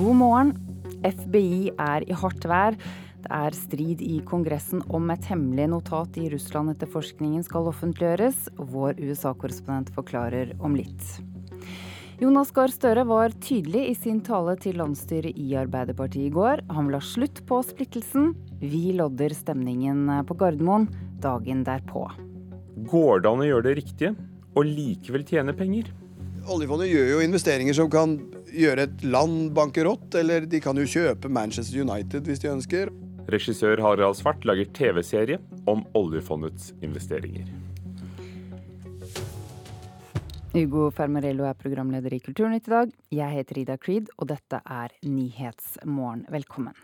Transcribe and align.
God 0.00 0.16
morgen. 0.16 0.50
FBI 1.04 1.74
er 1.76 2.06
i 2.08 2.14
hardt 2.16 2.44
vær. 2.48 2.76
Det 3.20 3.28
er 3.36 3.52
strid 3.52 4.00
i 4.00 4.22
Kongressen 4.24 4.80
om 4.88 5.10
et 5.12 5.26
hemmelig 5.28 5.66
notat 5.68 6.16
i 6.16 6.30
Russland-etterforskningen 6.32 7.42
skal 7.44 7.68
offentliggjøres. 7.68 8.46
Vår 8.56 8.96
USA-korrespondent 8.96 9.92
forklarer 9.92 10.54
om 10.64 10.78
litt. 10.78 11.04
Jonas 12.16 12.48
Gahr 12.56 12.72
Støre 12.72 13.04
var 13.10 13.36
tydelig 13.44 13.90
i 13.90 13.98
sin 13.98 14.22
tale 14.24 14.56
til 14.62 14.80
landsstyret 14.80 15.36
i 15.36 15.50
Arbeiderpartiet 15.60 16.30
i 16.30 16.32
går. 16.32 16.64
Han 16.72 16.88
vil 16.88 16.96
ha 16.96 17.04
slutt 17.04 17.44
på 17.50 17.60
splittelsen. 17.68 18.32
Vi 18.64 18.94
lodder 18.96 19.36
stemningen 19.36 20.06
på 20.24 20.40
Gardermoen 20.40 20.88
dagen 21.20 21.60
derpå. 21.68 22.08
Går 22.88 23.20
det 23.20 23.34
an 23.34 23.44
å 23.44 23.52
gjøre 23.52 23.68
det 23.68 23.80
riktige 23.82 24.16
og 24.56 24.64
likevel 24.64 25.28
tjene 25.28 25.52
penger? 25.52 25.92
Oljefondet 26.48 26.88
gjør 26.88 27.18
jo 27.18 27.24
investeringer 27.28 27.76
som 27.76 27.92
kan 27.92 28.16
gjøre 28.54 28.86
et 28.88 29.04
land 29.06 29.50
bankerott, 29.56 30.14
eller 30.18 30.46
de 30.48 30.60
kan 30.62 30.78
jo 30.78 30.88
kjøpe 30.88 31.30
Manchester 31.32 31.82
United 31.84 32.28
hvis 32.28 32.42
de 32.42 32.50
ønsker. 32.52 32.92
Regissør 33.30 33.80
Harald 33.84 34.18
Svart 34.18 34.44
lager 34.48 34.70
TV-serie 34.74 35.38
om 35.70 35.84
oljefondets 35.94 36.72
investeringer. 36.82 37.48
Ugo 40.50 40.88
Fermarello 40.90 41.44
er 41.46 41.54
programleder 41.54 42.16
i 42.16 42.18
Kulturnytt 42.24 42.66
i 42.66 42.72
dag. 42.72 42.94
Jeg 43.14 43.36
heter 43.36 43.60
Ida 43.62 43.76
Creed, 43.78 44.10
og 44.18 44.32
dette 44.32 44.58
er 44.66 44.96
Nyhetsmorgen. 45.06 46.24
Velkommen. 46.34 46.74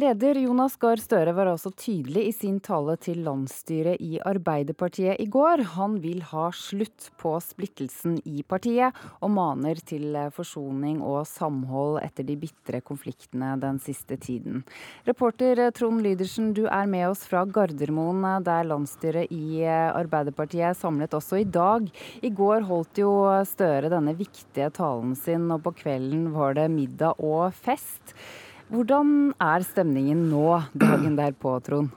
Leder 0.00 0.38
Jonas 0.38 0.78
Gahr 0.80 0.96
Støre 1.02 1.34
var 1.36 1.50
også 1.50 1.74
tydelig 1.76 2.22
i 2.30 2.32
sin 2.32 2.56
tale 2.64 2.94
til 3.04 3.18
landsstyret 3.26 4.00
i 4.00 4.20
Arbeiderpartiet 4.24 5.18
i 5.20 5.26
går. 5.28 5.60
Han 5.74 5.98
vil 6.00 6.22
ha 6.30 6.46
slutt 6.56 7.10
på 7.20 7.34
splittelsen 7.44 8.14
i 8.24 8.40
partiet, 8.48 8.96
og 9.20 9.34
maner 9.34 9.82
til 9.84 10.16
forsoning 10.32 11.02
og 11.04 11.26
samhold 11.28 11.98
etter 12.00 12.24
de 12.30 12.38
bitre 12.40 12.80
konfliktene 12.86 13.52
den 13.60 13.82
siste 13.84 14.16
tiden. 14.16 14.62
Reporter 15.10 15.66
Trond 15.76 16.00
Lydersen, 16.06 16.54
du 16.56 16.64
er 16.64 16.88
med 16.88 17.10
oss 17.10 17.26
fra 17.28 17.44
Gardermoen, 17.44 18.24
der 18.46 18.70
landsstyret 18.72 19.28
i 19.36 19.66
Arbeiderpartiet 19.68 20.70
er 20.70 20.78
samlet 20.80 21.18
også 21.18 21.42
i 21.42 21.48
dag. 21.60 21.90
I 22.24 22.32
går 22.32 22.64
holdt 22.70 23.04
jo 23.04 23.18
Støre 23.50 23.92
denne 23.92 24.16
viktige 24.16 24.72
talen 24.80 25.12
sin, 25.18 25.50
og 25.52 25.66
på 25.66 25.76
kvelden 25.82 26.30
var 26.32 26.56
det 26.56 26.70
middag 26.72 27.20
og 27.20 27.50
fest. 27.52 28.14
Hvordan 28.70 29.32
er 29.42 29.64
stemningen 29.66 30.28
nå, 30.30 30.60
dagen 30.78 31.16
derpå, 31.18 31.56
Trond? 31.66 31.90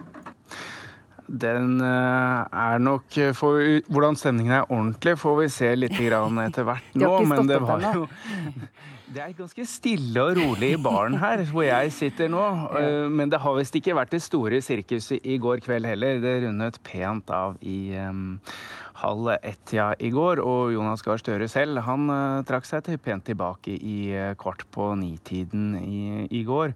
Den 1.27 1.79
er 1.81 2.81
nok 2.83 3.15
for, 3.37 3.61
Hvordan 3.89 4.17
stemningen 4.19 4.57
er 4.57 4.65
ordentlig, 4.67 5.15
får 5.21 5.37
vi 5.39 5.47
se 5.53 5.69
litt 5.77 5.93
etter 5.93 6.65
hvert 6.67 6.97
nå. 6.99 7.13
men 7.29 7.47
det 7.49 7.61
var 7.61 7.85
jo 7.93 8.07
det 9.13 9.21
er 9.21 9.33
ganske 9.37 9.65
stille 9.69 10.21
og 10.23 10.37
rolig 10.39 10.73
i 10.73 10.79
baren 10.81 11.17
her 11.21 11.43
hvor 11.51 11.65
jeg 11.67 11.91
sitter 11.93 12.31
nå. 12.31 12.43
Men 13.13 13.31
det 13.31 13.41
har 13.43 13.57
visst 13.57 13.75
ikke 13.77 13.97
vært 13.97 14.13
det 14.15 14.23
store 14.25 14.61
sirkuset 14.65 15.21
i 15.21 15.37
går 15.41 15.61
kveld 15.65 15.85
heller. 15.87 16.21
Det 16.23 16.39
rundet 16.47 16.79
pent 16.85 17.29
av 17.33 17.59
i 17.61 17.93
um, 17.99 18.39
halv 19.03 19.33
ett-tida 19.35 19.91
i 19.99 20.09
går. 20.13 20.41
Og 20.43 20.73
Jonas 20.73 21.03
Gahr 21.05 21.21
Støre 21.21 21.49
selv 21.51 21.83
han 21.85 22.07
uh, 22.11 22.43
trakk 22.47 22.67
seg 22.67 22.85
til 22.87 22.99
pent 23.01 23.25
tilbake 23.27 23.75
i 23.75 23.97
uh, 24.15 24.31
kvart 24.39 24.65
på 24.73 24.93
ni-tiden 24.99 25.73
i, 25.81 26.01
i, 26.29 26.43
går. 26.47 26.73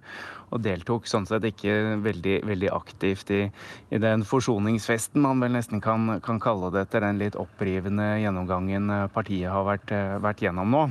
Og 0.52 0.62
deltok 0.64 1.08
sånn 1.08 1.26
sett 1.28 1.46
ikke 1.48 1.98
veldig, 2.04 2.38
veldig 2.48 2.70
aktivt 2.74 3.32
i, 3.34 3.42
i, 3.90 4.00
den 4.02 4.24
forsoningsfesten 4.28 5.22
man 5.24 5.42
vel 5.44 5.56
nesten 5.56 5.82
kan, 5.84 6.18
kan, 6.24 6.40
kalle 6.42 6.72
det 6.74 6.86
etter 6.86 7.04
den 7.04 7.20
litt 7.20 7.36
opprivende 7.38 8.14
gjennomgangen 8.22 8.92
partiet 9.14 9.52
har 9.52 9.68
vært, 9.68 9.92
uh, 9.92 10.16
vært 10.24 10.46
gjennom 10.46 10.74
nå. 10.74 10.88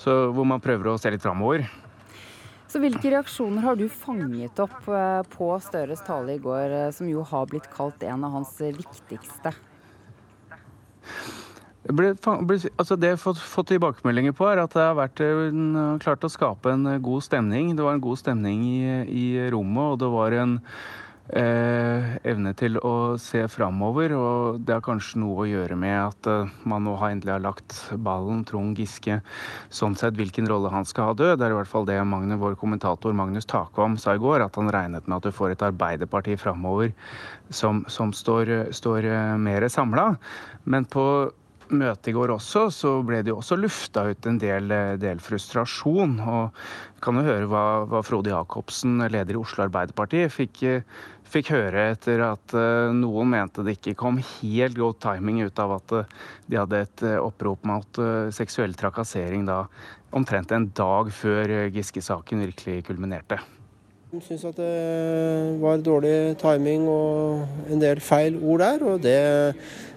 Så 0.00 0.14
hvor 0.34 0.46
man 0.48 0.62
prøver 0.62 0.90
å 0.90 0.98
se 1.00 1.12
litt 1.14 1.24
framover. 1.24 1.66
Så 2.68 2.80
Hvilke 2.82 3.12
reaksjoner 3.12 3.62
har 3.62 3.76
du 3.78 3.86
fanget 3.86 4.58
opp 4.58 4.88
på 5.30 5.50
Støres 5.62 6.02
tale 6.02 6.34
i 6.34 6.42
går, 6.42 6.90
som 6.96 7.06
jo 7.06 7.22
har 7.28 7.46
blitt 7.46 7.68
kalt 7.70 8.02
en 8.02 8.26
av 8.26 8.34
hans 8.34 8.56
viktigste? 8.58 9.52
Ble, 11.84 12.14
altså 12.24 12.96
det 12.96 13.10
jeg 13.10 13.18
har 13.20 13.36
fått, 13.36 13.68
tilbakemeldinger 13.68 14.32
på, 14.34 14.46
er 14.48 14.62
at 14.62 14.72
det 14.72 14.86
har 14.86 14.96
vært 14.96 15.20
en, 15.20 15.64
klart 16.00 16.24
å 16.24 16.32
skape 16.32 16.72
en 16.72 16.88
god 17.04 17.26
stemning. 17.26 17.74
Det 17.76 17.84
var 17.84 17.98
en 17.98 18.04
god 18.04 18.22
stemning 18.22 18.62
i, 18.64 18.78
i 19.04 19.24
rommet, 19.52 19.92
og 19.92 19.98
det 20.00 20.08
var 20.14 20.36
en 20.40 20.54
eh, 21.32 22.14
evne 22.26 22.52
til 22.58 22.76
å 22.84 23.16
se 23.20 23.44
framover. 23.52 24.14
Og 24.18 24.60
det 24.64 24.76
har 24.76 24.84
kanskje 24.84 25.20
noe 25.22 25.44
å 25.44 25.48
gjøre 25.48 25.78
med 25.78 25.96
at 26.00 26.30
eh, 26.30 26.52
man 26.68 26.84
nå 26.86 26.96
har 27.00 27.14
endelig 27.14 27.36
har 27.36 27.44
lagt 27.44 27.76
ballen 28.04 28.44
Trond 28.48 28.78
Giske 28.78 29.20
sånn 29.72 29.96
sett 29.98 30.18
hvilken 30.18 30.48
rolle 30.50 30.72
han 30.74 30.88
skal 30.88 31.12
ha 31.12 31.18
død. 31.18 31.36
Det 31.38 31.48
er 31.48 31.54
i 31.54 31.60
hvert 31.60 31.70
fall 31.70 31.88
det 31.88 32.00
Magne, 32.08 32.40
vår 32.40 32.58
kommentator 32.60 33.16
Magnus 33.16 33.48
Takvam 33.50 33.96
sa 34.00 34.16
i 34.16 34.22
går, 34.22 34.44
at 34.44 34.58
han 34.60 34.72
regnet 34.74 35.08
med 35.08 35.18
at 35.20 35.30
du 35.30 35.34
får 35.34 35.54
et 35.54 35.64
Arbeiderparti 35.64 36.36
framover 36.40 36.92
som, 37.54 37.84
som 37.88 38.12
står, 38.14 38.72
står 38.74 39.08
uh, 39.08 39.38
mer 39.40 39.66
samla. 39.72 40.12
Men 40.68 40.86
på 40.88 41.04
møtet 41.74 42.10
i 42.10 42.14
går 42.16 42.34
også, 42.34 42.66
så 42.74 42.90
ble 43.06 43.22
det 43.24 43.32
jo 43.32 43.38
også 43.40 43.56
lufta 43.58 44.04
ut 44.10 44.26
en 44.28 44.38
del, 44.40 44.72
del 45.00 45.22
frustrasjon. 45.22 46.18
Og 46.20 47.00
kan 47.04 47.18
jo 47.18 47.24
høre 47.26 47.48
hva, 47.50 47.64
hva 47.88 48.02
Frode 48.04 48.32
Jacobsen, 48.32 48.98
leder 49.12 49.36
i 49.36 49.40
Oslo 49.40 49.66
Arbeiderparti, 49.66 50.26
fikk, 50.32 50.62
fikk 51.34 51.50
høre 51.54 51.88
etter 51.92 52.22
at 52.24 52.54
uh, 52.56 52.92
noen 52.94 53.32
mente 53.34 53.64
det 53.66 53.76
ikke 53.78 53.96
kom 53.98 54.20
helt 54.22 54.78
god 54.78 55.00
timing 55.02 55.42
ut 55.44 55.62
av 55.62 55.76
at 55.78 55.96
uh, 55.96 56.12
de 56.50 56.60
hadde 56.60 56.82
et 56.86 57.04
uh, 57.06 57.18
opprop 57.24 57.66
mot 57.68 58.00
seksuell 58.34 58.76
trakassering 58.78 59.46
da 59.48 59.64
omtrent 60.14 60.52
en 60.54 60.68
dag 60.70 61.10
før 61.12 61.52
Giske-saken 61.74 62.44
virkelig 62.44 62.84
kulminerte. 62.86 63.40
De 64.14 64.20
syns 64.22 64.44
at 64.46 64.60
det 64.60 65.56
var 65.58 65.82
dårlig 65.82 66.36
timing 66.38 66.86
og 66.86 67.66
en 67.66 67.82
del 67.82 67.98
feil 68.04 68.38
ord 68.38 68.62
der. 68.62 68.86
og 68.86 69.02
det 69.02 69.18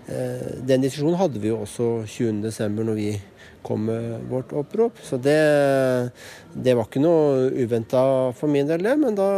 Eh, 0.08 0.52
den 0.64 0.86
diskusjonen 0.86 1.20
hadde 1.20 1.40
vi 1.44 1.50
jo 1.52 1.62
også 1.66 2.06
20.12. 2.08 2.68
når 2.80 2.96
vi 2.96 3.10
kom 3.68 3.86
med 3.90 4.26
vårt 4.32 4.54
opprop. 4.56 4.98
Så 5.04 5.20
det, 5.22 5.38
det 6.56 6.76
var 6.78 6.88
ikke 6.88 7.04
noe 7.04 7.50
uventa 7.52 8.02
for 8.38 8.52
min 8.52 8.70
del, 8.70 8.86
det. 8.88 8.96
Men 9.02 9.18
da 9.18 9.30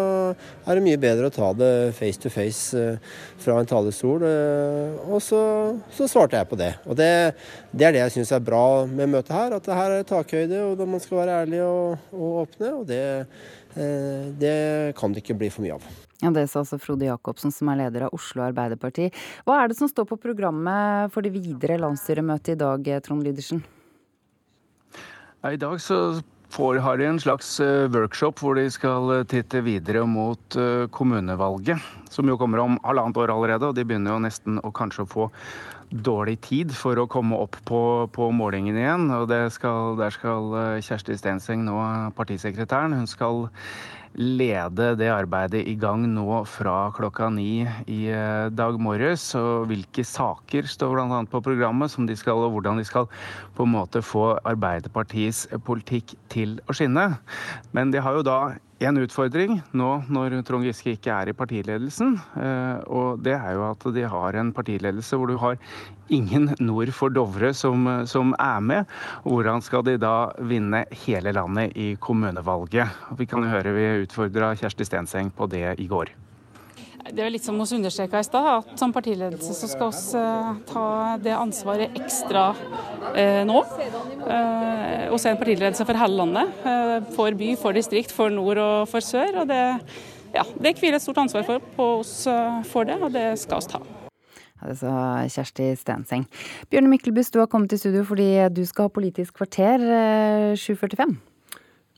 er 0.66 0.78
det 0.78 0.86
mye 0.86 1.02
bedre 1.02 1.30
å 1.30 1.34
ta 1.34 1.52
det 1.58 1.72
face 1.98 2.22
to 2.22 2.32
face 2.34 2.78
eh, 2.78 3.16
fra 3.42 3.60
en 3.60 3.70
talerstol. 3.70 4.26
Eh, 4.30 5.00
og 5.10 5.24
så, 5.26 5.42
så 5.96 6.10
svarte 6.12 6.40
jeg 6.40 6.50
på 6.52 6.60
det. 6.60 6.74
Og 6.86 6.98
det, 7.00 7.12
det 7.74 7.90
er 7.90 7.98
det 7.98 8.04
jeg 8.06 8.20
syns 8.20 8.36
er 8.38 8.46
bra 8.46 8.66
med 8.90 9.16
møtet 9.16 9.36
her. 9.36 9.58
At 9.58 9.66
det 9.66 9.80
her 9.80 9.98
er 9.98 10.12
takhøyde, 10.14 10.62
og 10.70 10.86
man 10.86 11.04
skal 11.04 11.24
være 11.24 11.40
ærlig 11.46 11.64
og, 11.66 12.12
og 12.14 12.44
åpne. 12.46 12.76
Og 12.82 12.86
det, 12.90 13.02
det 14.40 14.60
kan 15.00 15.14
det 15.14 15.26
ikke 15.26 15.38
bli 15.42 15.52
for 15.54 15.66
mye 15.66 15.80
av. 15.80 15.90
Ja, 16.20 16.32
Det 16.36 16.50
sa 16.52 16.60
altså 16.60 16.80
Frode 16.82 17.08
Jacobsen, 17.08 17.52
som 17.56 17.70
er 17.72 17.86
leder 17.86 18.08
av 18.08 18.16
Oslo 18.16 18.44
Arbeiderparti. 18.44 19.08
Hva 19.48 19.62
er 19.62 19.72
det 19.72 19.78
som 19.80 19.88
står 19.88 20.08
på 20.10 20.20
programmet 20.20 21.14
for 21.14 21.24
det 21.24 21.32
videre 21.32 21.80
landsstyremøtet 21.80 22.58
i 22.58 22.60
dag, 22.60 22.90
Trond 23.06 23.24
Lydersen? 23.24 23.64
I 25.48 25.56
dag 25.56 25.82
så 25.82 26.22
får, 26.52 26.76
har 26.84 26.98
de 26.98 27.06
en 27.08 27.20
slags 27.20 27.48
uh, 27.64 27.88
workshop 27.88 28.42
hvor 28.44 28.58
de 28.60 28.66
skal 28.68 29.06
uh, 29.08 29.24
titte 29.24 29.62
videre 29.64 30.02
mot 30.04 30.58
uh, 30.60 30.84
kommunevalget, 30.92 31.80
som 32.12 32.28
jo 32.28 32.36
kommer 32.36 32.60
om 32.60 32.76
halvannet 32.84 33.22
år 33.24 33.32
allerede. 33.32 33.70
Og 33.70 33.78
de 33.78 33.86
begynner 33.88 34.18
jo 34.18 34.26
nesten 34.26 34.60
å 34.60 34.74
kanskje 34.76 35.08
få 35.08 35.30
dårlig 35.90 36.40
tid 36.46 36.74
for 36.76 37.00
å 37.02 37.08
komme 37.10 37.38
opp 37.38 37.58
på, 37.66 37.82
på 38.14 38.32
målingen 38.36 38.78
igjen. 38.78 39.08
Og 39.16 39.32
skal, 39.54 39.96
der 40.00 40.14
skal 40.14 40.52
Kjersti 40.86 41.18
Stenseng, 41.18 41.66
nå 41.66 41.78
partisekretæren, 42.18 42.98
hun 42.98 43.10
skal 43.10 43.48
lede 44.18 44.96
det 44.98 45.10
arbeidet 45.14 45.62
i 45.70 45.76
gang 45.80 46.04
nå 46.10 46.42
fra 46.50 46.90
klokka 46.96 47.30
ni 47.34 47.62
i 47.88 48.00
eh, 48.10 48.50
dag 48.52 48.80
morges. 48.82 49.30
Og 49.38 49.70
hvilke 49.70 50.04
saker 50.06 50.68
står 50.70 50.96
bl.a. 50.96 51.22
på 51.30 51.42
programmet, 51.46 51.92
som 51.92 52.08
de 52.10 52.18
skal, 52.18 52.42
og 52.42 52.56
hvordan 52.56 52.82
de 52.82 52.88
skal 52.88 53.10
på 53.58 53.68
en 53.68 53.76
måte 53.76 54.02
få 54.06 54.32
Arbeiderpartiets 54.50 55.46
politikk 55.66 56.16
til 56.34 56.58
å 56.68 56.76
skinne. 56.76 57.12
Men 57.76 57.94
de 57.94 58.02
har 58.04 58.18
jo 58.18 58.26
da 58.26 58.40
en 58.80 59.00
utfordring 59.02 59.58
nå 59.76 59.88
når 60.12 60.38
Trond 60.48 60.68
Giske 60.68 60.94
ikke 60.96 61.12
er 61.12 61.32
i 61.32 61.36
partiledelsen. 61.36 62.16
Eh, 62.40 62.78
og 62.88 63.24
det 63.26 63.36
er 63.36 63.58
jo 63.58 63.66
at 63.68 63.88
de 63.96 64.06
har 64.14 64.40
en 64.40 64.54
partiledelse 64.56 65.20
hvor 65.20 65.32
du 65.32 65.36
har 65.42 65.60
ingen 66.10 66.50
nord 66.64 66.94
for 66.96 67.14
Dovre 67.14 67.52
som, 67.54 67.86
som 68.10 68.34
er 68.40 68.64
med. 68.64 68.96
Hvordan 69.28 69.64
skal 69.66 69.86
de 69.88 69.98
da 70.02 70.32
vinne 70.40 70.86
hele 71.06 71.36
landet 71.36 71.76
i 71.76 71.92
kommunevalget? 72.00 72.96
Vi 73.20 73.30
kan 73.30 73.46
høre 73.52 73.76
vi 73.76 73.92
utfordra 74.06 74.56
Kjersti 74.60 74.88
Stenseng 74.88 75.34
på 75.36 75.50
det 75.52 75.76
i 75.80 75.88
går. 75.90 76.16
Det 77.10 77.24
er 77.24 77.32
litt 77.32 77.46
som 77.46 77.58
vi 77.58 77.66
understreka 77.78 78.20
i 78.20 78.26
stad, 78.28 78.48
at 78.60 78.82
som 78.82 78.92
partiledelse 78.94 79.54
så 79.56 79.70
skal 79.72 79.92
vi 79.96 80.20
uh, 80.20 80.50
ta 80.70 80.86
det 81.24 81.34
ansvaret 81.34 81.96
ekstra 81.98 82.50
eh, 83.16 83.42
nå. 83.48 83.62
Uh, 84.26 85.08
og 85.10 85.18
se 85.22 85.32
en 85.32 85.40
partiledelse 85.40 85.88
for 85.88 85.98
hele 85.98 86.20
landet. 86.20 86.52
for 87.16 87.34
by, 87.40 87.54
for 87.58 87.74
distrikt, 87.74 88.12
for 88.14 88.30
nord 88.30 88.62
og 88.62 88.90
for 88.92 89.00
sør. 89.00 89.42
og 89.42 89.48
Det, 89.50 89.62
ja, 90.36 90.44
det 90.60 90.76
hviler 90.78 91.00
et 91.00 91.06
stort 91.06 91.24
ansvar 91.24 91.48
for, 91.48 91.64
på 91.76 91.88
oss 92.02 92.28
for 92.70 92.84
det, 92.84 93.00
og 93.02 93.14
det 93.16 93.32
skal 93.40 93.64
vi 93.64 93.74
ta. 93.74 93.82
Det 94.60 94.76
sa 94.82 94.94
Kjersti 95.32 95.72
Stenseng. 95.80 96.28
Bjørne 96.70 96.92
Myklebust, 96.92 97.34
du 97.34 97.40
har 97.40 97.48
kommet 97.48 97.72
til 97.72 97.80
studio 97.80 98.04
fordi 98.04 98.34
du 98.52 98.66
skal 98.68 98.90
ha 98.90 98.94
Politisk 98.94 99.40
kvarter 99.40 99.80
7.45. 100.60 101.16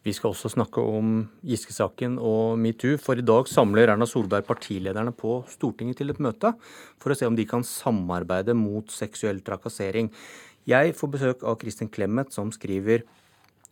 Vi 0.01 0.15
skal 0.17 0.31
også 0.33 0.49
snakke 0.49 0.81
om 0.81 1.27
Giske-saken 1.45 2.15
og 2.25 2.55
metoo, 2.57 2.95
for 2.97 3.19
i 3.21 3.25
dag 3.25 3.45
samler 3.45 3.91
Erna 3.93 4.07
Solberg 4.09 4.47
partilederne 4.47 5.11
på 5.13 5.35
Stortinget 5.51 5.99
til 5.99 6.09
et 6.09 6.21
møte 6.25 6.55
for 6.97 7.13
å 7.13 7.17
se 7.19 7.29
om 7.29 7.37
de 7.37 7.45
kan 7.45 7.61
samarbeide 7.61 8.55
mot 8.57 8.89
seksuell 8.89 9.43
trakassering. 9.45 10.09
Jeg 10.65 10.95
får 10.97 11.13
besøk 11.13 11.45
av 11.45 11.59
Kristin 11.61 11.91
Clemet, 11.93 12.33
som 12.33 12.49
skriver 12.49 13.05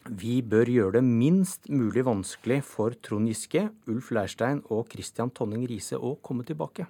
vi 0.06 0.38
bør 0.46 0.70
gjøre 0.70 1.00
det 1.00 1.04
minst 1.08 1.66
mulig 1.66 2.06
vanskelig 2.06 2.62
for 2.76 2.94
Trond 3.02 3.26
Giske, 3.34 3.66
Ulf 3.90 4.14
Leirstein 4.14 4.62
og 4.70 4.86
Christian 4.94 5.34
Tonning 5.34 5.66
Riise 5.66 5.98
å 5.98 6.14
komme 6.22 6.46
tilbake. 6.46 6.86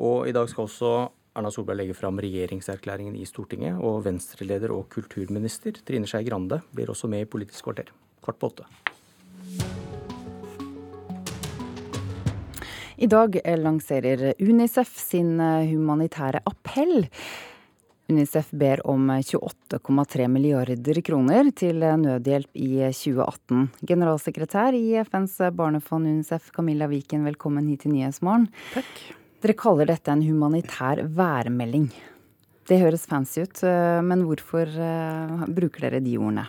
Og 0.00 0.24
i 0.24 0.32
dag 0.32 0.48
skal 0.48 0.64
også 0.64 0.96
Erna 1.36 1.52
Solberg 1.52 1.82
legge 1.82 2.00
fram 2.00 2.16
regjeringserklæringen 2.24 3.20
i 3.20 3.28
Stortinget, 3.28 3.76
og 3.76 4.06
Venstre-leder 4.08 4.72
og 4.72 4.88
kulturminister 4.96 5.84
Trine 5.84 6.08
Skei 6.08 6.24
Grande 6.24 6.62
blir 6.72 6.88
også 6.88 7.12
med 7.12 7.28
i 7.28 7.34
Politisk 7.36 7.68
kvarter 7.68 7.92
kvart 8.22 8.38
på 8.38 8.50
åtte. 8.52 8.68
I 12.98 13.06
dag 13.06 13.36
lanserer 13.58 14.32
Unicef 14.42 14.96
sin 14.98 15.36
eh, 15.40 15.68
humanitære 15.70 16.40
appell. 16.50 17.06
Unicef 18.08 18.48
ber 18.50 18.80
om 18.88 19.10
28,3 19.10 20.26
milliarder 20.32 21.00
kroner 21.04 21.50
til 21.54 21.84
nødhjelp 21.84 22.56
i 22.56 22.72
2018. 22.88 23.68
Generalsekretær 23.86 24.74
i 24.74 24.96
FNs 25.04 25.36
barnefond 25.52 26.08
Unicef, 26.08 26.50
Camilla 26.56 26.88
Wiken, 26.88 27.26
velkommen 27.28 27.68
hit 27.68 27.84
til 27.84 27.92
Nyhetsmorgen. 27.92 28.48
Takk. 28.72 29.02
Dere 29.44 29.54
kaller 29.54 29.86
dette 29.86 30.10
en 30.10 30.24
humanitær 30.26 31.04
værmelding. 31.14 31.90
Det 32.68 32.80
høres 32.82 33.06
fancy 33.06 33.44
ut, 33.46 33.62
eh, 33.62 34.00
men 34.02 34.24
hvorfor 34.26 34.66
eh, 34.66 35.44
bruker 35.46 35.86
dere 35.86 36.02
de 36.02 36.16
ordene? 36.18 36.48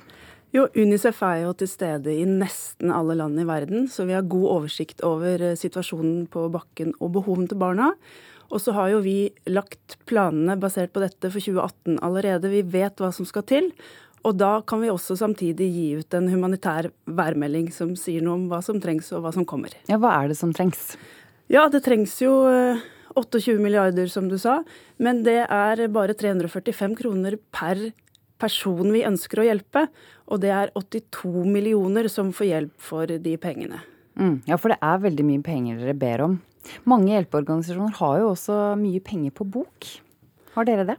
Jo, 0.49 0.63
Unicef 0.73 1.19
er 1.21 1.43
jo 1.43 1.51
til 1.53 1.69
stede 1.69 2.13
i 2.17 2.25
nesten 2.25 2.89
alle 2.89 3.13
land 3.19 3.37
i 3.37 3.45
verden, 3.45 3.85
så 3.85 4.07
vi 4.09 4.15
har 4.17 4.25
god 4.25 4.47
oversikt 4.55 5.03
over 5.05 5.43
eh, 5.51 5.57
situasjonen 5.59 6.23
på 6.33 6.47
bakken 6.49 6.95
og 6.97 7.11
behovene 7.19 7.51
til 7.51 7.59
barna. 7.61 7.91
Og 8.49 8.63
så 8.63 8.73
har 8.73 8.89
jo 8.89 9.03
vi 9.05 9.29
lagt 9.45 9.99
planene 10.09 10.55
basert 10.57 10.89
på 10.95 11.03
dette 11.03 11.29
for 11.29 11.37
2018 11.37 11.99
allerede. 12.01 12.49
Vi 12.49 12.63
vet 12.65 12.97
hva 12.97 13.11
som 13.13 13.27
skal 13.29 13.45
til. 13.45 13.69
Og 14.25 14.39
da 14.41 14.55
kan 14.67 14.81
vi 14.81 14.89
også 14.89 15.19
samtidig 15.19 15.69
gi 15.69 15.85
ut 16.01 16.17
en 16.17 16.31
humanitær 16.31 16.89
værmelding 17.05 17.69
som 17.71 17.93
sier 17.95 18.25
noe 18.25 18.39
om 18.39 18.49
hva 18.49 18.63
som 18.65 18.81
trengs 18.81 19.13
og 19.13 19.23
hva 19.23 19.35
som 19.35 19.45
kommer. 19.47 19.77
Ja, 19.87 20.01
Hva 20.01 20.17
er 20.17 20.33
det 20.33 20.39
som 20.41 20.51
trengs? 20.55 20.95
Ja, 21.49 21.69
det 21.69 21.85
trengs 21.85 22.17
jo 22.25 22.33
28 23.13 23.53
eh, 23.53 23.61
milliarder, 23.61 24.09
som 24.09 24.27
du 24.33 24.39
sa. 24.41 24.63
Men 24.97 25.21
det 25.29 25.43
er 25.45 25.85
bare 25.93 26.17
345 26.17 26.97
kroner 26.97 27.37
per 27.53 27.91
person 28.39 28.93
vi 28.93 29.05
ønsker 29.07 29.41
å 29.41 29.47
hjelpe. 29.47 29.87
Og 30.29 30.41
det 30.43 30.53
er 30.55 30.73
82 30.77 31.45
millioner 31.47 32.09
som 32.11 32.33
får 32.35 32.49
hjelp 32.49 32.85
for 32.89 33.09
de 33.09 33.35
pengene. 33.41 33.81
Mm, 34.19 34.41
ja, 34.49 34.57
for 34.59 34.73
det 34.73 34.79
er 34.83 35.03
veldig 35.05 35.25
mye 35.25 35.43
penger 35.45 35.79
dere 35.79 35.97
ber 35.97 36.25
om. 36.25 36.39
Mange 36.89 37.13
hjelpeorganisasjoner 37.13 37.95
har 38.01 38.17
jo 38.21 38.31
også 38.33 38.57
mye 38.79 38.99
penger 39.03 39.35
på 39.35 39.47
bok. 39.47 39.93
Har 40.55 40.67
dere 40.67 40.87
det? 40.89 40.97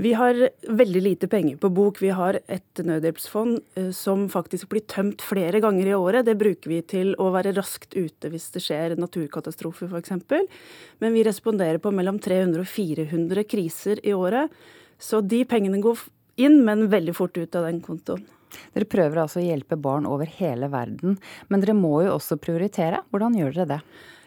Vi 0.00 0.14
har 0.16 0.38
veldig 0.68 1.00
lite 1.04 1.28
penger 1.28 1.58
på 1.60 1.68
bok. 1.68 1.98
Vi 2.00 2.08
har 2.16 2.38
et 2.48 2.80
nødhjelpsfond 2.80 3.58
eh, 3.76 3.90
som 3.92 4.24
faktisk 4.32 4.70
blir 4.72 4.86
tømt 4.88 5.20
flere 5.20 5.60
ganger 5.60 5.90
i 5.90 5.94
året. 5.94 6.24
Det 6.24 6.38
bruker 6.40 6.72
vi 6.72 6.80
til 6.88 7.12
å 7.20 7.28
være 7.34 7.52
raskt 7.58 7.92
ute 7.92 8.30
hvis 8.32 8.48
det 8.54 8.62
skjer 8.64 8.96
naturkatastrofer 8.96 9.92
f.eks. 9.92 10.14
Men 11.04 11.12
vi 11.12 11.26
responderer 11.28 11.82
på 11.82 11.92
mellom 11.92 12.22
300 12.24 12.64
og 12.64 12.72
400 12.72 13.44
kriser 13.44 14.00
i 14.00 14.16
året. 14.16 14.48
Så 14.96 15.20
de 15.20 15.42
pengene 15.44 15.82
går 15.84 16.00
inn, 16.40 16.62
men 16.66 16.88
veldig 16.92 17.14
fort 17.16 17.36
ut 17.38 17.58
av 17.58 17.68
den 17.68 17.82
kontoen. 17.84 18.24
Dere 18.74 18.88
prøver 18.88 19.22
altså 19.22 19.40
å 19.40 19.44
hjelpe 19.46 19.78
barn 19.80 20.06
over 20.08 20.28
hele 20.28 20.68
verden, 20.72 21.16
men 21.48 21.62
dere 21.62 21.76
må 21.76 22.02
jo 22.04 22.16
også 22.18 22.36
prioritere. 22.40 23.00
Hvordan 23.12 23.38
gjør 23.38 23.54
dere 23.56 23.70
det? 23.70 23.80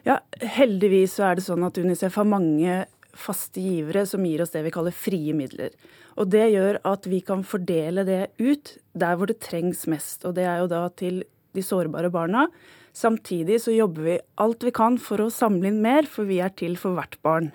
Ja, 0.05 0.19
Heldigvis 0.57 1.17
så 1.17 1.29
er 1.29 1.37
det 1.37 1.45
sånn 1.45 1.65
at 1.65 1.77
Unicef 1.81 2.17
har 2.19 2.29
mange 2.29 2.83
faste 3.15 3.61
givere 3.63 4.03
som 4.09 4.25
gir 4.27 4.43
oss 4.43 4.53
det 4.53 4.65
vi 4.65 4.73
kaller 4.75 4.95
frie 4.95 5.33
midler. 5.37 5.73
Og 6.19 6.29
Det 6.31 6.45
gjør 6.51 6.79
at 6.87 7.07
vi 7.09 7.21
kan 7.25 7.43
fordele 7.47 8.05
det 8.07 8.21
ut 8.39 8.77
der 8.93 9.17
hvor 9.17 9.31
det 9.31 9.41
trengs 9.43 9.85
mest. 9.91 10.25
Og 10.27 10.35
det 10.37 10.45
er 10.47 10.61
jo 10.61 10.71
da 10.71 10.87
til 10.95 11.23
de 11.55 11.63
sårbare 11.63 12.11
barna. 12.11 12.47
Samtidig 12.95 13.59
så 13.63 13.75
jobber 13.75 14.07
vi 14.07 14.19
alt 14.39 14.63
vi 14.63 14.71
kan 14.75 14.99
for 15.01 15.23
å 15.23 15.31
samle 15.33 15.71
inn 15.71 15.81
mer, 15.83 16.07
for 16.07 16.27
vi 16.27 16.39
er 16.43 16.53
til 16.55 16.77
for 16.79 16.95
hvert 16.95 17.17
barn. 17.25 17.51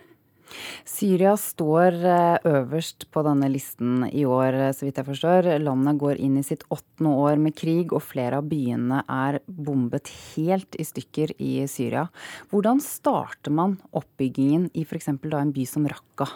Syria 0.89 1.37
står 1.39 1.97
eh, 2.01 2.49
øverst 2.51 3.07
på 3.13 3.23
denne 3.27 3.49
listen 3.53 4.05
i 4.09 4.27
år, 4.29 4.57
eh, 4.57 4.73
så 4.77 4.87
vidt 4.87 5.01
jeg 5.01 5.09
forstår. 5.09 5.49
Landet 5.63 6.01
går 6.01 6.21
inn 6.21 6.37
i 6.41 6.45
sitt 6.47 6.67
åttende 6.69 7.15
år 7.25 7.41
med 7.43 7.57
krig, 7.59 7.95
og 7.97 8.05
flere 8.05 8.41
av 8.41 8.51
byene 8.51 9.03
er 9.07 9.41
bombet 9.47 10.13
helt 10.35 10.79
i 10.81 10.87
stykker 10.87 11.35
i 11.39 11.55
Syria. 11.71 12.09
Hvordan 12.53 12.83
starter 12.85 13.55
man 13.55 13.79
oppbyggingen 13.97 14.71
i 14.75 14.87
f.eks. 14.87 15.13
en 15.13 15.55
by 15.57 15.67
som 15.69 15.89
Raqqa? 15.91 16.29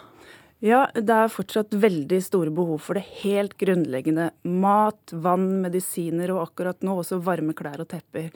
Ja, 0.63 0.85
det 0.95 1.11
er 1.11 1.29
fortsatt 1.29 1.75
veldig 1.77 2.21
store 2.23 2.51
behov 2.55 2.79
for 2.81 2.97
det 2.97 3.03
helt 3.21 3.57
grunnleggende. 3.59 4.31
Mat, 4.47 5.11
vann, 5.11 5.59
medisiner 5.61 6.31
og 6.33 6.45
akkurat 6.47 6.85
nå 6.85 6.95
også 7.01 7.19
varme 7.21 7.53
klær 7.57 7.83
og 7.83 7.89
tepper. 7.91 8.31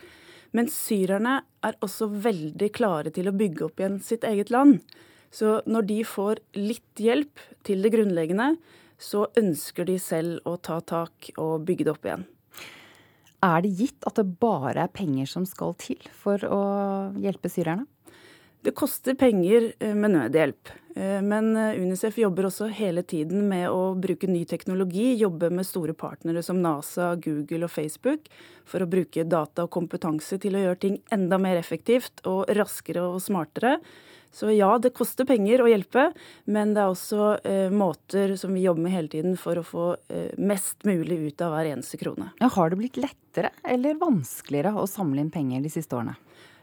Men 0.53 0.69
syrerne 0.73 1.39
er 1.65 1.77
også 1.85 2.09
veldig 2.11 2.69
klare 2.75 3.13
til 3.15 3.29
å 3.29 3.35
bygge 3.37 3.69
opp 3.69 3.81
igjen 3.81 3.99
sitt 4.03 4.25
eget 4.27 4.51
land. 4.53 4.81
Så 5.31 5.59
når 5.69 5.87
de 5.89 5.99
får 6.07 6.41
litt 6.57 7.01
hjelp 7.01 7.41
til 7.67 7.85
det 7.85 7.93
grunnleggende, 7.93 8.55
så 8.99 9.27
ønsker 9.39 9.87
de 9.87 9.95
selv 10.01 10.43
å 10.49 10.57
ta 10.57 10.79
tak 10.81 11.31
og 11.37 11.63
bygge 11.67 11.87
det 11.87 11.93
opp 11.93 12.07
igjen. 12.09 12.25
Er 13.45 13.61
det 13.63 13.71
gitt 13.79 14.03
at 14.09 14.19
det 14.19 14.27
bare 14.41 14.83
er 14.83 14.91
penger 14.91 15.29
som 15.31 15.45
skal 15.47 15.77
til 15.79 16.01
for 16.11 16.43
å 16.43 16.63
hjelpe 17.23 17.51
syrerne? 17.51 17.87
Det 18.59 18.73
koster 18.75 19.15
penger 19.15 19.69
eh, 19.79 19.95
med 19.95 20.11
nødhjelp. 20.11 20.71
Eh, 20.95 21.21
men 21.23 21.53
eh, 21.55 21.77
Unicef 21.79 22.17
jobber 22.19 22.49
også 22.49 22.67
hele 22.75 23.05
tiden 23.07 23.45
med 23.47 23.69
å 23.71 23.93
bruke 23.95 24.27
ny 24.27 24.41
teknologi. 24.43 25.13
Jobbe 25.15 25.47
med 25.55 25.67
store 25.67 25.95
partnere 25.95 26.43
som 26.43 26.59
NASA, 26.59 27.13
Google 27.23 27.69
og 27.69 27.71
Facebook 27.71 28.27
for 28.67 28.83
å 28.83 28.89
bruke 28.91 29.23
data 29.23 29.63
og 29.63 29.71
kompetanse 29.71 30.41
til 30.43 30.59
å 30.59 30.65
gjøre 30.65 30.81
ting 30.83 30.99
enda 31.15 31.39
mer 31.39 31.55
effektivt 31.61 32.19
og 32.27 32.51
raskere 32.59 33.07
og 33.07 33.23
smartere. 33.23 33.77
Så 34.31 34.51
ja, 34.53 34.69
det 34.77 34.93
koster 34.97 35.25
penger 35.25 35.63
å 35.63 35.69
hjelpe, 35.69 36.09
men 36.45 36.75
det 36.75 36.83
er 36.83 36.93
også 36.93 37.31
eh, 37.41 37.73
måter 37.73 38.35
som 38.39 38.53
vi 38.53 38.63
jobber 38.67 38.85
med 38.85 38.93
hele 38.93 39.11
tiden 39.11 39.37
for 39.41 39.59
å 39.59 39.65
få 39.65 39.87
eh, 40.13 40.31
mest 40.37 40.85
mulig 40.87 41.17
ut 41.25 41.43
av 41.45 41.55
hver 41.55 41.71
eneste 41.73 41.97
krone. 42.01 42.29
Ja, 42.41 42.51
har 42.53 42.69
det 42.69 42.79
blitt 42.81 43.01
lettere 43.01 43.53
eller 43.65 43.97
vanskeligere 43.99 44.75
å 44.77 44.87
samle 44.89 45.25
inn 45.25 45.33
penger 45.33 45.65
de 45.65 45.73
siste 45.73 45.97
årene? 45.97 46.17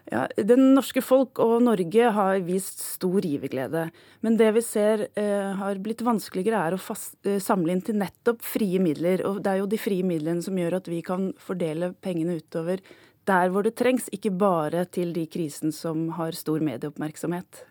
Ja, 0.07 0.27
Det 0.37 0.55
norske 0.55 1.03
folk 1.03 1.41
og 1.43 1.57
Norge 1.67 2.11
har 2.15 2.39
vist 2.47 2.79
stor 2.79 3.25
giverglede. 3.27 3.89
Men 4.23 4.37
det 4.39 4.53
vi 4.55 4.63
ser 4.63 5.09
eh, 5.19 5.51
har 5.59 5.81
blitt 5.83 6.05
vanskeligere, 6.07 6.61
er 6.61 6.77
å 6.77 6.81
fast, 6.81 7.17
eh, 7.27 7.41
samle 7.43 7.75
inn 7.75 7.83
til 7.83 7.99
nettopp 7.99 8.45
frie 8.47 8.79
midler. 8.83 9.25
Og 9.27 9.43
det 9.43 9.51
er 9.51 9.61
jo 9.65 9.71
de 9.71 9.81
frie 9.81 10.07
midlene 10.07 10.45
som 10.47 10.55
gjør 10.55 10.79
at 10.79 10.91
vi 10.93 11.01
kan 11.07 11.33
fordele 11.43 11.91
pengene 12.07 12.39
utover 12.39 12.85
der 13.27 13.51
hvor 13.53 13.67
det 13.67 13.77
trengs, 13.79 14.11
ikke 14.15 14.35
bare 14.39 14.85
til 14.91 15.15
de 15.17 15.27
krisene 15.31 15.75
som 15.75 16.09
har 16.19 16.37
stor 16.39 16.63
medieoppmerksomhet. 16.65 17.65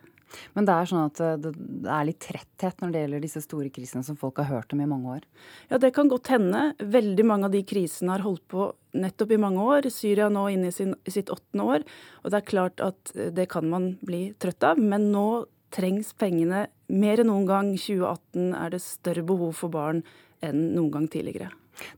Men 0.56 0.68
det 0.68 0.74
er 0.76 0.90
sånn 0.90 1.06
at 1.06 1.22
eh, 1.24 1.38
det 1.40 1.54
er 1.92 2.08
litt 2.08 2.22
tretthet 2.24 2.82
når 2.82 2.92
det 2.92 3.04
gjelder 3.04 3.24
disse 3.24 3.44
store 3.46 3.72
krisene 3.74 4.04
som 4.06 4.18
folk 4.20 4.42
har 4.42 4.50
hørt 4.50 4.76
om 4.76 4.82
i 4.84 4.90
mange 4.90 5.18
år? 5.18 5.26
Ja, 5.72 5.80
det 5.82 5.94
kan 5.96 6.10
godt 6.12 6.32
hende. 6.34 6.68
Veldig 6.80 7.28
mange 7.28 7.50
av 7.50 7.56
de 7.56 7.64
krisene 7.68 8.16
har 8.16 8.26
holdt 8.26 8.46
på 8.52 8.70
nettopp 8.98 9.36
i 9.36 9.42
mange 9.42 9.64
år. 9.64 9.90
Syria 9.94 10.30
nå 10.34 10.48
inne 10.54 10.72
i, 10.72 10.76
sin, 10.76 10.96
i 11.06 11.14
sitt 11.14 11.32
åttende 11.34 11.68
år. 11.78 11.90
Og 12.24 12.32
det 12.32 12.42
er 12.42 12.50
klart 12.52 12.84
at 12.84 13.16
eh, 13.16 13.32
det 13.36 13.50
kan 13.54 13.70
man 13.72 13.94
bli 14.06 14.28
trøtt 14.42 14.66
av. 14.68 14.82
Men 14.82 15.12
nå 15.16 15.46
trengs 15.76 16.14
pengene 16.20 16.68
mer 16.92 17.22
enn 17.22 17.32
noen 17.32 17.50
gang. 17.50 17.76
2018 17.76 18.56
er 18.56 18.76
det 18.76 18.84
større 18.84 19.26
behov 19.28 19.56
for 19.60 19.74
barn 19.74 20.04
enn 20.44 20.72
noen 20.76 20.92
gang 20.94 21.08
tidligere. 21.12 21.52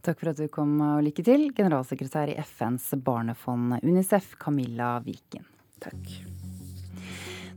Takk 0.05 0.21
for 0.21 0.31
at 0.31 0.39
du 0.41 0.47
kom, 0.51 0.77
og 0.83 1.03
lykke 1.05 1.25
til, 1.25 1.49
generalsekretær 1.57 2.31
i 2.33 2.39
FNs 2.43 2.89
barnefond 3.03 3.79
UNICEF, 3.81 4.35
Camilla 4.41 4.97
Viken. 5.05 5.45
Takk. 5.83 6.15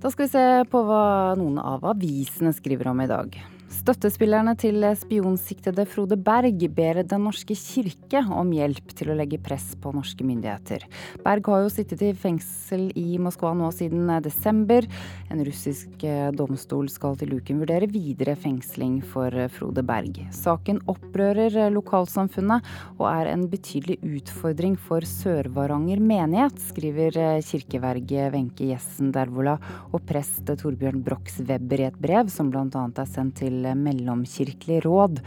Da 0.00 0.08
skal 0.08 0.26
vi 0.26 0.32
se 0.32 0.44
på 0.72 0.80
hva 0.88 1.36
noen 1.36 1.58
av 1.60 1.84
avisene 1.92 2.54
skriver 2.56 2.88
om 2.92 3.02
i 3.04 3.08
dag. 3.10 3.34
Støttespillerne 3.70 4.56
til 4.58 4.82
spionsiktede 4.98 5.84
Frode 5.86 6.16
Berg 6.18 6.58
ber 6.74 6.98
Den 7.06 7.22
norske 7.22 7.54
kirke 7.54 8.18
om 8.34 8.48
hjelp 8.50 8.90
til 8.98 9.12
å 9.12 9.14
legge 9.14 9.38
press 9.38 9.76
på 9.78 9.92
norske 9.94 10.26
myndigheter. 10.26 10.82
Berg 11.22 11.46
har 11.52 11.62
jo 11.62 11.70
sittet 11.70 12.02
i 12.02 12.10
fengsel 12.10 12.88
i 12.98 13.14
Moskva 13.22 13.52
nå 13.54 13.68
siden 13.74 14.10
desember. 14.24 14.88
En 15.30 15.42
russisk 15.46 16.02
eh, 16.02 16.32
domstol 16.34 16.90
skal 16.90 17.14
til 17.20 17.36
uken 17.38 17.60
vurdere 17.62 17.86
videre 17.90 18.34
fengsling 18.34 18.98
for 19.06 19.30
Frode 19.54 19.86
Berg. 19.86 20.18
Saken 20.34 20.82
opprører 20.90 21.70
lokalsamfunnet 21.70 22.66
og 22.96 23.06
er 23.12 23.30
en 23.30 23.46
betydelig 23.54 24.00
utfordring 24.02 24.74
for 24.82 25.06
Sør-Varanger 25.06 26.02
menighet, 26.02 26.58
skriver 26.72 27.20
eh, 27.22 27.38
kirkeverget 27.46 28.34
Wenche 28.34 28.72
Jessen 28.72 29.14
Dervola 29.14 29.60
og 29.92 30.02
prest 30.10 30.50
Torbjørn 30.50 31.06
Brox 31.06 31.38
Webber 31.46 31.86
i 31.86 31.88
et 31.92 32.02
brev 32.02 32.34
som 32.34 32.50
bl.a. 32.50 32.66
er 32.66 33.10
sendt 33.14 33.38
til 33.44 33.59
mellomkirkelig 33.78 34.84
råd. 34.86 35.20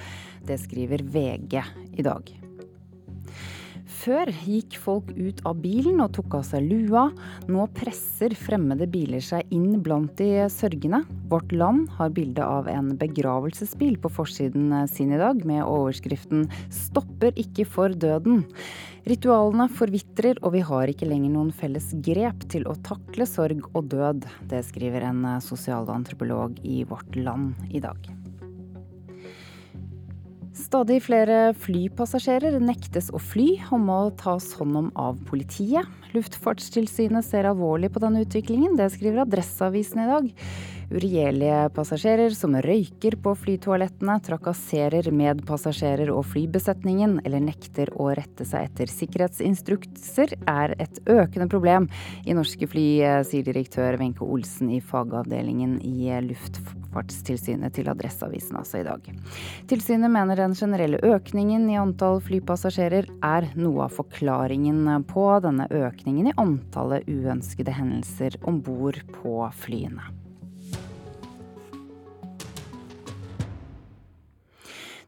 Det 0.48 0.60
skriver 0.62 1.06
VG 1.14 1.62
i 1.98 2.06
dag. 2.06 2.34
Før 4.04 4.28
gikk 4.44 4.76
folk 4.84 5.12
ut 5.16 5.38
av 5.48 5.62
bilen 5.64 6.02
og 6.04 6.12
tok 6.18 6.34
av 6.36 6.42
seg 6.44 6.66
lua. 6.68 7.06
Nå 7.48 7.68
presser 7.76 8.34
fremmede 8.36 8.88
biler 8.92 9.24
seg 9.24 9.48
inn 9.56 9.78
blant 9.86 10.18
de 10.20 10.48
sørgende. 10.52 11.06
Vårt 11.32 11.54
Land 11.56 11.88
har 11.96 12.12
bilde 12.16 12.44
av 12.44 12.68
en 12.72 12.92
begravelsesbil 13.00 13.96
på 14.04 14.12
forsiden 14.12 14.74
sin 14.92 15.14
i 15.16 15.22
dag, 15.22 15.46
med 15.48 15.64
overskriften 15.64 16.50
'Stopper 16.68 17.32
ikke 17.40 17.66
for 17.66 17.96
døden'. 17.96 18.44
Ritualene 19.08 19.70
forvitrer, 19.72 20.36
og 20.44 20.52
vi 20.56 20.60
har 20.68 20.88
ikke 20.88 21.08
lenger 21.08 21.32
noen 21.32 21.52
felles 21.52 21.94
grep 22.04 22.44
til 22.50 22.68
å 22.68 22.76
takle 22.84 23.28
sorg 23.28 23.64
og 23.74 23.88
død. 23.88 24.28
Det 24.48 24.64
skriver 24.68 25.08
en 25.08 25.24
sosialantropolog 25.40 26.60
i 26.64 26.84
Vårt 26.84 27.16
Land 27.16 27.56
i 27.72 27.80
dag. 27.80 28.23
Stadig 30.54 31.00
flere 31.02 31.56
flypassasjerer 31.58 32.60
nektes 32.62 33.08
å 33.10 33.18
fly 33.18 33.56
og 33.74 33.80
må 33.82 33.98
tas 34.22 34.52
hånd 34.60 34.78
om 34.78 34.92
av 35.00 35.18
politiet. 35.26 35.90
Luftfartstilsynet 36.14 37.26
ser 37.26 37.48
alvorlig 37.50 37.90
på 37.94 38.02
denne 38.04 38.22
utviklingen, 38.22 38.76
det 38.78 38.92
skriver 38.94 39.24
Adresseavisen 39.24 40.04
i 40.04 40.06
dag. 40.12 40.30
Uregjerlige 40.94 41.58
passasjerer 41.74 42.38
som 42.38 42.54
røyker 42.62 43.18
på 43.26 43.34
flytoalettene, 43.42 44.20
trakasserer 44.22 45.10
medpassasjerer 45.10 46.14
og 46.14 46.28
flybesetningen 46.36 47.18
eller 47.26 47.42
nekter 47.42 47.90
å 47.98 48.12
rette 48.14 48.46
seg 48.46 48.70
etter 48.70 48.94
sikkerhetsinstrukser, 48.94 50.38
er 50.46 50.78
et 50.78 51.02
økende 51.10 51.50
problem 51.50 51.90
i 52.30 52.38
norske 52.38 52.70
fly, 52.70 52.88
sier 53.26 53.50
direktør 53.50 53.98
Wenche 53.98 54.30
Olsen 54.30 54.70
i 54.78 54.84
fagavdelingen 54.86 55.80
i 55.82 56.14
Luftfartstilsynet 56.30 56.83
til 57.74 57.90
Adresseavisen 57.92 58.58
altså 58.60 58.82
i 58.82 58.88
dag. 58.88 59.12
Tilsynet 59.68 60.12
mener 60.14 60.40
den 60.40 60.56
generelle 60.58 61.00
økningen 61.04 61.70
i 61.70 61.78
antall 61.82 62.22
flypassasjerer 62.24 63.10
er 63.24 63.50
noe 63.60 63.88
av 63.88 63.96
forklaringen 63.98 64.86
på 65.10 65.28
denne 65.44 65.68
økningen 65.70 66.32
i 66.32 66.38
antallet 66.38 67.08
uønskede 67.10 67.74
hendelser 67.76 68.38
om 68.48 68.62
bord 68.64 69.00
på 69.16 69.42
flyene. 69.64 70.23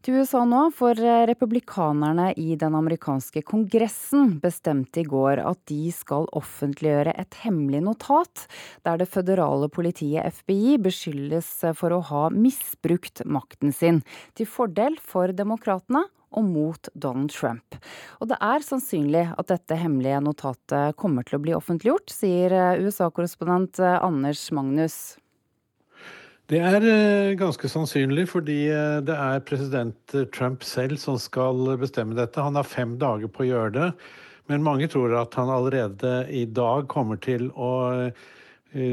Til 0.06 0.20
USA 0.22 0.44
nå, 0.46 0.68
for 0.70 0.94
republikanerne 1.26 2.28
i 2.38 2.52
den 2.62 2.76
amerikanske 2.78 3.42
kongressen 3.42 4.36
bestemte 4.44 5.02
i 5.02 5.08
går 5.10 5.40
at 5.42 5.58
de 5.66 5.90
skal 5.90 6.28
offentliggjøre 6.38 7.16
et 7.18 7.38
hemmelig 7.42 7.82
notat 7.88 8.44
der 8.86 9.02
det 9.02 9.10
føderale 9.10 9.66
politiet 9.74 10.30
FBI 10.44 10.78
beskyldes 10.86 11.50
for 11.80 11.98
å 11.98 12.04
ha 12.12 12.22
misbrukt 12.30 13.24
makten 13.26 13.74
sin 13.74 14.04
til 14.38 14.46
fordel 14.46 15.00
for 15.02 15.34
demokratene 15.34 16.06
og 16.38 16.54
mot 16.54 16.94
Donald 16.94 17.34
Trump. 17.34 17.82
Og 18.22 18.30
det 18.30 18.38
er 18.46 18.70
sannsynlig 18.70 19.26
at 19.34 19.50
dette 19.50 19.82
hemmelige 19.82 20.22
notatet 20.22 21.02
kommer 21.02 21.26
til 21.26 21.40
å 21.40 21.46
bli 21.50 21.58
offentliggjort, 21.58 22.14
sier 22.14 22.78
USA-korrespondent 22.78 23.82
Anders 23.82 24.52
Magnus. 24.54 25.16
Det 26.46 26.60
er 26.62 26.84
ganske 27.40 27.70
sannsynlig, 27.72 28.28
fordi 28.30 28.60
det 29.08 29.16
er 29.16 29.42
president 29.48 30.14
Trump 30.36 30.62
selv 30.62 31.00
som 31.02 31.18
skal 31.18 31.72
bestemme 31.82 32.14
dette. 32.18 32.44
Han 32.44 32.60
har 32.60 32.68
fem 32.70 33.00
dager 33.02 33.32
på 33.34 33.42
å 33.42 33.48
gjøre 33.48 33.72
det, 33.74 33.88
men 34.52 34.66
mange 34.66 34.86
tror 34.94 35.16
at 35.18 35.34
han 35.40 35.50
allerede 35.50 36.20
i 36.30 36.44
dag 36.46 36.86
kommer 36.92 37.18
til 37.18 37.50
å 37.58 37.72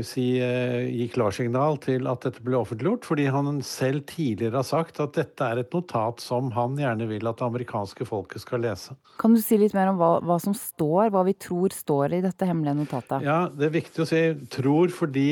si, 0.07 0.27
gi 0.39 1.07
klarsignal 1.13 1.79
til 1.83 2.07
at 2.11 2.23
dette 2.27 2.43
ble 2.45 2.59
offentliggjort, 2.61 3.07
fordi 3.09 3.27
han 3.35 3.61
selv 3.67 4.05
tidligere 4.11 4.61
har 4.61 4.67
sagt 4.69 5.01
at 5.03 5.17
dette 5.19 5.47
er 5.47 5.63
et 5.63 5.75
notat 5.75 6.23
som 6.23 6.53
han 6.57 6.77
gjerne 6.79 7.09
vil 7.11 7.27
at 7.29 7.41
det 7.41 7.49
amerikanske 7.49 8.07
folket 8.09 8.45
skal 8.45 8.63
lese. 8.63 8.97
Kan 9.23 9.35
du 9.35 9.43
si 9.43 9.59
litt 9.61 9.75
mer 9.77 9.91
om 9.93 9.99
hva, 10.01 10.13
hva, 10.23 10.39
som 10.43 10.55
står, 10.57 11.11
hva 11.15 11.25
vi 11.27 11.35
tror 11.35 11.75
står 11.75 12.19
i 12.19 12.23
dette 12.25 12.49
hemmelige 12.49 12.79
notatet? 12.79 13.27
Ja, 13.27 13.47
Det 13.53 13.69
er 13.69 13.77
viktig 13.81 14.05
å 14.05 14.09
si 14.09 14.23
'tror', 14.55 14.95
fordi 14.95 15.29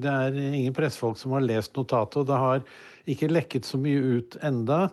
det 0.00 0.10
er 0.10 0.34
ingen 0.34 0.74
pressefolk 0.74 1.18
som 1.18 1.32
har 1.32 1.46
lest 1.46 1.74
notatet, 1.76 2.20
og 2.20 2.26
det 2.26 2.42
har 2.44 2.62
ikke 3.06 3.30
lekket 3.30 3.64
så 3.68 3.78
mye 3.80 4.18
ut 4.18 4.36
enda. 4.42 4.88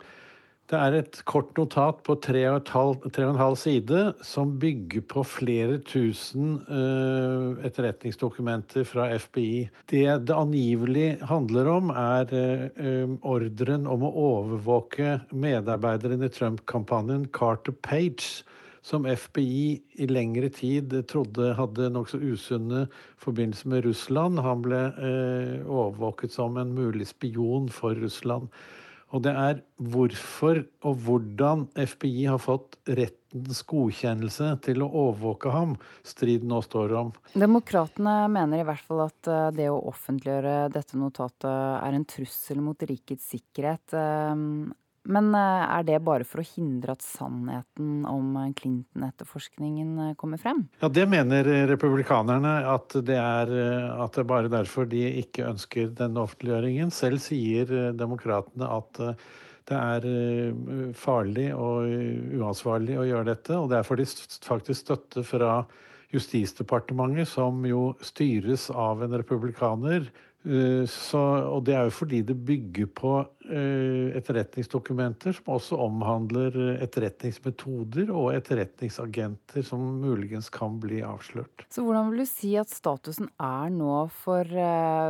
Det 0.68 0.76
er 0.76 0.96
et 0.98 1.18
kort 1.24 1.54
notat 1.56 2.02
på 2.04 2.18
tre 2.20 2.42
og, 2.50 2.68
halv, 2.76 3.06
tre 3.16 3.24
og 3.24 3.30
en 3.32 3.40
halv 3.40 3.56
side 3.56 4.02
som 4.28 4.50
bygger 4.60 5.06
på 5.08 5.22
flere 5.24 5.78
tusen 5.88 6.58
uh, 6.68 7.56
etterretningsdokumenter 7.64 8.84
fra 8.90 9.06
FBI. 9.16 9.70
Det 9.88 10.04
det 10.28 10.36
angivelig 10.36 11.22
handler 11.30 11.72
om, 11.72 11.94
er 11.96 12.36
uh, 12.36 13.16
ordren 13.24 13.88
om 13.88 14.04
å 14.04 14.12
overvåke 14.26 15.22
medarbeideren 15.32 16.28
i 16.28 16.34
Trump-kampanjen, 16.36 17.30
Carter 17.32 17.72
Page, 17.72 18.44
som 18.84 19.08
FBI 19.08 19.70
i 20.04 20.08
lengre 20.12 20.50
tid 20.52 20.92
trodde 21.08 21.54
hadde 21.56 21.88
nokså 21.96 22.20
usunne 22.20 22.90
forbindelser 23.24 23.72
med 23.72 23.88
Russland. 23.88 24.44
Han 24.44 24.68
ble 24.68 24.84
overvåket 25.64 26.36
som 26.36 26.60
en 26.60 26.72
mulig 26.76 27.08
spion 27.10 27.68
for 27.72 27.96
Russland. 28.00 28.52
Og 29.16 29.24
det 29.24 29.32
er 29.40 29.62
hvorfor 29.80 30.60
og 30.88 31.04
hvordan 31.06 31.68
FBI 31.80 32.26
har 32.28 32.42
fått 32.44 32.76
rettens 32.88 33.62
godkjennelse 33.68 34.50
til 34.66 34.84
å 34.84 34.90
overvåke 34.90 35.54
ham, 35.54 35.78
striden 36.04 36.52
nå 36.52 36.60
står 36.66 36.96
om. 37.00 37.14
Demokratene 37.38 38.18
mener 38.34 38.64
i 38.64 38.68
hvert 38.68 38.84
fall 38.84 39.06
at 39.06 39.32
det 39.56 39.70
å 39.72 39.80
offentliggjøre 39.94 40.58
dette 40.76 41.00
notatet 41.00 41.48
er 41.48 41.96
en 41.96 42.08
trussel 42.10 42.60
mot 42.66 42.84
rikets 42.90 43.32
sikkerhet. 43.32 43.96
Men 45.08 45.32
er 45.38 45.86
det 45.88 46.02
bare 46.04 46.28
for 46.28 46.44
å 46.44 46.48
hindre 46.48 46.94
at 46.98 47.06
sannheten 47.06 48.02
om 48.10 48.36
Clinton-etterforskningen 48.60 50.14
kommer 50.20 50.42
frem? 50.42 50.66
Ja, 50.82 50.90
Det 50.92 51.06
mener 51.08 51.48
republikanerne, 51.72 52.58
at 52.68 52.96
det 53.08 53.16
er, 53.16 53.54
at 53.96 54.14
det 54.14 54.24
er 54.26 54.30
bare 54.30 54.52
derfor 54.52 54.90
de 54.92 55.06
ikke 55.24 55.48
ønsker 55.48 55.94
denne 55.96 56.26
offentliggjøringen. 56.28 56.92
Selv 56.92 57.24
sier 57.24 57.72
demokratene 57.96 58.68
at 58.68 59.02
det 59.68 59.80
er 59.80 60.94
farlig 60.96 61.50
og 61.56 61.88
uansvarlig 62.40 63.00
å 63.00 63.08
gjøre 63.08 63.32
dette. 63.32 63.58
Og 63.58 63.72
derfor 63.72 64.00
de 64.00 64.08
faktisk 64.48 64.86
støtte 64.86 65.24
fra 65.28 65.62
Justisdepartementet, 66.14 67.28
som 67.28 67.66
jo 67.68 67.90
styres 68.00 68.70
av 68.72 69.02
en 69.04 69.16
republikaner. 69.20 70.08
Så, 70.88 71.20
og 71.20 71.66
det 71.68 71.74
er 71.76 71.88
jo 71.90 71.92
fordi 71.92 72.22
det 72.24 72.36
bygger 72.48 72.88
på 72.96 73.10
uh, 73.20 74.06
etterretningsdokumenter 74.16 75.36
som 75.36 75.50
også 75.58 75.80
omhandler 75.84 76.56
etterretningsmetoder 76.86 78.14
og 78.16 78.30
etterretningsagenter 78.38 79.66
som 79.68 79.82
muligens 80.00 80.48
kan 80.54 80.78
bli 80.80 81.02
avslørt. 81.04 81.66
Så 81.74 81.84
hvordan 81.84 82.14
vil 82.14 82.24
du 82.24 82.30
si 82.30 82.54
at 82.62 82.72
statusen 82.72 83.28
er 83.44 83.74
nå 83.76 84.06
for 84.22 84.48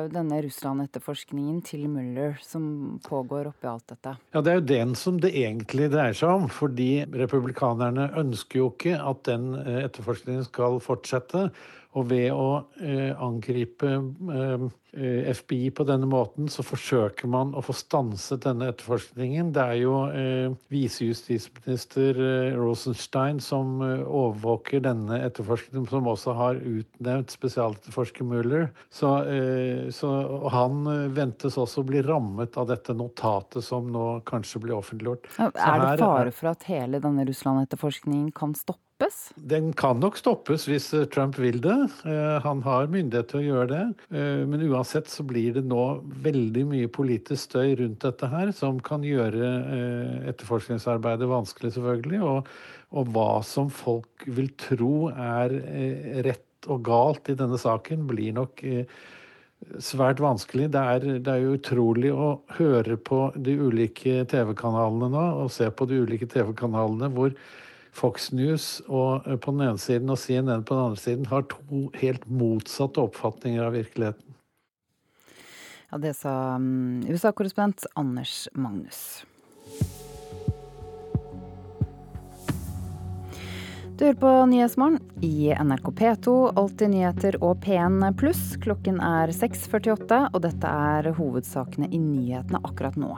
denne 0.10 0.42
Russland-etterforskningen 0.48 1.62
til 1.68 1.86
Mueller 1.92 2.40
som 2.42 2.98
pågår 3.06 3.52
oppi 3.52 3.70
alt 3.70 3.94
dette? 3.94 4.16
Ja, 4.34 4.42
Det 4.42 4.54
er 4.54 4.62
jo 4.62 4.68
den 4.74 4.96
som 4.98 5.22
det 5.22 5.36
egentlig 5.38 5.92
dreier 5.94 6.18
seg 6.18 6.34
om. 6.34 6.50
Fordi 6.50 7.06
republikanerne 7.14 8.10
ønsker 8.18 8.64
jo 8.64 8.72
ikke 8.74 8.98
at 8.98 9.26
den 9.30 9.52
etterforskningen 9.58 10.48
skal 10.48 10.82
fortsette. 10.84 11.50
Og 11.98 12.06
ved 12.12 12.30
å 12.30 12.68
eh, 12.78 13.14
angripe 13.24 13.90
eh, 13.90 14.66
FBI 15.34 15.72
på 15.76 15.86
denne 15.88 16.08
måten, 16.10 16.50
så 16.52 16.66
forsøker 16.66 17.30
man 17.32 17.56
å 17.58 17.64
få 17.66 17.74
stanset 17.76 18.44
denne 18.46 18.70
etterforskningen. 18.72 19.50
Det 19.56 19.64
er 19.64 19.80
jo 19.82 19.96
eh, 20.12 20.54
visejustisminister 20.74 22.22
Rosenstein 22.58 23.42
som 23.44 23.80
overvåker 23.82 24.84
denne 24.86 25.22
etterforskningen, 25.26 25.88
som 25.90 26.10
også 26.12 26.38
har 26.38 26.62
utnevnt 26.62 27.34
spesialetterforsker 27.34 28.28
Mueller. 28.28 28.70
Så, 28.94 29.12
så 29.94 30.10
han 30.54 30.88
ventes 31.16 31.58
også 31.60 31.84
å 31.84 31.88
bli 31.88 32.02
rammet 32.06 32.58
av 32.60 32.70
dette 32.72 32.96
notatet 32.98 33.66
som 33.66 33.90
nå 33.94 34.08
kanskje 34.28 34.64
blir 34.64 34.78
offentliggjort. 34.80 35.30
er 35.38 35.54
det 35.54 35.94
fare 36.02 36.34
for 36.36 36.54
at 36.54 36.68
hele 36.70 37.02
denne 37.04 37.26
Russland-etterforskningen 37.30 38.34
kan 38.38 38.56
stoppe? 38.58 38.87
Den 39.36 39.74
kan 39.78 40.00
nok 40.02 40.16
stoppes 40.18 40.64
hvis 40.66 40.88
Trump 41.14 41.38
vil 41.38 41.60
det. 41.62 41.76
Han 42.42 42.64
har 42.66 42.90
myndighet 42.90 43.28
til 43.30 43.40
å 43.40 43.46
gjøre 43.46 43.68
det. 43.70 43.84
Men 44.50 44.64
uansett 44.66 45.12
så 45.12 45.26
blir 45.28 45.54
det 45.54 45.64
nå 45.70 45.84
veldig 46.26 46.64
mye 46.72 46.90
politisk 46.90 47.52
støy 47.52 47.76
rundt 47.78 48.02
dette 48.02 48.30
her, 48.32 48.50
som 48.58 48.80
kan 48.82 49.06
gjøre 49.06 49.52
etterforskningsarbeidet 50.32 51.30
vanskelig, 51.30 51.76
selvfølgelig. 51.78 52.24
Og, 52.26 52.50
og 52.98 53.14
hva 53.14 53.30
som 53.46 53.70
folk 53.70 54.26
vil 54.26 54.50
tro 54.58 55.12
er 55.14 55.54
rett 56.26 56.72
og 56.72 56.82
galt 56.90 57.30
i 57.30 57.38
denne 57.38 57.62
saken, 57.62 58.08
blir 58.10 58.34
nok 58.40 58.66
svært 59.82 60.22
vanskelig. 60.24 60.72
Det 60.74 60.82
er, 60.82 61.06
det 61.22 61.32
er, 61.32 61.46
jo 61.46 61.56
utrolig 61.58 62.12
å 62.14 62.32
høre 62.58 62.98
på 62.98 63.28
de 63.36 63.58
ulike 63.58 64.24
TV-kanalene 64.30 65.10
nå, 65.14 65.26
og 65.44 65.54
se 65.54 65.70
på 65.70 65.88
de 65.90 66.02
ulike 66.06 66.30
TV-kanalene 66.34 67.10
hvor 67.14 67.34
Fox 67.98 68.32
News 68.32 68.68
og, 68.86 69.26
på 69.26 69.54
den 69.56 69.66
ene 69.66 69.82
siden 69.82 70.12
og 70.14 70.20
CNN 70.22 70.66
på 70.68 70.78
den 70.78 70.92
andre 70.92 71.02
siden 71.02 71.30
har 71.32 71.48
to 71.50 71.88
helt 71.98 72.28
motsatte 72.30 73.02
oppfatninger 73.02 73.66
av 73.66 73.74
virkeligheten. 73.78 74.36
Ja, 75.90 75.98
Det 75.98 76.14
sa 76.14 76.60
USA-korrespondent 76.60 77.88
Anders 77.96 78.48
Magnus. 78.54 79.24
Du 83.98 84.04
hører 84.06 84.18
på 84.22 84.32
Nyhetsmorgen 84.46 85.00
i 85.26 85.48
NRK 85.58 85.88
P2, 85.98 86.34
Alltid 86.60 86.92
nyheter 86.94 87.40
og 87.42 87.64
P1 87.64 88.12
pluss. 88.20 88.52
Klokken 88.62 89.00
er 89.02 89.34
6.48, 89.34 90.20
og 90.36 90.44
dette 90.44 90.74
er 90.92 91.10
hovedsakene 91.18 91.90
i 91.90 91.98
nyhetene 91.98 92.62
akkurat 92.62 93.00
nå. 93.02 93.16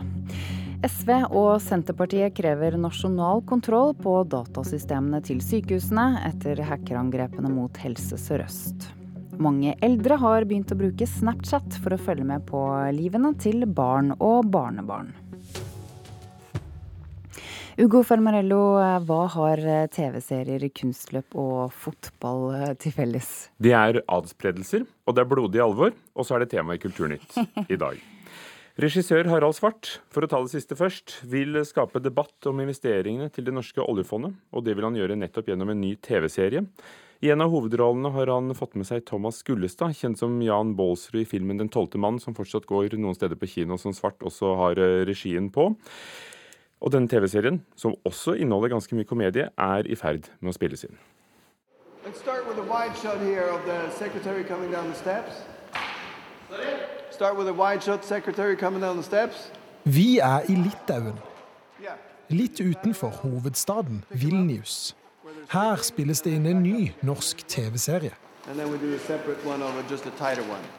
SV 0.79 1.09
og 1.35 1.57
Senterpartiet 1.59 2.31
krever 2.37 2.77
nasjonal 2.79 3.41
kontroll 3.47 3.89
på 3.99 4.13
datasystemene 4.31 5.19
til 5.27 5.41
sykehusene 5.43 6.21
etter 6.29 6.61
hackerangrepene 6.63 7.49
mot 7.51 7.75
Helse 7.83 8.15
Sør-Øst. 8.15 8.85
Mange 9.43 9.73
eldre 9.83 10.15
har 10.21 10.45
begynt 10.47 10.71
å 10.71 10.77
bruke 10.79 11.03
Snapchat 11.03 11.75
for 11.83 11.95
å 11.95 11.99
følge 11.99 12.27
med 12.29 12.45
på 12.47 12.61
livene 12.95 13.33
til 13.43 13.65
barn 13.67 14.13
og 14.23 14.47
barnebarn. 14.53 15.11
Ugo 17.79 17.99
Fermarello, 18.07 18.61
hva 19.07 19.19
har 19.35 19.63
TV-serier, 19.91 20.63
kunstløp 20.75 21.35
og 21.39 21.75
fotball 21.75 22.75
til 22.79 22.95
felles? 22.95 23.49
Det 23.59 23.75
er 23.75 23.99
adspredelser, 24.07 24.87
og 25.03 25.15
det 25.15 25.25
er 25.25 25.31
blodig 25.35 25.63
alvor, 25.63 25.91
og 26.15 26.27
så 26.27 26.37
er 26.37 26.45
det 26.45 26.53
tema 26.55 26.79
i 26.79 26.81
Kulturnytt 26.83 27.35
i 27.75 27.79
dag. 27.79 27.99
Regissør 28.79 29.27
Harald 29.27 29.57
Svart, 29.57 29.89
for 30.07 30.23
å 30.23 30.27
ta 30.31 30.37
det 30.39 30.53
siste 30.53 30.75
først, 30.79 31.17
vil 31.27 31.57
skape 31.67 31.99
debatt 31.99 32.47
om 32.47 32.61
investeringene 32.63 33.27
til 33.35 33.43
det 33.43 33.51
norske 33.51 33.83
oljefondet, 33.83 34.37
og 34.55 34.63
det 34.63 34.77
vil 34.77 34.85
han 34.87 34.95
gjøre 34.95 35.17
nettopp 35.19 35.49
gjennom 35.49 35.73
en 35.73 35.81
ny 35.81 35.97
TV-serie. 35.99 36.61
I 37.19 37.31
en 37.33 37.43
av 37.43 37.51
hovedrollene 37.51 38.13
har 38.15 38.29
han 38.31 38.55
fått 38.55 38.77
med 38.79 38.87
seg 38.87 39.03
Thomas 39.09 39.41
Gullestad, 39.43 39.97
kjent 39.99 40.21
som 40.21 40.37
Jan 40.39 40.77
Baalsrud 40.77 41.19
i 41.19 41.27
filmen 41.27 41.57
'Den 41.59 41.67
tolvte 41.67 41.99
mann', 41.99 42.21
som 42.23 42.33
fortsatt 42.33 42.69
går 42.69 42.95
noen 42.95 43.15
steder 43.15 43.35
på 43.35 43.49
kino, 43.51 43.75
som 43.75 43.91
Svart 43.91 44.23
også 44.23 44.55
har 44.55 44.75
regien 45.03 45.51
på. 45.51 45.75
Og 46.79 46.91
denne 46.91 47.09
TV-serien, 47.09 47.59
som 47.75 47.97
også 48.05 48.39
inneholder 48.39 48.69
ganske 48.69 48.95
mye 48.95 49.03
komedie, 49.03 49.49
er 49.57 49.83
i 49.91 49.95
ferd 49.95 50.29
med 50.39 50.53
å 50.53 50.55
spilles 50.55 50.85
inn. 50.85 50.95
Vi 59.83 60.19
er 60.19 60.47
i 60.49 60.55
Litauen. 60.55 61.19
Litt 62.29 62.59
utenfor 62.61 63.09
hovedstaden 63.23 64.03
Vilnius. 64.09 64.95
Her 65.49 65.81
spilles 65.81 66.21
det 66.21 66.35
inn 66.37 66.45
en 66.45 66.63
ny 66.63 66.91
norsk 67.03 67.41
TV-serie. 67.47 68.13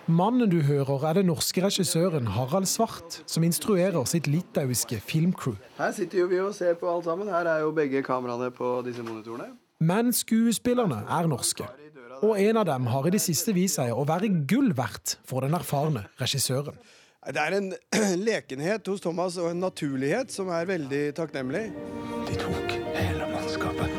Mannen 0.07 0.51
du 0.51 0.61
hører, 0.63 1.05
er 1.09 1.13
den 1.21 1.27
norske 1.27 1.63
regissøren 1.63 2.27
Harald 2.27 2.67
Svart, 2.67 3.23
som 3.27 3.43
instruerer 3.43 4.05
sitt 4.05 4.27
litauiske 4.27 5.01
filmcrew. 5.01 5.59
Her 5.79 5.93
sitter 5.93 6.23
jo 6.23 6.27
vi 6.27 6.41
og 6.41 6.55
ser 6.55 6.75
på 6.75 6.89
alt 6.91 7.05
sammen. 7.05 7.29
Her 7.29 7.47
er 7.47 7.61
jo 7.67 7.71
begge 7.71 8.03
kameraene 8.03 8.51
på 8.51 8.81
disse 8.87 9.03
monitorene. 9.03 9.53
Men 9.81 10.13
skuespillerne 10.13 11.05
er 11.09 11.27
norske. 11.27 11.69
Og 12.21 12.37
en 12.37 12.59
av 12.61 12.67
dem 12.69 12.89
har 12.93 13.07
i 13.09 13.13
det 13.15 13.23
siste 13.25 13.55
vist 13.57 13.79
seg 13.79 13.95
å 13.97 14.05
være 14.05 14.29
gull 14.49 14.75
verdt 14.77 15.17
for 15.25 15.41
den 15.47 15.57
erfarne 15.57 16.05
regissøren. 16.21 16.77
Det 17.21 17.41
er 17.41 17.57
en 17.57 17.71
lekenhet 18.29 18.87
hos 18.93 19.01
Thomas 19.05 19.39
og 19.41 19.51
en 19.51 19.63
naturlighet 19.65 20.33
som 20.33 20.51
er 20.53 20.69
veldig 20.69 21.03
takknemlig. 21.17 21.67
De 22.29 22.37
tok 22.41 22.77
hele 22.97 23.29
mannskapet. 23.33 23.97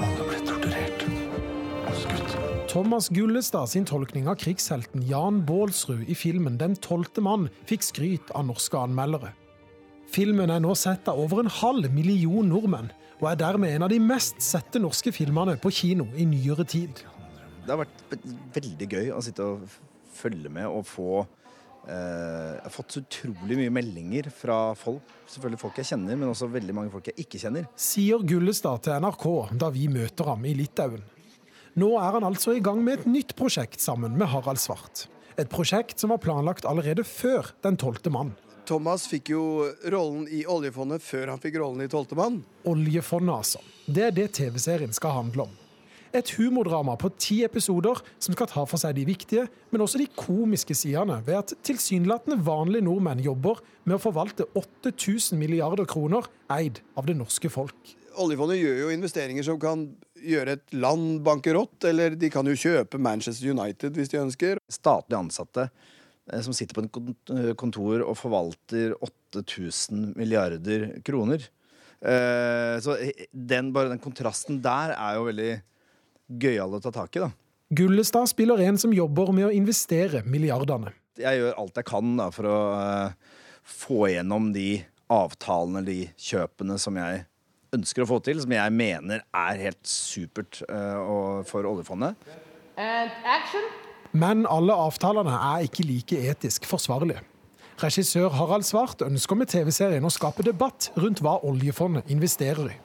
Alle 0.00 0.26
ble 0.30 0.40
torturert 0.48 1.06
og 1.84 1.94
skutt. 2.00 2.36
Thomas 2.72 3.10
Gullestad 3.12 3.72
sin 3.72 3.88
tolkning 3.88 4.28
av 4.28 4.40
krigshelten 4.40 5.04
Jan 5.08 5.44
Baalsrud 5.44 6.08
i 6.08 6.16
filmen 6.16 6.56
'Den 6.58 6.76
tolvte 6.76 7.20
mann' 7.20 7.50
fikk 7.68 7.84
skryt 7.84 8.32
av 8.34 8.48
norske 8.48 8.80
anmeldere. 8.80 9.32
Filmen 10.08 10.50
er 10.50 10.60
nå 10.60 10.74
sett 10.76 11.08
av 11.08 11.20
over 11.20 11.40
en 11.40 11.52
halv 11.52 11.92
million 11.92 12.48
nordmenn, 12.48 12.92
og 13.20 13.30
er 13.30 13.38
dermed 13.40 13.74
en 13.74 13.86
av 13.86 13.92
de 13.92 14.00
mest 14.02 14.42
sette 14.42 14.80
norske 14.82 15.12
filmene 15.14 15.56
på 15.60 15.72
kino 15.74 16.08
i 16.18 16.26
nyere 16.28 16.66
tid. 16.68 17.04
Det 17.64 17.72
har 17.72 17.80
vært 17.80 18.26
veldig 18.54 18.88
gøy 18.90 19.10
å 19.14 19.22
sitte 19.24 19.46
og 19.46 19.64
følge 20.14 20.50
med 20.52 20.68
og 20.68 20.84
få 20.86 21.08
eh, 21.22 21.94
Jeg 21.94 22.64
har 22.66 22.74
fått 22.74 22.96
så 22.96 23.02
utrolig 23.04 23.58
mye 23.62 23.72
meldinger 23.72 24.28
fra 24.34 24.58
folk. 24.78 25.08
Selvfølgelig 25.30 25.62
folk 25.62 25.80
jeg 25.80 25.90
kjenner, 25.94 26.18
men 26.20 26.30
også 26.30 26.50
veldig 26.52 26.76
mange 26.76 26.92
folk 26.92 27.08
jeg 27.10 27.24
ikke 27.24 27.40
kjenner. 27.46 27.66
Sier 27.80 28.22
Gullestad 28.26 28.84
til 28.84 29.00
NRK 29.04 29.26
da 29.64 29.72
vi 29.74 29.88
møter 29.92 30.28
ham 30.32 30.44
i 30.44 30.54
Litauen. 30.58 31.02
Nå 31.80 31.88
er 31.98 32.14
han 32.14 32.26
altså 32.28 32.54
i 32.54 32.62
gang 32.62 32.84
med 32.86 33.00
et 33.00 33.10
nytt 33.10 33.34
prosjekt 33.38 33.82
sammen 33.82 34.14
med 34.18 34.30
Harald 34.30 34.60
Svart. 34.62 35.08
Et 35.40 35.48
prosjekt 35.50 35.98
som 35.98 36.12
var 36.14 36.20
planlagt 36.22 36.68
allerede 36.68 37.02
før 37.02 37.48
Den 37.64 37.78
tolvte 37.80 38.12
mann. 38.14 38.36
Thomas 38.64 39.04
fikk 39.10 39.34
jo 39.34 39.42
rollen 39.92 40.24
i 40.32 40.44
oljefondet 40.48 41.04
før 41.04 41.34
han 41.34 41.42
fikk 41.42 41.58
rollen 41.60 41.84
i 41.84 41.90
Tolvtemann. 41.90 42.40
Oljefondet, 42.70 43.34
altså. 43.34 43.60
Det 43.84 44.06
er 44.06 44.14
det 44.16 44.30
TV-serien 44.38 44.94
skal 44.96 45.18
handle 45.18 45.46
om. 45.46 45.52
Et 46.14 46.30
humordrama 46.38 46.94
på 46.96 47.10
ti 47.18 47.40
episoder 47.42 47.98
som 48.22 48.36
skal 48.36 48.48
ta 48.48 48.62
for 48.70 48.80
seg 48.80 48.94
de 48.96 49.04
viktige, 49.08 49.48
men 49.74 49.82
også 49.82 49.98
de 49.98 50.06
komiske 50.16 50.76
sidene 50.78 51.18
ved 51.26 51.40
at 51.40 51.54
tilsynelatende 51.66 52.38
vanlige 52.46 52.86
nordmenn 52.86 53.22
jobber 53.24 53.60
med 53.82 53.98
å 53.98 54.02
forvalte 54.02 54.46
8000 54.54 55.40
milliarder 55.40 55.88
kroner 55.90 56.30
eid 56.54 56.80
av 56.94 57.10
det 57.10 57.18
norske 57.18 57.50
folk. 57.52 57.96
Oljefondet 58.22 58.60
gjør 58.60 58.84
jo 58.84 58.92
investeringer 58.94 59.44
som 59.44 59.58
kan 59.60 59.88
gjøre 60.24 60.54
et 60.54 60.76
land 60.78 61.18
bankerott, 61.26 61.82
eller 61.90 62.14
de 62.16 62.30
kan 62.32 62.46
jo 62.46 62.54
kjøpe 62.56 63.00
Manchester 63.02 63.50
United 63.50 63.98
hvis 63.98 64.14
de 64.14 64.22
ønsker. 64.22 64.62
Statlig 64.72 65.18
ansatte 65.18 65.66
som 66.24 66.54
sitter 66.56 66.76
på 66.76 66.84
en 66.84 67.54
kontor 67.60 68.00
og 68.04 68.16
forvalter 68.16 68.94
8000 69.04 70.14
milliarder 70.16 70.86
kroner. 71.04 71.44
Eh, 72.04 72.80
så 72.84 72.96
den, 73.32 73.72
bare 73.72 73.92
den 73.92 74.02
kontrasten 74.02 74.60
der 74.64 74.94
er 74.96 75.18
jo 75.18 75.28
veldig 75.28 75.52
gøyal 76.40 76.76
å 76.76 76.80
ta 76.82 76.92
tak 76.94 77.16
i, 77.16 77.24
da. 77.24 77.30
Gullestad 77.74 78.28
spiller 78.30 78.60
en 78.64 78.78
som 78.80 78.92
jobber 78.94 79.32
med 79.34 79.48
å 79.48 79.54
investere 79.54 80.22
milliardene. 80.28 80.92
Jeg 81.20 81.40
gjør 81.40 81.60
alt 81.62 81.78
jeg 81.80 81.88
kan 81.88 82.16
da, 82.18 82.28
for 82.34 82.48
å 82.50 82.58
få 83.64 84.10
gjennom 84.12 84.50
de 84.54 84.82
avtalene, 85.12 85.84
de 85.86 86.00
kjøpene 86.20 86.76
som 86.80 86.98
jeg 87.00 87.24
ønsker 87.74 88.04
å 88.04 88.08
få 88.08 88.20
til, 88.24 88.40
som 88.42 88.52
jeg 88.54 88.74
mener 88.74 89.24
er 89.34 89.62
helt 89.64 89.88
supert 89.88 90.60
for 91.48 91.70
oljefondet. 91.70 92.18
Men 94.14 94.44
alle 94.46 94.74
avtalene 94.78 95.34
er 95.34 95.64
ikke 95.66 95.86
like 95.88 96.18
etisk 96.30 96.68
forsvarlige. 96.70 97.22
Regissør 97.82 98.30
Harald 98.38 98.62
Svart 98.62 99.02
ønsker 99.02 99.34
med 99.34 99.50
TV-serien 99.50 100.04
å 100.06 100.12
skape 100.14 100.44
debatt 100.46 100.92
rundt 100.94 101.18
hva 101.24 101.40
oljefondet 101.42 102.12
investerer 102.14 102.70
i. 102.70 102.76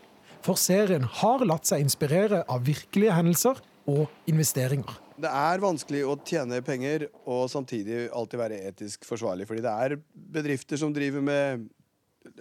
For 0.41 0.57
serien 0.57 1.05
har 1.19 1.45
latt 1.45 1.69
seg 1.69 1.83
inspirere 1.83 2.41
av 2.49 2.63
virkelige 2.65 3.13
hendelser 3.13 3.59
og 3.89 4.07
investeringer. 4.31 4.97
Det 5.19 5.29
er 5.29 5.61
vanskelig 5.61 6.01
å 6.07 6.15
tjene 6.25 6.61
penger 6.65 7.05
og 7.27 7.45
samtidig 7.51 8.07
alltid 8.15 8.41
være 8.41 8.61
etisk 8.71 9.05
forsvarlig. 9.05 9.45
Fordi 9.49 9.61
det 9.65 9.73
er 9.85 9.97
bedrifter 10.33 10.81
som 10.81 10.95
driver 10.95 11.21
med 11.21 11.67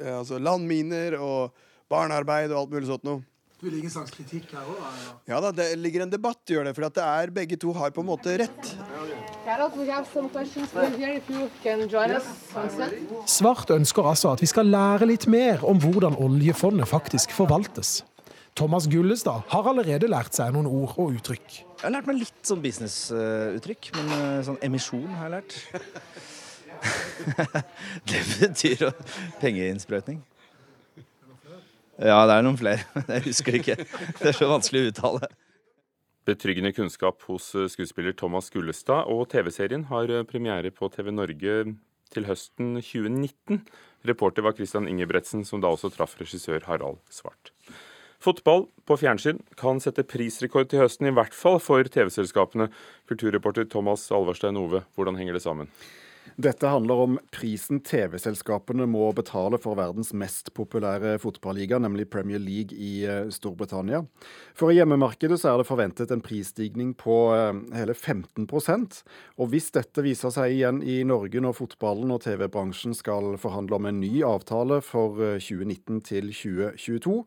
altså 0.01 0.39
landminer 0.41 1.19
og 1.21 1.59
barnearbeid 1.93 2.55
og 2.55 2.63
alt 2.63 2.73
mulig 2.77 2.89
sånt 2.89 3.05
noe. 3.05 3.21
Du 3.59 3.67
ligger 3.67 3.89
en 3.89 3.91
slags 3.91 4.13
kritikk 4.15 4.53
her 4.55 4.67
òg? 4.71 4.83
Ja 5.27 5.41
da, 5.43 5.49
det 5.51 5.65
ligger 5.83 6.05
en 6.05 6.13
debatt, 6.13 6.39
gjør 6.47 6.69
det. 6.69 6.77
For 6.77 6.87
det 6.87 7.03
er, 7.03 7.33
begge 7.35 7.57
to 7.59 7.73
har 7.75 7.91
på 7.91 8.05
en 8.05 8.07
måte 8.07 8.37
rett. 8.39 8.69
Svart 13.27 13.73
ønsker 13.75 14.11
altså 14.13 14.31
at 14.37 14.45
vi 14.45 14.51
skal 14.53 14.71
lære 14.71 15.11
litt 15.11 15.27
mer 15.27 15.67
om 15.67 15.83
hvordan 15.83 16.15
oljefondet 16.23 16.87
faktisk 16.87 17.35
forvaltes. 17.35 18.05
Thomas 18.55 18.87
Gullestad 18.91 19.43
har 19.51 19.73
allerede 19.75 20.07
lært 20.07 20.39
seg 20.39 20.55
noen 20.55 20.71
ord 20.71 20.95
og 20.95 21.19
uttrykk. 21.19 21.59
Jeg 21.59 21.83
har 21.83 21.97
lært 21.99 22.07
meg 22.13 22.23
litt 22.23 22.47
sånn 22.47 22.63
businessuttrykk, 22.63 23.91
men 23.99 24.43
sånn 24.47 24.63
emisjon 24.71 25.11
har 25.19 25.29
jeg 25.29 25.37
lært. 25.37 25.59
det 28.15 28.25
betyr 28.39 28.91
pengeinnsprøytning. 29.43 30.23
Ja, 31.99 32.23
det 32.31 32.39
er 32.39 32.47
noen 32.47 32.59
flere. 32.61 32.87
Jeg 33.17 33.27
husker 33.27 33.59
ikke. 33.59 33.77
Det 34.21 34.31
er 34.31 34.37
så 34.37 34.49
vanskelig 34.51 34.85
å 34.85 34.91
uttale. 34.93 35.31
Betryggende 36.29 36.75
kunnskap 36.77 37.25
hos 37.27 37.51
skuespiller 37.73 38.15
Thomas 38.17 38.51
Gullestad, 38.53 39.09
og 39.09 39.31
TV-serien 39.33 39.87
har 39.89 40.13
premiere 40.29 40.71
på 40.75 40.91
TV 40.93 41.11
Norge 41.15 41.61
til 42.15 42.27
høsten 42.29 42.77
2019. 42.81 43.63
Reporter 44.09 44.45
var 44.45 44.57
Christian 44.57 44.89
Ingebretsen, 44.91 45.45
som 45.45 45.63
da 45.65 45.73
også 45.73 45.91
traff 45.95 46.17
regissør 46.21 46.65
Harald 46.69 47.01
Svart. 47.13 47.53
Fotball 48.23 48.67
på 48.89 48.97
fjernsyn 48.99 49.39
kan 49.59 49.79
sette 49.83 50.03
prisrekord 50.07 50.71
til 50.71 50.83
høsten, 50.83 51.07
i 51.07 51.15
hvert 51.15 51.35
fall 51.35 51.61
for 51.63 51.87
TV-selskapene. 51.87 52.67
Kulturreporter 53.11 53.69
Thomas 53.71 54.09
Alvarstein 54.15 54.59
Ove, 54.59 54.83
hvordan 54.99 55.19
henger 55.21 55.39
det 55.39 55.45
sammen? 55.45 55.71
Dette 56.37 56.69
handler 56.69 57.03
om 57.05 57.19
prisen 57.35 57.81
TV-selskapene 57.81 58.87
må 58.91 59.07
betale 59.17 59.59
for 59.63 59.79
verdens 59.79 60.13
mest 60.13 60.53
populære 60.57 61.17
fotballiga, 61.23 61.79
nemlig 61.81 62.09
Premier 62.13 62.43
League 62.43 62.77
i 62.77 63.05
eh, 63.07 63.31
Storbritannia. 63.33 64.05
For 64.59 64.73
i 64.73 64.79
hjemmemarkedet 64.79 65.41
så 65.41 65.53
er 65.53 65.63
det 65.63 65.69
forventet 65.69 66.13
en 66.15 66.25
prisstigning 66.25 66.93
på 66.99 67.19
eh, 67.37 67.63
hele 67.79 67.97
15% 67.97 69.01
Og 69.39 69.53
hvis 69.53 69.71
dette 69.75 70.05
viser 70.05 70.35
seg 70.35 70.57
igjen 70.57 70.83
i 70.83 71.01
Norge 71.09 71.43
når 71.43 71.57
fotballen 71.59 72.13
og 72.15 72.23
TV-bransjen 72.27 72.97
skal 72.97 73.37
forhandle 73.41 73.79
om 73.79 73.89
en 73.89 74.03
ny 74.03 74.23
avtale 74.27 74.81
for 74.85 75.19
2019 75.39 76.03
til 76.07 76.33
2022, 76.33 77.23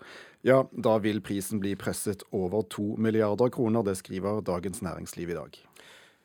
ja, 0.47 0.63
da 0.71 0.95
vil 1.01 1.21
prisen 1.21 1.61
bli 1.61 1.75
presset 1.77 2.23
over 2.33 2.63
to 2.69 2.95
milliarder 2.97 3.51
kroner. 3.53 3.85
Det 3.85 3.97
skriver 3.99 4.41
Dagens 4.45 4.81
Næringsliv 4.81 5.29
i 5.29 5.37
dag. 5.37 5.59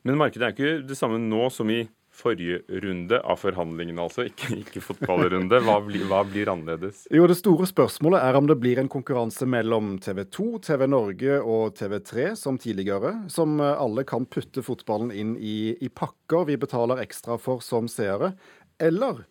Men 0.07 0.21
markedet 0.21 0.47
er 0.47 0.55
ikke 0.55 0.89
det 0.89 0.97
samme 0.97 1.19
nå 1.19 1.49
som 1.51 1.71
i 1.73 1.83
forrige 2.17 2.63
runde 2.83 3.21
av 3.21 3.41
forhandlingene, 3.43 4.03
altså, 4.03 4.27
ikke, 4.31 4.61
ikke 4.63 4.83
fotballrunde. 4.85 5.61
Hva 5.67 5.79
blir, 5.85 6.07
hva 6.11 6.23
blir, 6.29 6.51
annerledes? 6.53 7.05
Jo, 7.13 7.27
Det 7.31 7.39
store 7.39 7.69
spørsmålet 7.69 8.25
er 8.25 8.39
om 8.39 8.49
det 8.49 8.59
blir 8.63 8.81
en 8.81 8.91
konkurranse 8.93 9.49
mellom 9.49 9.97
TV 10.03 10.25
2, 10.25 10.49
TV 10.67 10.87
Norge 10.91 11.41
og 11.43 11.77
TV3 11.79 12.31
som 12.41 12.61
tidligere, 12.61 13.15
som 13.33 13.61
alle 13.61 14.07
kan 14.09 14.29
putte 14.29 14.65
fotballen 14.65 15.13
inn 15.13 15.37
i, 15.37 15.77
i 15.81 15.93
pakker 15.93 16.49
vi 16.49 16.59
betaler 16.61 17.05
ekstra 17.05 17.39
for 17.41 17.65
som 17.65 17.91
seere. 17.91 18.35
Eller 18.83 19.25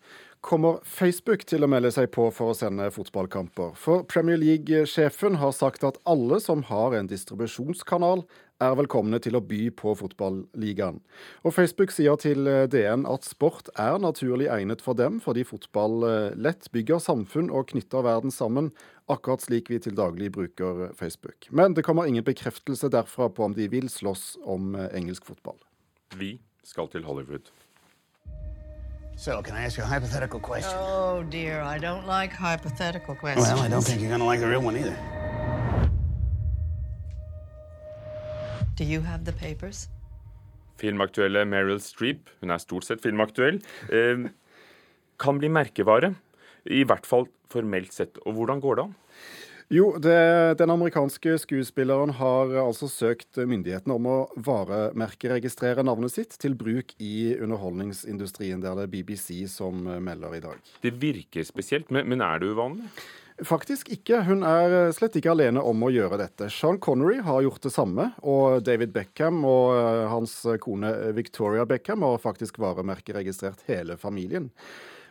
kommer 0.46 0.78
Facebook 0.86 1.44
til 1.48 1.64
å 1.64 1.70
melde 1.70 1.90
seg 1.94 2.10
på 2.14 2.28
for 2.34 2.52
å 2.52 2.56
sende 2.56 2.86
fotballkamper. 2.94 3.74
For 3.78 4.04
Premier 4.08 4.38
League-sjefen 4.38 5.38
har 5.40 5.54
sagt 5.56 5.86
at 5.86 5.98
alle 6.06 6.38
som 6.42 6.62
har 6.68 6.94
en 6.94 7.10
distribusjonskanal, 7.10 8.22
er 8.62 8.76
velkomne 8.78 9.18
til 9.22 9.36
å 9.36 9.42
by 9.44 9.60
på 9.76 9.92
fotballigaen. 9.98 11.00
Og 11.44 11.54
Facebook 11.54 11.92
sier 11.94 12.16
til 12.20 12.48
eh, 12.48 12.64
DN 12.72 13.04
at 13.10 13.26
sport 13.28 13.68
er 13.80 13.98
naturlig 14.02 14.48
egnet 14.52 14.84
for 14.84 14.96
dem, 14.98 15.18
fordi 15.24 15.44
fotball 15.46 16.06
eh, 16.08 16.38
lett 16.40 16.70
bygger 16.72 17.02
samfunn 17.02 17.50
og 17.52 17.70
knytter 17.72 18.06
verden 18.06 18.34
sammen, 18.34 18.72
akkurat 19.12 19.44
slik 19.44 19.70
vi 19.70 19.80
til 19.82 19.96
daglig 19.98 20.32
bruker 20.34 20.90
Facebook. 20.96 21.50
Men 21.50 21.76
det 21.76 21.84
kommer 21.86 22.08
ingen 22.08 22.24
bekreftelse 22.26 22.90
derfra 22.92 23.28
på 23.28 23.46
om 23.46 23.54
de 23.56 23.68
vil 23.72 23.90
slåss 23.92 24.36
om 24.44 24.74
eh, 24.74 24.88
engelsk 24.96 25.28
fotball. 25.28 25.60
Vi 26.16 26.38
skal 26.64 26.88
til 26.88 27.04
Hollywood. 27.04 27.52
So, 29.18 29.40
can 29.40 29.56
I 29.56 29.64
ask 29.64 29.78
you 29.78 29.84
a 29.84 29.86
hypothetical 29.86 30.40
question? 30.40 30.76
Oh, 30.78 31.22
dear, 31.22 31.62
I 31.62 31.78
don't 31.78 32.06
like 32.06 32.34
hypothetical 32.34 33.14
questions. 33.14 33.48
Well, 33.48 33.60
I 33.60 33.68
don't 33.68 33.82
think 33.82 34.02
you're 34.02 34.10
going 34.10 34.20
to 34.20 34.26
like 34.26 34.40
the 34.40 34.46
real 34.46 34.60
one 34.60 34.76
either. 34.76 34.94
Do 38.76 38.84
you 38.84 39.00
have 39.00 39.24
the 39.24 39.32
papers? 39.32 39.88
Filmaktuelle 40.76 41.46
Meryl 41.48 41.78
Streep, 41.80 42.28
hun 42.42 42.52
er 42.52 42.60
stort 42.60 42.84
sett 42.84 43.00
filmaktuell, 43.00 43.62
eh, 43.88 44.26
kan 45.16 45.38
bli 45.40 45.48
merkevare. 45.48 46.12
I 46.68 46.82
hvert 46.84 47.06
fall 47.08 47.24
formelt 47.48 47.94
sett. 47.96 48.18
Og 48.26 48.36
hvordan 48.36 48.60
går 48.60 48.76
det 48.76 48.84
an? 48.84 48.94
Jo, 49.72 49.86
det, 49.98 50.58
den 50.60 50.70
amerikanske 50.70 51.38
skuespilleren 51.42 52.12
har 52.20 52.52
altså 52.60 52.86
søkt 52.86 53.40
myndighetene 53.40 53.96
om 53.96 54.04
å 54.06 54.18
varemerkeregistrere 54.36 55.82
navnet 55.82 56.12
sitt 56.12 56.36
til 56.38 56.54
bruk 56.54 56.92
i 57.00 57.32
underholdningsindustrien. 57.40 58.60
Der 58.60 58.76
Det 58.76 58.84
er 58.84 58.92
BBC 58.92 59.48
som 59.48 59.82
melder 59.82 60.36
i 60.36 60.44
dag. 60.44 60.60
Det 60.82 60.92
virker 61.00 61.48
spesielt, 61.48 61.90
men, 61.90 62.06
men 62.12 62.20
er 62.20 62.38
det 62.38 62.52
uvanlig? 62.52 62.92
Faktisk 63.44 63.90
ikke. 63.92 64.22
Hun 64.24 64.40
er 64.48 64.94
slett 64.96 65.18
ikke 65.18 65.34
alene 65.34 65.60
om 65.60 65.82
å 65.84 65.90
gjøre 65.92 66.16
dette. 66.22 66.48
Sean 66.52 66.78
Connery 66.80 67.18
har 67.24 67.42
gjort 67.44 67.66
det 67.66 67.72
samme, 67.74 68.10
og 68.24 68.62
David 68.64 68.94
Beckham 68.94 69.42
og 69.44 69.74
eh, 69.76 70.04
hans 70.08 70.38
kone 70.64 70.92
Victoria 71.16 71.66
Beckham 71.68 72.06
har 72.06 72.22
faktisk 72.22 72.56
varemerkeregistrert 72.62 73.66
hele 73.68 73.98
familien. 74.00 74.48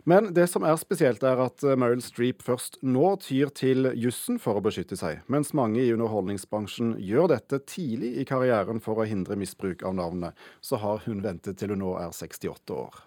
Men 0.10 0.34
det 0.38 0.48
som 0.50 0.66
er 0.66 0.78
spesielt, 0.78 1.22
er 1.26 1.40
at 1.42 1.64
eh, 1.66 1.78
Meryl 1.78 2.02
Streep 2.06 2.42
først 2.46 2.80
nå 2.86 3.16
tyr 3.22 3.54
til 3.54 3.92
jussen 3.94 4.42
for 4.42 4.58
å 4.58 4.66
beskytte 4.66 4.98
seg, 4.98 5.22
mens 5.30 5.54
mange 5.58 5.82
i 5.82 5.92
underholdningsbransjen 5.94 6.96
gjør 7.02 7.30
dette 7.36 7.62
tidlig 7.70 8.16
i 8.22 8.26
karrieren 8.30 8.82
for 8.82 9.02
å 9.02 9.08
hindre 9.10 9.38
misbruk 9.38 9.86
av 9.86 9.98
navnet. 10.02 10.34
Så 10.66 10.82
har 10.82 11.06
hun 11.06 11.22
ventet 11.26 11.62
til 11.62 11.74
hun 11.74 11.82
nå 11.82 11.94
er 12.02 12.14
68 12.14 12.78
år. 12.78 13.06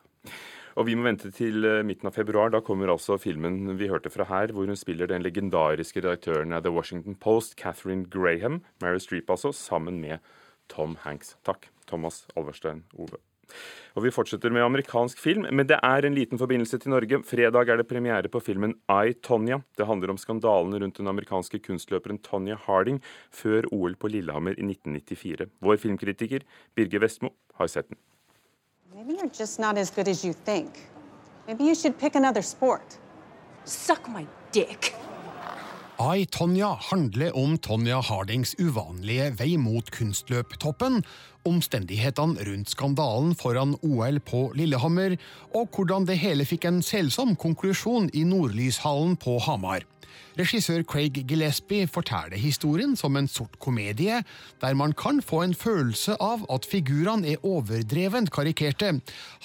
Og 0.78 0.86
vi 0.86 0.94
må 0.94 1.08
vente 1.08 1.32
til 1.34 1.64
eh, 1.66 1.80
midten 1.86 2.06
av 2.06 2.14
februar. 2.14 2.52
Da 2.54 2.60
kommer 2.62 2.92
altså 2.92 3.16
filmen 3.18 3.74
vi 3.80 3.90
hørte 3.90 4.12
fra 4.14 4.28
her, 4.30 4.52
hvor 4.54 4.68
hun 4.70 4.78
spiller 4.78 5.10
den 5.10 5.24
legendariske 5.26 6.04
redaktøren 6.04 6.54
av 6.54 6.62
The 6.62 6.70
Washington 6.74 7.16
Post, 7.18 7.56
Catherine 7.58 8.06
Graham, 8.06 8.60
Mary 8.82 9.00
Streep 9.02 9.30
altså, 9.34 9.50
sammen 9.50 9.98
med 9.98 10.22
Tom 10.70 10.94
Hanks. 11.02 11.34
Takk, 11.42 11.66
Thomas 11.90 12.26
Alverstein 12.36 12.84
Ove. 12.94 13.18
Og 13.96 14.04
Vi 14.04 14.12
fortsetter 14.12 14.52
med 14.54 14.62
amerikansk 14.62 15.18
film, 15.18 15.48
men 15.50 15.66
det 15.66 15.80
er 15.82 16.04
en 16.04 16.14
liten 16.14 16.38
forbindelse 16.38 16.78
til 16.78 16.92
Norge. 16.92 17.22
Fredag 17.26 17.72
er 17.72 17.80
det 17.80 17.88
premiere 17.88 18.30
på 18.30 18.42
filmen 18.44 18.76
I, 18.86 19.16
Tonja. 19.24 19.62
Det 19.74 19.88
handler 19.88 20.12
om 20.12 20.20
skandalene 20.20 20.78
rundt 20.84 21.00
den 21.00 21.10
amerikanske 21.10 21.58
kunstløperen 21.64 22.20
Tonja 22.22 22.60
Harding 22.68 23.00
før 23.32 23.66
OL 23.72 23.96
på 23.96 24.12
Lillehammer 24.12 24.54
i 24.54 24.68
1994. 24.68 25.48
Vår 25.58 25.82
filmkritiker 25.82 26.46
Birger 26.76 27.02
Vestmo 27.02 27.32
har 27.58 27.72
sett 27.72 27.88
den. 27.88 27.98
Maybe 28.98 29.12
you're 29.12 29.30
just 29.38 29.60
not 29.60 29.78
as 29.78 29.90
good 29.90 30.08
as 30.08 30.24
you 30.24 30.32
think. 30.32 30.70
Maybe 31.46 31.62
you 31.62 31.74
should 31.76 31.96
pick 31.98 32.16
another 32.16 32.42
sport. 32.42 32.98
Suck 33.64 34.08
my 34.08 34.26
dick. 34.50 34.92
I, 36.00 36.24
Tonja 36.24 36.74
handler 36.90 37.36
om 37.36 37.58
Tonja 37.58 38.00
Hardings 38.00 38.56
uvanlige 38.58 39.30
vei 39.38 39.56
mot 39.56 39.90
kunstløptoppen, 39.90 41.04
omstendighetene 41.46 42.42
rundt 42.48 42.74
skandalen 42.74 43.36
foran 43.38 43.76
OL 43.86 44.18
på 44.18 44.40
Lillehammer, 44.58 45.14
og 45.54 45.70
hvordan 45.76 46.10
det 46.10 46.18
hele 46.18 46.46
fikk 46.46 46.66
en 46.66 46.82
selsom 46.82 47.36
konklusjon 47.38 48.10
i 48.10 48.24
Nordlyshallen 48.26 49.14
på 49.14 49.38
Hamar. 49.46 49.86
Regissør 50.38 50.84
Craig 50.86 51.18
Gillespie 51.28 51.88
forteller 51.90 52.38
historien 52.38 52.94
som 52.96 53.16
en 53.18 53.28
sort 53.28 53.58
komedie, 53.58 54.22
der 54.62 54.74
man 54.78 54.92
kan 54.92 55.22
få 55.22 55.42
en 55.42 55.54
følelse 55.54 56.16
av 56.22 56.46
at 56.52 56.68
figurene 56.68 57.34
er 57.34 57.44
overdrevent 57.46 58.30
karikerte, 58.34 58.94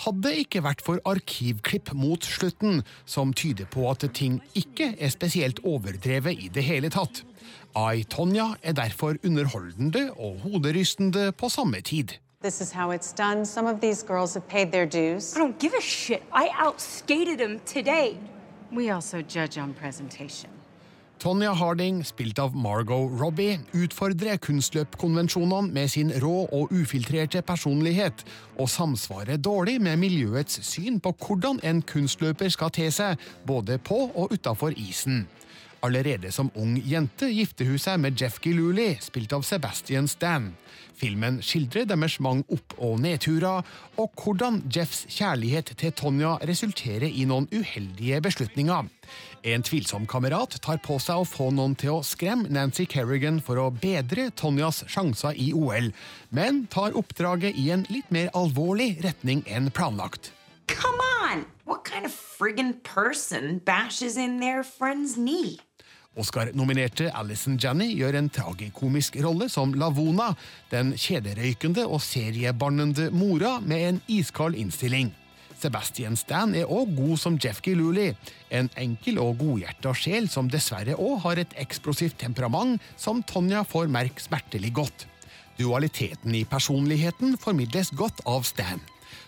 hadde 0.05 0.23
det 0.27 0.35
ikke 0.45 0.63
vært 0.65 0.83
for 0.85 1.01
arkivklipp 1.09 1.93
mot 1.97 2.23
slutten, 2.23 2.83
som 3.05 3.33
tyder 3.33 3.69
på 3.69 3.89
at 3.91 4.05
ting 4.13 4.41
ikke 4.53 4.93
er 4.99 5.13
spesielt 5.13 5.63
overdrevet 5.65 6.45
i 6.45 6.51
det 6.53 6.65
hele 6.67 6.93
tatt. 6.93 7.23
I, 7.73 8.03
Tonja 8.05 8.53
er 8.61 8.75
derfor 8.77 9.17
underholdende 9.25 10.11
og 10.13 10.43
hoderystende 10.45 11.31
på 11.31 11.49
samme 11.49 11.81
tid. 11.81 12.19
This 12.43 12.61
is 12.61 12.71
how 12.71 12.91
it's 12.91 13.13
done. 13.13 13.45
Some 13.45 13.67
of 13.67 13.79
these 13.79 14.03
girls 14.03 14.33
have 14.33 14.47
paid 14.47 14.71
their 14.71 14.85
dues. 14.85 15.35
I 15.35 15.39
don't 15.39 15.57
give 15.59 15.73
a 15.73 15.81
shit. 15.81 16.21
I 16.33 16.49
outskated 16.59 17.37
them 17.37 17.61
today. 17.65 18.17
Tonja 21.23 21.53
Harding, 21.53 22.01
spilt 22.03 22.39
av 22.41 22.55
Margot 22.57 23.11
Robbie, 23.21 23.59
utfordrer 23.77 24.39
kunstløpkonvensjonene 24.41 25.69
med 25.71 25.91
sin 25.93 26.09
rå 26.23 26.47
og 26.49 26.73
ufiltrerte 26.73 27.43
personlighet, 27.45 28.25
og 28.57 28.67
samsvarer 28.69 29.37
dårlig 29.37 29.77
med 29.81 30.01
miljøets 30.01 30.59
syn 30.67 30.97
på 30.99 31.13
hvordan 31.21 31.61
en 31.63 31.79
kunstløper 31.85 32.49
skal 32.51 32.73
te 32.73 32.89
seg, 32.91 33.21
både 33.47 33.77
på 33.77 34.01
og 34.09 34.33
utafor 34.33 34.73
isen. 34.75 35.27
Allerede 35.83 36.31
som 36.31 36.51
ung 36.55 36.77
jente 36.79 37.27
gifter 37.27 37.67
hun 37.67 37.79
seg 37.81 37.99
med 37.99 38.15
Jeff 38.19 38.37
Gillooly, 38.39 38.93
spilt 39.03 39.33
av 39.35 39.43
Sebastian 39.43 40.07
Stan. 40.07 40.53
Filmen 40.95 41.41
skildrer 41.43 41.87
deres 41.89 42.19
mange 42.23 42.45
opp- 42.53 42.75
og 42.77 43.01
nedturer, 43.03 43.65
og 43.99 44.13
hvordan 44.23 44.61
Jeffs 44.71 45.01
kjærlighet 45.11 45.73
til 45.81 45.91
Tonja 45.91 46.37
resulterer 46.47 47.09
i 47.09 47.25
noen 47.27 47.49
uheldige 47.51 48.21
beslutninger. 48.23 48.87
En 49.43 49.65
tvilsom 49.67 50.05
kamerat 50.07 50.55
tar 50.63 50.79
på 50.85 50.95
seg 51.03 51.19
å 51.19 51.27
få 51.27 51.49
noen 51.51 51.75
til 51.75 51.97
å 51.97 52.05
skremme 52.07 52.47
Nancy 52.47 52.85
Kerrigan 52.87 53.41
for 53.43 53.59
å 53.59 53.67
bedre 53.73 54.29
Tonjas 54.39 54.85
sjanser 54.87 55.35
i 55.35 55.49
OL, 55.51 55.91
men 56.31 56.63
tar 56.71 56.95
oppdraget 56.95 57.59
i 57.59 57.67
en 57.75 57.83
litt 57.91 58.07
mer 58.07 58.31
alvorlig 58.31 58.93
retning 59.03 59.43
enn 59.51 59.67
planlagt. 59.75 60.31
Come 60.67 60.99
on! 60.99 61.45
What 61.65 61.83
kind 61.83 62.05
of 62.05 62.11
friggin' 62.11 62.83
person 62.83 63.59
bashes 63.59 64.17
in 64.17 64.39
their 64.39 64.63
friend's 64.63 65.15
knee? 65.17 65.59
Oscar-nominerte 66.15 67.09
Alison 67.09 67.57
Janney 67.57 67.95
gjør 67.97 68.19
en 68.19 68.29
tragikomisk 68.29 69.17
rolle 69.25 69.47
som 69.49 69.73
Lavona, 69.73 70.35
den 70.69 70.93
kjederøykende 70.93 71.87
og 71.87 72.03
seriebarnende 72.05 73.09
mora 73.11 73.57
med 73.65 73.87
en 73.87 74.01
iskald 74.07 74.55
innstilling. 74.59 75.09
Sebastian 75.57 76.17
Stan 76.19 76.53
er 76.59 76.69
òg 76.69 76.91
god 76.97 77.17
som 77.21 77.39
Jeff 77.41 77.63
Gillooly, 77.65 78.11
en 78.51 78.69
enkel 78.77 79.17
og 79.23 79.39
godhjerta 79.39 79.93
sjel 79.97 80.27
som 80.29 80.51
dessverre 80.51 80.97
òg 80.99 81.21
har 81.23 81.41
et 81.41 81.57
eksplosivt 81.63 82.19
temperament 82.21 82.81
som 82.99 83.23
Tonja 83.23 83.63
får 83.65 83.89
merke 83.89 84.21
smertelig 84.21 84.73
godt. 84.75 85.07
Dualiteten 85.57 86.35
i 86.35 86.43
personligheten 86.49 87.37
formidles 87.41 87.93
godt 87.95 88.21
av 88.29 88.45
Stan. 88.45 88.81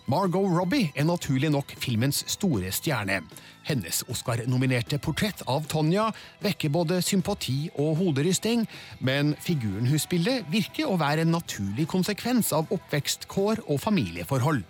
Margot 0.08 0.46
Robbie 0.46 0.92
er 0.94 1.08
naturlig 1.10 1.50
nok 1.50 1.72
filmens 1.82 2.20
store 2.30 2.70
stjerne. 2.70 3.24
Hennes 3.66 4.04
Oscar-nominerte 4.06 5.00
portrett 5.02 5.42
av 5.50 5.66
Tonja 5.66 6.12
vekker 6.46 6.70
både 6.70 7.00
sympati 7.02 7.72
og 7.82 7.96
hoderysting, 7.98 8.68
men 9.02 9.34
figuren 9.42 9.90
hun 9.90 9.98
spiller, 9.98 10.46
virker 10.54 10.86
å 10.86 11.00
være 11.02 11.26
en 11.26 11.34
naturlig 11.34 11.88
konsekvens 11.90 12.54
av 12.54 12.70
oppvekstkår 12.70 13.64
og 13.66 13.82
familieforhold. 13.82 14.62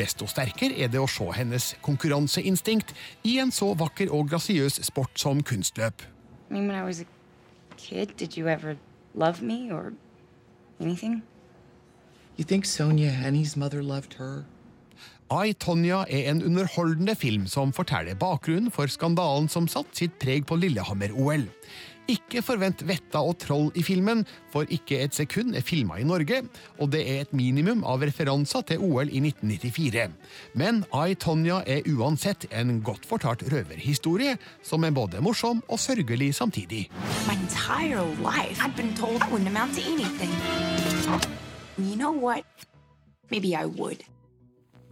Desto 0.00 0.24
sterkere 0.24 0.80
er 0.80 0.88
det 0.88 1.04
å 1.04 1.10
se 1.12 1.28
hennes 1.36 1.74
konkurranseinstinkt 1.84 2.96
i 3.28 3.36
en 3.44 3.52
så 3.52 3.74
vakker 3.76 4.08
og 4.08 4.32
grasiøs 4.32 4.80
sport 4.88 5.20
som 5.20 5.44
kunstløp. 5.44 6.00
I 6.48 6.54
mean, 6.54 6.66
when 6.66 6.80
I 6.80 6.86
was 6.88 7.02
a 7.04 7.06
kid, 7.76 8.16
did 8.16 8.38
you 8.38 8.48
ever 8.48 8.78
love 9.14 9.42
me 9.42 9.70
or 9.70 9.92
anything? 10.80 11.20
You 12.38 12.44
think 12.44 12.64
Sonia 12.64 13.10
Henny's 13.10 13.54
mother 13.54 13.82
loved 13.82 14.14
her? 14.14 14.46
I, 15.28 15.52
Tonja 15.60 16.06
er 16.08 16.30
en 16.30 16.40
underholdende 16.40 17.12
film 17.18 17.44
som 17.52 17.72
forteller 17.76 18.16
bakgrunnen 18.16 18.72
for 18.72 18.88
skandalen 18.88 19.48
som 19.52 19.68
satte 19.68 20.00
sitt 20.00 20.16
preg 20.22 20.46
på 20.48 20.56
Lillehammer-OL. 20.56 21.44
Ikke 22.08 22.40
forvent 22.40 22.80
vetta 22.88 23.20
og 23.20 23.34
troll 23.42 23.66
i 23.76 23.82
filmen, 23.84 24.22
for 24.48 24.64
ikke 24.72 25.02
et 25.04 25.12
sekund 25.12 25.52
er 25.52 25.66
filma 25.66 25.98
i 26.00 26.06
Norge, 26.08 26.40
og 26.80 26.94
det 26.94 27.02
er 27.04 27.20
et 27.26 27.34
minimum 27.36 27.84
av 27.84 28.00
referanser 28.08 28.64
til 28.70 28.80
OL 28.80 29.12
i 29.12 29.20
1994. 29.20 30.08
Men 30.56 30.80
I, 30.88 31.12
Tonja 31.20 31.60
er 31.68 31.84
uansett 31.92 32.48
en 32.48 32.78
godt 32.80 33.04
fortalt 33.04 33.44
røverhistorie, 33.52 34.38
som 34.64 34.88
er 34.88 34.96
både 34.96 35.20
morsom 35.20 35.60
og 35.68 35.84
sørgelig 35.84 36.32
samtidig. 36.40 36.86
My 37.28 37.36
entire 37.36 38.08
life, 38.24 38.64
I've 38.64 38.76
been 38.76 38.94
told 38.96 39.20
I 39.20 39.28
wouldn't 39.28 39.52
amount 39.52 39.76
to 39.76 39.84
anything. 39.84 40.32
You 41.76 41.96
know 41.96 42.12
what? 42.12 42.44
Maybe 43.28 43.54
I 43.54 43.66
would. 43.66 44.00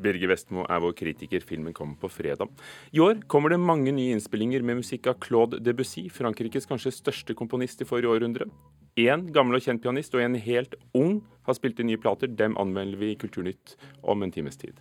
Birger 0.02 0.30
Vestmo 0.32 0.64
er 0.68 0.80
vår 0.82 0.94
kritiker. 0.98 1.44
Filmen 1.46 1.74
kommer 1.76 1.98
på 2.00 2.10
fredag. 2.12 2.50
I 2.92 3.02
år 3.02 3.22
kommer 3.30 3.52
det 3.52 3.60
mange 3.62 3.94
nye 3.94 4.16
innspillinger 4.16 4.64
med 4.66 4.82
musikk 4.82 5.10
av 5.10 5.20
Claude 5.22 5.60
Debussy, 5.62 6.06
Frankrikes 6.12 6.68
kanskje 6.68 6.94
største 6.94 7.36
komponist 7.38 7.80
i 7.82 7.88
forrige 7.88 8.12
århundre. 8.12 8.48
Én 8.96 9.26
gammel 9.32 9.58
og 9.58 9.64
kjent 9.64 9.82
pianist 9.84 10.14
og 10.16 10.24
en 10.24 10.38
helt 10.40 10.76
ung 10.96 11.18
har 11.44 11.56
spilt 11.58 11.80
inn 11.80 11.90
nye 11.90 12.00
plater. 12.00 12.30
Dem 12.32 12.56
anmelder 12.60 13.00
vi 13.00 13.12
i 13.12 13.18
Kulturnytt 13.20 13.76
om 14.02 14.24
en 14.24 14.32
times 14.32 14.56
tid. 14.60 14.80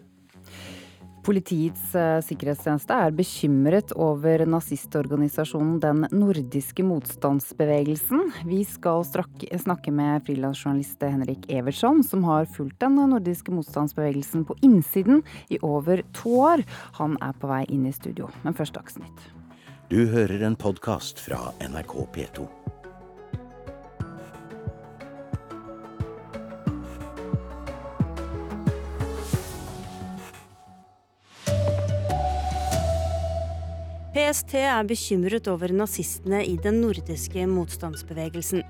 Politiets 1.25 1.87
eh, 1.97 2.19
sikkerhetstjeneste 2.21 2.93
er 3.01 3.13
bekymret 3.17 3.89
over 3.97 4.43
nazistorganisasjonen 4.45 5.79
Den 5.81 6.03
nordiske 6.13 6.85
motstandsbevegelsen. 6.85 8.27
Vi 8.45 8.59
skal 8.69 9.01
snakke 9.09 9.93
med 9.95 10.21
frilansjournalist 10.27 11.01
Henrik 11.01 11.47
Evertsson, 11.49 12.03
som 12.05 12.27
har 12.29 12.45
fulgt 12.45 12.77
den 12.83 12.99
nordiske 13.01 13.55
motstandsbevegelsen 13.55 14.45
på 14.45 14.57
innsiden 14.61 15.23
i 15.49 15.57
over 15.65 16.03
to 16.13 16.35
år. 16.45 16.65
Han 16.99 17.17
er 17.25 17.33
på 17.41 17.49
vei 17.49 17.63
inn 17.73 17.89
i 17.89 17.95
studio, 17.95 18.29
men 18.45 18.53
først 18.53 18.77
Dagsnytt. 18.77 19.25
Du 19.89 20.05
hører 20.13 20.45
en 20.45 20.57
podkast 20.57 21.25
fra 21.25 21.41
NRK 21.61 21.97
P2. 22.13 22.64
PST 34.15 34.53
er 34.55 34.85
bekymret 34.87 35.43
over 35.51 35.73
nazistene 35.75 36.37
i 36.47 36.53
den 36.63 36.77
nordiske 36.79 37.41
motstandsbevegelsen. 37.51 38.61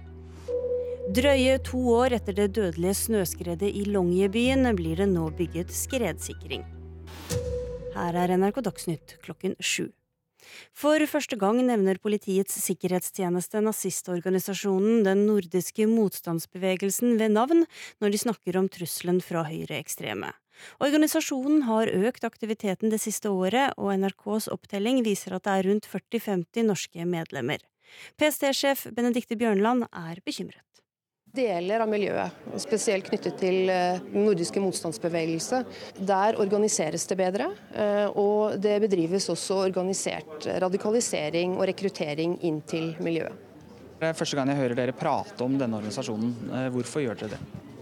Drøye 1.13 1.59
to 1.61 1.81
år 1.93 2.15
etter 2.17 2.33
det 2.33 2.47
dødelige 2.55 2.95
snøskredet 2.97 3.69
i 3.69 3.83
Longyearbyen 3.85 4.65
blir 4.73 5.03
det 5.03 5.05
nå 5.11 5.27
bygget 5.37 5.69
skredsikring. 5.69 6.63
Her 7.93 8.17
er 8.23 8.33
NRK 8.41 8.57
Dagsnytt 8.65 9.13
klokken 9.21 9.53
sju. 9.61 9.91
For 10.73 11.05
første 11.11 11.37
gang 11.37 11.59
nevner 11.67 12.01
Politiets 12.01 12.57
sikkerhetstjeneste 12.65 13.61
nazistorganisasjonen 13.67 15.05
Den 15.05 15.27
nordiske 15.29 15.85
motstandsbevegelsen 15.93 17.19
ved 17.21 17.37
navn 17.37 17.67
når 18.01 18.15
de 18.15 18.23
snakker 18.25 18.57
om 18.57 18.71
trusselen 18.79 19.21
fra 19.21 19.45
høyreekstreme. 19.45 20.33
Organisasjonen 20.83 21.65
har 21.69 21.91
økt 21.91 22.27
aktiviteten 22.27 22.91
det 22.93 23.01
siste 23.03 23.31
året, 23.31 23.75
og 23.77 23.93
NRKs 23.99 24.49
opptelling 24.53 25.03
viser 25.05 25.37
at 25.37 25.45
det 25.47 25.55
er 25.55 25.69
rundt 25.69 25.89
40-50 25.91 26.67
norske 26.67 27.07
medlemmer. 27.09 27.63
PST-sjef 28.19 28.87
Benedicte 28.95 29.37
Bjørnland 29.39 29.87
er 29.91 30.21
bekymret. 30.25 30.63
Deler 31.35 31.81
av 31.83 31.89
miljøet, 31.91 32.35
spesielt 32.63 33.09
knyttet 33.09 33.35
til 33.41 33.67
eh, 33.67 33.97
den 33.99 34.23
nordiske 34.23 34.61
motstandsbevegelse, 34.63 35.59
der 36.07 36.37
organiseres 36.39 37.03
det 37.09 37.17
bedre. 37.19 37.49
Eh, 37.75 38.07
og 38.15 38.55
det 38.63 38.77
bedrives 38.85 39.27
også 39.33 39.57
organisert 39.65 40.47
radikalisering 40.63 41.57
og 41.57 41.67
rekruttering 41.67 42.37
inn 42.47 42.61
til 42.63 42.93
miljøet. 43.03 43.43
Det 43.99 44.09
er 44.09 44.15
første 44.15 44.39
gang 44.39 44.51
jeg 44.51 44.61
hører 44.61 44.79
dere 44.79 44.95
prate 44.95 45.43
om 45.43 45.59
denne 45.59 45.81
organisasjonen. 45.81 46.33
Eh, 46.47 46.71
hvorfor 46.71 47.03
gjør 47.03 47.19
dere 47.25 47.35
det? 47.35 47.74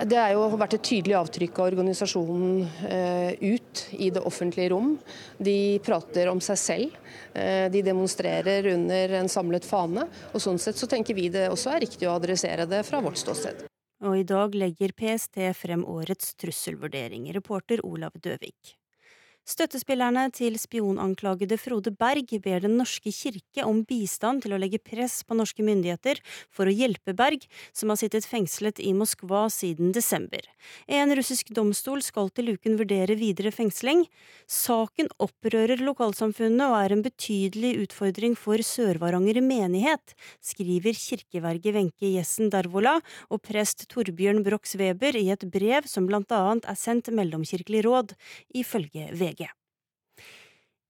Det 0.00 0.16
har 0.16 0.32
jo 0.32 0.46
vært 0.56 0.78
et 0.78 0.84
tydelig 0.88 1.14
avtrykk 1.18 1.58
av 1.60 1.68
organisasjonen 1.68 2.62
eh, 2.88 3.34
ut 3.42 3.82
i 3.92 4.08
det 4.14 4.22
offentlige 4.24 4.72
rom. 4.72 4.94
De 5.36 5.78
prater 5.84 6.30
om 6.32 6.40
seg 6.42 6.60
selv. 6.60 6.96
Eh, 7.34 7.68
de 7.72 7.84
demonstrerer 7.84 8.70
under 8.72 9.18
en 9.20 9.28
samlet 9.30 9.68
fane. 9.68 10.08
Og 10.32 10.42
sånn 10.42 10.60
sett 10.62 10.80
så 10.80 10.88
tenker 10.90 11.18
vi 11.18 11.28
det 11.32 11.50
også 11.52 11.74
er 11.74 11.84
riktig 11.84 12.08
å 12.08 12.16
adressere 12.16 12.66
det 12.70 12.82
fra 12.88 13.02
vårt 13.04 13.20
ståsted. 13.20 13.66
Og 14.02 14.18
i 14.18 14.26
dag 14.26 14.54
legger 14.58 14.96
PST 14.98 15.44
frem 15.54 15.84
årets 15.86 16.34
trusselvurdering, 16.40 17.28
reporter 17.36 17.84
Olav 17.86 18.16
Døvik. 18.18 18.74
Støttespillerne 19.42 20.28
til 20.30 20.54
spionanklagede 20.54 21.56
Frode 21.58 21.90
Berg 21.98 22.30
ber 22.44 22.60
Den 22.62 22.76
norske 22.78 23.10
kirke 23.10 23.64
om 23.66 23.80
bistand 23.82 24.44
til 24.44 24.54
å 24.54 24.58
legge 24.62 24.78
press 24.78 25.24
på 25.26 25.34
norske 25.34 25.64
myndigheter 25.66 26.20
for 26.54 26.70
å 26.70 26.74
hjelpe 26.74 27.10
Berg, 27.18 27.42
som 27.74 27.90
har 27.90 27.98
sittet 27.98 28.28
fengslet 28.28 28.78
i 28.78 28.92
Moskva 28.94 29.48
siden 29.50 29.90
desember. 29.96 30.46
En 30.86 31.10
russisk 31.18 31.50
domstol 31.50 32.04
skal 32.06 32.30
til 32.30 32.52
uken 32.54 32.78
vurdere 32.78 33.16
videre 33.18 33.50
fengsling. 33.50 34.04
Saken 34.46 35.10
opprører 35.18 35.82
lokalsamfunnet 35.82 36.62
og 36.68 36.78
er 36.78 36.94
en 36.94 37.02
betydelig 37.02 37.72
utfordring 37.88 38.38
for 38.38 38.62
Sør-Varanger 38.62 39.42
menighet, 39.42 40.14
skriver 40.38 40.94
kirkeverget 40.94 41.74
Wenche 41.80 42.12
Jessen 42.14 42.52
Darvola 42.54 43.00
og 43.26 43.42
prest 43.42 43.88
Torbjørn 43.90 44.44
Brox 44.46 44.78
Weber 44.78 45.18
i 45.18 45.26
et 45.34 45.50
brev 45.50 45.90
som 45.90 46.06
blant 46.06 46.30
annet 46.30 46.70
er 46.70 46.78
sendt 46.78 47.10
Mellomkirkelig 47.10 47.82
råd, 47.90 48.14
ifølge 48.54 49.10
VG. 49.10 49.31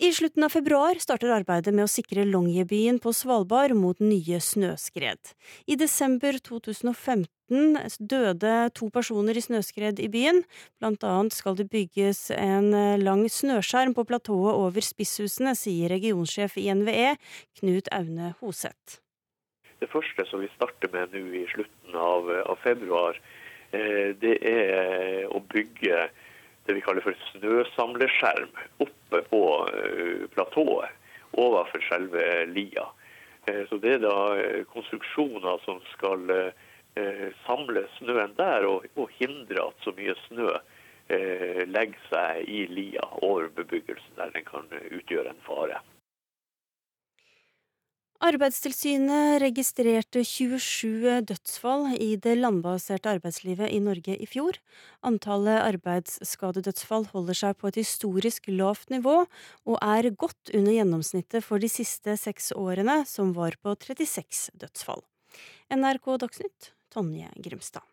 I 0.03 0.12
slutten 0.12 0.43
av 0.43 0.49
februar 0.51 0.99
starter 0.99 1.31
arbeidet 1.31 1.71
med 1.71 1.85
å 1.85 1.91
sikre 1.91 2.25
Longyearbyen 2.27 2.97
på 2.99 3.12
Svalbard 3.15 3.71
mot 3.79 4.01
nye 4.03 4.41
snøskred. 4.43 5.31
I 5.71 5.77
desember 5.79 6.35
2015 6.43 7.77
døde 8.11 8.55
to 8.75 8.88
personer 8.91 9.38
i 9.38 9.45
snøskred 9.45 10.03
i 10.03 10.09
byen. 10.11 10.43
Blant 10.83 11.07
annet 11.07 11.37
skal 11.37 11.55
det 11.61 11.69
bygges 11.71 12.33
en 12.35 12.75
lang 12.99 13.23
snøskjerm 13.31 13.95
på 13.95 14.03
platået 14.11 14.59
over 14.65 14.83
spisshusene, 14.83 15.55
sier 15.55 15.95
regionsjef 15.95 16.59
i 16.59 16.67
NVE, 16.75 17.15
Knut 17.61 17.93
Aune 17.95 18.33
Hoseth. 18.41 18.99
Det 19.79 19.93
første 19.95 20.27
som 20.33 20.43
vi 20.43 20.51
starter 20.57 20.91
med 20.91 21.15
nå 21.15 21.23
i 21.45 21.47
slutten 21.55 21.95
av, 21.95 22.27
av 22.43 22.59
februar, 22.67 23.23
eh, 23.71 24.19
det 24.19 24.35
er 24.51 25.31
å 25.31 25.38
bygge 25.55 26.09
det 26.66 26.77
vi 26.77 26.83
kaller 26.85 27.05
for 27.05 27.16
snøsamleskjerm 27.33 28.51
oppe 28.85 29.22
på 29.31 29.42
uh, 29.68 30.27
platået 30.35 30.90
overfor 31.33 31.85
selve 31.88 32.27
lia. 32.53 32.87
Uh, 33.48 33.62
så 33.68 33.79
Det 33.83 33.96
er 33.96 34.05
da 34.05 34.16
uh, 34.38 34.61
konstruksjoner 34.75 35.64
som 35.66 35.83
skal 35.94 36.53
samle 37.46 37.87
snøen 37.94 38.35
der 38.37 38.66
og, 38.68 38.83
og, 39.01 39.07
hindre 39.16 39.62
at 39.64 39.79
så 39.81 39.94
mye 39.96 40.12
snø 40.27 40.51
legger 41.72 42.03
seg 42.11 42.51
i 42.53 42.66
lia 42.68 43.07
over 43.25 43.46
bebyggelsen 43.57 44.18
der 44.18 44.35
den 44.35 44.44
kan 44.44 44.68
utgjøre 44.92 45.33
en 45.33 45.40
fare. 45.46 45.79
Arbeidstilsynet 48.23 49.41
registrerte 49.43 50.21
27 50.23 51.25
dødsfall 51.27 51.89
i 51.97 52.13
det 52.23 52.37
landbaserte 52.39 53.11
arbeidslivet 53.17 53.73
i 53.75 53.81
Norge 53.83 54.15
i 54.15 54.29
fjor. 54.31 54.61
Antallet 55.03 55.59
arbeidsskadedødsfall 55.65 57.09
holder 57.11 57.41
seg 57.41 57.59
på 57.59 57.73
et 57.73 57.81
historisk 57.83 58.47
lavt 58.53 58.95
nivå, 58.95 59.25
og 59.67 59.83
er 59.83 60.13
godt 60.15 60.55
under 60.55 60.77
gjennomsnittet 60.77 61.43
for 61.43 61.59
de 61.59 61.71
siste 61.73 62.15
seks 62.21 62.53
årene, 62.55 63.01
som 63.11 63.35
var 63.35 63.59
på 63.59 63.75
36 63.75 64.55
dødsfall. 64.55 65.03
NRK 65.75 66.15
Dagsnytt, 66.23 66.71
Tonje 66.95 67.27
Grimstad. 67.43 67.92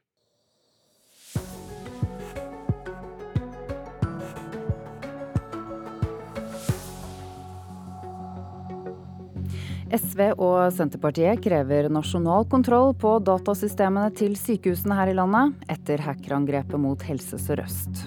SV 9.90 10.22
og 10.38 10.70
Senterpartiet 10.76 11.42
krever 11.42 11.88
nasjonal 11.90 12.46
kontroll 12.52 12.94
på 13.00 13.16
datasystemene 13.26 14.14
til 14.14 14.36
sykehusene 14.38 14.98
her 15.00 15.10
i 15.10 15.18
landet 15.18 15.70
etter 15.74 16.04
hackerangrepet 16.06 16.78
mot 16.82 17.06
Helse 17.08 17.40
Sør-Øst. 17.42 18.06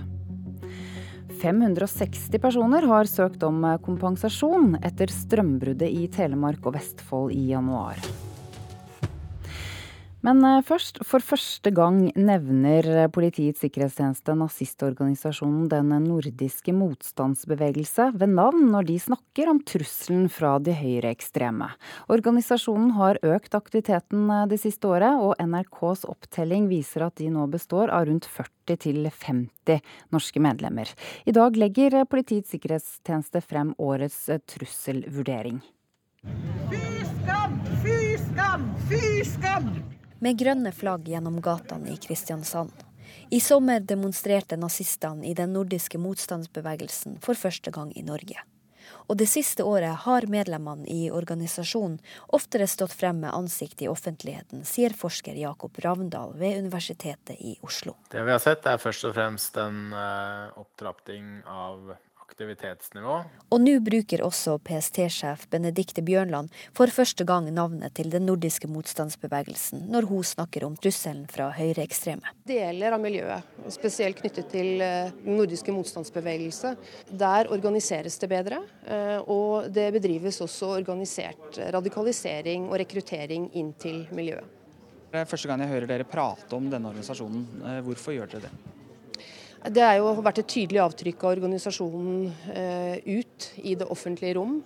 560 1.42 2.38
personer 2.38 2.86
har 2.86 3.10
søkt 3.10 3.42
om 3.42 3.64
kompensasjon 3.82 4.76
etter 4.78 5.10
strømbruddet 5.10 5.90
i 5.90 6.06
Telemark 6.12 6.70
og 6.70 6.76
Vestfold 6.78 7.34
i 7.34 7.48
januar. 7.50 7.98
Men 10.22 10.42
eh, 10.46 10.60
først, 10.62 11.00
for 11.06 11.24
første 11.24 11.72
gang 11.74 12.04
nevner 12.14 13.08
Politiets 13.12 13.62
sikkerhetstjeneste 13.64 14.36
nazistorganisasjonen 14.38 15.66
Den 15.70 15.90
nordiske 16.04 16.74
motstandsbevegelse 16.76 18.12
ved 18.14 18.34
navn 18.36 18.68
når 18.70 18.86
de 18.90 18.98
snakker 19.02 19.50
om 19.50 19.58
trusselen 19.66 20.28
fra 20.30 20.54
de 20.62 20.76
høyreekstreme. 20.78 21.72
Organisasjonen 22.12 22.92
har 22.98 23.18
økt 23.26 23.56
aktiviteten 23.58 24.30
eh, 24.30 24.46
det 24.52 24.60
siste 24.62 24.90
året, 24.90 25.18
og 25.18 25.34
NRKs 25.42 26.06
opptelling 26.10 26.68
viser 26.70 27.08
at 27.08 27.18
de 27.18 27.30
nå 27.32 27.48
består 27.50 27.90
av 27.90 28.06
rundt 28.06 28.28
40 28.30 28.78
til 28.86 29.08
50 29.10 29.82
norske 30.14 30.42
medlemmer. 30.42 30.90
I 31.26 31.34
dag 31.34 31.58
legger 31.58 32.04
Politiets 32.06 32.54
sikkerhetstjeneste 32.54 33.42
frem 33.42 33.74
årets 33.82 34.28
eh, 34.30 34.42
trusselvurdering. 34.54 35.58
Fy 36.70 36.84
skam! 37.10 37.58
Fy 37.82 37.98
skam! 38.28 38.70
Fy 38.86 39.02
skam! 39.26 39.72
Med 40.22 40.38
grønne 40.38 40.70
flagg 40.72 41.08
gjennom 41.10 41.40
gatene 41.42 41.92
i 41.92 41.98
Kristiansand. 41.98 42.72
I 43.34 43.40
sommer 43.40 43.80
demonstrerte 43.80 44.56
nazistene 44.56 45.26
i 45.26 45.34
den 45.34 45.52
nordiske 45.52 45.98
motstandsbevegelsen 45.98 47.18
for 47.24 47.38
første 47.38 47.72
gang 47.74 47.90
i 47.98 48.04
Norge. 48.06 48.38
Og 49.10 49.16
det 49.18 49.26
siste 49.30 49.64
året 49.66 50.04
har 50.04 50.26
medlemmene 50.30 50.86
i 50.90 51.10
organisasjonen 51.10 51.98
oftere 52.36 52.68
stått 52.70 52.94
frem 52.94 53.22
med 53.24 53.34
ansikt 53.34 53.82
i 53.82 53.90
offentligheten, 53.90 54.62
sier 54.68 54.94
forsker 54.96 55.38
Jakob 55.38 55.78
Ravndal 55.82 56.36
ved 56.38 56.62
Universitetet 56.64 57.40
i 57.40 57.56
Oslo. 57.62 57.96
Det 58.10 58.22
vi 58.22 58.34
har 58.34 58.42
sett 58.42 58.66
er 58.66 58.80
først 58.82 59.08
og 59.08 59.16
fremst 59.18 59.58
en 59.60 59.90
uh, 59.94 60.54
opptrapping 60.62 61.42
av 61.50 61.94
aktivitetsnivå. 62.32 63.18
Og 63.52 63.60
nå 63.62 63.76
bruker 63.84 64.24
også 64.24 64.56
PST-sjef 64.64 65.46
Benedicte 65.52 66.02
Bjørnland 66.04 66.52
for 66.76 66.90
første 66.92 67.26
gang 67.28 67.50
navnet 67.52 67.94
til 67.98 68.10
den 68.12 68.26
nordiske 68.28 68.70
motstandsbevegelsen 68.72 69.86
når 69.92 70.08
hun 70.10 70.24
snakker 70.26 70.66
om 70.66 70.76
trusselen 70.80 71.26
fra 71.30 71.50
høyreekstreme. 71.56 72.34
Deler 72.48 72.96
av 72.96 73.02
miljøet, 73.02 73.52
spesielt 73.72 74.20
knyttet 74.20 74.50
til 74.52 74.82
eh, 74.82 75.12
den 75.22 75.38
nordiske 75.38 75.74
motstandsbevegelse, 75.74 76.74
der 77.10 77.52
organiseres 77.52 78.18
det 78.22 78.30
bedre. 78.32 78.62
Eh, 78.86 79.18
og 79.30 79.70
det 79.72 79.90
bedrives 79.98 80.40
også 80.44 80.72
organisert 80.78 81.60
radikalisering 81.74 82.70
og 82.70 82.78
rekruttering 82.82 83.50
inn 83.60 83.72
til 83.80 84.04
miljøet. 84.16 84.58
Det 85.12 85.20
er 85.20 85.28
første 85.28 85.48
gang 85.48 85.60
jeg 85.60 85.74
hører 85.74 85.90
dere 85.90 86.08
prate 86.08 86.56
om 86.56 86.70
denne 86.72 86.88
organisasjonen. 86.88 87.44
Eh, 87.60 87.82
hvorfor 87.84 88.16
gjør 88.16 88.32
dere 88.32 88.48
det? 88.48 88.81
Det 89.70 89.82
har 89.84 89.94
jo 90.00 90.10
vært 90.24 90.40
et 90.42 90.48
tydelig 90.50 90.80
avtrykk 90.82 91.20
av 91.22 91.36
organisasjonen 91.36 92.24
eh, 92.50 92.96
ut 93.06 93.46
i 93.62 93.76
det 93.78 93.86
offentlige 93.86 94.34
rom. 94.34 94.56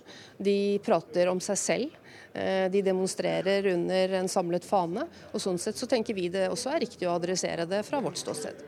De 0.41 0.79
prater 0.85 1.29
om 1.29 1.41
seg 1.43 1.59
selv. 1.61 1.99
Eh, 2.33 2.65
de 2.73 2.81
demonstrerer 2.81 3.69
under 3.75 4.15
en 4.17 4.29
samlet 4.31 4.65
fane. 4.65 5.05
Og 5.33 5.43
Sånn 5.43 5.61
sett 5.61 5.77
så 5.77 5.85
tenker 5.89 6.17
vi 6.17 6.31
det 6.33 6.47
også 6.49 6.73
er 6.73 6.81
riktig 6.87 7.05
å 7.05 7.13
adressere 7.13 7.69
det 7.69 7.83
fra 7.85 8.01
vårt 8.01 8.17
ståsted. 8.17 8.65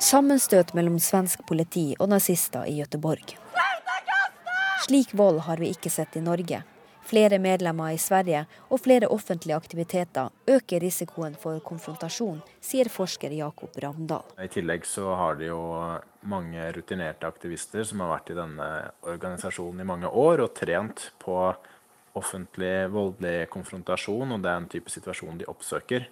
Sammenstøt 0.00 0.76
mellom 0.76 1.00
svensk 1.00 1.48
politi 1.48 1.90
og 1.98 2.12
nazister 2.12 2.68
i 2.68 2.76
Gøteborg. 2.82 3.38
Slik 4.84 5.16
vold 5.16 5.46
har 5.48 5.60
vi 5.60 5.72
ikke 5.72 5.92
sett 5.92 6.16
i 6.20 6.24
Norge. 6.24 6.60
Flere 7.06 7.38
medlemmer 7.38 7.92
i 7.94 7.98
Sverige 8.02 8.40
og 8.66 8.80
flere 8.82 9.06
offentlige 9.14 9.54
aktiviteter 9.54 10.32
øker 10.50 10.82
risikoen 10.82 11.36
for 11.38 11.60
konfrontasjon, 11.62 12.40
sier 12.58 12.90
forsker 12.90 13.30
Jakob 13.30 13.76
Ramdal. 13.78 14.24
I 14.42 14.48
tillegg 14.50 14.88
så 14.90 15.12
har 15.14 15.38
de 15.38 15.46
jo 15.52 15.60
mange 16.26 16.64
rutinerte 16.74 17.28
aktivister 17.28 17.86
som 17.86 18.02
har 18.02 18.10
vært 18.16 18.32
i 18.34 18.38
denne 18.40 18.70
organisasjonen 19.06 19.84
i 19.84 19.86
mange 19.86 20.10
år 20.10 20.42
og 20.48 20.56
trent 20.58 21.12
på 21.22 21.36
offentlig 22.18 22.88
voldelig 22.90 23.52
konfrontasjon, 23.54 24.34
og 24.34 24.42
det 24.42 24.50
er 24.50 24.64
en 24.64 24.68
type 24.74 24.90
situasjon 24.90 25.38
de 25.38 25.46
oppsøker. 25.52 26.08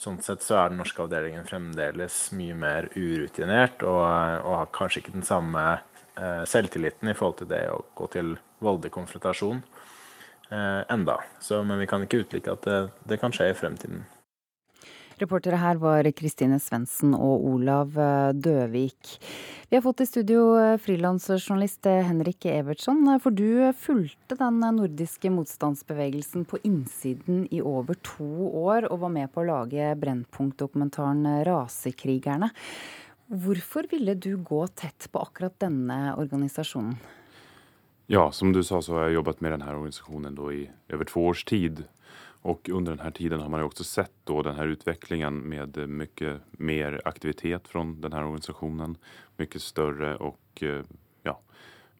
Sånn 0.00 0.22
sett 0.24 0.40
så 0.46 0.56
er 0.56 0.72
den 0.72 0.80
norske 0.80 1.04
avdelingen 1.04 1.44
fremdeles 1.44 2.30
mye 2.32 2.56
mer 2.56 2.88
urutinert 2.94 3.84
og, 3.84 4.00
og 4.40 4.56
har 4.62 4.72
kanskje 4.72 5.02
ikke 5.02 5.18
den 5.18 5.28
samme 5.28 5.66
eh, 5.76 6.46
selvtilliten 6.48 7.12
i 7.12 7.16
forhold 7.18 7.42
til 7.42 7.52
det 7.52 7.66
å 7.68 7.82
gå 7.98 8.08
til 8.16 8.38
voldelig 8.64 8.94
konfrontasjon 8.96 9.60
eh, 10.50 10.80
enda. 10.92 11.20
Så, 11.40 11.62
men 11.64 11.80
vi 11.80 11.88
kan 11.90 12.06
ikke 12.06 12.24
utelukke 12.24 12.56
at 12.56 12.66
det, 12.66 12.80
det, 13.08 13.20
kan 13.22 13.34
skje 13.34 13.50
i 13.52 13.56
fremtiden. 13.58 14.04
Reportere 15.20 15.58
her 15.60 15.76
var 15.76 16.06
Kristine 16.16 16.56
Svendsen 16.62 17.12
og 17.12 17.42
Olav 17.50 17.96
eh, 18.00 18.30
Døvik. 18.32 19.18
Vi 19.68 19.76
har 19.76 19.84
fått 19.84 20.00
i 20.00 20.08
studio 20.08 20.44
eh, 20.56 20.78
frilansjournalist 20.80 21.86
eh, 21.90 22.00
Henrik 22.08 22.46
Evertsson. 22.48 23.04
For 23.20 23.36
du 23.36 23.68
fulgte 23.76 24.38
den 24.40 24.62
nordiske 24.78 25.32
motstandsbevegelsen 25.34 26.48
på 26.48 26.62
innsiden 26.64 27.44
i 27.52 27.60
over 27.60 28.00
to 28.06 28.48
år, 28.64 28.88
og 28.88 29.04
var 29.04 29.14
med 29.20 29.30
på 29.34 29.44
å 29.44 29.48
lage 29.52 29.92
Brennpunkt-dokumentaren 30.00 31.44
'Rasekrigerne'. 31.44 32.50
Hvorfor 33.30 33.86
ville 33.92 34.16
du 34.18 34.32
gå 34.42 34.64
tett 34.74 35.06
på 35.12 35.20
akkurat 35.22 35.54
denne 35.62 36.16
organisasjonen? 36.18 36.96
Ja, 38.12 38.32
som 38.32 38.52
du 38.52 38.64
sa 38.64 38.82
så 38.82 38.94
har 38.94 39.02
jag 39.02 39.12
jobbat 39.12 39.40
med 39.40 39.52
den 39.52 39.62
här 39.62 39.74
organisationen 39.74 40.34
då 40.34 40.52
i 40.52 40.70
över 40.88 41.04
två 41.04 41.26
års 41.26 41.44
tid. 41.44 41.84
Och 42.42 42.68
under 42.68 42.92
den 42.92 43.00
här 43.00 43.10
tiden 43.10 43.40
har 43.40 43.48
man 43.48 43.62
också 43.62 43.84
sett 43.84 44.12
då 44.24 44.42
den 44.42 44.56
här 44.56 44.66
med 45.48 45.88
mycket 45.88 46.40
mer 46.50 47.02
aktivitet 47.04 47.68
från 47.68 48.00
den 48.00 48.12
här 48.12 48.24
organisationen. 48.24 48.96
Mycket 49.36 49.62
större 49.62 50.16
och 50.16 50.62
eh, 50.62 50.82
ja, 51.22 51.40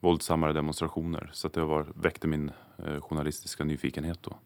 våldsammare 0.01 0.53
demonstrationer. 0.53 1.31
Så 1.33 1.49
det 1.49 1.61
var, 1.61 1.87
väckte 1.95 2.29
min 2.29 2.51
eh, 2.79 3.01
journalistiska 3.01 3.65
nyfikenhet 3.65 4.19
då. 4.23 4.37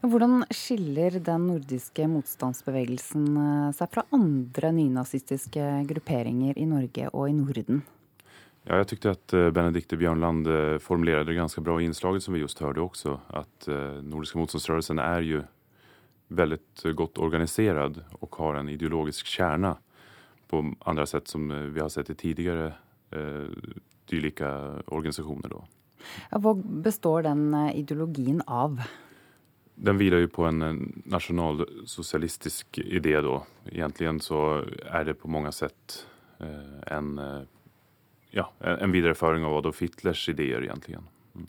Hvordan 0.00 0.44
skiller 0.50 1.10
den 1.10 1.46
nordiske 1.46 2.08
motstandsbevegelsen 2.08 3.36
eh, 3.36 3.72
seg 3.72 3.90
fra 3.90 4.04
andre 4.10 4.72
nynazistiske 4.72 5.86
grupperinger 5.88 6.58
i 6.58 6.66
Norge 6.66 7.08
og 7.08 7.30
i 7.30 7.32
Norden? 7.32 7.82
Ja, 8.62 8.76
jag 8.76 8.88
tyckte 8.88 9.10
att 9.10 9.32
eh, 9.32 9.50
Benedikte 9.50 9.96
Björnland 9.96 10.46
eh, 10.46 10.78
formulerade 10.78 11.30
det 11.30 11.34
ganska 11.34 11.60
bra 11.60 11.80
i 11.80 11.84
inslaget 11.84 12.22
som 12.22 12.34
vi 12.34 12.40
just 12.40 12.58
hörde 12.58 12.80
också. 12.80 13.20
Att 13.26 13.66
nordiske 13.66 14.02
Nordiska 14.02 14.38
motståndsrörelsen 14.38 14.98
är 14.98 15.20
ju 15.20 15.42
väldigt 16.28 16.82
gott 16.94 17.18
organiserad 17.18 18.04
och 18.12 18.36
har 18.36 18.54
en 18.54 18.68
ideologisk 18.68 19.26
kärna 19.26 19.76
på 20.48 20.74
andra 20.80 21.06
sätt 21.06 21.28
som 21.28 21.72
vi 21.74 21.80
har 21.80 21.88
sett 21.88 22.10
i 22.10 22.14
tidligere 22.14 22.74
eh, 23.10 23.46
dylika 24.04 24.82
organisationer. 24.86 25.48
Då. 25.48 25.64
Ja, 26.30 26.38
vad 26.38 26.66
består 26.66 27.22
den 27.22 27.54
ideologien 27.54 28.42
av? 28.46 28.82
Den 29.74 29.98
vilar 29.98 30.18
ju 30.18 30.28
på 30.28 30.44
en 30.44 30.92
nationalsocialistisk 31.04 32.78
idé 32.78 33.20
då. 33.20 33.46
Egentligen 33.64 34.20
så 34.20 34.64
är 34.84 35.04
det 35.04 35.14
på 35.14 35.28
många 35.28 35.52
sätt 35.52 36.06
eh, 36.38 36.96
en 36.96 37.20
ja, 38.30 38.46
en 38.60 38.92
videreføring 38.92 39.44
av 39.44 39.56
Adolf 39.58 39.80
Hitlers 39.82 40.28
ideer, 40.28 40.62
egentlig. 40.66 41.00
Mm. 41.34 41.48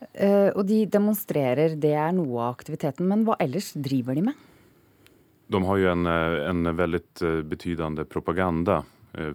Uh, 0.00 0.50
og 0.54 0.62
de 0.68 0.82
demonstrerer, 0.90 1.76
det 1.80 1.94
er 1.96 2.12
noe 2.16 2.42
av 2.42 2.58
aktiviteten. 2.58 3.08
Men 3.08 3.24
hva 3.28 3.38
ellers 3.42 3.72
driver 3.76 4.18
de 4.18 4.28
med? 4.30 4.46
De 5.48 5.62
har 5.64 5.80
jo 5.80 5.88
en, 5.88 6.06
eh, 6.06 6.42
en 6.50 6.68
veldig 6.76 7.00
eh, 7.24 7.38
betydende 7.40 8.04
propaganda. 8.04 8.82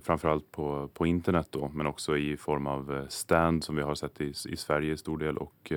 Framförallt 0.03 0.51
på, 0.51 0.89
på 0.93 1.07
internett 1.07 1.51
då, 1.51 1.71
men 1.73 1.87
også 1.89 2.15
i 2.15 2.37
form 2.37 2.67
av 2.67 2.91
stand 3.09 3.63
som 3.63 3.75
vi 3.75 3.81
har 3.81 3.95
sett 3.95 4.21
i, 4.21 4.27
i 4.29 4.57
Sverige 4.57 4.93
i 4.93 4.97
stor 4.97 5.17
del. 5.17 5.37
og, 5.41 5.71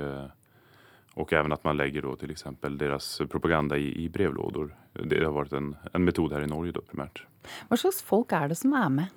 og 1.17 1.33
even 1.33 1.53
at 1.53 1.65
man 1.65 1.77
legger 1.77 2.05
då 2.05 2.15
til 2.21 2.31
eksempel 2.31 2.77
deres 2.79 3.09
propaganda 3.33 3.79
i, 3.81 3.89
i 4.05 4.09
brevlådor. 4.13 4.75
Det 5.01 5.25
har 5.25 5.33
vært 5.33 5.57
en, 5.57 5.73
en 5.97 6.05
metode 6.05 6.37
her 6.37 6.45
i 6.45 6.51
Norge 6.51 6.77
då 6.77 6.85
primært. 6.85 7.25
Hva 7.71 7.79
slags 7.81 8.03
folk 8.05 8.35
er 8.37 8.53
det 8.53 8.59
som 8.61 8.77
er 8.77 8.91
med? 8.93 9.15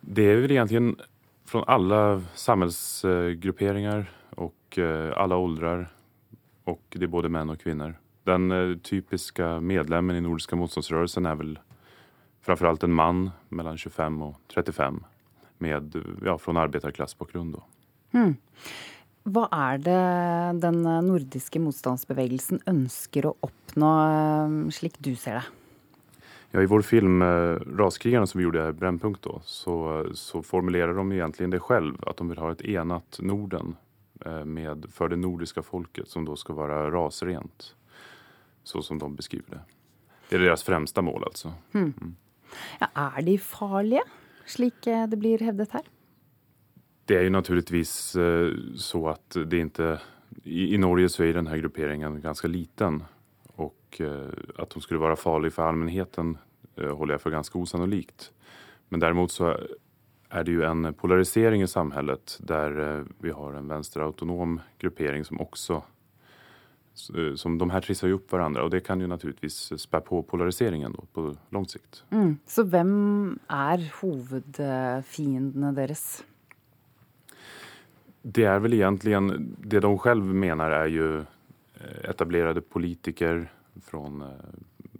Det 0.00 0.22
är 0.22 0.36
väl 0.36 0.50
egentligen 0.50 0.96
från 1.44 1.64
alla 1.66 2.22
samhällsgrupperingar 2.34 4.10
och 4.30 4.78
alle 5.16 5.16
alla 5.16 5.36
åldrar. 5.36 5.92
Och 6.64 6.82
det 6.88 7.04
är 7.04 7.06
både 7.08 7.28
män 7.28 7.50
och 7.50 7.60
kvinnor. 7.60 7.94
Den 8.24 8.80
typiske 8.80 8.80
typiska 8.82 9.60
medlemmen 9.60 10.16
i 10.16 10.20
Nordiska 10.20 10.56
motståndsrörelsen 10.56 11.26
är 11.26 11.34
väl 11.34 11.58
framförallt 12.42 12.82
en 12.82 12.92
man 12.92 13.30
mellan 13.48 13.78
25 13.78 14.22
och 14.22 14.36
35 14.54 15.04
med, 15.58 16.04
ja, 16.24 16.38
från 16.38 16.56
arbetarklassbakgrunn. 16.56 17.56
Mm. 18.12 18.36
Hva 19.28 19.44
er 19.52 19.80
det 19.84 20.60
den 20.62 20.82
nordiske 20.82 21.60
motstandsbevegelsen 21.60 22.62
ønsker 22.66 23.28
å 23.28 23.34
oppnå, 23.44 23.90
eh, 24.08 24.70
slik 24.72 24.96
du 24.98 25.12
ser 25.16 25.40
det? 25.40 25.59
Ja, 26.50 26.62
I 26.62 26.66
vår 26.66 26.82
film 26.82 27.22
eh, 27.22 27.26
'Raskrigarna' 27.26 28.26
som 28.26 28.38
vi 28.38 28.44
gjorde 28.44 28.68
i 28.68 28.72
Brännpunkt 28.72 29.22
då, 29.22 29.40
så, 29.44 30.06
så 30.14 30.42
formulerer 30.42 30.94
de 30.94 31.12
egentligen 31.12 31.50
det 31.50 31.60
selv, 31.68 31.96
at 32.06 32.16
de 32.16 32.28
vil 32.28 32.38
ha 32.38 32.50
et 32.52 32.64
enat 32.64 33.18
Norden 33.22 33.76
eh, 34.26 34.44
med, 34.44 34.86
for 34.90 35.08
det 35.08 35.20
nordiske 35.22 35.62
folket, 35.62 36.08
som 36.08 36.26
da 36.26 36.34
skal 36.36 36.58
være 36.58 36.90
rasrent. 36.90 37.74
Så 38.62 38.82
som 38.82 38.98
de 38.98 39.08
beskriver 39.16 39.50
det. 39.50 39.60
Det 40.28 40.38
er 40.38 40.44
deres 40.50 40.66
fremste 40.66 41.02
mål, 41.02 41.22
altså. 41.30 41.54
Mm. 41.72 41.94
Mm. 42.00 42.16
Ja, 42.80 42.88
er 43.06 43.22
de 43.22 43.38
farlige, 43.38 44.02
slik 44.46 44.82
det 44.84 45.18
blir 45.18 45.42
hevdet 45.42 45.72
her? 45.72 45.86
Det 47.06 47.16
er 47.16 47.24
jo 47.26 47.32
naturligvis 47.34 47.94
så 48.78 49.00
at 49.10 49.38
det 49.50 49.62
ikke 49.64 49.96
I 50.44 50.78
Norge 50.78 51.08
så 51.10 51.24
er 51.26 51.38
denne 51.38 51.58
grupperingen 51.62 52.20
ganske 52.22 52.50
liten. 52.50 53.00
Og 53.60 54.00
at 54.00 54.74
de 54.74 54.80
skulle 54.80 55.02
være 55.02 55.18
farlig 55.20 55.52
for 55.52 55.68
allmennheten, 55.68 56.36
holder 56.78 57.16
jeg 57.16 57.22
for 57.22 57.34
ganske 57.34 57.58
osannolikt. 57.58 58.30
Men 58.88 59.02
derimot 59.02 59.34
så 59.34 59.52
er 60.30 60.46
det 60.46 60.54
jo 60.54 60.64
en 60.64 60.94
polarisering 60.94 61.62
i 61.62 61.68
samhället 61.68 62.38
der 62.46 63.04
vi 63.20 63.34
har 63.34 63.58
en 63.58 63.68
venstreautonom 63.68 64.60
gruppering 64.80 65.24
som 65.26 65.40
också 65.40 65.82
som 67.36 67.58
de 67.58 67.70
her 67.70 67.80
trisser 67.84 68.10
jo 68.10 68.18
opp 68.18 68.32
hverandre, 68.32 68.64
og 68.64 68.72
det 68.74 68.82
kan 68.86 69.00
jo 69.00 69.08
naturligvis 69.08 69.72
spä 69.80 70.00
på 70.04 70.22
polariseringen 70.22 70.92
då, 70.92 71.04
på 71.12 71.36
lang 71.54 71.66
sikt. 71.68 72.02
Mm. 72.10 72.38
Så 72.46 72.64
hvem 72.66 73.38
er 73.48 73.86
hovedfiendene 74.00 75.72
deres? 75.76 76.22
Det 78.22 78.44
er 78.44 78.58
vel 78.60 78.74
egentlig 78.76 79.16
Det 79.64 79.80
de 79.80 79.92
selv 80.02 80.22
mener, 80.22 80.70
er 80.70 80.88
jo 80.92 81.24
etablerte 82.04 82.60
politikere 82.60 83.48
från, 83.86 84.24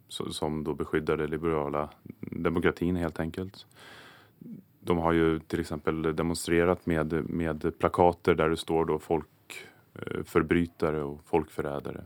som 0.08 0.62
da 0.64 0.74
beskytter 0.74 1.16
det 1.20 1.26
liberale 1.32 1.88
demokratien, 2.20 2.96
helt 2.96 3.20
enkelt. 3.20 3.66
De 4.80 4.98
har 4.98 5.12
jo 5.12 5.34
f.eks. 5.36 5.72
demonstrert 6.16 6.86
med, 6.86 7.12
med 7.28 7.66
plakater 7.78 8.34
der 8.34 8.54
det 8.54 8.62
står 8.62 8.94
folkforbrytere 8.98 9.06
folk 9.06 9.40
forbrytere 10.26 11.02
og 11.04 11.20
folkforrædere. 11.28 12.04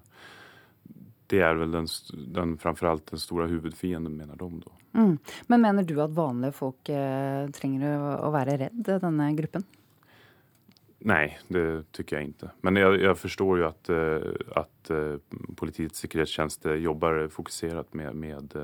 Det 1.30 1.40
er 1.40 1.56
vel 1.56 1.72
den, 1.72 1.86
den, 2.34 2.56
framfor 2.60 2.90
alt 2.90 3.12
den 3.12 3.20
store 3.22 3.48
hovedfienden, 3.48 4.16
mener 4.16 4.36
de. 4.36 4.48
da. 4.60 4.72
Mm. 5.00 5.14
Men 5.48 5.64
mener 5.64 5.86
du 5.86 5.96
at 6.02 6.12
vanlige 6.14 6.54
folk 6.54 6.90
eh, 6.92 7.46
trenger 7.56 7.96
å, 7.96 8.10
å, 8.28 8.32
være 8.34 8.58
redd 8.66 8.92
denne 9.02 9.30
gruppen? 9.38 9.64
Nei, 11.04 11.34
det 11.52 11.64
syns 11.92 12.12
jeg 12.14 12.30
ikke. 12.30 12.50
Men 12.64 12.80
jeg, 12.80 13.00
jeg 13.04 13.20
forstår 13.20 13.58
jo 13.60 13.66
at, 13.68 13.90
at 14.56 14.92
Politiets 15.60 16.00
sikkerhetstjeneste 16.00 16.78
jobber 16.80 17.26
fokusert 17.32 17.92
med, 17.98 18.16
med 18.16 18.56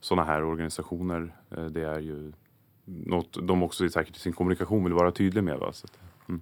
sånne 0.00 0.24
her 0.28 0.46
organisasjoner. 0.48 1.28
Det 1.74 1.84
er 1.84 2.00
jo 2.06 2.18
noe 2.86 3.26
de 3.34 3.56
også 3.66 3.88
sikkert 3.90 4.18
i 4.18 4.22
sin 4.22 4.36
kommunikasjon 4.36 4.84
vil 4.86 4.96
være 4.96 5.14
tydelige 5.18 5.46
med. 5.46 5.58
Va? 5.60 5.72
Så, 5.74 5.90
mm. 6.30 6.40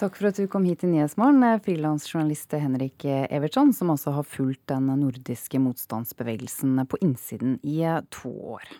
Takk 0.00 0.18
for 0.18 0.30
at 0.30 0.40
du 0.40 0.48
kom 0.50 0.66
hit 0.66 0.82
til 0.82 0.92
Nyhetsmorgen, 0.92 1.44
frilansjournalist 1.64 2.56
Henrik 2.58 3.06
Evertsson, 3.06 3.74
som 3.76 3.92
også 3.94 4.16
har 4.16 4.28
fulgt 4.28 4.66
den 4.72 4.90
nordiske 5.02 5.60
motstandsbevegelsen 5.62 6.82
på 6.88 7.00
innsiden 7.04 7.58
i 7.62 7.80
to 8.12 8.32
år. 8.58 8.72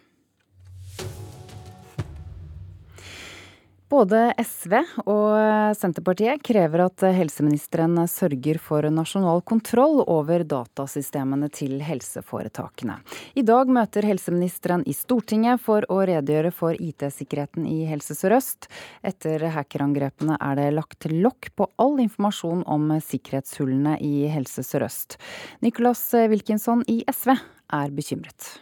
Både 3.93 4.31
SV 4.41 4.79
og 5.05 5.75
Senterpartiet 5.77 6.41
krever 6.41 6.87
at 6.87 7.03
helseministeren 7.13 7.99
sørger 8.09 8.57
for 8.57 8.89
nasjonal 8.89 9.43
kontroll 9.45 10.01
over 10.07 10.47
datasystemene 10.49 11.51
til 11.53 11.75
helseforetakene. 11.85 12.97
I 13.37 13.45
dag 13.45 13.69
møter 13.69 14.09
helseministeren 14.09 14.87
i 14.89 14.97
Stortinget 14.97 15.61
for 15.61 15.85
å 15.93 16.01
redegjøre 16.09 16.55
for 16.57 16.81
IT-sikkerheten 16.81 17.69
i 17.69 17.83
Helse 17.91 18.17
Sør-Øst. 18.17 18.71
Etter 19.05 19.45
hackerangrepene 19.59 20.41
er 20.41 20.57
det 20.63 20.73
lagt 20.79 21.11
lokk 21.13 21.53
på 21.53 21.69
all 21.77 22.01
informasjon 22.01 22.65
om 22.65 22.89
sikkerhetshullene 22.97 23.99
i 24.01 24.25
Helse 24.33 24.65
Sør-Øst. 24.65 25.21
Nicholas 25.61 26.09
Wilkinson 26.33 26.81
i 26.89 27.03
SV 27.13 27.37
er 27.37 27.93
bekymret. 27.93 28.55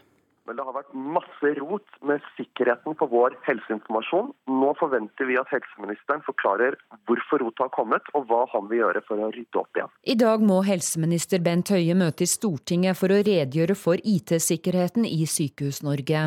Men 0.51 0.59
det 0.59 0.65
har 0.67 0.75
vært 0.75 0.95
masse 1.15 1.51
rot 1.61 1.99
med 2.03 2.25
sikkerheten 2.35 2.97
på 2.99 3.07
vår 3.13 3.37
helseinformasjon. 3.47 4.33
Nå 4.51 4.71
forventer 4.81 5.29
vi 5.29 5.37
at 5.39 5.53
helseministeren 5.55 6.25
forklarer 6.27 6.75
hvorfor 7.07 7.45
rotet 7.45 7.63
har 7.63 7.71
kommet, 7.77 8.11
og 8.19 8.27
hva 8.27 8.41
han 8.51 8.67
vil 8.67 8.81
gjøre 8.81 9.05
for 9.07 9.23
å 9.23 9.29
rydde 9.31 9.61
opp 9.63 9.79
igjen. 9.79 9.95
I 10.11 10.19
dag 10.19 10.43
må 10.43 10.59
helseminister 10.67 11.39
Bent 11.47 11.71
Høie 11.71 11.95
møte 11.95 12.27
i 12.27 12.33
Stortinget 12.35 12.99
for 12.99 13.15
å 13.15 13.21
redegjøre 13.23 13.79
for 13.79 14.03
IT-sikkerheten 14.03 15.07
i 15.07 15.23
Sykehus-Norge. 15.23 16.27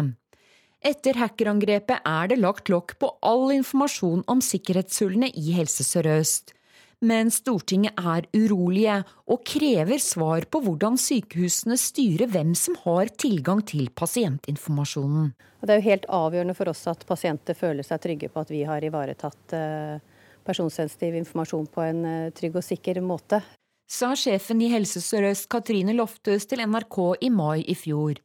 Etter 0.88 1.20
hackerangrepet 1.20 2.08
er 2.08 2.32
det 2.32 2.40
lagt 2.40 2.72
lokk 2.72 2.96
på 3.04 3.12
all 3.28 3.50
informasjon 3.60 4.24
om 4.32 4.40
sikkerhetshullene 4.40 5.34
i 5.36 5.60
Helse 5.60 5.84
Sør-Øst 5.84 6.56
men 7.04 7.32
Stortinget 7.34 8.00
er 8.00 8.28
urolige 8.36 9.00
og 9.28 9.44
krever 9.48 10.00
svar 10.02 10.48
på 10.50 10.62
hvordan 10.64 10.98
sykehusene 11.00 11.78
styrer 11.80 12.32
hvem 12.32 12.54
som 12.58 12.78
har 12.86 13.12
tilgang 13.20 13.64
til 13.68 13.90
pasientinformasjonen. 13.96 15.34
Det 15.64 15.76
er 15.76 15.80
jo 15.80 15.90
helt 15.90 16.08
avgjørende 16.12 16.56
for 16.58 16.72
oss 16.72 16.84
at 16.92 17.06
pasienter 17.08 17.56
føler 17.56 17.86
seg 17.88 18.02
trygge 18.04 18.32
på 18.32 18.44
at 18.44 18.52
vi 18.52 18.64
har 18.68 18.84
ivaretatt 18.84 19.56
eh, 19.56 20.00
personsensitiv 20.44 21.16
informasjon 21.20 21.70
på 21.72 21.84
en 21.86 22.06
eh, 22.08 22.32
trygg 22.36 22.60
og 22.60 22.66
sikker 22.66 23.00
måte. 23.04 23.40
Sa 23.88 24.14
sjefen 24.18 24.62
i 24.64 24.72
Helse 24.72 25.04
Sør-Øst 25.04 25.50
Katrine 25.52 25.96
Lofthus 25.96 26.48
til 26.50 26.64
NRK 26.68 27.00
i 27.22 27.30
mai 27.32 27.64
i 27.68 27.76
fjor. 27.78 28.20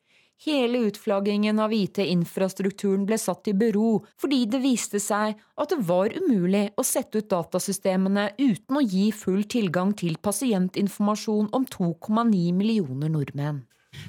Hele 0.44 0.78
utflaggingen 0.86 1.58
av 1.58 1.72
IT-infrastrukturen 1.74 3.06
ble 3.08 3.16
satt 3.18 3.48
i 3.50 3.54
bero 3.58 4.04
fordi 4.22 4.44
det 4.46 4.60
viste 4.62 5.00
seg 5.02 5.34
at 5.34 5.72
det 5.72 5.80
var 5.88 6.14
umulig 6.14 6.68
å 6.78 6.84
sette 6.86 7.18
ut 7.18 7.30
datasystemene 7.32 8.28
uten 8.38 8.78
å 8.78 8.84
gi 8.84 9.08
full 9.10 9.42
tilgang 9.50 9.96
til 9.98 10.14
pasientinformasjon 10.22 11.50
om 11.58 11.66
2,9 11.66 12.54
millioner 12.54 13.10
nordmenn. 13.10 13.64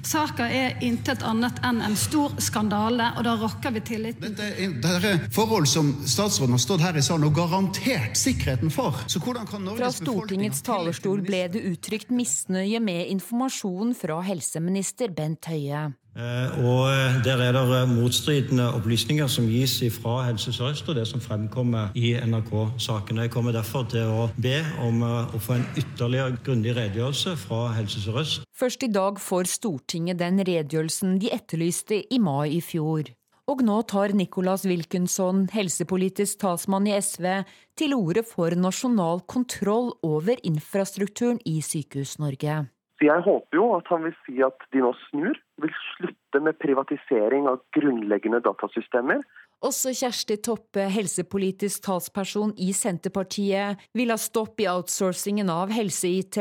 Saka 0.06 0.46
er 0.54 0.76
intet 0.84 1.22
annet 1.26 1.58
enn 1.66 1.80
en 1.82 1.96
stor 1.98 2.36
skandale, 2.40 3.10
og 3.18 3.24
da 3.26 3.34
rokker 3.40 3.74
vi 3.74 3.82
tilliten. 3.84 4.36
Dette 4.36 4.92
er 5.10 5.24
forhold 5.34 5.68
som 5.68 5.90
statsråden 6.04 6.54
har 6.54 6.62
stått 6.62 6.84
her 6.84 6.96
i 7.00 7.02
salen 7.04 7.26
og 7.26 7.34
garantert 7.36 8.16
sikkerheten 8.16 8.70
for. 8.72 8.96
Fra 9.10 9.90
Stortingets 9.96 10.62
talerstol 10.66 11.24
ble 11.26 11.46
det 11.52 11.64
uttrykt 11.72 12.14
misnøye 12.14 12.80
med 12.84 13.08
informasjonen 13.16 13.96
fra 13.98 14.20
helseminister 14.30 15.10
Bent 15.16 15.50
Høie. 15.50 15.88
Eh, 16.16 16.48
og 16.66 16.88
eh, 16.90 17.22
Der 17.22 17.38
er 17.38 17.52
det 17.54 17.62
eh, 17.62 17.86
motstridende 17.88 18.66
opplysninger 18.74 19.28
som 19.30 19.46
gis 19.46 19.78
fra 19.94 20.24
Helse 20.26 20.52
Sør-Øst 20.52 20.88
og 20.90 20.96
det 20.98 21.06
som 21.06 21.22
fremkommer 21.22 21.94
i 21.94 22.16
NRK-saken. 22.18 23.22
Jeg 23.22 23.30
kommer 23.30 23.54
derfor 23.54 23.86
til 23.86 24.10
å 24.10 24.26
be 24.34 24.58
om 24.82 25.04
å 25.06 25.38
få 25.38 25.60
en 25.60 25.68
ytterligere 25.78 26.34
grundig 26.42 26.74
redegjørelse 26.74 27.36
fra 27.44 27.60
Helse 27.76 28.02
Sør-Øst. 28.02 28.42
Først 28.58 28.82
i 28.82 28.90
dag 28.90 29.22
får 29.22 29.46
Stortinget 29.54 30.18
den 30.18 30.42
redegjørelsen 30.42 31.20
de 31.22 31.30
etterlyste 31.30 32.02
i 32.10 32.18
mai 32.18 32.56
i 32.58 32.60
fjor. 32.60 33.14
Og 33.50 33.62
nå 33.66 33.80
tar 33.90 34.12
Nicolas 34.14 34.66
Wilkinson, 34.66 35.46
helsepolitisk 35.50 36.42
talsmann 36.42 36.86
i 36.86 36.94
SV, 37.02 37.40
til 37.78 37.94
orde 37.96 38.22
for 38.26 38.54
nasjonal 38.54 39.24
kontroll 39.30 39.94
over 40.06 40.38
infrastrukturen 40.46 41.40
i 41.46 41.58
Sykehus-Norge. 41.62 42.60
Jeg 43.00 43.24
håper 43.24 43.56
jo 43.56 43.70
at 43.78 43.88
han 43.88 44.04
vil 44.04 44.16
si 44.26 44.42
at 44.44 44.66
de 44.74 44.82
nå 44.84 44.90
snur, 45.08 45.38
vil 45.62 45.72
slutte 45.92 46.40
med 46.44 46.58
privatisering 46.62 47.48
av 47.50 47.62
grunnleggende 47.76 48.42
datasystemer. 48.44 49.22
Også 49.66 49.92
Kjersti 49.92 50.38
Toppe, 50.40 50.86
helsepolitisk 50.88 51.84
talsperson 51.84 52.54
i 52.56 52.70
Senterpartiet, 52.76 53.80
vil 53.96 54.12
ha 54.12 54.18
stopp 54.20 54.60
i 54.62 54.68
outsourcingen 54.70 55.52
av 55.52 55.72
helse-IT, 55.74 56.38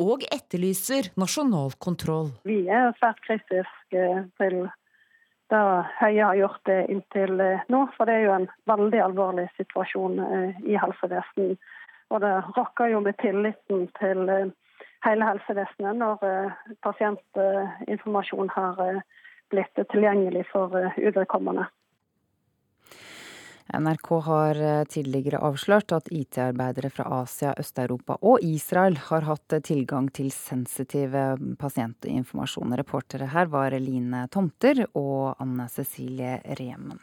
og 0.00 0.22
etterlyser 0.32 1.10
nasjonal 1.20 1.74
kontroll. 1.82 2.30
Vi 2.48 2.62
er 2.64 2.94
svært 2.96 3.20
kritiske 3.26 4.06
til 4.40 4.62
det 5.52 5.62
Høie 5.98 6.24
har 6.24 6.38
gjort 6.38 6.62
det 6.64 6.78
inntil 6.88 7.36
nå, 7.68 7.82
for 7.96 8.08
det 8.08 8.14
er 8.14 8.22
jo 8.24 8.36
en 8.38 8.48
veldig 8.70 9.02
alvorlig 9.04 9.50
situasjon 9.58 10.16
eh, 10.24 10.62
i 10.64 10.78
helsevesenet. 10.80 11.60
Og 12.12 12.20
det 12.24 12.32
rokker 12.56 12.92
jo 12.92 13.02
med 13.04 13.18
tilliten 13.20 13.84
til 13.98 14.32
eh, 14.32 14.48
hele 15.06 15.28
helsevesenet 15.28 15.98
når 15.98 16.26
eh, 16.26 16.64
pasientinformasjon 16.84 18.50
har 18.54 18.82
eh, 18.86 19.04
blitt 19.52 19.86
tilgjengelig 19.92 20.46
for 20.52 20.74
eh, 20.78 20.98
uvedkommende. 20.98 21.68
NRK 23.72 24.08
har 24.26 24.58
tidligere 24.90 25.38
avslørt 25.46 25.94
at 25.96 26.10
IT-arbeidere 26.12 26.90
fra 26.92 27.06
Asia, 27.22 27.54
Øst-Europa 27.56 28.18
og 28.20 28.42
Israel 28.44 28.98
har 29.06 29.24
hatt 29.24 29.54
tilgang 29.64 30.10
til 30.12 30.28
sensitive 30.34 31.38
pasientinformasjon. 31.62 32.74
Reportere 32.82 33.30
her 33.32 33.48
var 33.54 33.78
Line 33.80 34.26
Tomter 34.34 34.82
og 34.92 35.40
Anne 35.40 35.70
Cecilie 35.72 36.42
Remen. 36.58 37.00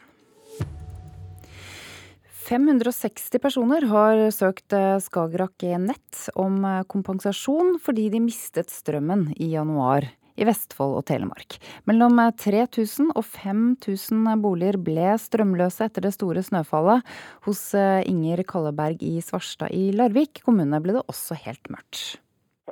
560 2.50 3.38
personer 3.38 3.84
har 3.86 4.20
søkt 4.34 4.74
eh, 4.74 4.96
Skagerrak 4.98 5.62
Nett 5.78 6.24
om 6.34 6.56
eh, 6.66 6.80
kompensasjon 6.90 7.76
fordi 7.78 8.08
de 8.10 8.18
mistet 8.24 8.72
strømmen 8.74 9.28
i 9.36 9.52
januar 9.52 10.08
i 10.34 10.46
Vestfold 10.48 10.96
og 10.98 11.04
Telemark. 11.06 11.60
Mellom 11.86 12.18
3000 12.18 13.12
eh, 13.12 13.12
og 13.14 13.22
5000 13.22 14.32
boliger 14.42 14.80
ble 14.82 15.12
strømløse 15.22 15.86
etter 15.86 16.08
det 16.08 16.14
store 16.16 16.42
snøfallet. 16.42 17.06
Hos 17.46 17.62
Inger 17.76 18.42
Kalleberg 18.50 19.04
i 19.06 19.20
Svarstad 19.22 19.70
i 19.70 19.92
Larvik 19.94 20.42
kommune 20.42 20.82
ble 20.82 20.98
det 20.98 21.06
også 21.06 21.38
helt 21.44 21.70
mørkt. 21.70 22.18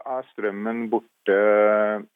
Er 0.07 0.27
strømmen 0.33 0.87
borte 0.93 1.37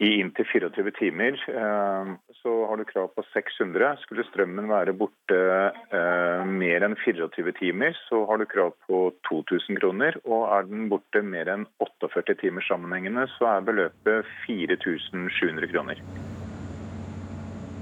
i 0.03 0.11
inntil 0.21 0.47
24 0.49 0.93
timer, 0.99 1.39
eh, 1.49 2.13
så 2.43 2.53
har 2.69 2.79
du 2.79 2.85
krav 2.89 3.09
på 3.17 3.25
600. 3.33 3.97
Skulle 4.05 4.27
strømmen 4.29 4.71
være 4.71 4.95
borte 4.97 5.39
eh, 5.39 6.45
mer 6.47 6.87
enn 6.87 6.97
24 7.05 7.57
timer, 7.59 7.97
så 8.09 8.23
har 8.29 8.39
du 8.39 8.47
krav 8.51 8.75
på 8.87 9.05
2000 9.31 9.81
kroner. 9.81 10.21
Og 10.25 10.47
er 10.49 10.69
den 10.71 10.87
borte 10.93 11.25
mer 11.25 11.51
enn 11.55 11.67
48 11.83 12.39
timer 12.45 12.67
sammenhengende, 12.69 13.27
så 13.39 13.57
er 13.57 13.67
beløpet 13.67 14.31
4700 14.47 15.73
kroner. 15.73 16.07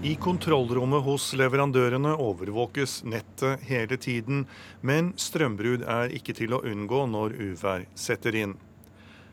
I 0.01 0.15
kontrollrommet 0.17 1.03
hos 1.05 1.27
leverandørene 1.37 2.15
overvåkes 2.25 3.03
nettet 3.05 3.67
hele 3.69 3.99
tiden, 4.01 4.47
men 4.81 5.11
strømbrudd 5.21 5.85
er 5.85 6.15
ikke 6.17 6.33
til 6.39 6.57
å 6.57 6.63
unngå 6.65 7.03
når 7.13 7.37
uvær 7.37 7.85
setter 7.93 8.39
inn. 8.41 8.57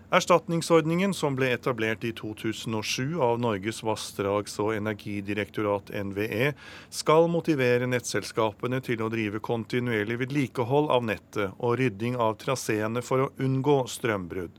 Erstatningsordningen 0.08 1.12
som 1.14 1.36
ble 1.36 1.50
etablert 1.52 2.06
i 2.08 2.14
2007 2.16 3.20
av 3.20 3.42
Norges 3.44 3.82
vassdrags- 3.84 4.54
og 4.64 4.70
energidirektorat 4.78 5.90
NVE, 5.92 6.54
skal 6.90 7.28
motivere 7.28 7.90
nettselskapene 7.92 8.80
til 8.88 9.04
å 9.04 9.10
drive 9.12 9.42
kontinuerlig 9.44 10.16
vedlikehold 10.22 10.88
av 10.96 11.04
nettet 11.10 11.58
og 11.60 11.76
rydding 11.82 12.16
av 12.24 12.38
traseene 12.40 13.04
for 13.04 13.26
å 13.26 13.34
unngå 13.36 13.82
strømbrudd. 13.92 14.56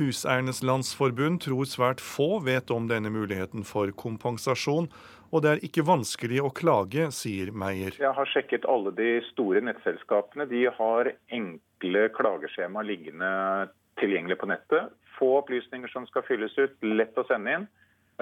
Huseiernes 0.00 0.64
Landsforbund 0.66 1.44
tror 1.46 1.70
svært 1.70 2.02
få 2.02 2.40
vet 2.42 2.74
om 2.74 2.90
denne 2.90 3.14
muligheten 3.14 3.62
for 3.62 3.94
kompensasjon, 3.94 4.90
og 5.30 5.46
det 5.46 5.52
er 5.52 5.64
ikke 5.70 5.86
vanskelig 5.86 6.42
å 6.42 6.50
klage, 6.50 7.06
sier 7.14 7.54
Meyer. 7.54 7.94
Jeg 7.94 8.14
har 8.18 8.34
sjekket 8.34 8.66
alle 8.66 8.90
de 8.98 9.20
store 9.30 9.62
nettselskapene. 9.70 10.50
De 10.50 10.66
har 10.66 11.14
enkle 11.30 12.08
klageskjema 12.18 12.82
liggende 12.82 13.30
tilgjengelig 14.00 14.38
på 14.40 14.50
nettet. 14.50 14.92
Få 15.18 15.30
opplysninger 15.40 15.90
som 15.92 16.06
skal 16.10 16.26
fylles 16.26 16.54
ut, 16.58 16.76
lett 16.84 17.18
å 17.18 17.26
sende 17.28 17.58
inn. 17.58 17.66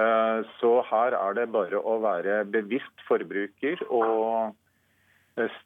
Eh, 0.01 0.39
så 0.61 0.73
her 0.89 1.17
er 1.19 1.37
det 1.37 1.51
bare 1.53 1.81
å 1.81 1.99
være 2.01 2.43
bevisst 2.49 3.05
forbruker 3.09 3.83
og 3.93 4.55
eh, 5.37 5.61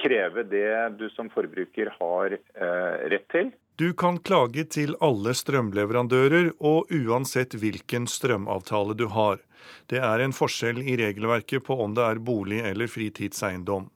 kreve 0.00 0.44
det 0.50 0.98
du 0.98 1.06
som 1.14 1.30
forbruker 1.32 1.92
har 1.98 2.36
eh, 2.36 3.04
rett 3.12 3.28
til. 3.32 3.52
Du 3.80 3.88
kan 3.98 4.20
klage 4.22 4.66
til 4.70 4.94
alle 5.02 5.32
strømleverandører, 5.34 6.52
og 6.62 6.92
uansett 6.94 7.56
hvilken 7.58 8.06
strømavtale 8.06 8.94
du 8.94 9.08
har. 9.10 9.40
Det 9.90 9.98
er 9.98 10.22
en 10.22 10.34
forskjell 10.36 10.78
i 10.84 10.94
regelverket 11.00 11.64
på 11.66 11.80
om 11.82 11.96
det 11.96 12.04
er 12.06 12.20
bolig 12.22 12.60
eller 12.68 12.90
fritidseiendom. 12.90 13.88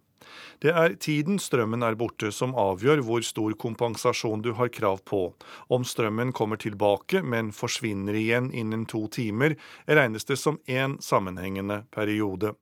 Det 0.62 0.72
er 0.72 0.94
tiden 1.00 1.40
strømmen 1.42 1.84
er 1.86 1.98
borte 1.98 2.32
som 2.34 2.54
avgjør 2.58 3.02
hvor 3.06 3.24
stor 3.26 3.54
kompensasjon 3.58 4.42
du 4.44 4.52
har 4.58 4.72
krav 4.74 5.02
på. 5.08 5.28
Om 5.68 5.84
strømmen 5.86 6.32
kommer 6.36 6.60
tilbake, 6.60 7.22
men 7.22 7.52
forsvinner 7.56 8.16
igjen 8.18 8.52
innen 8.52 8.86
to 8.90 9.06
timer, 9.12 9.56
regnes 9.86 10.28
det 10.28 10.38
som 10.40 10.60
én 10.66 10.98
sammenhengende 11.02 11.84
periode. 11.94 12.54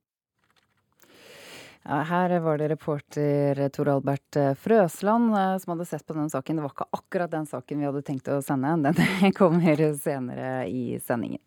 Her 1.87 2.39
var 2.43 2.57
det 2.59 2.67
reporter 2.67 3.61
Tor 3.71 3.89
Albert 3.93 4.37
Frøsland 4.59 5.31
eh, 5.31 5.53
som 5.63 5.71
hadde 5.71 5.85
sett 5.87 6.03
på 6.03 6.17
den 6.17 6.27
saken. 6.29 6.59
Det 6.59 6.65
var 6.65 6.73
ikke 6.75 6.89
akkurat 6.99 7.31
den 7.31 7.47
saken 7.47 7.79
vi 7.79 7.87
hadde 7.87 8.03
tenkt 8.03 8.27
å 8.27 8.41
sende. 8.43 8.91
Den 8.91 9.31
kommer 9.39 9.85
senere 9.95 10.65
i 10.67 10.99
sendingen. 10.99 11.39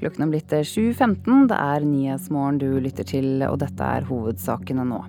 Klokken 0.00 0.26
er 0.26 0.32
blitt 0.32 0.52
7.15. 0.52 1.46
Det 1.50 1.58
er 1.58 1.86
Nyhetsmorgen 1.86 2.60
du 2.62 2.68
lytter 2.82 3.06
til, 3.08 3.44
og 3.48 3.58
dette 3.62 3.90
er 3.98 4.08
hovedsakene 4.08 4.86
nå. 4.88 5.02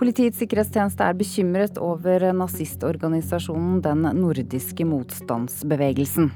Politiets 0.00 0.40
sikkerhetstjeneste 0.42 1.06
er 1.06 1.18
bekymret 1.18 1.80
over 1.80 2.30
nazistorganisasjonen 2.36 3.82
Den 3.84 4.06
nordiske 4.20 4.86
motstandsbevegelsen. 4.88 6.30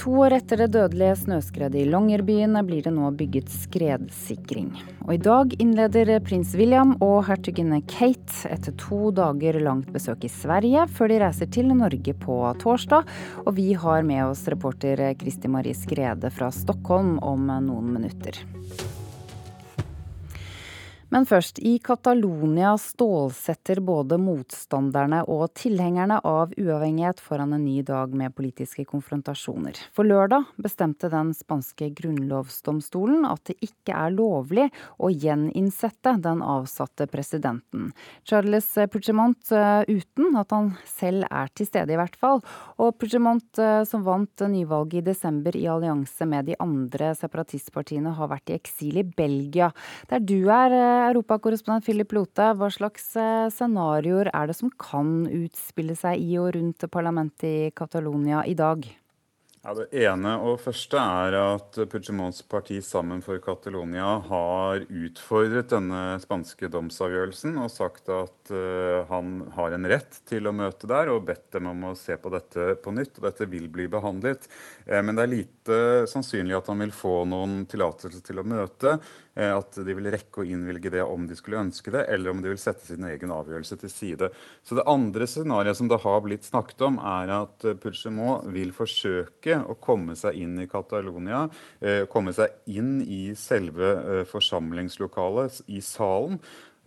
To 0.00 0.14
år 0.24 0.32
etter 0.32 0.62
det 0.62 0.70
dødelige 0.72 1.16
snøskredet 1.26 1.82
i 1.82 1.88
Longyearbyen 1.92 2.56
blir 2.64 2.86
det 2.86 2.92
nå 2.96 3.10
bygget 3.18 3.50
skredsikring. 3.52 4.70
Og 5.04 5.10
i 5.12 5.18
dag 5.20 5.52
innleder 5.60 6.14
prins 6.24 6.54
William 6.56 6.94
og 7.04 7.26
hertuginne 7.26 7.82
Kate 7.84 8.48
et 8.48 8.70
to 8.80 9.10
dager 9.12 9.58
langt 9.60 9.90
besøk 9.92 10.24
i 10.24 10.32
Sverige, 10.32 10.86
før 10.88 11.12
de 11.12 11.18
reiser 11.20 11.50
til 11.52 11.68
Norge 11.76 12.14
på 12.16 12.38
torsdag. 12.62 13.12
Og 13.44 13.52
vi 13.58 13.74
har 13.76 14.06
med 14.08 14.30
oss 14.30 14.46
reporter 14.48 15.04
Kristi 15.20 15.52
Marie 15.52 15.76
Skrede 15.76 16.32
fra 16.32 16.48
Stockholm 16.48 17.18
om 17.20 17.52
noen 17.68 17.92
minutter. 17.98 18.40
Men 21.10 21.24
først, 21.26 21.58
i 21.58 21.78
Catalonia 21.82 22.76
stålsetter 22.78 23.80
både 23.82 24.14
motstanderne 24.22 25.24
og 25.26 25.48
tilhengerne 25.58 26.20
av 26.22 26.52
uavhengighet 26.54 27.18
foran 27.18 27.56
en 27.56 27.64
ny 27.66 27.80
dag 27.82 28.12
med 28.14 28.30
politiske 28.38 28.84
konfrontasjoner. 28.86 29.74
For 29.90 30.06
lørdag 30.06 30.46
bestemte 30.62 31.10
den 31.10 31.32
spanske 31.34 31.88
grunnlovsdomstolen 31.98 33.26
at 33.26 33.42
det 33.50 33.56
ikke 33.66 33.96
er 33.96 34.14
lovlig 34.14 34.68
å 35.02 35.10
gjeninnsette 35.10 36.12
den 36.22 36.44
avsatte 36.46 37.08
presidenten. 37.10 37.90
Charles 38.22 38.70
Puigdemont 38.92 39.50
eh, 39.50 39.90
uten 39.90 40.38
at 40.38 40.54
han 40.54 40.70
selv 40.86 41.26
er 41.26 41.50
til 41.50 41.66
stede, 41.66 41.90
i 41.90 41.98
hvert 41.98 42.20
fall. 42.22 42.38
Og 42.78 42.94
Puigdemont, 43.02 43.50
eh, 43.58 43.80
som 43.82 44.06
vant 44.06 44.46
nyvalget 44.46 45.02
i 45.02 45.08
desember 45.10 45.58
i 45.58 45.66
allianse 45.74 46.30
med 46.30 46.52
de 46.52 46.58
andre 46.62 47.10
separatistpartiene, 47.18 48.14
har 48.14 48.30
vært 48.30 48.54
i 48.54 48.58
eksil 48.60 49.02
i 49.02 49.06
Belgia, 49.10 49.72
der 50.06 50.22
du 50.22 50.38
er 50.46 50.78
eh, 50.78 50.99
europakorrespondent 51.08 51.86
Philip 51.86 52.12
Lote, 52.16 52.50
hva 52.58 52.68
slags 52.72 53.10
eh, 53.18 53.48
scenarioer 53.52 54.30
er 54.34 54.50
det 54.50 54.56
som 54.58 54.72
kan 54.80 55.24
utspille 55.26 55.96
seg 55.98 56.22
i 56.22 56.38
og 56.42 56.52
rundt 56.56 56.86
parlamentet 56.92 57.48
i 57.48 57.70
Catalonia 57.76 58.44
i 58.46 58.56
dag? 58.58 58.88
Ja, 59.60 59.74
Det 59.76 59.90
ene 59.92 60.30
og 60.40 60.54
første 60.62 60.96
er 60.96 61.34
at 61.36 61.76
Puigdemonts 61.92 62.40
parti 62.48 62.78
Sammen 62.80 63.20
for 63.20 63.36
Catalonia 63.44 64.14
har 64.24 64.86
utfordret 64.88 65.68
denne 65.68 66.16
spanske 66.22 66.70
domsavgjørelsen 66.72 67.58
og 67.60 67.68
sagt 67.68 68.08
at 68.08 68.52
uh, 68.54 69.04
han 69.10 69.34
har 69.52 69.76
en 69.76 69.88
rett 69.92 70.16
til 70.30 70.48
å 70.48 70.54
møte 70.56 70.88
der, 70.88 71.12
og 71.12 71.26
bedt 71.28 71.52
dem 71.52 71.68
om 71.74 71.90
å 71.90 71.92
se 71.98 72.16
på 72.16 72.32
dette 72.32 72.70
på 72.80 72.94
nytt. 72.96 73.20
og 73.20 73.28
Dette 73.28 73.50
vil 73.52 73.68
bli 73.68 73.84
behandlet. 73.92 74.48
Uh, 74.88 75.02
men 75.04 75.12
det 75.12 75.26
er 75.26 75.34
lite 75.34 75.80
sannsynlig 76.08 76.56
at 76.56 76.72
han 76.72 76.80
vil 76.80 76.96
få 76.96 77.18
noen 77.28 77.66
tillatelse 77.68 78.24
til 78.24 78.40
å 78.40 78.48
møte. 78.48 78.96
Uh, 79.38 79.60
at 79.60 79.78
de 79.86 79.94
vil 79.94 80.10
rekke 80.10 80.42
å 80.42 80.46
innvilge 80.46 80.90
det 80.90 81.04
om 81.06 81.26
de 81.28 81.36
skulle 81.38 81.60
ønske 81.62 81.92
det, 81.94 82.06
eller 82.10 82.32
om 82.32 82.40
de 82.42 82.50
vil 82.50 82.60
sette 82.60 82.88
sin 82.88 83.06
egen 83.06 83.34
avgjørelse 83.34 83.78
til 83.82 83.92
side. 83.92 84.30
Så 84.66 84.78
Det 84.78 84.86
andre 84.90 85.28
scenarioet 85.30 85.78
som 85.78 85.90
det 85.90 86.00
har 86.02 86.20
blitt 86.24 86.48
snakket 86.48 86.82
om, 86.88 86.98
er 86.98 87.30
at 87.36 87.66
Puigdemont 87.82 88.48
vil 88.50 88.72
forsøke 88.74 89.60
å 89.62 89.76
komme 89.80 90.16
seg 90.18 90.40
inn 90.40 90.58
i 90.62 90.68
Catalonia, 90.70 91.48
eh, 91.80 92.06
komme 92.10 92.34
seg 92.34 92.50
inn 92.66 93.00
i 93.02 93.34
selve 93.38 93.92
eh, 94.00 94.24
forsamlingslokalet, 94.28 95.62
i 95.68 95.80
salen. 95.84 96.40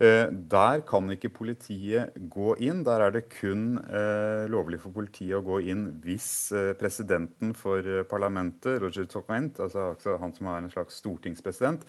Eh, 0.04 0.26
der 0.50 0.82
kan 0.88 1.08
ikke 1.14 1.30
politiet 1.32 2.16
gå 2.30 2.54
inn. 2.60 2.82
Der 2.84 3.04
er 3.04 3.14
det 3.14 3.28
kun 3.32 3.78
eh, 3.78 4.44
lovlig 4.50 4.80
for 4.82 4.92
politiet 4.92 5.38
å 5.38 5.44
gå 5.46 5.60
inn 5.70 5.86
hvis 6.04 6.28
eh, 6.52 6.72
presidenten 6.78 7.54
for 7.56 7.86
parlamentet, 8.10 8.82
Roger 8.82 9.06
Tocquent, 9.08 9.60
altså, 9.62 9.92
altså, 9.94 10.18
han 10.20 10.34
som 10.36 10.50
er 10.50 10.60
en 10.60 10.72
slags 10.72 10.98
stortingspresident, 11.00 11.86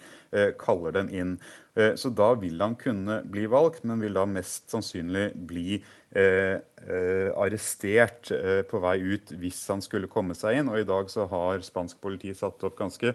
kaller 0.60 0.94
dem 0.96 1.10
inn. 1.12 1.36
Så 1.76 2.08
da 2.08 2.30
vil 2.40 2.62
han 2.62 2.72
kunne 2.80 3.18
bli 3.28 3.42
valgt, 3.52 3.82
men 3.84 4.00
vil 4.00 4.16
da 4.16 4.22
mest 4.24 4.70
sannsynlig 4.72 5.26
bli 5.48 5.82
Eh, 6.16 6.60
eh, 6.86 7.28
arrestert 7.36 8.30
eh, 8.32 8.62
på 8.64 8.78
vei 8.80 8.94
ut 9.02 9.32
hvis 9.36 9.58
han 9.68 9.82
skulle 9.84 10.08
komme 10.08 10.36
seg 10.38 10.60
inn. 10.60 10.70
Og 10.72 10.80
i 10.80 10.86
dag 10.88 11.10
så 11.12 11.26
har 11.28 11.64
spansk 11.66 11.98
politi 12.00 12.32
satt 12.36 12.62
opp 12.64 12.78
ganske 12.78 13.12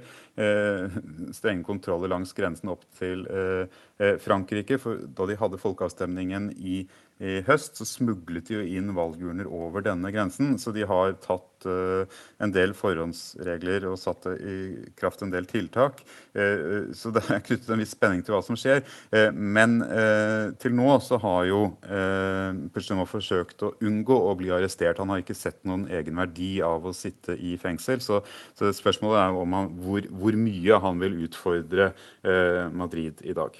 strenge 1.37 1.65
kontroller 1.65 2.11
langs 2.11 2.35
grensen 2.37 2.69
opp 2.73 2.83
til 2.99 3.23
Frankrike. 4.21 4.77
For 4.81 5.01
da 5.07 5.27
de 5.29 5.39
hadde 5.39 5.61
folkeavstemningen 5.61 6.51
i 6.59 6.83
i 7.21 7.41
høst 7.45 7.77
så 7.77 7.85
smuglet 7.85 8.47
de 8.49 8.55
jo 8.57 8.63
inn 8.65 8.91
valgurner 8.97 9.45
over 9.45 9.83
denne 9.85 10.09
grensen. 10.13 10.55
Så 10.61 10.73
de 10.73 10.85
har 10.89 11.13
tatt 11.21 11.67
uh, 11.69 12.09
en 12.41 12.53
del 12.53 12.73
forhåndsregler 12.77 13.85
og 13.91 13.99
satt 14.01 14.25
i 14.33 14.55
kraft 14.97 15.21
en 15.21 15.33
del 15.33 15.45
tiltak. 15.49 16.01
Uh, 16.33 16.89
så 16.97 17.13
det 17.13 17.23
er 17.27 17.43
knyttet 17.45 17.69
en 17.69 17.83
viss 17.83 17.93
spenning 17.93 18.25
til 18.25 18.35
hva 18.35 18.41
som 18.45 18.57
skjer. 18.57 18.81
Men 19.33 19.79
til 20.61 20.73
nå 20.75 20.95
så 21.03 21.19
har 21.21 21.45
jo 21.49 21.61
uh, 21.85 22.49
Puigdemont 22.73 23.09
forsøkt 23.09 23.65
å 23.65 23.73
unngå 23.85 24.17
å 24.27 24.33
bli 24.39 24.51
arrestert. 24.53 25.01
Han 25.01 25.13
har 25.13 25.21
ikke 25.21 25.37
sett 25.37 25.61
noen 25.67 25.87
egen 25.93 26.17
verdi 26.17 26.53
av 26.65 26.87
å 26.87 26.95
sitte 26.95 27.37
i 27.37 27.53
fengsel. 27.61 28.01
Så, 28.03 28.21
så 28.57 28.73
spørsmålet 28.75 29.21
er 29.21 29.37
han, 29.37 29.73
hvor, 29.83 30.07
hvor, 30.09 30.39
mye 30.41 30.79
han 30.81 31.01
vil 31.01 31.19
utfordre 31.27 31.91
Madrid 32.73 33.21
i 33.27 33.35
dag. 33.37 33.57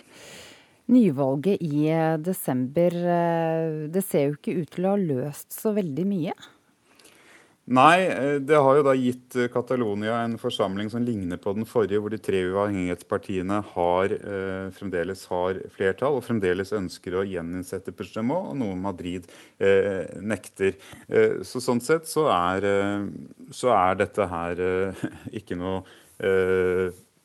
Nyvalget 0.92 1.62
i 1.64 1.86
eh, 1.88 2.18
desember, 2.20 2.96
eh, 2.96 3.86
det 3.92 4.04
ser 4.04 4.28
jo 4.28 4.36
ikke 4.36 4.58
ut 4.60 4.74
til 4.76 4.88
å 4.88 4.96
ha 4.96 5.00
løst 5.00 5.56
så 5.56 5.72
veldig 5.78 6.08
mye? 6.10 6.36
Nei, 7.72 8.02
eh, 8.10 8.39
det 8.44 8.58
har 8.58 8.76
jo 8.76 8.84
da 8.84 8.94
gitt 8.98 9.38
Catalonia 9.54 10.18
en 10.26 10.34
forsamling 10.42 10.89
som 10.92 11.04
ligner 11.06 11.39
på 11.39 11.54
den 11.56 11.68
forrige, 11.70 12.02
hvor 12.02 12.12
de 12.12 12.18
tre 12.20 12.42
uavhengighetspartiene 12.50 13.62
har, 13.70 14.16
eh, 14.18 14.72
fremdeles 14.76 15.24
har 15.32 15.62
flertall 15.72 16.18
og 16.18 16.26
fremdeles 16.26 16.74
ønsker 16.76 17.16
å 17.16 17.24
gjeninnsette 17.24 17.94
Puigdemont, 17.96 18.52
og 18.52 18.58
noe 18.60 18.76
Madrid 18.76 19.30
eh, 19.60 20.10
nekter. 20.20 20.76
Eh, 21.08 21.39
så 21.48 21.62
Sånn 21.62 21.80
sett 21.80 22.10
så 22.10 22.26
er, 22.34 22.66
så 23.54 23.72
er 23.78 24.02
dette 24.02 24.26
her 24.28 24.66
ikke 25.39 25.56
noe 25.56 25.84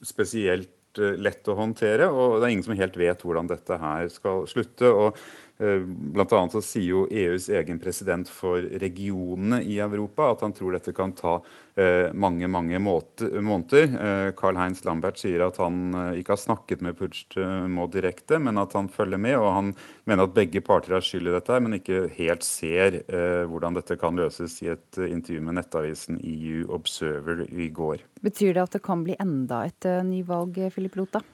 spesielt 0.04 0.75
lett 0.98 1.48
å 1.48 1.56
håndtere, 1.58 2.08
og 2.10 2.38
det 2.38 2.46
er 2.46 2.54
ingen 2.54 2.66
som 2.66 2.78
helt 2.78 2.96
vet 2.98 3.24
hvordan 3.24 3.50
dette 3.50 3.78
her 3.80 4.08
skal 4.12 4.46
slutte. 4.50 4.90
og 4.90 5.18
Eh, 5.18 5.45
blant 5.58 6.32
annet 6.36 6.52
så 6.52 6.60
sier 6.60 6.90
jo 6.90 7.04
EUs 7.08 7.48
egen 7.48 7.78
president 7.80 8.28
for 8.28 8.60
regionene 8.82 9.62
i 9.64 9.78
Europa 9.80 10.30
at 10.34 10.42
han 10.44 10.52
tror 10.56 10.76
dette 10.76 10.92
kan 10.96 11.14
ta 11.16 11.38
eh, 11.80 12.12
mange 12.12 12.48
mange 12.52 12.76
måneder. 12.80 13.86
Eh, 13.88 14.32
Carl 14.36 14.58
Heinz 14.60 14.84
Lambert 14.84 15.20
sier 15.20 15.46
at 15.46 15.56
han 15.62 15.94
ikke 16.18 16.34
har 16.34 16.42
snakket 16.42 16.84
med 16.84 16.98
Puigdemont 16.98 17.94
direkte, 17.94 18.40
men 18.42 18.60
at 18.60 18.76
han 18.76 18.90
følger 18.92 19.20
med. 19.22 19.38
Og 19.40 19.48
han 19.54 19.72
mener 20.04 20.26
at 20.26 20.34
begge 20.36 20.60
parter 20.64 20.98
har 20.98 21.04
skyld 21.04 21.30
i 21.30 21.36
dette, 21.38 21.60
men 21.62 21.78
ikke 21.78 22.02
helt 22.18 22.44
ser 22.46 23.00
hvordan 23.48 23.78
dette 23.78 23.96
kan 24.00 24.18
løses 24.18 24.58
i 24.64 24.70
et 24.74 25.00
intervju 25.00 25.40
med 25.46 25.58
nettavisen 25.60 26.20
EU 26.20 26.66
Observer 26.76 27.46
i 27.48 27.70
går. 27.72 28.04
Betyr 28.24 28.52
det 28.52 28.66
at 28.66 28.76
det 28.76 28.84
kan 28.84 29.06
bli 29.06 29.16
enda 29.22 29.64
et 29.70 29.88
nyvalg, 30.04 30.60
Philip 30.74 31.00
Lota? 31.00 31.24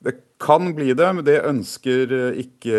Det 0.00 0.14
kan 0.40 0.70
bli 0.72 0.94
det, 0.96 1.08
men 1.12 1.24
det 1.26 1.42
ønsker 1.44 2.12
ikke 2.40 2.78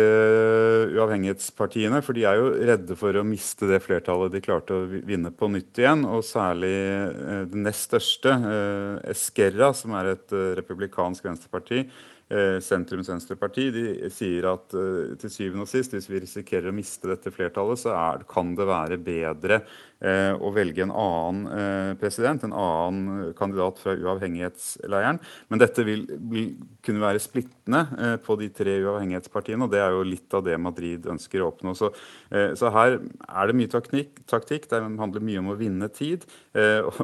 uavhengighetspartiene. 0.96 2.00
For 2.02 2.18
de 2.18 2.24
er 2.26 2.40
jo 2.40 2.48
redde 2.66 2.96
for 2.98 3.14
å 3.14 3.22
miste 3.26 3.68
det 3.70 3.78
flertallet 3.84 4.34
de 4.34 4.40
klarte 4.42 4.74
å 4.74 4.88
vinne 4.90 5.30
på 5.30 5.46
nytt 5.52 5.78
igjen. 5.78 6.02
Og 6.02 6.24
særlig 6.26 6.72
eh, 6.72 7.44
det 7.52 7.62
nest 7.68 7.86
største, 7.92 8.34
Eskerra, 9.14 9.70
som 9.78 9.94
er 10.00 10.16
et 10.16 10.34
eh, 10.34 10.50
republikansk 10.58 11.28
venstreparti, 11.28 11.84
sentrums-venstreparti, 12.64 13.64
de 13.74 14.10
sier 14.12 14.46
at 14.48 14.72
til 15.20 15.32
syvende 15.32 15.66
og 15.66 15.68
sist, 15.68 15.92
hvis 15.92 16.08
vi 16.08 16.22
risikerer 16.22 16.70
å 16.70 16.76
miste 16.76 17.10
dette 17.10 17.32
flertallet, 17.34 17.82
så 17.82 17.92
er, 17.92 18.22
kan 18.30 18.54
det 18.56 18.68
være 18.68 18.96
bedre 19.02 19.58
Eh, 20.02 20.32
å 20.34 20.50
velge 20.50 20.82
en 20.82 20.90
annen 20.90 21.42
eh, 21.54 21.92
president, 22.00 22.42
en 22.42 22.54
annen 22.58 23.28
kandidat 23.38 23.78
fra 23.78 23.92
uavhengighetsleiren. 23.94 25.20
Men 25.46 25.60
dette 25.62 25.84
vil, 25.86 26.02
vil 26.32 26.48
kunne 26.82 27.04
være 27.04 27.22
splittende 27.22 27.84
eh, 27.94 28.16
på 28.18 28.34
de 28.40 28.48
tre 28.50 28.80
uavhengighetspartiene, 28.82 29.62
og 29.62 29.70
det 29.70 29.78
er 29.84 29.94
jo 29.94 30.02
litt 30.08 30.34
av 30.34 30.42
det 30.48 30.58
Madrid 30.58 31.06
ønsker 31.12 31.44
å 31.44 31.52
oppnå. 31.52 31.76
Så, 31.78 31.92
så 32.58 32.72
her 32.74 32.96
er 32.98 33.48
det 33.48 33.56
mye 33.60 33.70
taktikk, 33.70 34.24
taktikk, 34.30 34.66
det 34.70 34.80
handler 34.82 35.22
mye 35.22 35.42
om 35.42 35.52
å 35.52 35.58
vinne 35.60 35.86
tid. 35.92 36.24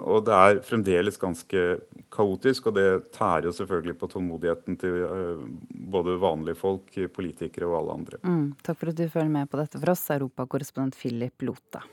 Og 0.00 0.24
det 0.26 0.34
er 0.34 0.60
fremdeles 0.66 1.20
ganske 1.20 1.64
kaotisk, 2.14 2.68
og 2.68 2.76
det 2.78 2.88
tærer 3.14 3.48
jo 3.48 3.54
selvfølgelig 3.56 3.96
på 4.00 4.10
tålmodigheten 4.14 4.78
til 4.80 4.98
både 5.68 6.18
vanlige 6.22 6.58
folk, 6.58 6.94
politikere 7.14 7.68
og 7.68 7.78
alle 7.80 7.98
andre. 8.00 8.22
Mm, 8.24 8.48
takk 8.64 8.80
for 8.80 8.92
at 8.92 8.98
du 8.98 9.06
følger 9.08 9.34
med 9.40 9.50
på 9.50 9.60
dette 9.60 9.80
for 9.80 9.94
oss, 9.94 10.08
europakorrespondent 10.16 10.98
Philip 10.98 11.48
Lota. 11.48 11.84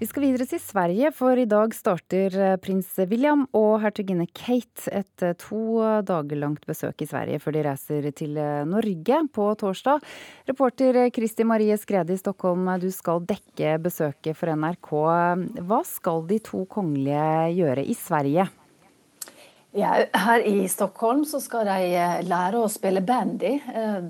Vi 0.00 0.06
skal 0.08 0.22
videre 0.24 0.46
til 0.48 0.60
Sverige, 0.64 1.10
for 1.12 1.36
i 1.36 1.44
dag 1.44 1.74
starter 1.76 2.32
eh, 2.32 2.54
prins 2.56 2.88
William 3.02 3.42
og 3.52 3.82
hertuginne 3.82 4.24
Kate 4.32 4.88
et 4.96 5.24
eh, 5.26 5.34
to 5.36 5.76
dager 6.08 6.40
langt 6.40 6.64
besøk 6.64 7.04
i 7.04 7.08
Sverige 7.10 7.36
før 7.42 7.58
de 7.58 7.64
reiser 7.66 8.08
til 8.16 8.38
eh, 8.40 8.62
Norge 8.64 9.18
på 9.36 9.50
torsdag. 9.60 10.00
Reporter 10.48 11.02
Kristi 11.12 11.44
Marie 11.44 11.76
Skrede 11.76 12.16
i 12.16 12.22
Stockholm, 12.22 12.64
du 12.80 12.88
skal 12.96 13.20
dekke 13.28 13.74
besøket 13.84 14.40
for 14.40 14.48
NRK. 14.56 14.94
Hva 15.68 15.82
skal 15.84 16.24
de 16.32 16.40
to 16.48 16.64
kongelige 16.72 17.60
gjøre 17.60 17.84
i 17.84 17.98
Sverige? 18.00 18.48
Ja, 19.72 19.92
her 20.12 20.42
i 20.42 20.68
Stockholm 20.68 21.22
så 21.24 21.38
skal 21.40 21.68
de 21.68 22.24
lære 22.26 22.58
å 22.58 22.70
spille 22.70 23.04
bandy. 23.06 23.52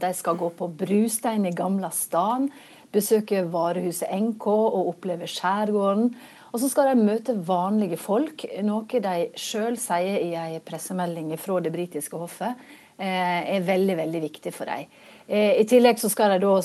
De 0.01 0.13
skal 0.17 0.39
gå 0.41 0.49
på 0.57 0.71
brustein 0.73 1.45
i 1.45 1.53
Gamla 1.53 1.91
stan 1.93 2.49
besøke 2.95 3.45
varehuset 3.51 4.11
NK 4.11 4.47
og 4.51 4.93
oppleve 4.95 5.29
skjærgården. 5.31 6.13
Og 6.51 6.63
så 6.63 6.71
skal 6.71 6.91
de 6.91 7.07
møte 7.07 7.37
vanlige 7.47 7.99
folk, 8.01 8.43
noe 8.67 9.03
de 9.05 9.17
sjøl 9.39 9.79
sier 9.79 10.19
i 10.19 10.33
en 10.35 10.65
pressemelding 10.67 11.31
fra 11.39 11.61
det 11.63 11.71
britiske 11.75 12.19
hoffet 12.19 12.57
eh, 12.99 13.55
er 13.55 13.67
veldig 13.67 13.97
veldig 14.01 14.23
viktig 14.25 14.53
for 14.55 14.67
dem. 14.67 14.89
Eh, 15.29 15.61
I 15.63 15.67
tillegg 15.71 16.01
så 16.03 16.11
skal 16.11 16.35
de 16.35 16.41
da 16.43 16.57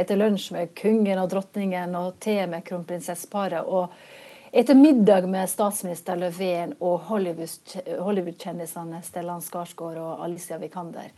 etter 0.00 0.18
lunsj 0.18 0.48
med 0.56 0.74
kongen 0.74 1.22
og 1.22 1.30
dronningen 1.30 1.94
og 2.00 2.18
te 2.22 2.40
med 2.50 2.66
kronprinsesseparet. 2.66 3.62
Og 3.62 3.94
etter 4.52 4.74
middag 4.74 5.26
med 5.26 5.48
statsminister 5.50 6.16
Löfven 6.16 6.74
og 6.84 7.00
Hollywood-kjendisene 7.08 8.98
Stellan 9.02 9.40
Skarsgård 9.40 9.96
og 9.96 10.20
Alicia 10.26 10.58
Vikander. 10.60 11.08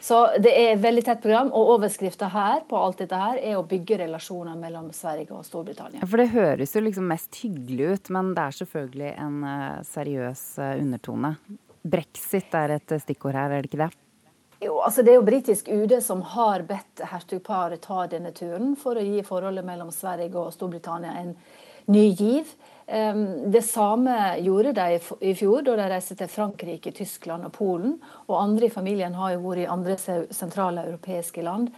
Så 0.00 0.22
det 0.40 0.54
er 0.56 0.72
et 0.72 0.80
veldig 0.80 1.04
tett 1.04 1.20
program, 1.20 1.52
og 1.52 1.74
overskrifta 1.74 2.30
her 2.32 2.64
på 2.70 2.80
alt 2.80 3.02
dette 3.04 3.20
her 3.20 3.36
er 3.42 3.58
å 3.58 3.66
bygge 3.68 4.00
relasjoner 4.06 4.56
mellom 4.56 4.88
Sverige 4.96 5.36
og 5.36 5.44
Storbritannia. 5.44 6.00
For 6.08 6.16
det 6.22 6.30
høres 6.32 6.72
jo 6.72 6.80
liksom 6.86 7.12
mest 7.12 7.42
hyggelig 7.42 7.92
ut, 7.92 8.10
men 8.16 8.32
det 8.32 8.46
er 8.46 8.58
selvfølgelig 8.62 9.12
en 9.26 9.38
uh, 9.44 9.84
seriøs 9.92 10.44
uh, 10.56 10.72
undertone. 10.80 11.34
Brexit 11.84 12.56
er 12.56 12.78
et 12.78 12.96
stikkord 13.04 13.36
her, 13.36 13.52
er 13.52 13.60
det 13.60 13.68
ikke 13.68 13.84
det? 13.84 13.92
Jo, 14.64 14.80
altså 14.82 15.04
Det 15.04 15.12
er 15.12 15.20
jo 15.20 15.28
britisk 15.28 15.68
UD 15.70 15.92
som 16.02 16.24
har 16.32 16.64
bedt 16.66 17.04
hertugparet 17.12 17.84
ta 17.84 18.08
denne 18.10 18.32
turen 18.34 18.72
for 18.80 18.96
å 18.96 19.04
gi 19.04 19.20
forholdet 19.28 19.68
mellom 19.68 19.92
Sverige 19.94 20.40
og 20.40 20.56
Storbritannia 20.56 21.12
en 21.20 21.36
ny 21.92 22.08
giv. 22.16 22.50
Det 22.88 23.60
samme 23.66 24.14
gjorde 24.40 24.70
de 24.72 25.00
i 25.20 25.34
fjor, 25.36 25.60
da 25.66 25.74
de 25.76 25.88
reiste 25.92 26.14
til 26.16 26.30
Frankrike, 26.32 26.88
Tyskland 26.96 27.44
og 27.44 27.52
Polen. 27.52 27.98
Og 28.30 28.38
andre 28.40 28.70
i 28.70 28.72
familien 28.72 29.12
har 29.18 29.34
jo 29.34 29.42
vært 29.44 29.66
i 29.66 29.68
andre 29.68 29.96
sentrale 30.32 30.86
europeiske 30.88 31.44
land. 31.44 31.68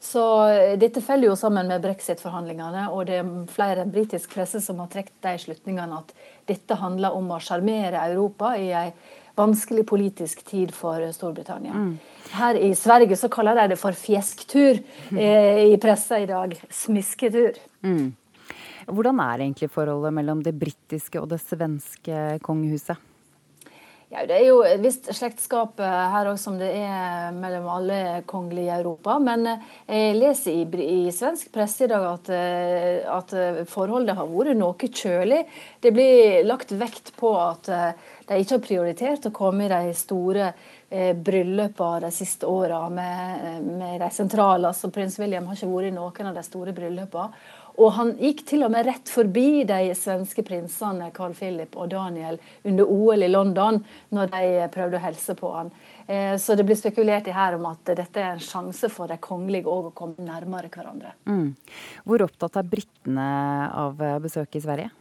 Så 0.00 0.48
eh, 0.48 0.78
dette 0.78 1.00
faller 1.00 1.30
jo 1.30 1.36
sammen 1.38 1.68
med 1.70 1.84
brexit-forhandlingene, 1.84 2.88
og 2.92 3.06
det 3.08 3.20
er 3.20 3.30
flere 3.50 3.86
britisk 3.88 4.34
presse 4.36 4.60
som 4.64 4.82
har 4.82 4.90
trukket 4.92 5.16
de 5.24 5.36
slutningene 5.40 6.02
at 6.02 6.12
dette 6.50 6.76
handler 6.80 7.16
om 7.16 7.32
å 7.32 7.40
sjarmere 7.42 8.04
Europa 8.10 8.52
i 8.60 8.68
en 8.76 8.92
vanskelig 9.36 9.86
politisk 9.88 10.44
tid 10.48 10.72
for 10.76 11.00
Storbritannia. 11.12 11.72
Mm. 11.72 11.96
Her 12.36 12.60
i 12.60 12.70
Sverige 12.76 13.16
så 13.20 13.30
kaller 13.32 13.58
de 13.58 13.72
det 13.72 13.80
for 13.80 13.96
fjesktur 13.96 14.78
eh, 15.16 15.64
i 15.72 15.80
pressa 15.80 16.20
i 16.20 16.28
dag. 16.28 16.54
Smisketur. 16.72 17.58
Mm. 17.84 18.14
Hvordan 18.86 19.18
er 19.22 19.42
egentlig 19.42 19.72
forholdet 19.74 20.14
mellom 20.14 20.42
det 20.46 20.54
britiske 20.58 21.18
og 21.18 21.30
det 21.32 21.42
svenske 21.42 22.38
kongehuset? 22.46 22.96
Ja, 24.06 24.22
Det 24.22 24.36
er 24.36 24.44
jo 24.46 24.60
et 24.62 24.78
visst 24.84 25.08
slektskap 25.10 25.80
her 25.82 26.28
òg, 26.30 26.36
som 26.38 26.54
det 26.60 26.68
er 26.78 27.32
mellom 27.34 27.66
alle 27.74 27.96
kongelige 28.30 28.68
i 28.70 28.76
Europa. 28.76 29.16
Men 29.18 29.48
eh, 29.50 29.64
jeg 29.90 30.20
leser 30.20 30.60
i, 30.60 30.84
i 30.84 31.10
svensk 31.10 31.50
presse 31.50 31.88
i 31.88 31.90
dag 31.90 32.06
at, 32.12 32.30
eh, 32.30 33.02
at, 33.10 33.34
forholdet 33.66 34.14
har 34.14 34.30
vært 34.30 34.54
noe 34.60 34.78
kjølig. 34.78 35.42
Det 35.82 35.90
blir 35.90 36.46
lagt 36.46 36.70
vekt 36.78 37.16
på 37.18 37.34
at 37.34 37.66
eh, 37.74 38.14
de 38.30 38.38
ikke 38.38 38.60
har 38.60 38.64
prioritert 38.68 39.26
å 39.26 39.34
komme 39.34 39.66
i 39.66 39.74
de 39.74 39.98
store 39.98 40.52
eh, 40.52 40.70
bryllupene 40.88 42.00
de 42.06 42.10
siste 42.14 42.46
åra 42.46 42.84
med, 42.88 43.62
med, 43.64 44.00
de 44.00 44.10
sentrale. 44.14 44.68
altså 44.68 44.90
Prins 44.94 45.18
William 45.18 45.48
har 45.48 45.58
ikke 45.58 45.70
vært 45.70 45.90
i 45.90 45.94
noen 45.96 46.28
av 46.30 46.36
de 46.36 46.44
store 46.46 46.74
bryllupene. 46.76 47.46
Og 47.76 47.92
han 47.92 48.14
gikk 48.16 48.40
til 48.48 48.64
og 48.64 48.72
med 48.72 48.86
rett 48.88 49.10
forbi 49.12 49.64
de 49.68 49.90
svenske 49.98 50.40
prinsene 50.46 51.10
Carl 51.16 51.34
Philip 51.36 51.76
og 51.76 51.90
Daniel 51.92 52.38
under 52.64 52.88
OL 52.88 53.26
i 53.26 53.28
London, 53.28 53.82
når 54.16 54.30
de 54.32 54.68
prøvde 54.72 54.96
å 54.96 55.04
helse 55.04 55.36
på 55.36 55.50
han. 55.52 55.72
Eh, 56.06 56.36
så 56.40 56.56
det 56.56 56.64
blir 56.64 56.78
spekulert 56.78 57.28
i 57.28 57.36
her 57.36 57.58
om 57.58 57.66
at 57.68 57.92
dette 57.98 58.22
er 58.22 58.32
en 58.32 58.42
sjanse 58.42 58.88
for 58.92 59.12
de 59.12 59.18
kongelige 59.20 59.68
å 59.68 59.90
komme 59.96 60.24
nærmere 60.24 60.72
hverandre. 60.72 61.12
Mm. 61.28 61.50
Hvor 62.06 62.24
opptatt 62.30 62.56
er 62.62 62.70
britene 62.70 63.26
av 63.74 64.00
besøket 64.24 64.62
i 64.62 64.64
Sverige? 64.64 64.94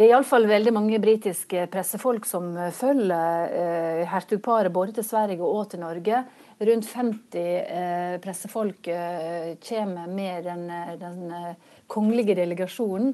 Det 0.00 0.06
er 0.06 0.14
iallfall 0.14 0.46
veldig 0.48 0.72
mange 0.72 0.96
britiske 0.96 1.66
pressefolk 1.68 2.24
som 2.24 2.54
følger 2.72 3.50
eh, 3.52 3.98
hertugparet 4.08 4.72
både 4.72 4.94
til 4.96 5.04
Sverige 5.04 5.44
og 5.44 5.66
til 5.68 5.82
Norge. 5.82 6.22
Rundt 6.56 6.86
50 6.88 7.36
eh, 7.36 8.14
pressefolk 8.24 8.88
eh, 8.88 9.50
kommer 9.60 10.08
med 10.08 10.48
den, 10.48 10.62
eh, 10.72 10.94
den 11.02 11.34
eh, 11.36 11.76
kongelige 11.84 12.38
delegasjonen. 12.40 13.12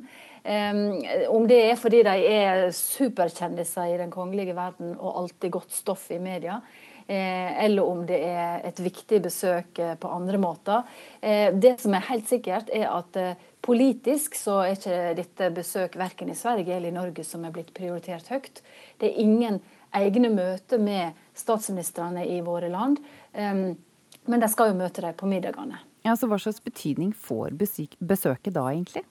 om 1.35 1.49
det 1.51 1.59
er 1.59 1.75
fordi 1.75 2.05
de 2.07 2.13
er 2.31 2.69
superkjendiser 2.71 3.91
i 3.91 3.99
den 3.99 4.13
kongelige 4.15 4.55
verden 4.55 4.95
og 4.95 5.25
alltid 5.25 5.51
godt 5.51 5.73
stoff 5.75 6.05
i 6.15 6.21
media, 6.23 6.61
eh, 7.09 7.65
eller 7.65 7.83
om 7.83 8.07
det 8.07 8.21
er 8.23 8.63
et 8.63 8.79
viktig 8.79 9.25
besøk 9.25 9.83
eh, 9.83 9.97
på 9.99 10.07
andre 10.07 10.39
måter. 10.39 10.87
det 11.53 11.81
som 11.81 11.95
er 11.95 12.11
helt 12.13 12.29
sikkert, 12.29 12.71
er 12.71 12.95
at 12.95 13.19
politisk 13.67 14.37
så 14.39 14.61
er 14.63 14.77
ikke 14.77 15.01
dette 15.19 15.51
besøk 15.57 15.99
verken 15.99 16.31
i 16.33 16.39
Sverige 16.39 16.77
eller 16.77 16.93
i 16.93 16.97
Norge 16.97 17.25
som 17.27 17.45
er 17.45 17.55
blitt 17.55 17.75
prioritert 17.77 18.31
høyt. 18.33 18.63
Det 19.01 19.11
er 19.11 19.21
ingen 19.25 19.61
egne 19.97 20.31
møter 20.33 20.81
med 20.83 21.19
statsministrene 21.37 22.25
i 22.31 22.41
våre 22.47 22.71
land. 22.73 23.01
Men 23.35 24.43
de 24.43 24.49
skal 24.51 24.73
jo 24.73 24.79
møte 24.79 25.05
dem 25.05 25.15
på 25.19 25.29
middagene. 25.31 25.83
Ja, 26.07 26.15
så 26.15 26.29
Hva 26.31 26.39
slags 26.39 26.63
betydning 26.63 27.13
får 27.15 27.55
besøket 27.59 28.55
da, 28.55 28.67
egentlig? 28.71 29.03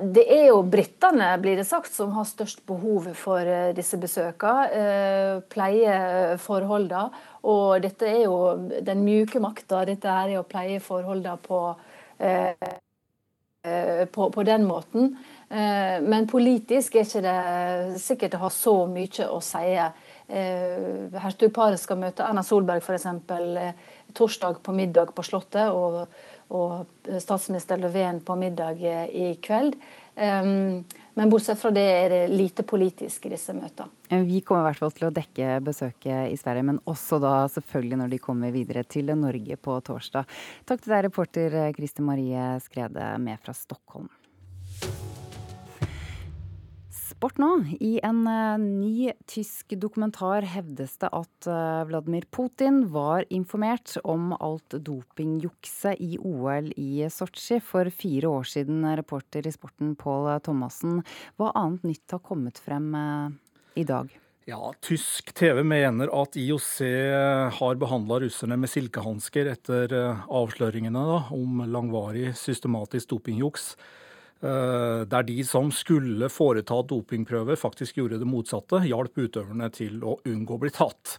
Det 0.00 0.22
er 0.32 0.46
jo 0.48 0.62
britene 0.64 1.26
blir 1.42 1.58
det 1.60 1.66
sagt, 1.68 1.92
som 1.92 2.14
har 2.16 2.24
størst 2.24 2.62
behov 2.66 3.10
for 3.20 3.44
eh, 3.44 3.74
disse 3.76 3.98
besøkene. 4.00 4.62
Eh, 4.72 5.42
pleie 5.52 6.38
forholdene. 6.40 7.10
Og 7.52 7.84
dette 7.84 8.08
er 8.08 8.22
jo 8.24 8.38
den 8.80 9.04
mjuke 9.04 9.42
makta. 9.44 9.82
Dette 9.84 10.08
er 10.08 10.38
å 10.40 10.46
pleie 10.48 10.80
forholdene 10.80 11.36
på, 11.44 11.60
eh, 12.16 12.72
på, 14.12 14.28
på, 14.30 14.42
den 14.44 14.66
måten. 14.68 15.14
Men 15.48 16.26
politisk 16.28 16.96
er 16.98 17.06
ikke 17.06 17.22
det 17.24 18.00
sikkert 18.02 18.34
det 18.34 18.40
har 18.42 18.52
så 18.52 18.74
mye 18.90 19.28
å 19.30 19.38
si. 19.44 19.70
Hertugparet 21.24 21.80
skal 21.80 22.00
møte 22.00 22.26
Erna 22.26 22.42
Solberg 22.44 22.84
f.eks. 22.84 23.06
torsdag 24.16 24.60
på 24.64 24.74
middag 24.76 25.14
på 25.16 25.24
Slottet. 25.24 25.70
og 25.70 26.04
og 26.52 26.84
statsminister 27.20 27.80
Löfven 27.80 28.20
på 28.24 28.36
middag 28.36 28.82
i 29.08 29.34
kveld. 29.42 29.78
Men 31.14 31.30
bortsett 31.30 31.60
fra 31.60 31.70
det 31.74 31.84
er 31.84 32.08
det 32.10 32.22
lite 32.34 32.64
politisk 32.66 33.28
i 33.28 33.32
disse 33.34 33.54
møtene. 33.54 33.90
Vi 34.26 34.40
kommer 34.46 34.64
i 34.64 34.70
hvert 34.72 34.82
fall 34.82 34.94
til 34.96 35.08
å 35.08 35.12
dekke 35.14 35.60
besøket 35.64 36.32
i 36.32 36.38
Sverige, 36.38 36.66
men 36.70 36.82
også 36.90 37.20
da 37.22 37.36
selvfølgelig 37.54 38.00
når 38.02 38.12
de 38.16 38.22
kommer 38.22 38.54
videre 38.54 38.82
til 38.82 39.14
Norge 39.18 39.58
på 39.62 39.78
torsdag. 39.86 40.26
Takk 40.66 40.82
til 40.82 40.96
deg, 40.96 41.06
reporter 41.08 41.56
Kristi 41.76 42.04
Marie 42.04 42.50
Skrede 42.66 43.14
med 43.22 43.42
fra 43.42 43.54
Stockholm 43.56 44.10
sport 47.24 47.38
nå. 47.40 47.64
I 47.80 48.00
en 48.04 48.26
eh, 48.28 48.58
ny 48.60 49.12
tysk 49.30 49.72
dokumentar 49.80 50.44
hevdes 50.44 50.98
det 51.00 51.08
at 51.08 51.46
eh, 51.48 51.84
Vladimir 51.88 52.26
Putin 52.28 52.82
var 52.92 53.24
informert 53.32 53.94
om 54.04 54.34
alt 54.36 54.76
dopingjukset 54.76 56.02
i 56.04 56.18
OL 56.20 56.68
i 56.76 57.06
Sotsji 57.08 57.62
for 57.64 57.88
fire 57.88 58.28
år 58.28 58.44
siden, 58.44 58.84
reporter 59.00 59.48
i 59.48 59.54
Sporten 59.54 59.94
Pål 59.96 60.34
Thomassen. 60.44 61.00
Hva 61.40 61.54
annet 61.56 61.88
nytt 61.94 62.12
har 62.12 62.20
kommet 62.20 62.60
frem 62.60 62.92
eh, 62.92 63.32
i 63.80 63.88
dag? 63.88 64.12
Ja, 64.44 64.74
Tysk 64.84 65.32
TV 65.32 65.64
mener 65.64 66.12
at 66.12 66.36
IOC 66.36 66.76
har 67.56 67.78
behandla 67.80 68.20
russerne 68.20 68.58
med 68.60 68.68
silkehansker 68.68 69.48
etter 69.54 69.94
avsløringene 70.28 71.08
da, 71.08 71.22
om 71.32 71.64
langvarig 71.64 72.34
systematisk 72.36 73.14
dopingjuks. 73.14 73.70
Eh, 74.44 75.02
der 75.08 75.24
de 75.24 75.38
som 75.46 75.70
skulle 75.72 76.28
foreta 76.28 76.76
dopingprøver, 76.84 77.56
faktisk 77.56 77.96
gjorde 77.96 78.18
det 78.20 78.28
motsatte, 78.28 78.82
hjalp 78.84 79.16
utøverne 79.16 79.70
til 79.72 80.02
å 80.04 80.18
unngå 80.28 80.58
å 80.58 80.60
bli 80.60 80.72
tatt. 80.74 81.16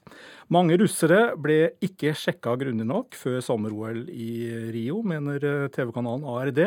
Mange 0.54 0.78
russere 0.78 1.34
ble 1.42 1.74
ikke 1.86 2.14
sjekka 2.14 2.54
grundig 2.62 2.86
nok 2.86 3.18
før 3.18 3.40
sommer-OL 3.42 4.06
i 4.14 4.30
Rio, 4.76 5.02
mener 5.02 5.42
eh, 5.42 5.68
TV-kanalen 5.74 6.28
ARD. 6.36 6.62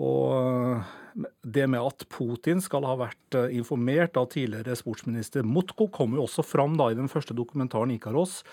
Og 0.00 0.36
eh, 0.36 0.96
det 1.42 1.66
med 1.66 1.82
at 1.82 2.06
Putin 2.12 2.62
skal 2.62 2.86
ha 2.86 2.94
vært 3.00 3.40
informert 3.50 4.14
av 4.20 4.28
tidligere 4.30 4.76
sportsminister 4.78 5.42
Mutko, 5.42 5.88
kommer 5.90 6.20
jo 6.20 6.28
også 6.28 6.46
fram 6.46 6.78
da 6.78 6.92
i 6.92 6.98
den 6.98 7.10
første 7.10 7.34
dokumentaren 7.34 7.96
Ikaros. 7.96 8.44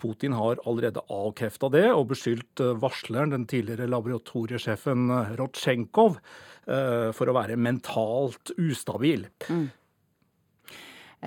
Putin 0.00 0.32
har 0.36 0.60
allerede 0.64 1.02
avkrefta 1.12 1.68
det 1.72 1.86
og 1.92 2.06
beskyldt 2.14 2.62
varsleren, 2.80 3.34
den 3.34 3.44
tidligere 3.50 3.88
laboratoriesjefen 3.92 5.10
Rotsjenkov, 5.36 6.16
Eh, 6.66 7.10
for 7.14 7.30
å 7.30 7.34
være 7.36 7.58
mentalt 7.58 8.50
ustabil. 8.58 9.28
Mm. 9.46 9.66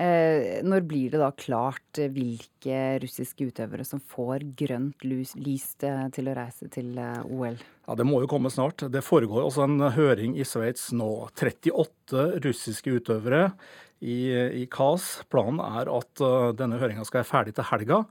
Eh, 0.00 0.60
når 0.64 0.84
blir 0.88 1.12
det 1.12 1.20
da 1.20 1.30
klart 1.34 1.98
hvilke 2.12 2.80
russiske 3.02 3.48
utøvere 3.48 3.84
som 3.88 4.02
får 4.04 4.44
grønt 4.56 5.04
lys, 5.04 5.32
til 5.80 6.28
å 6.30 6.36
reise 6.36 6.68
til 6.72 6.92
eh, 7.00 7.24
OL? 7.24 7.56
Ja, 7.56 7.96
Det 7.96 8.06
må 8.06 8.20
jo 8.20 8.30
komme 8.30 8.52
snart. 8.52 8.84
Det 8.92 9.04
foregår 9.04 9.46
også 9.46 9.64
en 9.64 9.86
høring 9.96 10.36
i 10.36 10.44
Sveits 10.44 10.90
nå. 10.92 11.08
38 11.32 12.26
russiske 12.44 13.00
utøvere 13.00 13.46
i, 14.04 14.28
i 14.60 14.66
KAS. 14.68 15.22
Planen 15.32 15.64
er 15.64 15.88
at 15.88 16.24
denne 16.60 16.80
høringa 16.80 17.08
skal 17.08 17.22
være 17.22 17.32
ferdig 17.32 17.56
til 17.56 17.68
helga. 17.72 18.04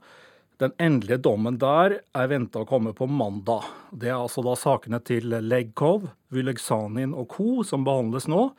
Den 0.60 0.74
endelige 0.76 1.22
dommen 1.24 1.56
der 1.56 1.94
er 2.12 2.26
venta 2.28 2.60
å 2.60 2.68
komme 2.68 2.92
på 2.96 3.06
mandag. 3.08 3.64
Det 3.96 4.10
er 4.10 4.18
altså 4.18 4.42
da 4.44 4.52
sakene 4.60 4.98
til 5.00 5.32
Legkov, 5.40 6.10
Vyleksanin 6.34 7.14
og 7.16 7.30
co. 7.32 7.62
som 7.64 7.86
behandles 7.86 8.28
nå. 8.28 8.50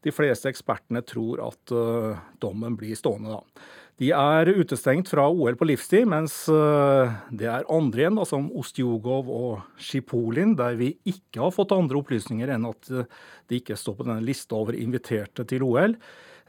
De 0.00 0.14
fleste 0.14 0.48
ekspertene 0.48 1.02
tror 1.04 1.42
at 1.44 1.74
uh, 1.76 2.16
dommen 2.40 2.78
blir 2.80 2.96
stående, 2.96 3.36
da. 3.36 3.68
De 4.00 4.08
er 4.16 4.48
utestengt 4.56 5.10
fra 5.12 5.26
OL 5.28 5.58
på 5.60 5.66
livstid, 5.68 6.06
mens 6.08 6.46
uh, 6.48 7.12
det 7.28 7.50
er 7.52 7.68
andre 7.68 8.06
igjen, 8.06 8.16
da, 8.16 8.24
som 8.24 8.48
Ostjugov 8.56 9.28
og 9.28 9.60
Sjipolin, 9.76 10.56
der 10.56 10.80
vi 10.80 10.94
ikke 11.12 11.42
har 11.44 11.52
fått 11.52 11.76
andre 11.76 12.00
opplysninger 12.00 12.54
enn 12.56 12.64
at 12.70 12.88
uh, 12.88 13.04
de 13.52 13.60
ikke 13.60 13.76
står 13.76 14.00
på 14.00 14.08
denne 14.08 14.24
lista 14.24 14.56
over 14.56 14.80
inviterte 14.80 15.44
til 15.44 15.68
OL. 15.68 15.98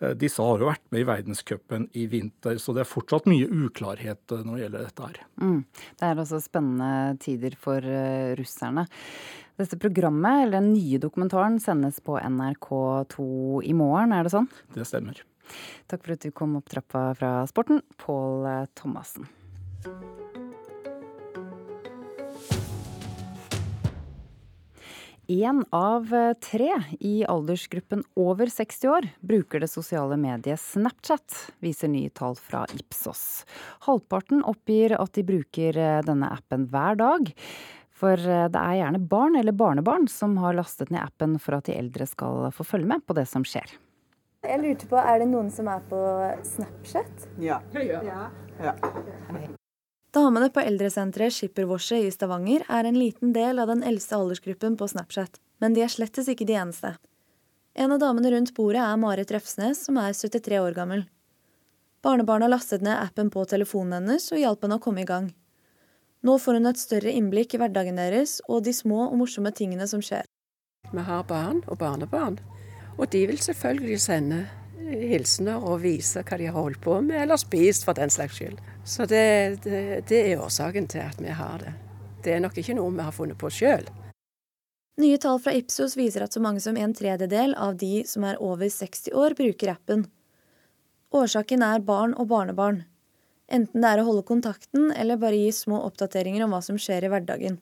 Eh, 0.02 0.16
disse 0.18 0.42
har 0.44 0.62
jo 0.62 0.70
vært 0.70 0.84
med 0.94 1.04
i 1.04 1.08
verdenscupen 1.08 1.88
i 1.98 2.08
vinter, 2.10 2.58
så 2.62 2.74
det 2.76 2.84
er 2.84 2.90
fortsatt 2.90 3.30
mye 3.30 3.48
uklarhet 3.48 4.34
eh, 4.34 4.44
når 4.46 4.58
det 4.58 4.64
gjelder 4.66 4.88
dette 4.88 5.10
her. 5.10 5.20
Mm. 5.42 5.60
Det 6.00 6.08
er 6.08 6.24
også 6.24 6.42
spennende 6.44 6.92
tider 7.22 7.58
for 7.60 7.86
uh, 7.86 8.32
russerne. 8.40 8.88
Dette 9.62 9.78
programmet, 9.78 10.46
eller 10.46 10.60
den 10.60 10.72
nye 10.74 11.02
dokumentaren, 11.02 11.60
sendes 11.62 12.00
på 12.04 12.18
NRK2 12.18 13.28
i 13.68 13.76
morgen, 13.78 14.16
er 14.16 14.26
det 14.26 14.34
sånn? 14.34 14.50
Det 14.74 14.88
stemmer. 14.90 15.22
Takk 15.92 16.06
for 16.06 16.16
at 16.16 16.26
du 16.26 16.32
kom 16.34 16.58
opp 16.58 16.72
trappa 16.72 17.12
fra 17.20 17.36
sporten, 17.52 17.84
Pål 18.02 18.48
Thomassen. 18.80 19.30
Én 25.28 25.66
av 25.70 26.14
eh, 26.14 26.34
tre 26.34 26.72
i 27.00 27.26
aldersgruppen 27.30 28.04
over 28.16 28.50
60 28.50 28.88
år 28.90 29.08
bruker 29.20 29.62
det 29.62 29.70
sosiale 29.70 30.18
mediet 30.18 30.60
Snapchat, 30.60 31.36
viser 31.62 31.92
nye 31.94 32.10
tall 32.10 32.36
fra 32.36 32.64
Ipsos. 32.74 33.46
Halvparten 33.86 34.42
oppgir 34.44 34.96
at 34.98 35.14
de 35.14 35.24
bruker 35.28 35.78
eh, 35.78 36.02
denne 36.08 36.32
appen 36.34 36.66
hver 36.74 36.98
dag. 36.98 37.32
For 37.94 38.18
eh, 38.18 38.50
det 38.50 38.66
er 38.66 38.80
gjerne 38.82 39.04
barn 39.14 39.38
eller 39.38 39.56
barnebarn 39.56 40.10
som 40.10 40.36
har 40.42 40.58
lastet 40.58 40.90
ned 40.90 41.04
appen 41.06 41.38
for 41.40 41.60
at 41.60 41.70
de 41.70 41.78
eldre 41.78 42.10
skal 42.10 42.50
få 42.58 42.66
følge 42.74 42.90
med 42.96 43.06
på 43.06 43.16
det 43.16 43.30
som 43.30 43.46
skjer. 43.46 43.78
Jeg 44.42 44.58
lurte 44.58 44.90
på, 44.90 44.98
Er 44.98 45.22
det 45.22 45.30
noen 45.30 45.54
som 45.54 45.70
er 45.70 45.86
på 45.86 46.02
Snapchat? 46.56 47.30
Ja. 47.38 47.62
ja. 47.78 48.30
ja. 48.58 48.78
Damene 50.12 50.50
på 50.52 50.60
eldresenteret 50.60 51.32
Skippervorset 51.32 52.04
i 52.04 52.10
Stavanger 52.12 52.66
er 52.68 52.84
en 52.84 52.98
liten 53.00 53.32
del 53.32 53.62
av 53.64 53.70
den 53.72 53.84
eldste 53.88 54.18
aldersgruppen 54.18 54.76
på 54.76 54.90
Snapchat, 54.92 55.40
men 55.64 55.72
de 55.72 55.86
er 55.86 55.94
slettes 55.94 56.28
ikke 56.28 56.48
de 56.50 56.58
eneste. 56.60 56.98
En 57.80 57.96
av 57.96 58.02
damene 58.04 58.34
rundt 58.34 58.52
bordet 58.58 58.82
er 58.84 59.00
Marit 59.00 59.32
Røfsnes, 59.32 59.86
som 59.86 59.96
er 60.02 60.12
73 60.12 60.60
år 60.60 60.76
gammel. 60.76 61.06
Barnebarna 62.04 62.50
lastet 62.52 62.84
ned 62.84 62.98
appen 62.98 63.30
på 63.32 63.46
telefonen 63.48 64.02
hennes 64.02 64.28
og 64.34 64.42
hjalp 64.42 64.68
henne 64.68 64.82
å 64.82 64.84
komme 64.84 65.06
i 65.06 65.08
gang. 65.08 65.32
Nå 66.28 66.36
får 66.44 66.60
hun 66.60 66.68
et 66.68 66.82
større 66.82 67.16
innblikk 67.16 67.56
i 67.56 67.62
hverdagen 67.62 67.96
deres 67.96 68.42
og 68.50 68.66
de 68.68 68.76
små 68.76 69.06
og 69.08 69.16
morsomme 69.22 69.54
tingene 69.56 69.88
som 69.88 70.04
skjer. 70.04 70.28
Vi 70.92 71.06
har 71.08 71.24
barn 71.30 71.64
og 71.72 71.80
barnebarn, 71.80 72.42
og 72.98 73.08
de 73.16 73.24
vil 73.32 73.40
selvfølgelig 73.40 74.02
sende 74.04 74.44
hilsener 74.90 75.64
og 75.64 75.82
vise 75.84 76.24
hva 76.26 76.38
de 76.40 76.50
har 76.50 76.58
holdt 76.58 76.82
på 76.84 76.98
med, 77.06 77.22
eller 77.24 77.40
spist 77.40 77.86
for 77.88 77.98
den 77.98 78.12
slags 78.14 78.38
skyld. 78.40 78.60
Så 78.86 79.06
det, 79.10 79.64
det, 79.66 79.82
det 80.10 80.22
er 80.32 80.42
årsaken 80.42 80.90
til 80.92 81.04
at 81.06 81.22
vi 81.22 81.34
har 81.36 81.62
det. 81.64 81.74
Det 82.22 82.36
er 82.36 82.44
nok 82.44 82.58
ikke 82.58 82.78
noe 82.78 82.94
vi 82.94 83.06
har 83.06 83.16
funnet 83.16 83.40
på 83.42 83.50
sjøl. 83.54 83.88
Nye 85.02 85.18
tall 85.22 85.40
fra 85.42 85.54
Ipsos 85.58 85.96
viser 85.98 86.26
at 86.26 86.36
så 86.36 86.42
mange 86.44 86.62
som 86.62 86.78
en 86.78 86.94
tredjedel 86.94 87.56
av 87.58 87.78
de 87.80 88.04
som 88.06 88.26
er 88.28 88.42
over 88.44 88.70
60 88.70 89.16
år, 89.18 89.34
bruker 89.38 89.72
appen. 89.74 90.06
Årsaken 91.16 91.64
er 91.66 91.84
barn 91.84 92.14
og 92.20 92.30
barnebarn. 92.30 92.84
Enten 93.52 93.84
det 93.84 93.90
er 93.90 94.02
å 94.02 94.08
holde 94.08 94.28
kontakten 94.28 94.92
eller 94.96 95.20
bare 95.20 95.40
gi 95.40 95.50
små 95.56 95.82
oppdateringer 95.88 96.46
om 96.46 96.54
hva 96.56 96.62
som 96.64 96.78
skjer 96.80 97.08
i 97.08 97.12
hverdagen. 97.12 97.58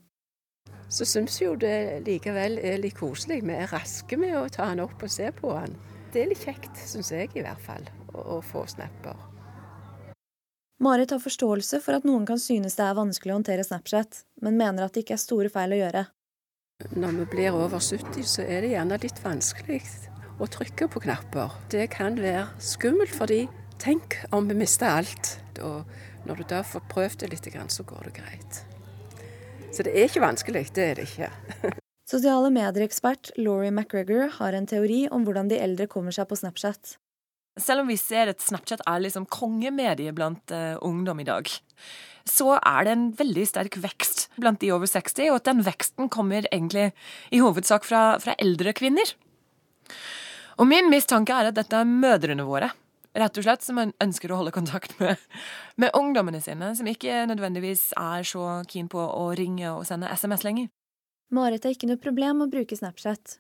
Så 0.90 1.06
syns 1.06 1.38
jo 1.42 1.54
det 1.58 2.02
likevel 2.06 2.58
er 2.66 2.82
litt 2.82 2.98
koselig. 2.98 3.44
Vi 3.46 3.56
er 3.56 3.70
raske 3.72 4.18
med 4.18 4.36
å 4.38 4.48
ta 4.54 4.68
den 4.72 4.84
opp 4.86 5.02
og 5.06 5.14
se 5.14 5.30
på 5.38 5.54
den. 5.54 5.78
Det 6.10 6.24
er 6.24 6.32
litt 6.32 6.42
kjekt, 6.42 6.74
syns 6.90 7.12
jeg 7.14 7.30
i 7.38 7.44
hvert 7.46 7.62
fall, 7.62 7.84
å, 8.14 8.38
å 8.38 8.42
få 8.42 8.64
snapper. 8.70 9.18
Marit 10.82 11.12
har 11.12 11.20
forståelse 11.20 11.82
for 11.84 11.98
at 11.98 12.06
noen 12.08 12.24
kan 12.26 12.40
synes 12.40 12.78
det 12.80 12.86
er 12.86 12.96
vanskelig 12.96 13.34
å 13.34 13.38
håndtere 13.42 13.66
Snapchat, 13.68 14.24
men 14.42 14.58
mener 14.58 14.86
at 14.86 14.96
det 14.96 15.04
ikke 15.04 15.18
er 15.18 15.22
store 15.22 15.52
feil 15.52 15.76
å 15.76 15.80
gjøre. 15.82 16.06
Når 16.96 17.18
vi 17.18 17.26
blir 17.34 17.58
over 17.60 17.84
70, 17.84 18.24
så 18.24 18.46
er 18.46 18.64
det 18.64 18.72
gjerne 18.72 19.00
litt 19.04 19.20
vanskelig 19.20 19.82
å 20.40 20.48
trykke 20.48 20.88
på 20.88 21.02
knapper. 21.04 21.58
Det 21.70 21.90
kan 21.92 22.16
være 22.16 22.46
skummelt, 22.64 23.12
fordi 23.12 23.42
tenk 23.84 24.16
om 24.32 24.48
vi 24.48 24.56
mister 24.62 24.88
alt. 25.02 25.36
Og 25.60 25.84
når 26.24 26.40
du 26.40 26.48
da 26.56 26.64
får 26.64 26.88
prøvd 26.96 27.26
det 27.26 27.32
litt, 27.34 27.52
så 27.76 27.84
går 27.84 28.08
det 28.08 28.16
greit. 28.22 28.64
Så 29.76 29.84
det 29.84 29.94
er 29.94 30.08
ikke 30.08 30.24
vanskelig, 30.24 30.66
det 30.74 30.88
er 30.88 30.96
det 31.02 31.10
ikke. 31.12 31.76
Sosiale 32.10 32.50
medier-ekspert 32.50 33.30
Laurie 33.38 33.70
McGregor 33.70 34.32
har 34.40 34.56
en 34.58 34.66
teori 34.66 35.04
om 35.14 35.28
hvordan 35.28 35.52
de 35.52 35.60
eldre 35.62 35.86
kommer 35.92 36.16
seg 36.16 36.26
på 36.30 36.40
Snapchat. 36.40 36.96
Selv 37.60 37.84
om 37.84 37.92
vi 37.92 38.00
ser 38.02 38.32
at 38.32 38.42
Snapchat 38.42 38.82
er 38.88 39.04
liksom 39.04 39.28
kongemediet 39.30 40.16
blant 40.18 40.54
uh, 40.56 40.80
ungdom 40.86 41.22
i 41.22 41.28
dag, 41.28 41.52
så 42.26 42.56
er 42.58 42.88
det 42.88 42.96
en 42.96 43.06
veldig 43.20 43.46
sterk 43.52 43.78
vekst 43.84 44.26
blant 44.42 44.62
de 44.64 44.72
over 44.74 44.90
60, 44.90 45.30
og 45.30 45.38
at 45.38 45.52
den 45.52 45.62
veksten 45.68 46.10
kommer 46.10 46.48
egentlig 46.50 46.88
i 47.36 47.44
hovedsak 47.44 47.86
fra, 47.86 48.04
fra 48.24 48.34
eldre 48.42 48.74
kvinner. 48.74 49.14
Og 50.58 50.66
min 50.72 50.90
mistanke 50.90 51.36
er 51.36 51.52
at 51.52 51.60
dette 51.60 51.78
er 51.78 51.90
mødrene 51.90 52.48
våre, 52.48 52.72
rett 53.20 53.38
og 53.38 53.46
slett, 53.46 53.66
som 53.66 53.84
ønsker 53.86 54.34
å 54.34 54.42
holde 54.42 54.56
kontakt 54.56 54.98
med, 55.02 55.22
med 55.78 55.94
ungdommene 55.98 56.42
sine, 56.42 56.74
som 56.74 56.90
ikke 56.90 57.28
nødvendigvis 57.30 57.92
er 58.00 58.26
så 58.26 58.64
keen 58.70 58.90
på 58.90 58.98
å 58.98 59.30
ringe 59.38 59.76
og 59.76 59.86
sende 59.90 60.10
SMS 60.10 60.48
lenger. 60.48 60.74
Marit 61.30 61.64
har 61.64 61.76
ikke 61.76 61.88
noe 61.92 62.02
problem 62.02 62.40
med 62.40 62.50
å 62.50 62.54
bruke 62.56 62.74
Snapchat. 62.78 63.38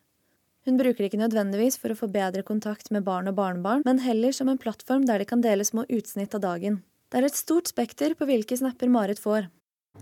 Hun 0.67 0.75
bruker 0.77 1.01
det 1.01 1.07
ikke 1.09 1.21
nødvendigvis 1.23 1.79
for 1.81 1.89
å 1.89 1.97
få 1.97 2.09
bedre 2.13 2.43
kontakt 2.45 2.91
med 2.93 3.05
barn 3.07 3.31
og 3.31 3.37
barnebarn, 3.39 3.81
men 3.87 4.01
heller 4.03 4.35
som 4.35 4.51
en 4.51 4.59
plattform 4.61 5.07
der 5.09 5.23
de 5.23 5.25
kan 5.25 5.41
dele 5.41 5.65
små 5.65 5.87
utsnitt 5.89 6.35
av 6.37 6.43
dagen. 6.43 6.83
Det 7.09 7.17
er 7.17 7.25
et 7.25 7.39
stort 7.39 7.71
spekter 7.71 8.13
på 8.13 8.27
hvilke 8.29 8.59
snapper 8.59 8.91
Marit 8.93 9.21
får. 9.23 9.47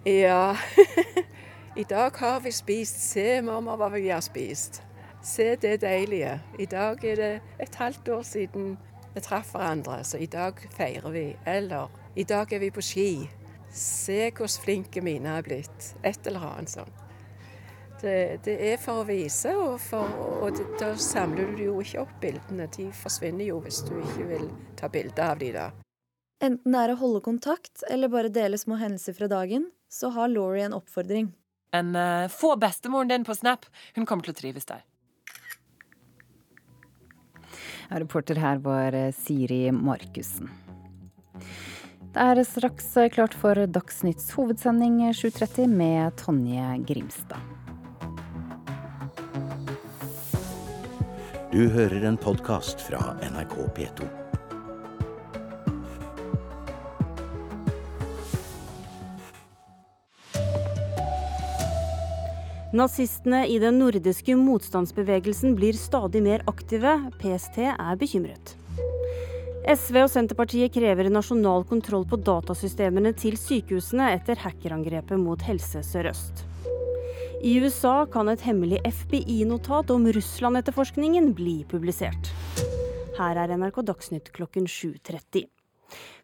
Ja, 0.04 0.58
i 1.82 1.88
dag 1.88 2.20
har 2.20 2.44
vi 2.44 2.52
spist. 2.52 3.00
Se, 3.14 3.40
mamma, 3.46 3.78
hva 3.80 3.88
vi 3.96 4.10
har 4.10 4.26
spist. 4.26 4.82
Se 5.24 5.54
det 5.56 5.78
deilige. 5.86 6.36
I 6.60 6.68
dag 6.68 7.08
er 7.08 7.24
det 7.24 7.34
et 7.64 7.80
halvt 7.80 8.12
år 8.18 8.28
siden 8.28 8.74
vi 9.16 9.24
traff 9.24 9.56
hverandre, 9.56 10.02
så 10.04 10.20
i 10.20 10.28
dag 10.28 10.60
feirer 10.76 11.16
vi. 11.16 11.28
Eller 11.48 11.88
i 12.20 12.28
dag 12.28 12.52
er 12.52 12.66
vi 12.68 12.76
på 12.76 12.84
ski. 12.84 13.10
Se 13.72 14.26
hvor 14.36 14.52
flinke 14.52 15.00
mine 15.00 15.40
er 15.40 15.48
blitt. 15.48 15.94
Et 16.04 16.28
eller 16.28 16.52
annet 16.52 16.76
sånt. 16.76 17.07
Det, 18.02 18.40
det, 18.46 18.56
er 18.72 18.78
for 18.78 19.02
å 19.02 19.06
vise, 19.08 19.50
og, 19.58 19.80
for, 19.82 20.06
og 20.44 20.52
det, 20.54 20.68
da 20.78 20.92
samler 21.02 21.56
du 21.58 21.64
jo 21.64 21.80
ikke 21.82 22.04
opp 22.04 22.14
bildene. 22.22 22.68
De 22.76 22.92
forsvinner 22.94 23.50
jo 23.50 23.58
hvis 23.64 23.82
du 23.88 23.96
ikke 23.98 24.28
vil 24.30 24.46
ta 24.78 24.90
bilde 24.94 25.24
av 25.24 25.42
de 25.42 25.50
da. 25.56 25.72
Enten 26.44 26.76
det 26.76 26.84
er 26.84 26.94
å 26.94 27.00
holde 27.00 27.24
kontakt 27.26 27.82
eller 27.90 28.12
bare 28.14 28.30
dele 28.30 28.60
små 28.62 28.78
hendelser 28.78 29.18
fra 29.18 29.30
dagen, 29.32 29.72
så 29.90 30.12
har 30.14 30.30
Laurie 30.30 30.68
en 30.68 30.78
oppfordring. 30.78 31.32
En 31.74 31.96
uh, 31.98 32.30
Få 32.30 32.54
bestemoren 32.62 33.10
din 33.10 33.26
på 33.26 33.36
Snap. 33.36 33.66
Hun 33.96 34.06
kommer 34.06 34.28
til 34.28 34.36
å 34.36 34.38
trives 34.38 34.70
der. 34.70 34.86
Reporter 37.90 38.36
her 38.36 38.60
var 38.60 38.94
eh, 38.94 39.14
Siri 39.16 39.72
Markussen. 39.72 40.50
Det 42.12 42.26
er 42.34 42.42
straks 42.44 42.90
eh, 43.00 43.10
klart 43.14 43.36
for 43.38 43.60
Dagsnytts 43.72 44.34
hovedsending 44.36 45.00
7.30 45.16 45.72
med 45.72 46.18
Tonje 46.20 46.74
Grimstad. 46.90 47.67
Du 51.58 51.64
hører 51.74 52.04
en 52.06 52.18
podkast 52.22 52.84
fra 52.86 53.00
NRK 53.18 53.54
P2. 53.74 54.06
Nazistene 62.78 63.40
i 63.50 63.56
den 63.58 63.80
nordiske 63.82 64.36
motstandsbevegelsen 64.38 65.56
blir 65.58 65.74
stadig 65.74 66.22
mer 66.28 66.46
aktive. 66.46 66.94
PST 67.18 67.58
er 67.72 67.98
bekymret. 67.98 68.54
SV 69.66 70.04
og 70.04 70.12
Senterpartiet 70.14 70.76
krever 70.78 71.10
nasjonal 71.10 71.66
kontroll 71.66 72.06
på 72.06 72.22
datasystemene 72.22 73.16
til 73.18 73.34
sykehusene 73.34 74.12
etter 74.20 74.46
hackerangrepet 74.46 75.18
mot 75.26 75.42
Helse 75.50 75.82
Sør-Øst. 75.90 76.46
I 77.48 77.60
USA 77.64 78.02
kan 78.12 78.28
et 78.28 78.42
hemmelig 78.44 78.82
FBI-notat 78.84 79.92
om 79.94 80.08
Russland-etterforskningen 80.12 81.30
bli 81.38 81.62
publisert. 81.72 82.28
Her 83.16 83.40
er 83.40 83.54
NRK 83.56 83.80
Dagsnytt 83.88 84.34
klokken 84.36 84.68
7.30. 84.68 85.46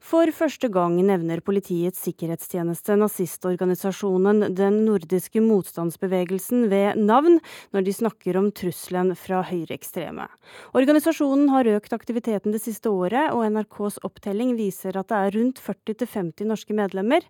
For 0.04 0.28
første 0.36 0.68
gang 0.68 0.98
nevner 1.00 1.40
Politiets 1.40 2.04
sikkerhetstjeneste 2.04 2.98
nazistorganisasjonen 3.00 4.50
Den 4.52 4.84
nordiske 4.84 5.40
motstandsbevegelsen 5.40 6.68
ved 6.68 7.00
navn 7.00 7.40
når 7.72 7.88
de 7.88 7.98
snakker 8.02 8.44
om 8.44 8.52
trusselen 8.52 9.16
fra 9.16 9.46
høyreekstreme. 9.48 10.28
Organisasjonen 10.76 11.48
har 11.56 11.72
økt 11.78 11.96
aktiviteten 11.96 12.52
det 12.52 12.66
siste 12.68 12.92
året, 12.92 13.32
og 13.32 13.48
NRKs 13.48 14.04
opptelling 14.04 14.58
viser 14.60 15.00
at 15.00 15.08
det 15.08 15.24
er 15.24 15.38
rundt 15.40 15.64
40-50 15.72 16.52
norske 16.52 16.76
medlemmer. 16.76 17.24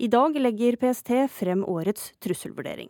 I 0.00 0.08
dag 0.08 0.40
legger 0.40 0.80
PST 0.80 1.18
frem 1.36 1.68
årets 1.68 2.14
trusselvurdering. 2.24 2.88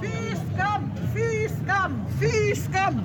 Fy 0.00 0.36
skam! 0.36 0.92
Fy 1.14 1.48
skam! 1.48 2.06
Fy 2.20 2.54
skam! 2.56 3.00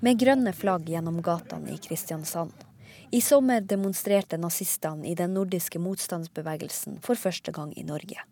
Med 0.00 0.18
grønne 0.18 0.52
flagg 0.52 0.88
gjennom 0.88 1.20
gatene 1.22 1.74
i 1.74 1.78
Kristiansand. 1.78 2.52
I 3.10 3.20
sommer 3.20 3.60
demonstrerte 3.60 4.38
nazistene 4.38 5.06
i 5.06 5.14
den 5.14 5.34
nordiske 5.34 5.78
motstandsbevegelsen 5.78 6.98
for 7.06 7.20
første 7.20 7.54
gang 7.54 7.70
i 7.78 7.84
Norge. 7.86 8.24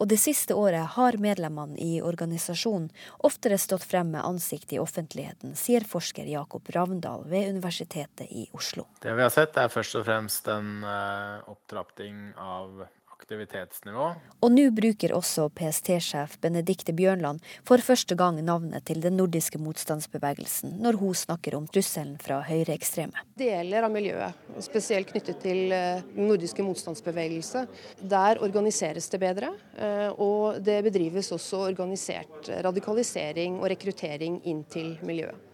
Og 0.00 0.08
det 0.08 0.16
siste 0.20 0.56
året 0.56 0.94
har 0.94 1.18
medlemmene 1.20 1.76
i 1.80 2.00
organisasjonen 2.04 2.88
oftere 3.28 3.58
stått 3.60 3.84
frem 3.84 4.14
med 4.14 4.24
ansikt 4.24 4.72
i 4.72 4.80
offentligheten, 4.80 5.52
sier 5.56 5.84
forsker 5.88 6.28
Jakob 6.28 6.68
Ravndal 6.72 7.26
ved 7.28 7.52
Universitetet 7.52 8.28
i 8.30 8.46
Oslo. 8.56 8.86
Det 9.02 9.12
vi 9.16 9.24
har 9.24 9.34
sett 9.34 9.56
er 9.60 9.72
først 9.72 10.00
og 10.00 10.08
fremst 10.08 10.48
en 10.52 10.80
uh, 10.84 11.44
opptrapping 11.52 12.32
av 12.40 12.86
aktivitetsnivå. 13.20 14.08
Og 14.40 14.52
nå 14.54 14.66
bruker 14.74 15.14
også 15.16 15.48
PST-sjef 15.54 16.38
Benedicte 16.42 16.94
Bjørnland 16.96 17.44
for 17.68 17.82
første 17.84 18.16
gang 18.18 18.40
navnet 18.44 18.86
til 18.88 19.02
den 19.04 19.18
nordiske 19.20 19.60
motstandsbevegelsen 19.60 20.78
når 20.82 20.98
hun 21.00 21.16
snakker 21.16 21.56
om 21.58 21.68
trusselen 21.70 22.16
fra 22.22 22.40
høyreekstreme. 22.48 23.26
Deler 23.38 23.86
av 23.86 23.94
miljøet, 23.94 24.48
spesielt 24.64 25.12
knyttet 25.12 25.40
til 25.44 25.70
den 25.70 25.76
eh, 25.76 26.08
nordiske 26.16 26.64
motstandsbevegelse, 26.64 27.64
der 28.10 28.40
organiseres 28.42 29.08
det 29.12 29.20
bedre. 29.22 29.52
Eh, 29.76 30.08
og 30.20 30.60
det 30.64 30.80
bedrives 30.86 31.30
også 31.36 31.64
organisert 31.68 32.50
radikalisering 32.64 33.60
og 33.60 33.70
rekruttering 33.72 34.40
inn 34.50 34.64
til 34.70 34.94
miljøet. 35.06 35.46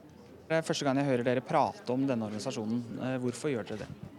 Det 0.47 0.61
er 0.61 0.67
første 0.67 0.87
gang 0.87 1.01
jeg 1.01 1.09
hører 1.09 1.27
dere 1.27 1.43
prate 1.43 1.91
om 1.91 2.05
denne 2.07 2.29
organisasjonen. 2.29 2.85
Eh, 3.01 3.17
hvorfor 3.23 3.51
gjør 3.51 3.73
dere 3.73 3.87
det? 3.87 4.16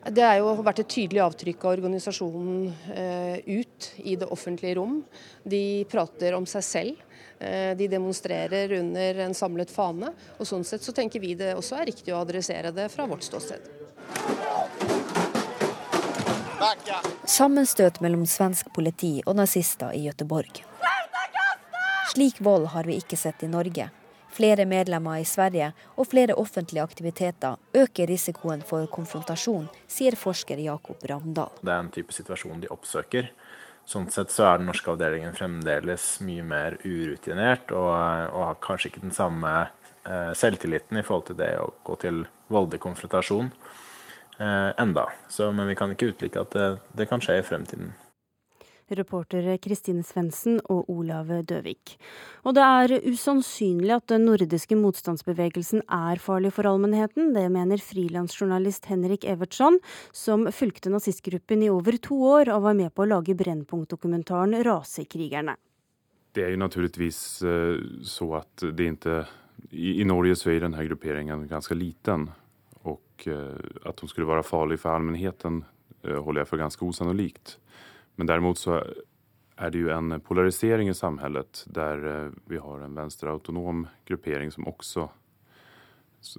Det 0.00 0.24
har 0.24 0.62
vært 0.64 0.80
et 0.80 0.88
tydelig 0.88 1.20
avtrykk 1.20 1.64
av 1.66 1.74
organisasjonen 1.74 2.70
eh, 2.94 3.42
ut 3.60 3.90
i 4.00 4.14
det 4.16 4.28
offentlige 4.32 4.78
rom. 4.78 5.02
De 5.44 5.84
prater 5.92 6.36
om 6.38 6.46
seg 6.48 6.64
selv. 6.64 7.02
Eh, 7.38 7.76
de 7.76 7.88
demonstrerer 7.88 8.72
under 8.78 9.20
en 9.26 9.36
samlet 9.36 9.70
fane. 9.70 10.14
og 10.38 10.48
Sånn 10.48 10.64
sett 10.64 10.84
så 10.86 10.96
tenker 10.96 11.20
vi 11.20 11.34
det 11.36 11.52
også 11.52 11.76
er 11.82 11.90
riktig 11.92 12.16
å 12.16 12.22
adressere 12.22 12.72
det 12.72 12.88
fra 12.92 13.04
vårt 13.10 13.28
ståsted. 13.28 13.68
Sammenstøt 17.28 18.00
mellom 18.00 18.24
svensk 18.28 18.72
politi 18.72 19.18
og 19.26 19.36
nazister 19.36 19.92
i 19.96 20.06
Gøteborg. 20.08 20.64
Slik 22.14 22.40
vold 22.40 22.72
har 22.72 22.88
vi 22.88 22.96
ikke 23.00 23.20
sett 23.20 23.44
i 23.44 23.52
Norge. 23.52 23.90
Flere 24.40 24.64
medlemmer 24.64 25.18
i 25.20 25.24
Sverige 25.28 25.66
og 26.00 26.06
flere 26.08 26.32
offentlige 26.40 26.80
aktiviteter 26.80 27.58
øker 27.76 28.08
risikoen 28.08 28.62
for 28.64 28.86
konfrontasjon, 28.88 29.66
sier 29.84 30.16
forsker 30.16 30.62
Jakob 30.64 31.02
Ramdal. 31.10 31.50
Det 31.60 31.74
er 31.74 31.82
en 31.82 31.90
type 31.92 32.16
situasjon 32.16 32.62
de 32.62 32.70
oppsøker. 32.72 33.28
Sånn 33.84 34.08
sett 34.08 34.32
så 34.32 34.46
er 34.48 34.62
den 34.62 34.70
norske 34.70 34.88
avdelingen 34.88 35.36
fremdeles 35.36 36.06
mye 36.24 36.46
mer 36.46 36.78
urutinert 36.86 37.68
og, 37.76 37.92
og 37.92 38.46
har 38.46 38.58
kanskje 38.64 38.94
ikke 38.94 39.04
den 39.04 39.12
samme 39.12 39.52
eh, 40.08 40.32
selvtilliten 40.32 41.02
i 41.02 41.04
forhold 41.04 41.28
til 41.28 41.40
det 41.42 41.52
å 41.60 41.68
gå 41.84 42.00
til 42.00 42.22
voldelig 42.48 42.80
konfrontasjon 42.86 43.50
eh, 43.50 44.70
enda. 44.80 45.10
Så, 45.28 45.50
men 45.52 45.68
vi 45.68 45.76
kan 45.76 45.92
ikke 45.92 46.14
utelukke 46.14 46.46
at 46.46 46.56
det, 46.56 46.70
det 46.96 47.12
kan 47.12 47.20
skje 47.20 47.42
i 47.42 47.44
fremtiden 47.44 47.92
reportere 48.98 49.56
Kristine 49.62 50.04
Svendsen 50.06 50.58
og 50.72 50.88
Olav 50.92 51.30
Døvik. 51.46 51.96
Og 52.44 52.56
det 52.56 52.64
er 52.64 52.94
usannsynlig 53.10 53.94
at 53.96 54.08
den 54.12 54.26
nordiske 54.28 54.78
motstandsbevegelsen 54.78 55.84
er 55.86 56.20
farlig 56.22 56.52
for 56.56 56.68
allmennheten. 56.70 57.32
Det 57.36 57.46
mener 57.52 57.82
frilansjournalist 57.84 58.90
Henrik 58.90 59.26
Evertsson, 59.28 59.78
som 60.12 60.48
fulgte 60.54 60.92
nazistgruppen 60.92 61.64
i 61.66 61.72
over 61.72 61.98
to 62.02 62.20
år 62.36 62.52
og 62.54 62.68
var 62.68 62.78
med 62.78 62.94
på 62.94 63.04
å 63.04 63.10
lage 63.14 63.36
Brennpunkt-dokumentaren 63.38 64.60
'Rasekrigerne'. 64.64 65.58
Det 66.32 66.44
er 66.44 66.52
jo 66.54 66.62
naturligvis 66.62 67.42
eh, 67.42 67.80
så 68.06 68.28
at 68.38 68.62
det 68.76 68.92
ikke 68.92 69.24
I 69.74 70.04
Norge 70.06 70.36
så 70.38 70.52
er 70.52 70.62
denne 70.64 70.84
grupperingen 70.86 71.48
ganske 71.50 71.74
liten. 71.74 72.28
Og 72.86 73.26
eh, 73.26 73.58
at 73.86 73.98
de 73.98 74.08
skulle 74.08 74.30
være 74.30 74.46
farlig 74.46 74.78
for 74.80 74.94
allmennheten 74.94 75.64
eh, 76.04 76.16
holder 76.16 76.44
jeg 76.44 76.50
for 76.52 76.62
ganske 76.62 76.86
usannolikt. 76.86 77.58
Men 78.16 78.26
derimot 78.26 78.58
så 78.58 78.80
er 79.60 79.70
det 79.70 79.78
ju 79.78 79.90
en 79.90 80.20
polarisering 80.20 80.88
i 80.88 80.94
samhället 80.94 81.64
där 81.66 82.24
eh, 82.24 82.30
vi 82.44 82.56
har 82.56 82.80
en 82.80 82.94
vänsterautonom 82.94 83.86
gruppering 84.04 84.50
som 84.50 84.68
också 84.68 85.08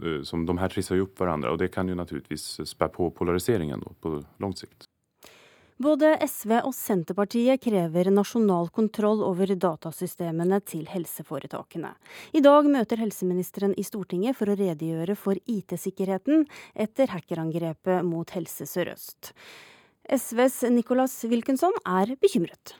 eh, 0.03 0.21
som 0.23 0.45
de 0.45 0.57
här 0.57 0.69
trissar 0.69 0.97
upp 0.97 1.19
varandra 1.19 1.51
och 1.51 1.57
det 1.57 1.67
kan 1.67 1.87
ju 1.87 1.95
naturligtvis 1.95 2.67
spä 2.69 2.87
på 2.87 3.11
polariseringen 3.11 3.79
då 3.79 3.93
på 4.01 4.23
lång 4.37 4.55
sikt. 4.55 4.83
Både 5.81 6.11
SV 6.27 6.51
og 6.59 6.75
Senterpartiet 6.77 7.61
krever 7.63 8.11
nasjonal 8.13 8.67
kontroll 8.69 9.23
over 9.25 9.49
datasystemene 9.55 10.59
til 10.61 10.83
helseforetakene. 10.91 11.95
I 12.37 12.43
dag 12.45 12.69
møter 12.69 13.01
helseministeren 13.01 13.73
i 13.73 13.85
Stortinget 13.87 14.37
for 14.37 14.51
å 14.51 14.57
redegjøre 14.59 15.15
for 15.17 15.39
IT-sikkerheten 15.49 16.45
etter 16.75 17.09
hackerangrepet 17.15 18.05
mot 18.05 18.29
Helse 18.35 18.69
Sør-Øst. 18.69 19.31
SVs 20.11 20.63
Nicolas 20.69 21.23
Wilkinson 21.23 21.75
er 21.87 22.15
bekymret. 22.19 22.73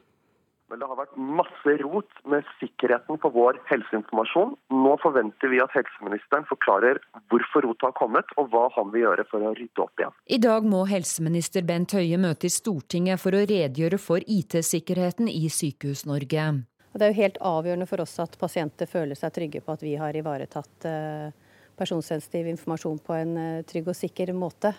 Men 0.72 0.80
det 0.80 0.88
har 0.88 0.98
vært 1.00 1.16
masse 1.20 1.74
rot 1.82 2.20
med 2.32 2.48
sikkerheten 2.60 3.18
for 3.20 3.36
vår 3.36 3.58
helseinformasjon. 3.68 4.54
Nå 4.72 4.94
forventer 5.04 5.52
vi 5.52 5.60
at 5.64 5.72
helseministeren 5.76 6.48
forklarer 6.48 7.00
hvorfor 7.32 7.66
rotet 7.68 7.90
har 7.90 7.96
kommet, 7.98 8.32
og 8.40 8.52
hva 8.54 8.70
han 8.78 8.92
vil 8.94 9.04
gjøre 9.06 9.26
for 9.32 9.44
å 9.44 9.52
rydde 9.58 9.84
opp 9.84 10.04
igjen. 10.04 10.16
I 10.32 10.40
dag 10.44 10.68
må 10.68 10.86
helseminister 10.88 11.68
Bent 11.68 11.96
Høie 11.96 12.20
møte 12.20 12.48
i 12.48 12.54
Stortinget 12.56 13.20
for 13.20 13.36
å 13.36 13.44
redegjøre 13.44 14.00
for 14.00 14.24
IT-sikkerheten 14.24 15.32
i 15.32 15.48
Sykehus-Norge. 15.52 16.48
Det 16.92 17.08
er 17.08 17.12
jo 17.12 17.20
helt 17.20 17.42
avgjørende 17.48 17.88
for 17.88 18.04
oss 18.04 18.18
at 18.24 18.40
pasienter 18.40 18.88
føler 18.92 19.20
seg 19.20 19.36
trygge 19.36 19.64
på 19.64 19.76
at 19.76 19.84
vi 19.84 19.98
har 20.00 20.16
ivaretatt 20.16 20.88
eh, 20.88 21.52
personsensitiv 21.80 22.48
informasjon 22.52 23.00
på 23.04 23.16
en 23.16 23.38
eh, 23.40 23.62
trygg 23.68 23.92
og 23.92 24.00
sikker 24.00 24.32
måte. 24.36 24.72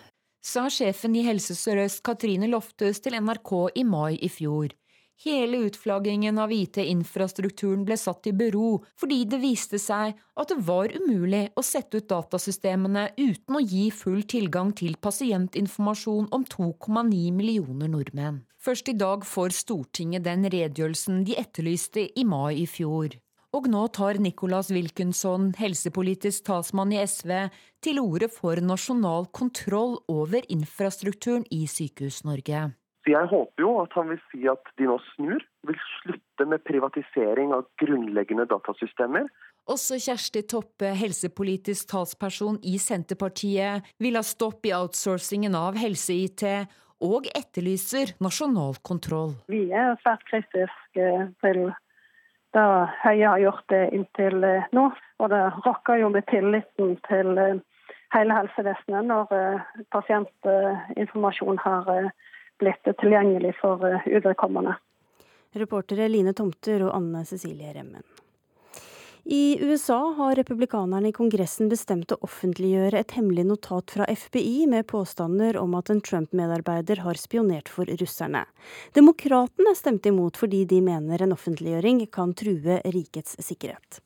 Sa 0.43 0.65
sjefen 0.67 1.13
i 1.15 1.21
Helse 1.23 1.55
Sør-Øst 1.55 2.01
Katrine 2.03 2.49
Lofthus 2.51 2.97
til 2.99 3.15
NRK 3.15 3.51
i 3.79 3.83
mai 3.87 4.17
i 4.19 4.27
fjor. 4.27 4.73
Hele 5.23 5.61
utflaggingen 5.69 6.35
av 6.41 6.51
IT-infrastrukturen 6.51 7.85
ble 7.87 7.95
satt 8.01 8.27
i 8.27 8.33
bero 8.35 8.81
fordi 8.99 9.21
det 9.31 9.39
viste 9.39 9.79
seg 9.79 10.17
at 10.19 10.51
det 10.51 10.57
var 10.67 10.91
umulig 10.91 11.45
å 11.55 11.63
sette 11.63 12.01
ut 12.01 12.09
datasystemene 12.11 13.05
uten 13.21 13.55
å 13.55 13.63
gi 13.63 13.85
full 13.95 14.25
tilgang 14.27 14.73
til 14.75 14.97
pasientinformasjon 14.99 16.27
om 16.35 16.43
2,9 16.43 17.31
millioner 17.39 17.93
nordmenn. 17.95 18.43
Først 18.59 18.91
i 18.91 18.99
dag 18.99 19.23
får 19.23 19.55
Stortinget 19.55 20.27
den 20.27 20.43
redegjørelsen 20.43 21.23
de 21.23 21.39
etterlyste 21.39 22.09
i 22.19 22.27
mai 22.27 22.65
i 22.65 22.67
fjor. 22.67 23.15
Og 23.53 23.67
nå 23.69 23.83
tar 23.93 24.17
Nicolas 24.17 24.71
Wilkinson, 24.73 25.51
helsepolitisk 25.59 26.47
talsmann 26.47 26.93
i 26.95 27.03
SV, 27.05 27.51
til 27.85 27.99
orde 28.01 28.31
for 28.33 28.57
nasjonal 28.57 29.27
kontroll 29.29 29.99
over 30.09 30.41
infrastrukturen 30.49 31.45
i 31.53 31.67
Sykehus-Norge. 31.69 32.71
Jeg 33.05 33.27
håper 33.29 33.61
jo 33.61 33.73
at 33.83 33.93
han 33.97 34.09
vil 34.09 34.21
si 34.31 34.47
at 34.49 34.69
de 34.79 34.87
nå 34.87 34.95
snur, 35.11 35.43
vil 35.67 35.79
slutte 35.99 36.47
med 36.49 36.63
privatisering 36.65 37.51
av 37.53 37.67
grunnleggende 37.81 38.47
datasystemer. 38.49 39.27
Også 39.69 39.99
Kjersti 40.01 40.41
Toppe, 40.49 40.89
helsepolitisk 40.97 41.91
talsperson 41.91 42.57
i 42.65 42.79
Senterpartiet, 42.81 43.85
vil 44.01 44.17
ha 44.17 44.23
stopp 44.25 44.65
i 44.65 44.73
outsourcingen 44.75 45.53
av 45.59 45.77
helse-IT, 45.77 46.47
og 47.03 47.27
etterlyser 47.35 48.15
nasjonal 48.23 48.79
kontroll. 48.87 49.35
Vi 49.51 49.67
er 49.75 49.97
svært 50.01 50.23
kritiske 50.29 51.07
til 51.43 51.65
det 52.53 52.65
Høie 53.03 53.27
har 53.27 53.41
gjort 53.41 53.73
inntil 53.91 54.43
eh, 54.45 54.67
nå. 54.75 54.87
Og 55.21 55.29
det 55.33 55.41
rokker 55.65 56.01
jo 56.01 56.09
med 56.13 56.27
tilliten 56.29 56.95
til 57.07 57.37
eh, 57.41 57.61
hele 58.13 58.39
helsevesenet 58.39 59.09
når 59.09 59.33
eh, 59.37 59.69
pasientinformasjon 59.95 61.61
har 61.65 61.93
blitt 62.61 62.91
tilgjengelig 63.01 63.55
for 63.61 63.81
uvedkommende. 64.05 64.77
Reportere 65.57 66.09
Line 66.09 66.33
Tomter 66.37 66.85
og 66.87 66.95
Anne 66.97 67.25
Cecilie 67.29 67.73
Remmen. 67.75 68.05
I 69.25 69.57
USA 69.61 70.13
har 70.17 70.35
republikanerne 70.35 71.07
i 71.09 71.13
Kongressen 71.15 71.69
bestemt 71.71 72.11
å 72.11 72.17
offentliggjøre 72.27 72.99
et 72.99 73.13
hemmelig 73.15 73.45
notat 73.47 73.91
fra 73.95 74.03
FBI 74.11 74.65
med 74.67 74.83
påstander 74.89 75.55
om 75.61 75.77
at 75.79 75.87
en 75.93 76.01
Trump-medarbeider 76.03 76.99
har 77.05 77.15
spionert 77.15 77.69
for 77.71 77.87
russerne. 78.01 78.41
Demokratene 78.91 79.71
stemte 79.79 80.11
imot 80.11 80.35
fordi 80.41 80.65
de 80.67 80.81
mener 80.83 81.23
en 81.23 81.35
offentliggjøring 81.37 82.01
kan 82.11 82.33
true 82.35 82.81
rikets 82.83 83.37
sikkerhet. 83.39 84.01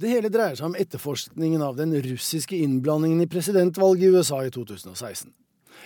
Det 0.00 0.08
hele 0.08 0.30
dreier 0.32 0.56
seg 0.56 0.70
om 0.70 0.78
etterforskningen 0.80 1.62
av 1.62 1.76
den 1.76 1.92
russiske 2.06 2.56
innblandingen 2.56 3.20
i 3.20 3.28
presidentvalget 3.28 4.08
i 4.08 4.14
USA 4.16 4.38
i 4.46 4.54
2016. 4.54 5.34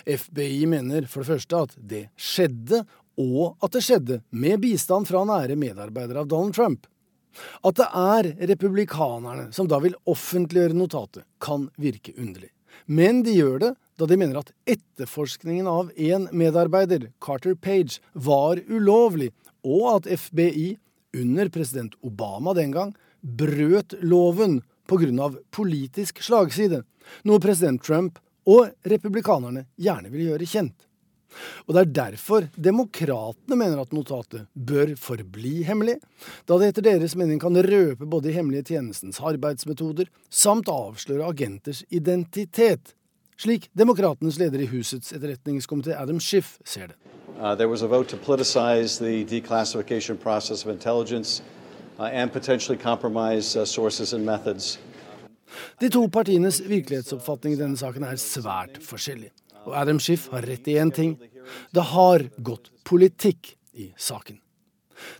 FBI 0.07 0.63
mener 0.71 1.09
for 1.11 1.25
det 1.25 1.33
første 1.33 1.59
at 1.67 1.75
det 1.75 2.05
skjedde, 2.15 2.85
og 3.19 3.59
at 3.59 3.75
det 3.75 3.83
skjedde 3.83 4.21
med 4.31 4.63
bistand 4.63 5.11
fra 5.11 5.25
nære 5.27 5.59
medarbeidere 5.59 6.23
av 6.23 6.31
Donald 6.31 6.55
Trump. 6.55 6.87
At 7.63 7.79
det 7.79 7.87
er 7.95 8.31
republikanerne 8.51 9.49
som 9.55 9.67
da 9.69 9.79
vil 9.83 9.97
offentliggjøre 10.09 10.77
notatet, 10.77 11.25
kan 11.41 11.67
virke 11.79 12.15
underlig. 12.17 12.51
Men 12.85 13.23
de 13.25 13.35
gjør 13.37 13.59
det 13.63 13.73
da 13.99 14.07
de 14.07 14.17
mener 14.17 14.39
at 14.39 14.51
etterforskningen 14.69 15.67
av 15.67 15.91
en 15.99 16.29
medarbeider, 16.31 17.09
Carter 17.19 17.55
Page, 17.55 17.99
var 18.13 18.61
ulovlig, 18.69 19.33
og 19.67 19.89
at 19.97 20.07
FBI, 20.21 20.77
under 21.19 21.49
president 21.51 21.97
Obama 22.05 22.53
den 22.55 22.71
gang, 22.71 22.93
brøt 23.19 23.97
loven 24.01 24.61
pga. 24.87 25.29
politisk 25.51 26.23
slagside, 26.23 26.83
noe 27.27 27.39
president 27.43 27.83
Trump 27.83 28.19
og 28.47 28.69
republikanerne 28.87 29.67
gjerne 29.77 30.09
vil 30.13 30.31
gjøre 30.31 30.47
kjent. 30.47 30.88
Og 31.67 31.73
Det 31.75 31.81
er 31.81 31.91
derfor 31.99 32.47
demokratene 32.55 33.55
mener 33.55 33.81
at 33.81 33.93
notatet 33.93 34.47
bør 34.53 34.95
forbli 34.97 35.63
hemmelig, 35.67 35.99
da 36.47 36.57
det 36.57 36.71
etter 36.71 36.87
deres 36.89 37.15
mening 37.15 37.39
kan 37.41 37.55
røpe 37.55 38.05
både 38.05 38.29
de 38.29 38.35
hemmelige 38.37 38.73
tjenestens 38.73 39.21
arbeidsmetoder 39.21 40.09
samt 40.29 40.69
avsløre 40.69 41.29
agenters 41.29 41.83
identitet, 41.89 42.95
slik 43.37 43.69
demokratenes 43.77 44.39
leder 44.39 44.65
i 44.65 44.69
husets 44.71 45.13
etterretningskomité 45.13 45.95
Adam 45.95 46.19
Schiff 46.19 46.57
ser 46.65 46.87
det. 46.91 46.97
Uh, 47.39 47.55
there 47.55 47.69
was 47.69 47.81
a 47.83 47.87
vote 47.87 48.09
to 48.09 48.17
politicize 48.17 48.99
the 48.99 49.23
declassification 49.23 50.17
process 50.17 50.65
of 50.65 50.71
intelligence 50.71 51.41
uh, 51.97 52.09
and 52.11 52.33
potentially 52.33 52.77
compromise 52.77 53.55
uh, 53.55 53.65
sources 53.65 54.13
and 54.13 54.25
methods. 54.25 54.79
De 55.79 55.89
to 55.89 56.07
partienes 56.07 56.59
virkelighetsoppfatning 56.61 57.55
i 57.55 57.59
denne 57.59 57.77
saken 57.79 58.03
er 58.05 58.19
svært 58.21 58.81
forskjellig. 58.85 59.31
Og 59.69 59.75
Adam 59.77 59.99
Schiff 60.01 60.27
har 60.33 60.45
rett 60.49 60.67
i 60.67 60.79
én 60.81 60.91
ting. 60.93 61.15
Det 61.71 61.85
har 61.93 62.25
gått 62.41 62.71
politikk 62.83 63.53
i 63.77 63.91
saken. 63.97 64.39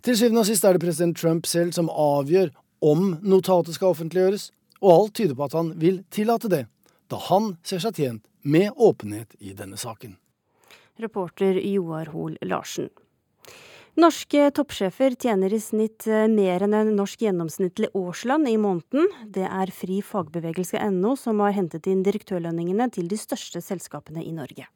Til 0.04 0.16
syvende 0.18 0.42
og 0.42 0.48
sist 0.50 0.64
er 0.66 0.76
det 0.76 0.82
president 0.82 1.16
Trump 1.16 1.46
selv 1.48 1.72
som 1.72 1.88
avgjør 1.88 2.50
om 2.84 3.14
notatet 3.22 3.76
skal 3.76 3.94
offentliggjøres, 3.94 4.50
og 4.80 4.92
alt 4.92 5.14
tyder 5.20 5.36
på 5.36 5.46
at 5.46 5.56
han 5.56 5.70
vil 5.80 6.02
tillate 6.12 6.50
det, 6.52 6.64
da 7.12 7.20
han 7.28 7.54
ser 7.64 7.82
seg 7.84 7.96
tjent 7.96 8.26
med 8.42 8.72
åpenhet 8.76 9.36
i 9.38 9.54
denne 9.56 9.78
saken. 9.80 10.16
Reporter 11.00 11.56
Joar 11.60 12.10
Hoel 12.12 12.36
Larsen. 12.44 12.90
Norske 13.98 14.50
toppsjefer 14.54 15.16
tjener 15.18 15.54
i 15.54 15.58
snitt 15.60 16.06
eh, 16.06 16.28
mer 16.30 16.62
enn 16.62 16.76
en 16.78 16.92
norsk 16.94 17.24
gjennomsnittlig 17.26 17.90
årslønn 17.98 18.46
i 18.46 18.54
måneden. 18.60 19.10
Det 19.26 19.48
er 19.48 19.72
Fri 19.74 19.98
fagbevegelse.no 20.06 21.16
som 21.18 21.42
har 21.42 21.56
hentet 21.58 21.90
inn 21.90 22.04
direktørlønningene 22.06 22.86
til 22.94 23.10
de 23.10 23.18
største 23.18 23.62
selskapene 23.64 24.22
i 24.22 24.30
Norge. 24.36 24.68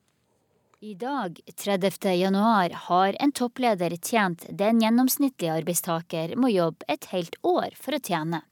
I 0.85 0.93
dag, 1.01 1.39
30. 1.57 2.11
januar, 2.19 2.71
har 2.89 3.17
en 3.23 3.31
toppleder 3.33 3.95
tjent 4.05 4.43
det 4.51 4.67
en 4.69 4.83
gjennomsnittlig 4.83 5.49
arbeidstaker 5.49 6.35
må 6.37 6.51
jobbe 6.53 6.85
et 6.93 7.07
helt 7.15 7.39
år 7.47 7.73
for 7.81 7.97
å 7.97 8.01
tjene. 8.05 8.43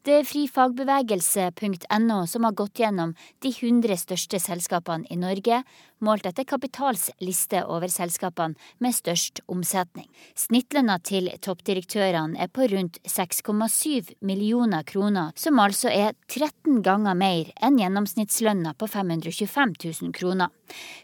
Det 0.00 0.14
er 0.22 0.24
frifagbevegelse.no 0.30 2.20
som 2.30 2.46
har 2.48 2.56
gått 2.56 2.80
gjennom 2.80 3.12
de 3.44 3.52
100 3.52 3.98
største 4.06 4.40
selskapene 4.40 5.04
i 5.12 5.20
Norge, 5.20 5.60
målt 6.02 6.26
etter 6.26 6.44
Kapitals 6.48 7.08
liste 7.22 7.62
over 7.64 7.90
selskapene 7.92 8.58
med 8.82 8.94
størst 8.94 9.42
omsetning. 9.50 10.08
Snittlønna 10.38 10.98
til 11.06 11.30
toppdirektørene 11.42 12.38
er 12.42 12.50
på 12.52 12.66
rundt 12.72 12.98
6,7 13.08 14.12
millioner 14.20 14.84
kroner, 14.88 15.32
som 15.36 15.60
altså 15.62 15.90
er 15.92 16.12
13 16.28 16.82
ganger 16.84 17.16
mer 17.18 17.52
enn 17.62 17.78
gjennomsnittslønna 17.80 18.74
på 18.78 18.90
525 18.90 19.74
000 20.02 20.12
kroner. 20.16 20.52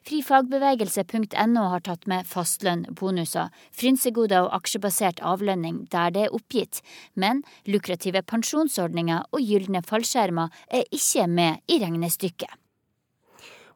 Frifagbevegelse.no 0.09 1.64
har 1.72 1.84
tatt 1.86 2.07
med 2.11 2.28
fastlønn, 2.28 2.86
bonuser, 2.99 3.53
frynsegoder 3.76 4.46
og 4.46 4.55
aksjebasert 4.61 5.22
avlønning 5.24 5.84
der 5.92 6.14
det 6.14 6.28
er 6.28 6.36
oppgitt, 6.36 6.82
men 7.14 7.44
lukrative 7.68 8.24
pensjonsordninger 8.26 9.28
og 9.32 9.44
gylne 9.44 9.84
fallskjermer 9.86 10.55
er 10.68 10.88
ikke 10.94 11.28
med 11.30 11.62
i 11.68 11.82
regnestykket. 11.82 12.51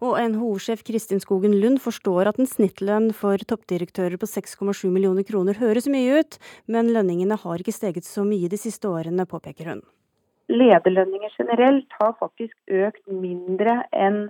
Og 0.02 0.18
NHO-sjef 0.18 0.82
Kristin 0.82 1.22
Skogen 1.22 1.54
Lund 1.62 1.78
forstår 1.84 2.32
at 2.32 2.40
en 2.42 2.50
snittlønn 2.50 3.12
for 3.14 3.38
toppdirektører 3.38 4.18
på 4.18 4.26
6,7 4.26 4.90
millioner 4.90 5.22
kroner 5.28 5.60
høres 5.62 5.86
mye 5.86 6.20
ut, 6.20 6.38
men 6.66 6.90
lønningene 6.90 7.38
har 7.38 7.62
ikke 7.62 7.76
steget 7.76 8.08
så 8.08 8.26
mye 8.26 8.50
de 8.50 8.58
siste 8.58 8.90
årene, 8.90 9.28
påpeker 9.30 9.70
hun. 9.70 9.84
Lederlønninger 10.50 11.30
generelt 11.38 11.94
har 12.00 12.16
faktisk 12.18 12.56
økt 12.82 13.06
mindre 13.06 13.84
enn 13.94 14.24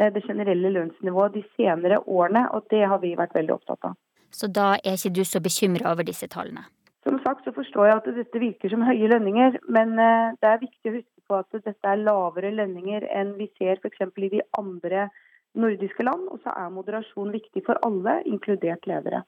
Eh, 0.00 0.12
det 0.12 0.22
generelle 0.26 0.70
lønnsnivået 0.70 1.34
de 1.34 1.42
senere 1.56 2.00
årene, 2.08 2.48
og 2.50 2.66
det 2.70 2.82
har 2.86 2.98
vi 2.98 3.14
vært 3.18 3.34
veldig 3.34 3.54
opptatt 3.54 3.90
av. 3.90 3.98
Så 4.30 4.50
da 4.50 4.74
er 4.82 4.98
ikke 4.98 5.14
du 5.14 5.22
så 5.24 5.40
bekymra 5.40 5.92
over 5.92 6.02
disse 6.02 6.26
tallene? 6.26 6.64
Som 7.06 7.20
sagt 7.22 7.44
så 7.44 7.52
forstår 7.54 7.86
jeg 7.86 7.96
at 8.00 8.08
dette 8.16 8.40
virker 8.42 8.72
som 8.72 8.82
høye 8.82 9.10
lønninger, 9.12 9.60
men 9.68 9.98
eh, 9.98 10.34
det 10.40 10.50
er 10.50 10.64
viktig 10.64 10.90
å 10.90 10.96
huske 10.96 11.13
på 11.28 11.38
at 11.40 11.50
dette 11.56 11.90
er 11.90 12.02
lavere 12.02 12.52
lønninger 12.54 13.06
enn 13.12 13.34
vi 13.38 13.50
ser 13.58 13.80
f.eks. 13.80 14.02
i 14.16 14.32
de 14.36 14.42
andre 14.58 15.08
nordiske 15.54 16.02
land, 16.02 16.28
og 16.32 16.42
så 16.42 16.54
er 16.58 16.74
moderasjon 16.74 17.32
viktig 17.34 17.62
for 17.66 17.78
alle, 17.86 18.20
inkludert 18.26 18.86
ledere. 18.90 19.22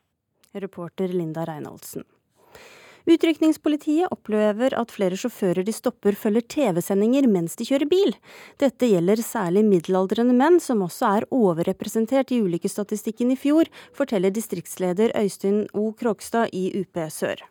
Reporter 0.56 1.12
Linda 1.12 1.44
Reinholdsen. 1.46 2.04
Utrykningspolitiet 3.06 4.10
opplever 4.10 4.74
at 4.74 4.90
flere 4.90 5.14
sjåfører 5.14 5.62
de 5.62 5.70
stopper 5.74 6.16
følger 6.18 6.42
TV-sendinger 6.50 7.28
mens 7.30 7.54
de 7.54 7.68
kjører 7.68 7.86
bil. 7.86 8.16
Dette 8.58 8.88
gjelder 8.90 9.22
særlig 9.22 9.62
middelaldrende 9.68 10.34
menn, 10.34 10.58
som 10.58 10.82
også 10.82 11.12
er 11.20 11.28
overrepresentert 11.30 12.34
i 12.34 12.40
ulykkesstatistikken 12.42 13.30
i 13.30 13.38
fjor, 13.38 13.70
forteller 13.94 14.34
distriktsleder 14.34 15.14
Øystein 15.22 15.68
O. 15.70 15.92
Krogstad 15.94 16.50
i 16.50 16.72
UP 16.80 16.98
Sør. 17.14 17.46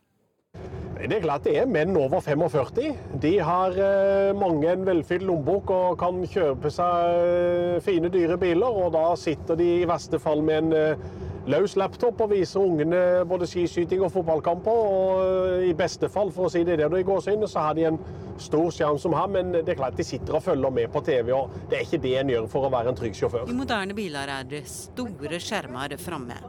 Det 0.96 1.12
er 1.12 1.26
klart 1.26 1.44
det 1.44 1.58
er 1.60 1.68
menn 1.68 1.92
over 2.00 2.22
45. 2.24 2.94
De 3.20 3.34
har 3.44 3.76
eh, 3.76 4.32
mange 4.38 4.70
en 4.72 4.86
velfylt 4.88 5.26
lommebok 5.28 5.74
og 5.76 5.98
kan 6.00 6.22
kjøpe 6.32 6.72
seg 6.72 7.18
eh, 7.20 7.82
fine, 7.84 8.08
dyre 8.14 8.38
biler. 8.40 8.80
Og 8.80 8.94
da 8.96 9.10
sitter 9.20 9.60
de 9.60 9.68
i 9.82 9.90
verste 9.90 10.22
fall 10.24 10.44
med 10.46 10.70
en 10.70 10.78
eh, 10.80 11.10
løs 11.52 11.76
laptop 11.78 12.22
og 12.26 12.32
viser 12.32 12.64
ungene 12.64 13.00
både 13.30 13.48
skiskyting 13.50 14.04
og 14.06 14.14
fotballkamper. 14.14 14.80
Og 14.96 15.66
i 15.68 15.74
beste 15.78 16.10
fall, 16.12 16.32
for 16.36 16.48
å 16.48 16.54
si 16.54 16.64
det 16.68 16.80
der 16.82 16.96
i 16.98 17.06
gåseøynene, 17.06 17.50
så 17.50 17.68
har 17.68 17.78
de 17.78 17.88
en 17.90 18.00
stor 18.42 18.72
skjerm 18.74 19.00
som 19.02 19.14
ham. 19.16 19.32
men 19.36 19.52
det 19.52 19.68
er 19.74 19.80
klart 19.80 19.98
de 19.98 20.04
sitter 20.04 20.38
og 20.38 20.44
følger 20.44 20.72
med 20.72 20.92
på 20.92 21.02
TV, 21.06 21.32
og 21.34 21.52
det 21.70 21.78
er 21.80 21.86
ikke 21.86 22.02
det 22.04 22.16
en 22.20 22.30
gjør 22.30 22.48
for 22.52 22.68
å 22.68 22.72
være 22.72 22.94
en 22.94 23.00
trygg 23.00 23.16
sjåfør. 23.18 23.50
I 23.50 23.58
moderne 23.58 23.98
biler 23.98 24.32
er 24.40 24.48
det 24.50 24.64
store 24.70 25.40
skjermer 25.44 25.98
framme. 26.00 26.40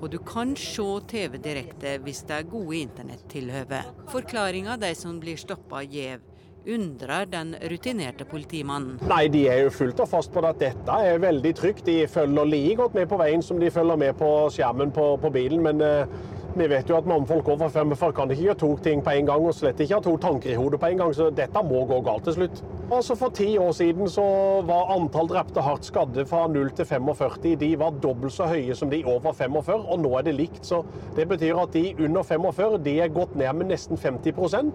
Og 0.00 0.08
du 0.12 0.18
kan 0.24 0.54
se 0.56 0.86
TV 1.08 1.36
direkte 1.42 1.98
hvis 2.00 2.22
det 2.28 2.38
er 2.38 2.48
gode 2.48 2.78
internettilhøve. 2.80 3.82
Forklaringa 4.12 4.78
de 4.80 4.94
som 4.96 5.20
blir 5.20 5.40
stoppa 5.40 5.82
gjev, 5.84 6.24
undrer 6.66 7.28
den 7.30 7.54
rutinerte 7.70 8.26
politimannen. 8.28 8.98
Nei, 9.08 9.24
de 9.32 9.46
er 9.48 9.64
jo 9.64 9.70
fullt 9.74 10.02
og 10.04 10.10
fast 10.10 10.32
på 10.34 10.42
at 10.44 10.60
dette 10.60 10.98
er 11.06 11.22
veldig 11.22 11.54
trygt. 11.56 11.86
De 11.86 12.02
følger 12.10 12.50
like 12.50 12.76
godt 12.82 12.98
med 12.98 13.08
på 13.08 13.20
veien 13.20 13.42
som 13.42 13.60
de 13.60 13.70
følger 13.70 13.96
med 14.00 14.14
på 14.20 14.30
skjermen 14.52 14.92
på, 14.92 15.14
på 15.22 15.32
bilen. 15.34 15.64
men... 15.64 15.80
Uh, 15.80 16.36
vi 16.54 16.66
vet 16.66 16.88
jo 16.90 16.96
at 16.98 17.06
mannfolk 17.06 17.48
over 17.48 17.68
45 17.68 18.12
kan 18.16 18.30
ikke 18.30 18.42
gjøre 18.42 18.58
to 18.58 18.70
ting 18.82 19.02
på 19.04 19.12
en 19.14 19.26
gang, 19.26 19.46
og 19.46 19.54
slett 19.54 19.80
ikke 19.80 19.98
ha 19.98 20.04
to 20.04 20.16
tanker 20.20 20.50
i 20.50 20.58
hodet 20.58 20.80
på 20.80 20.90
en 20.90 20.98
gang, 20.98 21.14
så 21.14 21.28
dette 21.34 21.62
må 21.66 21.84
gå 21.86 22.00
galt 22.06 22.26
til 22.26 22.38
slutt. 22.38 22.62
Altså 22.90 23.14
For 23.14 23.30
ti 23.34 23.58
år 23.58 23.70
siden 23.72 24.08
så 24.10 24.24
var 24.66 24.90
antall 24.96 25.28
drepte 25.30 25.62
hardt 25.62 25.86
skadde 25.86 26.24
fra 26.26 26.46
0 26.50 26.72
til 26.74 26.88
45 26.88 27.54
de 27.60 27.68
var 27.78 27.94
dobbelt 28.02 28.34
så 28.34 28.48
høye 28.50 28.74
som 28.74 28.90
de 28.90 29.04
over 29.04 29.32
45, 29.32 29.84
og 29.86 30.02
nå 30.02 30.10
er 30.18 30.26
det 30.26 30.34
likt. 30.34 30.64
Så 30.66 30.82
det 31.16 31.28
betyr 31.28 31.58
at 31.62 31.72
de 31.74 31.94
under 31.98 32.22
45 32.22 32.78
de 32.84 32.98
er 33.00 33.14
gått 33.14 33.36
ned 33.38 33.52
med 33.52 33.70
nesten 33.70 33.96
50% 33.98 34.72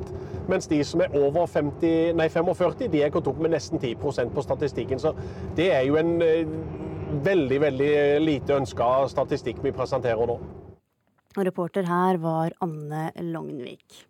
mens 0.48 0.68
de 0.68 0.84
som 0.84 1.02
er 1.02 1.16
over 1.18 1.46
50, 1.50 2.14
nei, 2.16 2.28
45 2.30 2.88
de 2.92 3.02
er 3.04 3.14
gått 3.14 3.28
opp 3.28 3.40
med 3.42 3.56
nesten 3.56 3.82
10% 3.82 4.34
på 4.36 4.46
statistikken. 4.46 5.00
Så 5.02 5.16
det 5.58 5.72
er 5.74 5.82
jo 5.88 5.98
en 6.00 6.22
eh, 6.22 6.46
veldig, 7.26 7.62
veldig 7.62 7.96
lite 8.24 8.62
ønska 8.62 9.08
statistikk 9.12 9.64
vi 9.64 9.76
presenterer 9.76 10.30
nå. 10.30 10.40
Og 11.36 11.44
reporter 11.44 11.84
her 11.84 12.20
var 12.24 12.56
Anne 12.64 13.10
Lognvik. 13.20 14.06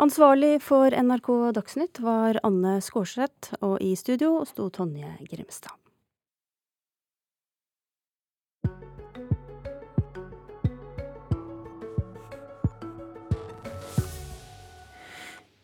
Ansvarlig 0.00 0.56
for 0.64 0.90
NRK 0.90 1.30
Dagsnytt 1.54 2.00
var 2.02 2.40
Anne 2.42 2.78
Skårseth, 2.82 3.52
og 3.60 3.76
i 3.84 3.92
studio 3.94 4.40
sto 4.48 4.70
Tonje 4.72 5.12
Grimstad. 5.28 5.83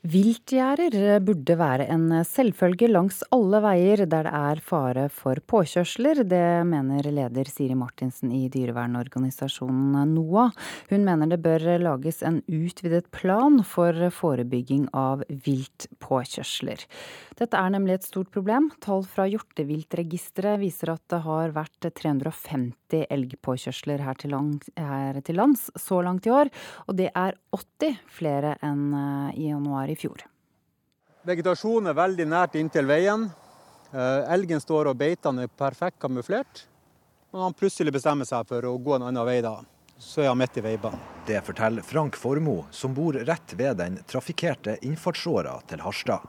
Viltgjerder 0.01 1.19
burde 1.21 1.55
være 1.61 1.85
en 1.93 2.07
selvfølge 2.25 2.87
langs 2.89 3.19
alle 3.37 3.59
veier 3.61 4.01
der 4.09 4.25
det 4.25 4.33
er 4.33 4.63
fare 4.65 5.03
for 5.13 5.37
påkjørsler. 5.45 6.23
Det 6.25 6.65
mener 6.65 7.05
leder 7.13 7.51
Siri 7.53 7.77
Martinsen 7.77 8.33
i 8.33 8.47
dyrevernorganisasjonen 8.49 10.15
NOAH. 10.15 10.57
Hun 10.89 11.05
mener 11.05 11.29
det 11.29 11.43
bør 11.45 11.67
lages 11.85 12.23
en 12.25 12.41
utvidet 12.49 13.11
plan 13.13 13.61
for 13.61 13.93
forebygging 14.17 14.87
av 14.97 15.27
viltpåkjørsler. 15.29 16.87
Dette 17.37 17.61
er 17.61 17.77
nemlig 17.77 17.99
et 17.99 18.09
stort 18.09 18.33
problem. 18.33 18.71
Tall 18.81 19.05
fra 19.05 19.29
Hjorteviltregisteret 19.29 20.63
viser 20.65 20.95
at 20.95 21.05
det 21.13 21.21
har 21.29 21.53
vært 21.57 21.91
350 22.01 23.05
elgpåkjørsler 23.05 24.01
her 24.05 24.17
til, 24.21 24.33
lands, 24.33 24.73
her 24.81 25.21
til 25.25 25.37
lands 25.41 25.69
så 25.77 26.01
langt 26.05 26.25
i 26.29 26.33
år, 26.33 26.49
og 26.89 26.97
det 26.97 27.13
er 27.13 27.37
80 27.53 28.01
flere 28.13 28.57
enn 28.65 28.93
i 29.37 29.51
januar 29.51 29.90
i 29.91 29.99
fjor. 29.99 30.25
Vegetasjonen 31.27 31.91
er 31.93 31.99
veldig 31.99 32.27
nært 32.31 32.57
inntil 32.57 32.89
veien. 32.89 33.29
Eh, 33.93 34.33
elgen 34.33 34.63
står 34.63 34.93
og 34.93 34.97
beiter, 35.01 35.37
er 35.43 35.51
perfekt 35.53 35.99
kamuflert. 36.01 36.65
Når 37.31 37.43
han 37.47 37.55
plutselig 37.55 37.93
bestemmer 37.95 38.27
seg 38.27 38.49
for 38.49 38.65
å 38.67 38.79
gå 38.79 38.97
en 38.97 39.05
annen 39.11 39.27
vei, 39.27 39.39
da, 39.45 39.59
så 40.01 40.23
er 40.25 40.31
han 40.33 40.39
midt 40.41 40.57
i 40.57 40.65
veibanen. 40.65 40.99
Det 41.27 41.43
forteller 41.47 41.85
Frank 41.87 42.17
Formoe, 42.17 42.65
som 42.75 42.95
bor 42.97 43.13
rett 43.13 43.53
ved 43.55 43.77
den 43.77 43.99
trafikkerte 44.09 44.79
innfartsåra 44.83 45.59
til 45.69 45.85
Harstad. 45.85 46.25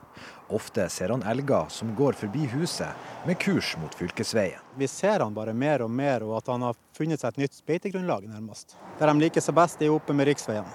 Ofte 0.51 0.89
ser 0.91 1.09
han 1.09 1.23
elger 1.23 1.71
som 1.71 1.95
går 1.95 2.19
forbi 2.19 2.45
huset 2.51 3.25
med 3.25 3.39
kurs 3.39 3.71
mot 3.81 3.95
fylkesveien. 3.95 4.59
Vi 4.77 4.87
ser 4.91 5.23
han 5.23 5.33
bare 5.33 5.53
mer 5.53 5.85
og 5.85 5.89
mer, 5.89 6.27
og 6.27 6.35
at 6.41 6.51
han 6.51 6.67
har 6.67 6.77
funnet 6.97 7.23
seg 7.23 7.31
et 7.31 7.45
nytt 7.45 7.63
beitegrunnlag, 7.65 8.27
nærmest. 8.27 8.75
Der 8.99 9.07
de 9.07 9.23
liker 9.23 9.41
seg 9.41 9.55
best, 9.57 9.81
er 9.81 9.95
oppe 9.95 10.13
med 10.13 10.27
riksveien. 10.29 10.67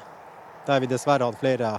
Der 0.66 0.80
vi 0.82 0.90
dessverre 0.90 1.28
hadde 1.28 1.38
flere 1.38 1.76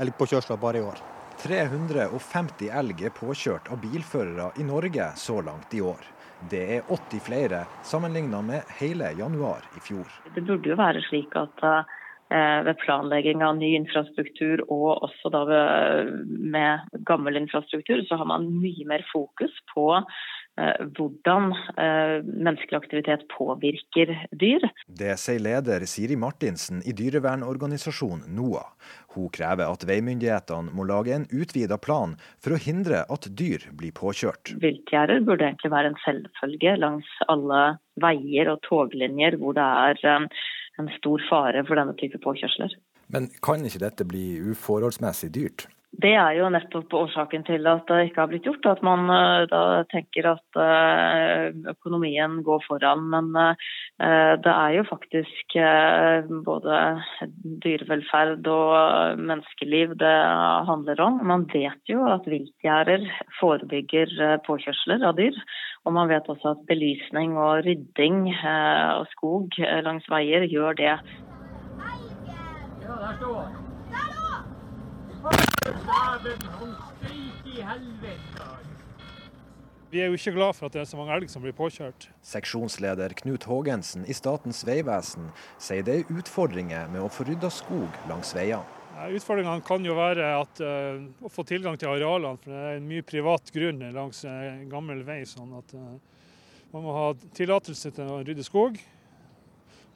elgpåkjørsler 0.00 0.60
bare 0.60 0.80
i 0.80 0.84
år. 0.84 1.00
350 1.40 2.68
elg 2.80 3.04
er 3.08 3.12
påkjørt 3.16 3.70
av 3.72 3.80
bilførere 3.80 4.50
i 4.60 4.66
Norge 4.68 5.06
så 5.16 5.38
langt 5.44 5.72
i 5.74 5.80
år. 5.80 6.02
Det 6.50 6.60
er 6.76 6.88
80 6.88 7.24
flere 7.24 7.64
sammenlignet 7.84 8.44
med 8.44 8.74
hele 8.80 9.12
januar 9.16 9.64
i 9.76 9.80
fjor. 9.84 10.08
Det 10.34 10.44
burde 10.44 10.72
jo 10.72 10.76
være 10.80 11.02
slik 11.08 11.36
at 11.36 11.64
eh, 11.64 11.96
ved 12.30 12.76
planlegging 12.78 13.40
av 13.42 13.56
ny 13.58 13.72
infrastruktur 13.74 14.60
og 14.68 15.02
også 15.08 15.32
da 15.34 15.40
med 16.30 17.00
gammel 17.08 17.40
infrastruktur, 17.40 18.04
så 18.06 18.20
har 18.20 18.28
man 18.30 18.46
mye 18.62 18.86
mer 18.86 19.02
fokus 19.10 19.56
på 19.72 19.88
Eh, 20.60 20.86
hvordan 20.96 21.52
eh, 21.78 22.20
menneskelig 22.24 22.76
aktivitet 22.76 23.22
påvirker 23.32 24.10
dyr. 24.42 24.66
Det 24.86 25.14
sier 25.22 25.40
leder 25.40 25.86
Siri 25.88 26.18
Martinsen 26.20 26.82
i 26.84 26.92
dyrevernorganisasjonen 26.96 28.26
NOAH. 28.36 28.66
Hun 29.14 29.30
krever 29.32 29.70
at 29.70 29.86
veimyndighetene 29.88 30.74
må 30.76 30.84
lage 30.90 31.14
en 31.14 31.28
utvida 31.30 31.78
plan 31.80 32.16
for 32.42 32.56
å 32.56 32.60
hindre 32.60 33.04
at 33.06 33.30
dyr 33.40 33.70
blir 33.78 33.94
påkjørt. 33.96 34.52
Viltgjerder 34.60 35.22
burde 35.24 35.48
egentlig 35.48 35.72
være 35.72 35.94
en 35.94 36.00
selvfølge 36.04 36.76
langs 36.82 37.14
alle 37.30 37.62
veier 38.02 38.50
og 38.52 38.60
toglinjer 38.66 39.38
hvor 39.40 39.56
det 39.56 39.68
er 39.86 40.04
eh, 40.16 40.42
en 40.80 40.94
stor 40.98 41.22
fare 41.28 41.64
for 41.68 41.80
denne 41.80 41.96
type 42.00 42.20
påkjørsler. 42.24 42.74
Men 43.10 43.28
kan 43.44 43.66
ikke 43.66 43.82
dette 43.82 44.06
bli 44.06 44.24
uforholdsmessig 44.52 45.32
dyrt? 45.34 45.68
Det 45.90 46.12
er 46.14 46.36
jo 46.38 46.46
nettopp 46.54 46.92
årsaken 46.94 47.42
til 47.48 47.66
at 47.66 47.88
det 47.90 48.04
ikke 48.06 48.20
har 48.22 48.28
blitt 48.30 48.44
gjort. 48.46 48.66
At 48.70 48.82
man 48.86 49.10
eh, 49.10 49.46
da 49.50 49.82
tenker 49.90 50.28
at 50.36 50.58
eh, 50.62 51.48
økonomien 51.72 52.36
går 52.46 52.62
foran. 52.68 53.08
Men 53.10 53.32
eh, 53.34 54.34
det 54.38 54.52
er 54.54 54.76
jo 54.76 54.84
faktisk 54.86 55.56
både 56.46 56.76
dyrevelferd 57.64 58.46
og 58.54 59.18
menneskeliv 59.18 59.96
det 59.98 60.14
handler 60.70 61.02
om. 61.02 61.18
Man 61.26 61.48
vet 61.50 61.90
jo 61.90 62.06
at 62.06 62.28
viltgjerder 62.30 63.08
forebygger 63.40 64.38
påkjørsler 64.46 65.02
av 65.10 65.18
dyr. 65.18 65.36
Og 65.84 65.92
man 65.96 66.10
vet 66.10 66.28
også 66.28 66.54
at 66.54 66.66
belysning 66.68 67.38
og 67.40 67.64
rydding 67.64 68.28
av 68.44 69.06
skog 69.14 69.56
langs 69.86 70.06
veier 70.12 70.44
gjør 70.50 70.76
det. 70.76 70.94
Ja, 72.84 72.94
der 73.00 73.16
står 73.16 73.68
vi 79.90 80.00
er 80.00 80.06
jo 80.06 80.12
ikke 80.12 80.32
glad 80.32 80.54
for 80.54 80.66
at 80.66 80.72
det 80.72 80.80
er 80.80 80.88
så 80.88 80.96
mange 80.96 81.14
elg 81.18 81.30
som 81.32 81.42
blir 81.42 81.56
påkjørt. 81.56 82.08
Seksjonsleder 82.24 83.12
Knut 83.20 83.44
Haagensen 83.50 84.06
i 84.06 84.16
Statens 84.16 84.62
vegvesen 84.66 85.32
sier 85.58 85.84
det 85.84 85.96
er 85.98 86.12
utfordringer 86.14 86.88
med 86.94 87.02
å 87.04 87.10
få 87.12 87.26
rydda 87.28 87.50
skog 87.52 87.98
langs 88.08 88.32
veiene. 88.36 88.79
Utfordringene 89.08 89.64
kan 89.64 89.84
jo 89.86 89.96
være 89.96 90.32
at, 90.36 90.60
uh, 90.60 91.00
å 91.24 91.32
få 91.32 91.44
tilgang 91.48 91.78
til 91.80 91.92
arealene, 91.92 92.36
for 92.42 92.52
det 92.52 92.60
er 92.60 92.80
en 92.80 92.88
mye 92.90 93.06
privat 93.06 93.52
grunn 93.54 93.80
langs 93.94 94.24
en 94.28 94.66
gammel 94.70 95.04
vei. 95.06 95.22
sånn 95.28 95.54
at 95.58 95.76
uh, 95.78 95.94
Man 96.70 96.84
må 96.86 96.92
ha 96.94 97.06
tillatelse 97.34 97.90
til 97.96 98.10
å 98.10 98.20
rydde 98.26 98.44
skog, 98.46 98.76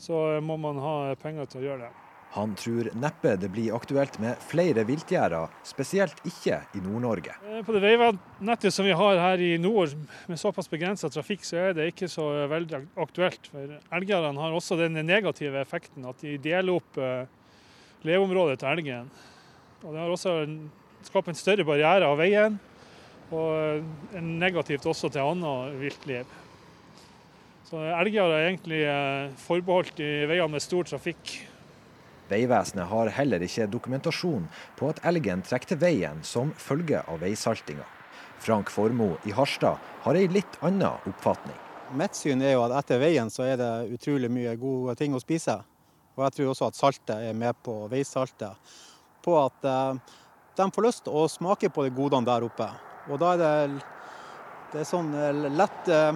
så 0.00 0.24
uh, 0.36 0.40
må 0.42 0.56
man 0.60 0.80
ha 0.82 0.96
penger 1.20 1.50
til 1.50 1.62
å 1.62 1.68
gjøre 1.68 1.86
det. 1.86 1.92
Han 2.34 2.56
tror 2.58 2.88
neppe 2.98 3.36
det 3.38 3.46
blir 3.54 3.76
aktuelt 3.76 4.16
med 4.18 4.40
flere 4.42 4.82
viltgjerder, 4.88 5.52
spesielt 5.62 6.18
ikke 6.26 6.56
i 6.74 6.80
Nord-Norge. 6.82 7.36
Eh, 7.46 7.60
på 7.62 7.76
det 7.76 7.82
veinettet 7.84 8.74
som 8.74 8.88
vi 8.88 8.96
har 8.98 9.20
her 9.22 9.38
i 9.38 9.52
nord, 9.62 9.94
med 10.26 10.40
såpass 10.40 10.66
begrensa 10.72 11.06
trafikk, 11.14 11.46
så 11.46 11.60
er 11.68 11.76
det 11.78 11.86
ikke 11.92 12.08
så 12.10 12.26
veldig 12.50 12.80
aktuelt. 13.04 13.46
For 13.52 13.76
elgjerdene 13.94 14.42
har 14.42 14.56
også 14.56 14.80
den 14.80 14.98
negative 15.06 15.62
effekten 15.62 16.10
at 16.10 16.26
de 16.26 16.34
deler 16.42 16.74
opp 16.74 16.98
eh, 16.98 17.30
leveområdet 18.06 18.58
til 18.60 18.70
elgen. 18.70 19.10
Og 19.82 19.90
Det 19.90 20.00
har 20.00 20.12
også 20.12 20.36
skapt 21.04 21.28
en 21.28 21.38
større 21.38 21.66
barriere 21.66 22.08
av 22.08 22.20
veien, 22.20 22.60
og 23.34 23.50
eh, 24.14 24.20
negativt 24.22 24.86
også 24.86 25.10
til 25.12 25.24
annet 25.24 25.80
viltliv. 25.80 26.38
Så 27.64 27.80
elger 27.80 28.28
er 28.28 28.46
egentlig 28.50 28.84
forbeholdt 29.40 30.00
i 30.04 30.12
veier 30.28 30.48
med 30.52 30.62
stor 30.62 30.84
trafikk 30.86 31.38
Vegvesenet 32.28 32.88
har 32.88 33.10
heller 33.18 33.42
ikke 33.44 33.66
dokumentasjon 33.68 34.46
på 34.78 34.88
at 34.88 35.02
elgen 35.08 35.42
trekker 35.44 35.74
til 35.74 35.80
veien 35.82 36.22
som 36.24 36.54
følge 36.56 37.02
av 37.04 37.20
veisaltinga. 37.20 37.84
Frank 38.40 38.72
Formoe 38.72 39.18
i 39.28 39.34
Harstad 39.36 39.80
har 40.04 40.16
ei 40.16 40.26
litt 40.32 40.56
annen 40.64 41.04
oppfatning. 41.10 41.56
Mitt 41.94 42.16
syn 42.16 42.42
er 42.42 42.56
jo 42.56 42.64
at 42.64 42.74
etter 42.80 43.00
veien 43.02 43.30
så 43.30 43.44
er 43.46 43.60
det 43.60 43.70
utrolig 43.94 44.30
mye 44.32 44.56
gode 44.60 44.96
ting 44.98 45.14
å 45.14 45.20
spise. 45.20 45.60
Og 46.14 46.26
jeg 46.26 46.36
tror 46.36 46.52
også 46.52 46.68
at 46.70 46.78
saltet 46.78 47.30
er 47.30 47.34
med 47.36 47.56
på 47.64 47.84
veisaltet. 47.90 48.74
På 49.24 49.38
at 49.40 49.66
eh, 49.66 50.14
de 50.56 50.68
får 50.70 50.86
lyst 50.86 51.04
til 51.06 51.16
å 51.16 51.26
smake 51.30 51.70
på 51.74 51.86
de 51.86 51.94
godene 51.94 52.28
der 52.28 52.46
oppe. 52.46 52.68
Og 53.10 53.18
da 53.20 53.34
er 53.34 53.42
det, 53.42 53.82
det 54.72 54.84
er 54.84 54.88
sånn 54.88 55.10
eh, 55.18 55.48
lett 55.50 55.90
eh, 55.90 56.12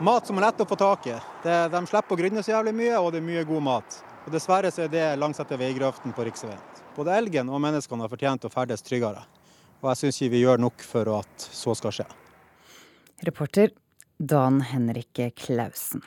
mat 0.00 0.26
som 0.28 0.38
er 0.38 0.46
lett 0.48 0.62
å 0.62 0.68
få 0.68 0.78
tak 0.78 1.10
i. 1.10 1.16
Det, 1.44 1.56
de 1.72 1.82
slipper 1.88 2.16
å 2.16 2.20
grynne 2.20 2.44
så 2.46 2.54
jævlig 2.54 2.76
mye, 2.78 3.00
og 3.00 3.10
det 3.12 3.20
er 3.20 3.26
mye 3.26 3.44
god 3.48 3.66
mat. 3.66 3.98
Og 4.26 4.30
Dessverre 4.34 4.70
så 4.72 4.86
er 4.86 4.92
det 4.92 5.04
langs 5.18 5.40
etter 5.42 5.60
veigrøften 5.60 6.14
på 6.16 6.28
riksveien. 6.28 6.62
Både 6.96 7.16
elgen 7.16 7.50
og 7.50 7.62
menneskene 7.62 8.04
har 8.04 8.12
fortjent 8.12 8.46
å 8.46 8.52
ferdes 8.52 8.84
tryggere. 8.86 9.22
Og 9.80 9.90
jeg 9.90 10.02
syns 10.02 10.20
ikke 10.20 10.34
vi 10.34 10.42
gjør 10.44 10.60
nok 10.60 10.82
for 10.84 11.10
at 11.16 11.50
så 11.50 11.74
skal 11.78 11.94
skje. 12.00 12.08
Reporter 13.26 13.72
Dan 14.18 14.60
Henrik 14.68 15.20
Klausen. 15.36 16.04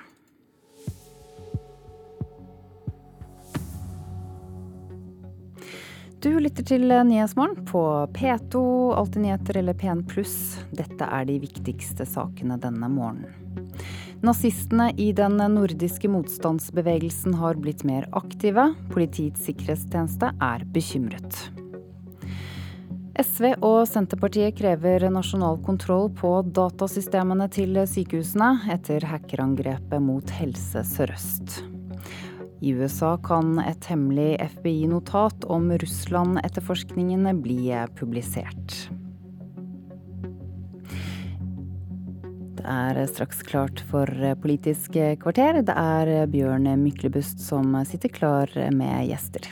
Du 6.24 6.38
lytter 6.40 6.64
til 6.64 6.88
Nyhetsmorgen 6.88 7.66
på 7.68 7.82
P2, 8.16 8.60
Alltid 8.96 9.26
nyheter 9.26 9.58
eller 9.60 9.76
P1 9.76 10.06
pluss. 10.08 10.36
Dette 10.72 11.04
er 11.04 11.26
de 11.28 11.36
viktigste 11.42 12.06
sakene 12.08 12.56
denne 12.64 12.88
morgenen. 12.88 13.34
Nazistene 14.24 14.94
i 14.96 15.10
den 15.12 15.36
nordiske 15.36 16.08
motstandsbevegelsen 16.08 17.36
har 17.42 17.60
blitt 17.60 17.84
mer 17.84 18.08
aktive. 18.16 18.70
Politiets 18.94 19.44
sikkerhetstjeneste 19.50 20.32
er 20.48 20.64
bekymret. 20.72 21.42
SV 23.20 23.52
og 23.60 23.84
Senterpartiet 23.92 24.56
krever 24.56 25.10
nasjonal 25.12 25.60
kontroll 25.68 26.08
på 26.16 26.38
datasystemene 26.56 27.52
til 27.52 27.84
sykehusene 27.84 28.72
etter 28.72 29.12
hackerangrepet 29.12 30.00
mot 30.08 30.36
Helse 30.40 30.88
Sør-Øst. 30.88 31.73
I 32.64 32.72
USA 32.72 33.18
kan 33.20 33.58
et 33.60 33.86
hemmelig 33.92 34.38
FBI-notat 34.40 35.44
om 35.52 35.66
Russland-etterforskningene 35.82 37.34
bli 37.44 37.74
publisert. 38.00 38.78
Det 42.56 42.64
er 42.64 43.02
straks 43.12 43.44
klart 43.44 43.84
for 43.90 44.08
Politisk 44.40 44.96
kvarter. 44.96 45.60
Det 45.60 45.76
er 45.76 46.14
Bjørn 46.32 46.72
Myklebust 46.80 47.44
som 47.44 47.76
sitter 47.84 48.16
klar 48.16 48.56
med 48.72 49.10
gjester. 49.12 49.52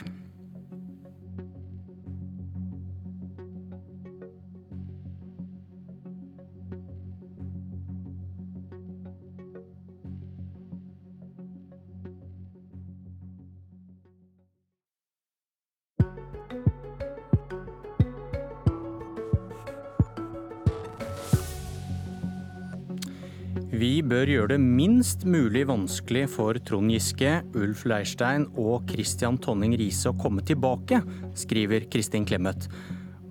Bør 24.12 24.28
gjøre 24.28 24.50
det 24.52 24.60
minst 24.60 25.22
mulig 25.24 25.62
vanskelig 25.70 26.26
for 26.34 26.58
Trond 26.68 26.92
Giske, 26.92 27.30
Ulf 27.56 27.86
Leirstein 27.88 28.44
og 28.60 28.90
Christian 28.90 29.38
Tonning 29.40 29.72
Riise 29.78 30.10
å 30.10 30.18
komme 30.20 30.44
tilbake, 30.44 30.98
skriver 31.38 31.86
Kristin 31.88 32.26
Clemet. 32.28 32.66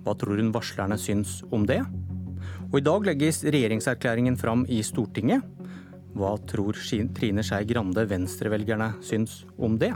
Hva 0.02 0.16
tror 0.18 0.40
hun 0.42 0.50
varslerne 0.54 0.98
syns 0.98 1.38
om 1.54 1.68
det? 1.68 1.78
Og 2.72 2.80
i 2.80 2.84
dag 2.88 3.06
legges 3.06 3.44
regjeringserklæringen 3.46 4.38
fram 4.40 4.64
i 4.66 4.80
Stortinget. 4.82 5.44
Hva 6.18 6.34
tror 6.50 6.74
Trine 7.14 7.44
Skei 7.46 7.68
Grande 7.68 8.02
venstrevelgerne 8.10 8.96
syns 9.06 9.44
om 9.62 9.78
det? 9.78 9.92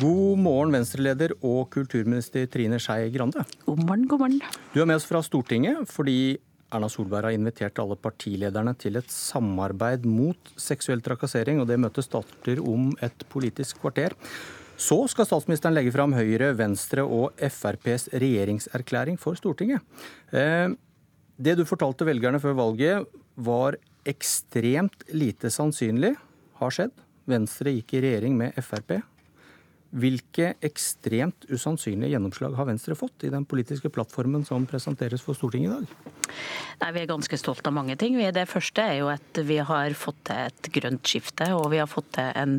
God 0.00 0.42
morgen, 0.42 0.74
Venstre-leder 0.74 1.36
og 1.38 1.70
kulturminister 1.76 2.50
Trine 2.50 2.80
Skei 2.82 3.12
Grande. 3.14 3.46
God 3.68 3.86
morgen, 3.86 4.08
god 4.10 4.26
morgen. 4.26 4.42
Du 4.74 4.82
er 4.82 4.90
med 4.90 4.98
oss 4.98 5.06
fra 5.06 5.22
Stortinget 5.24 5.86
fordi 5.88 6.34
Erna 6.74 6.88
Solberg 6.90 7.28
har 7.28 7.36
invitert 7.36 7.78
alle 7.78 7.96
partilederne 7.98 8.74
til 8.78 8.98
et 8.98 9.10
samarbeid 9.12 10.06
mot 10.08 10.52
seksuell 10.58 11.02
trakassering, 11.04 11.60
og 11.62 11.68
det 11.70 11.78
møtet 11.80 12.06
starter 12.08 12.62
om 12.62 12.90
et 13.04 13.26
politisk 13.30 13.80
kvarter. 13.84 14.16
Så 14.76 14.98
skal 15.08 15.28
statsministeren 15.28 15.76
legge 15.76 15.94
fram 15.94 16.12
Høyre, 16.12 16.50
Venstre 16.58 17.04
og 17.06 17.38
FrPs 17.40 18.10
regjeringserklæring 18.12 19.16
for 19.20 19.38
Stortinget. 19.38 19.80
Eh, 20.36 20.74
det 21.38 21.56
du 21.56 21.64
fortalte 21.68 22.08
velgerne 22.08 22.40
før 22.42 22.58
valget 22.58 23.06
var 23.36 23.78
ekstremt 24.06 25.06
lite 25.14 25.50
sannsynlig 25.52 26.14
har 26.60 26.72
skjedd. 26.74 26.94
Venstre 27.26 27.72
gikk 27.74 27.96
i 27.96 28.02
regjering 28.04 28.36
med 28.38 28.58
Frp. 28.62 28.98
Hvilke 29.96 30.52
ekstremt 30.64 31.46
usannsynlige 31.48 32.12
gjennomslag 32.12 32.56
har 32.58 32.68
Venstre 32.68 32.96
fått 32.98 33.24
i 33.24 33.32
den 33.32 33.46
politiske 33.48 33.88
plattformen 33.88 34.44
som 34.44 34.66
presenteres 34.68 35.22
for 35.24 35.38
Stortinget 35.38 35.70
i 35.70 35.74
dag? 35.78 36.12
Nei, 36.82 36.90
Vi 36.92 37.00
er 37.00 37.08
ganske 37.08 37.38
stolt 37.40 37.64
av 37.68 37.72
mange 37.72 37.96
ting. 37.96 38.18
Det 38.18 38.44
første 38.50 38.82
er 38.82 38.98
jo 39.00 39.08
at 39.08 39.40
vi 39.48 39.56
har 39.64 39.94
fått 39.96 40.18
til 40.28 40.50
et 40.50 40.68
grønt 40.74 41.08
skifte, 41.08 41.48
og 41.56 41.70
vi 41.72 41.80
har 41.80 41.88
fått 41.88 42.10
til 42.18 42.28
en 42.36 42.58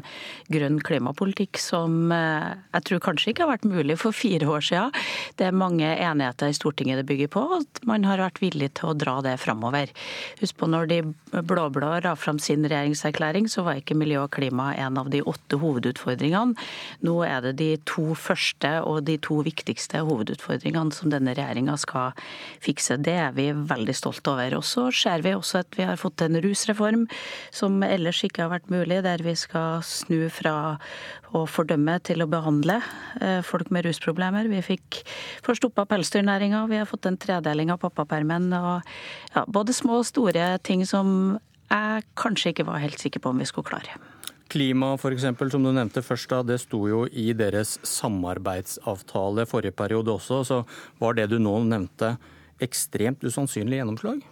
grønn 0.50 0.80
klimapolitikk 0.82 1.60
som 1.62 2.12
eh, 2.16 2.56
jeg 2.74 2.88
tror 2.90 3.04
kanskje 3.10 3.34
ikke 3.34 3.46
har 3.46 3.52
vært 3.52 3.68
mulig 3.70 4.00
for 4.02 4.16
fire 4.16 4.50
år 4.50 4.66
siden. 4.66 4.96
Det 5.38 5.46
er 5.46 5.60
mange 5.62 5.86
enigheter 5.86 6.50
i 6.50 6.58
Stortinget 6.58 7.04
det 7.04 7.08
bygger 7.12 7.30
på, 7.36 7.44
at 7.60 7.84
man 7.86 8.08
har 8.08 8.24
vært 8.24 8.42
villig 8.42 8.72
til 8.80 8.94
å 8.94 8.98
dra 8.98 9.20
det 9.26 9.36
framover. 9.44 9.94
Husk 10.42 10.58
på 10.58 10.72
når 10.72 10.90
de 10.90 11.00
blå-blå 11.38 11.94
la 12.02 12.16
fram 12.18 12.42
sin 12.42 12.66
regjeringserklæring, 12.66 13.46
så 13.52 13.68
var 13.68 13.84
ikke 13.84 13.98
miljø 14.00 14.24
og 14.26 14.34
klima 14.34 14.72
en 14.80 14.98
av 14.98 15.12
de 15.14 15.22
åtte 15.22 15.62
hovedutfordringene. 15.62 16.58
Nå 17.06 17.20
er 17.28 17.44
det 17.45 17.54
de 17.60 17.70
to 17.90 18.16
første 18.18 18.72
og 18.88 19.04
de 19.08 19.18
to 19.22 19.40
viktigste 19.45 20.02
hovedutfordringene 20.08 20.95
som 20.95 21.12
denne 21.12 21.36
regjeringa 21.38 21.78
skal 21.80 22.16
fikse. 22.64 22.99
Det 23.04 23.16
er 23.28 23.36
vi 23.38 23.49
veldig 23.52 23.95
stolt 23.98 24.28
over. 24.32 24.58
Og 24.60 24.66
så 24.68 24.88
ser 24.95 25.26
vi 25.26 25.36
også 25.36 25.62
at 25.64 25.78
vi 25.78 25.88
har 25.88 25.99
fått 25.99 26.24
en 26.26 26.40
rusreform 26.44 27.08
som 27.52 27.80
ellers 27.86 28.24
ikke 28.26 28.45
har 28.45 28.54
vært 28.56 28.72
mulig, 28.74 29.02
der 29.06 29.24
vi 29.26 29.36
skal 29.38 29.84
snu 29.86 30.28
fra 30.34 30.78
å 31.36 31.44
fordømme 31.49 31.98
til 32.08 32.24
å 32.24 32.30
behandle 32.32 32.80
eh, 33.22 33.41
folk 33.45 33.72
med 33.74 33.88
rusproblemer. 33.88 34.48
Vi 34.52 34.64
fikk 34.66 35.02
får 35.45 35.60
stoppa 35.62 35.88
pelsdyrnæringa, 35.90 36.66
vi 36.72 36.80
har 36.80 36.90
fått 36.90 37.10
en 37.10 37.20
tredeling 37.20 37.74
av 37.74 37.82
pappapermen. 37.84 38.49
og 38.54 38.88
ja, 39.36 39.44
Både 39.48 39.76
små 39.76 40.02
og 40.02 40.08
store 40.08 40.56
ting 40.64 40.86
som 40.88 41.38
jeg 41.68 42.06
kanskje 42.20 42.54
ikke 42.54 42.70
var 42.70 42.84
helt 42.84 43.02
sikker 43.02 43.24
på 43.24 43.34
om 43.34 43.44
vi 43.44 43.49
skulle 43.49 43.68
klare. 43.68 43.99
Klima 44.48 44.94
f.eks., 44.95 45.26
som 45.52 45.65
du 45.65 45.72
nevnte 45.76 46.03
først, 46.06 46.30
da, 46.32 46.41
det 46.45 46.61
sto 46.64 46.86
jo 46.88 47.03
i 47.11 47.32
deres 47.36 47.76
samarbeidsavtale 47.88 49.48
forrige 49.49 49.76
periode 49.76 50.14
også. 50.15 50.41
Så 50.48 50.61
var 51.02 51.18
det 51.18 51.30
du 51.32 51.38
nå 51.41 51.60
nevnte 51.68 52.15
ekstremt 52.64 53.26
usannsynlig 53.28 53.82
gjennomslag? 53.82 54.24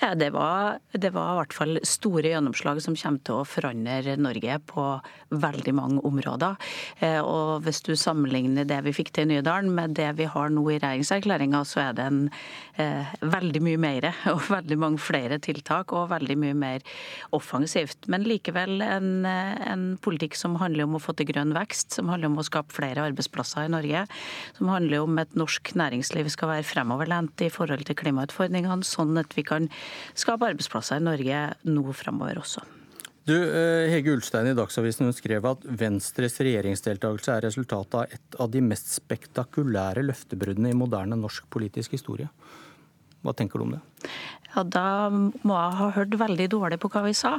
Ja, 0.00 0.14
det 0.14 0.30
var, 0.32 0.78
det 0.92 1.10
var, 1.12 1.32
i 1.34 1.38
hvert 1.40 1.54
fall 1.54 1.78
store 1.84 2.30
gjennomslag 2.30 2.78
som 2.80 2.94
kommer 2.96 3.20
til 3.26 3.40
å 3.40 3.46
forandre 3.48 4.14
Norge 4.20 4.56
på 4.70 4.84
veldig 5.30 5.74
mange 5.76 6.02
områder. 6.06 6.56
Eh, 7.04 7.18
og 7.20 7.66
hvis 7.66 7.82
du 7.86 7.92
sammenligner 7.98 8.64
det 8.68 8.78
vi 8.86 8.94
fikk 8.96 9.12
til 9.14 9.28
i 9.28 9.36
Nydalen 9.36 9.70
med 9.74 9.96
det 9.98 10.08
vi 10.18 10.28
har 10.30 10.52
nå 10.54 10.62
i 10.70 10.78
regjeringserklæringa, 10.80 11.62
så 11.68 11.82
er 11.84 11.98
det 11.98 12.06
en 12.06 12.20
eh, 12.80 13.12
veldig 13.20 13.62
mye 13.66 13.80
mer 13.82 14.08
og 14.32 14.46
veldig 14.48 14.78
mange 14.80 15.02
flere 15.02 15.40
tiltak 15.42 15.92
og 15.96 16.10
veldig 16.14 16.38
mye 16.46 16.56
mer 16.58 16.86
offensivt. 17.36 18.08
Men 18.10 18.24
likevel 18.28 18.80
en, 18.86 19.10
en 19.26 19.84
politikk 20.02 20.38
som 20.38 20.56
handler 20.62 20.88
om 20.88 20.96
å 20.96 21.02
få 21.02 21.16
til 21.18 21.28
grønn 21.32 21.54
vekst, 21.56 21.92
som 21.98 22.10
handler 22.12 22.32
om 22.32 22.40
å 22.40 22.46
skape 22.46 22.74
flere 22.74 23.04
arbeidsplasser 23.10 23.68
i 23.68 23.74
Norge, 23.74 24.06
som 24.56 24.72
handler 24.72 25.04
om 25.04 25.20
at 25.20 25.36
norsk 25.38 25.74
næringsliv 25.76 26.30
skal 26.32 26.54
være 26.54 26.68
fremoverlent 26.70 27.44
i 27.44 27.52
forhold 27.52 27.84
til 27.88 27.98
klimautfordringene, 28.00 28.86
sånn 28.86 29.20
at 29.20 29.29
vi 29.36 29.46
kan 29.46 29.70
skape 30.18 30.50
arbeidsplasser 30.50 31.00
i 31.00 31.06
Norge 31.06 31.46
nå 31.68 31.96
framover 31.96 32.42
også. 32.42 32.64
Du, 33.28 33.36
eh, 33.36 33.90
Hege 33.92 34.14
Ulstein 34.16 34.48
i 34.48 34.56
Dagsavisen 34.56 35.06
hun 35.06 35.14
skrev 35.14 35.44
at 35.46 35.64
Venstres 35.64 36.38
regjeringsdeltakelse 36.40 37.36
er 37.36 37.44
resultatet 37.46 37.94
av 37.94 38.16
et 38.16 38.40
av 38.40 38.50
de 38.50 38.62
mest 38.64 38.88
spektakulære 38.96 40.02
løftebruddene 40.06 40.72
i 40.72 40.78
moderne 40.78 41.18
norsk 41.20 41.46
politisk 41.52 41.94
historie. 41.94 42.30
Hva 43.20 43.34
tenker 43.36 43.60
du 43.60 43.66
om 43.66 43.74
det? 43.76 43.82
Ja, 44.50 44.64
Da 44.66 44.84
må 45.10 45.54
jeg 45.54 45.76
ha 45.78 45.88
hørt 45.94 46.16
veldig 46.18 46.48
dårlig 46.50 46.80
på 46.82 46.90
hva 46.90 47.04
vi 47.04 47.12
sa. 47.14 47.36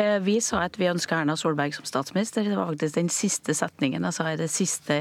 Eh, 0.00 0.18
vi 0.24 0.38
sa 0.40 0.62
at 0.64 0.78
vi 0.80 0.88
ønska 0.88 1.18
Erna 1.20 1.36
Solberg 1.36 1.74
som 1.76 1.84
statsminister. 1.84 2.46
Det 2.48 2.56
var 2.56 2.70
faktisk 2.70 2.96
den 2.96 3.10
siste 3.12 3.52
setningen 3.56 4.06
jeg 4.08 4.16
sa 4.16 4.28
i 4.30 4.38
det 4.40 4.48
siste 4.52 4.96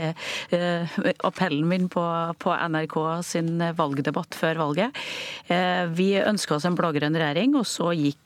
eh, 0.51 0.97
appellen 1.23 1.67
min 1.69 1.87
på, 1.91 2.03
NRK 2.43 2.97
sin 3.23 3.63
valgdebatt 3.77 4.35
før 4.35 4.59
valget. 4.65 4.99
Eh, 5.47 5.85
vi 5.95 6.11
ønska 6.19 6.57
oss 6.57 6.67
en 6.67 6.75
blå-grønn 6.75 7.15
regjering, 7.15 7.55
og 7.55 7.67
så 7.69 7.93
gikk 7.95 8.17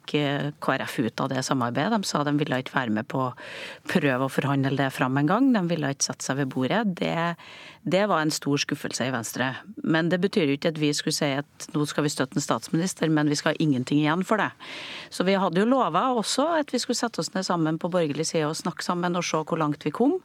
KrF 0.63 0.97
ut 1.05 1.21
av 1.23 1.29
det 1.31 1.43
samarbeidet. 1.45 1.93
De 1.93 2.09
sa 2.09 2.23
de 2.25 2.33
ville 2.39 2.59
ikke 2.59 2.75
være 2.75 2.97
med 2.97 3.07
på 3.11 3.27
å 3.27 3.35
prøve 3.89 4.25
å 4.25 4.31
forhandle 4.31 4.75
det 4.79 4.89
fram 4.95 5.21
en 5.21 5.29
gang. 5.29 5.53
De 5.53 5.63
ville 5.69 5.93
ikke 5.93 6.09
sette 6.09 6.25
seg 6.25 6.41
ved 6.41 6.51
bordet. 6.51 6.81
Det, 6.97 7.13
det 7.83 8.03
var 8.09 8.23
en 8.23 8.33
stor 8.33 8.59
skuffelse 8.59 9.07
i 9.07 9.13
Venstre. 9.13 9.53
Men 9.83 10.09
det 10.11 10.19
betyr 10.23 10.49
jo 10.49 10.57
ikke 10.57 10.73
at 10.73 10.81
vi 10.81 10.91
skulle 10.97 11.15
si 11.15 11.31
at 11.37 11.69
nå 11.75 11.85
skal 11.89 12.07
vi 12.07 12.11
støtte 12.13 12.39
en 12.39 12.45
statsminister 12.45 13.02
minister, 13.03 13.09
men 13.09 13.29
vi 13.29 13.35
skal 13.35 13.53
ha 13.53 13.57
ingenting 13.59 13.99
igjen 13.99 14.23
for 14.23 14.37
det. 14.37 14.51
Så 15.09 15.23
vi 15.23 15.35
hadde 15.35 15.61
jo 15.61 15.67
lova 15.69 16.13
også 16.13 16.59
at 16.59 16.73
vi 16.73 16.79
skulle 16.79 16.97
sette 16.97 17.21
oss 17.21 17.33
ned 17.33 17.45
sammen 17.45 17.77
på 17.79 17.89
borgerlig 17.89 18.25
side 18.25 18.47
og 18.47 18.57
snakke 18.57 18.83
sammen 18.83 19.15
og 19.15 19.23
se 19.23 19.37
hvor 19.43 19.59
langt 19.59 19.83
vi 19.85 19.91
kom. 19.91 20.19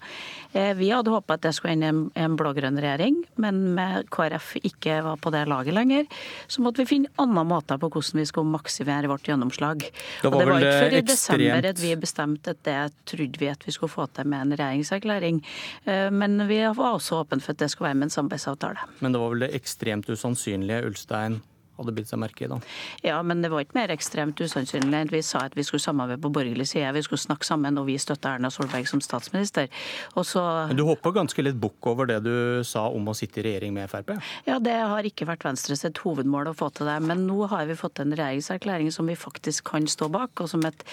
Eh, 0.53 0.75
vi 0.77 0.91
hadde 0.91 1.11
håpa 1.13 1.37
at 1.37 1.43
det 1.43 1.55
skulle 1.55 1.75
ende 1.77 2.11
i 2.15 2.25
en 2.25 2.37
blå-grønn 2.37 2.79
regjering, 2.79 3.25
men 3.37 3.75
med 3.75 4.09
KrF 4.11 4.57
ikke 4.63 5.03
var 5.05 5.19
på 5.21 5.31
det 5.31 5.47
laget 5.49 5.75
lenger, 5.75 6.07
så 6.49 6.63
måtte 6.63 6.83
vi 6.83 6.89
finne 6.89 7.13
andre 7.19 7.45
måter 7.45 7.79
på 7.79 7.91
hvordan 7.91 8.23
vi 8.23 8.27
skulle 8.29 8.53
maksimere 8.53 9.11
vårt 9.11 9.29
gjennomslag. 9.29 9.85
Det 9.85 10.31
og 10.31 10.39
det 10.39 10.49
var 10.49 10.63
ikke 10.63 10.79
før 10.79 10.97
i 10.97 11.05
desember 11.05 11.71
at 11.73 11.83
vi 11.83 11.93
bestemte 12.01 12.57
at 12.57 12.65
det 12.65 12.79
trodde 13.09 13.43
vi 13.43 13.53
at 13.53 13.67
vi 13.67 13.75
skulle 13.75 13.93
få 13.93 14.09
til 14.15 14.29
med 14.29 14.47
en 14.47 14.57
regjeringserklæring. 14.57 15.43
Eh, 15.85 16.09
men 16.11 16.41
vi 16.49 16.63
var 16.65 16.97
også 16.97 17.23
åpne 17.23 17.45
for 17.45 17.53
at 17.53 17.61
det 17.61 17.71
skulle 17.73 17.91
være 17.91 18.01
med 18.01 18.09
en 18.09 18.17
samarbeidsavtale. 18.17 18.89
Men 19.05 19.13
det 19.13 19.21
var 19.21 19.35
vel 19.35 19.47
det 19.47 19.55
ekstremt 19.59 20.09
usannsynlige 20.09 20.89
Ulstein 20.89 21.41
hadde 21.79 21.95
bitt 21.97 22.11
seg 22.11 22.21
merke 22.23 22.45
i, 22.45 22.51
da. 22.51 22.59
Ja, 23.07 23.21
men 23.27 23.43
det 23.45 23.51
var 23.53 23.65
ikke 23.65 23.79
mer 23.79 23.93
ekstremt 23.95 24.41
usannsynlig 24.41 25.03
enn 25.03 25.13
vi 25.13 25.23
sa 25.25 25.45
at 25.47 25.57
vi 25.59 25.65
skulle 25.67 25.83
samarbeide 25.83 26.23
på 26.25 26.33
borgerlig 26.35 26.69
side. 26.73 26.91
Vi 26.97 27.05
skulle 27.07 27.23
snakke 27.23 27.47
sammen, 27.47 27.79
og 27.81 27.89
vi 27.89 27.99
støtta 28.01 28.35
Erna 28.37 28.51
Solberg 28.53 28.89
som 28.91 29.03
statsminister. 29.05 29.71
Så... 30.19 30.43
Men 30.71 30.79
du 30.79 30.85
hopper 30.89 31.15
ganske 31.17 31.45
litt 31.45 31.59
bukk 31.61 31.91
over 31.91 32.09
det 32.11 32.21
du 32.27 32.65
sa 32.67 32.89
om 32.93 33.11
å 33.11 33.17
sitte 33.17 33.43
i 33.43 33.47
regjering 33.49 33.75
med 33.77 33.91
Frp? 33.91 34.15
Ja, 34.49 34.59
det 34.63 34.75
har 34.75 35.07
ikke 35.07 35.29
vært 35.29 35.47
Venstres 35.47 35.85
hovedmål 36.03 36.53
å 36.53 36.57
få 36.57 36.71
til 36.75 36.89
det. 36.91 36.99
Men 37.07 37.27
nå 37.29 37.47
har 37.51 37.69
vi 37.69 37.79
fått 37.79 38.03
en 38.03 38.15
regjeringserklæring 38.19 38.93
som 38.95 39.09
vi 39.09 39.17
faktisk 39.19 39.69
kan 39.73 39.87
stå 39.91 40.11
bak, 40.13 40.35
og 40.43 40.51
som 40.51 40.65
et 40.69 40.85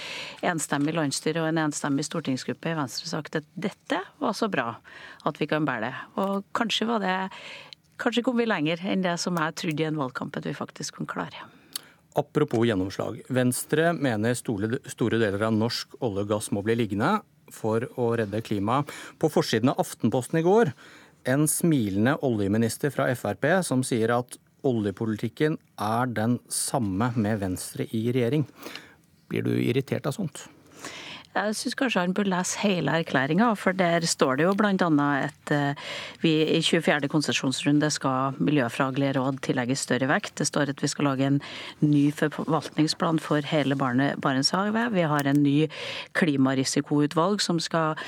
enstemmig 0.45 0.95
landsstyre 0.97 1.43
og 1.43 1.51
en 1.51 1.65
enstemmig 1.67 2.05
stortingsgruppe 2.07 2.71
i 2.71 2.77
Venstre 2.77 3.09
sagt 3.09 3.39
at 3.39 3.47
dette 3.53 4.01
var 4.21 4.35
så 4.37 4.49
bra 4.51 4.75
at 5.25 5.39
vi 5.41 5.49
kan 5.49 5.65
bære 5.67 5.89
det. 5.89 5.93
Og 6.21 6.45
kanskje 6.57 6.89
var 6.89 7.03
det 7.03 7.15
kanskje 8.01 8.23
kom 8.25 8.39
vi 8.39 8.47
lenger 8.49 8.81
enn 8.85 9.05
det 9.05 9.17
som 9.21 9.37
jeg 9.39 9.55
trodde 9.61 9.83
i 9.83 9.87
en 9.89 10.01
valgkamp 10.01 10.37
at 10.39 10.47
vi 10.47 10.55
faktisk 10.57 10.99
kunne 10.99 11.11
klare. 11.11 11.45
Apropos 12.15 12.63
gjennomslag. 12.63 13.19
Venstre 13.27 13.91
mener 13.93 14.37
store 14.39 15.19
deler 15.19 15.41
av 15.43 15.55
norsk 15.55 15.97
olje 15.99 16.23
og 16.23 16.29
gass 16.31 16.51
må 16.55 16.63
bli 16.63 16.77
liggende 16.79 17.17
for 17.51 17.83
å 17.99 18.13
redde 18.17 18.39
klimaet. 18.45 18.87
På 19.19 19.29
forsiden 19.29 19.73
av 19.73 19.81
Aftenposten 19.83 20.39
i 20.39 20.45
går 20.45 20.71
en 21.25 21.47
smilende 21.49 22.15
oljeminister 22.25 22.93
fra 22.93 23.09
Frp 23.17 23.47
som 23.65 23.83
sier 23.85 24.13
at 24.15 24.37
oljepolitikken 24.65 25.57
er 25.81 26.09
den 26.09 26.39
samme 26.49 27.11
med 27.19 27.41
Venstre 27.41 27.87
i 27.91 28.07
regjering. 28.13 28.45
Blir 29.29 29.45
du 29.45 29.53
irritert 29.57 30.07
av 30.07 30.15
sånt? 30.17 30.45
Jeg 31.35 31.55
syns 31.59 31.75
kanskje 31.75 32.01
han 32.05 32.13
bør 32.15 32.29
lese 32.31 32.61
hele 32.61 32.93
erklæringa, 33.01 33.49
for 33.59 33.75
der 33.75 34.05
står 34.07 34.37
det 34.39 34.45
jo 34.45 34.53
bl.a. 34.55 34.71
at 35.27 35.51
eh, 35.51 35.91
vi 36.21 36.31
i 36.47 36.61
24. 36.63 37.09
konsesjonsrunde 37.11 37.89
skal 37.91 38.39
miljøfaglige 38.39 39.17
råd 39.19 39.41
tillegges 39.43 39.83
større 39.83 40.07
vekt. 40.07 40.37
Det 40.39 40.47
står 40.47 40.71
at 40.71 40.83
vi 40.83 40.87
skal 40.87 41.09
lage 41.09 41.27
en 41.27 41.41
ny 41.83 42.07
forvaltningsplan 42.15 43.19
for 43.19 43.43
hele 43.51 43.75
Barentshavet. 43.75 44.95
Vi 44.95 45.07
har 45.11 45.27
en 45.27 45.43
ny 45.43 45.67
klimarisikoutvalg 46.15 47.43
som 47.43 47.59
skal 47.59 47.99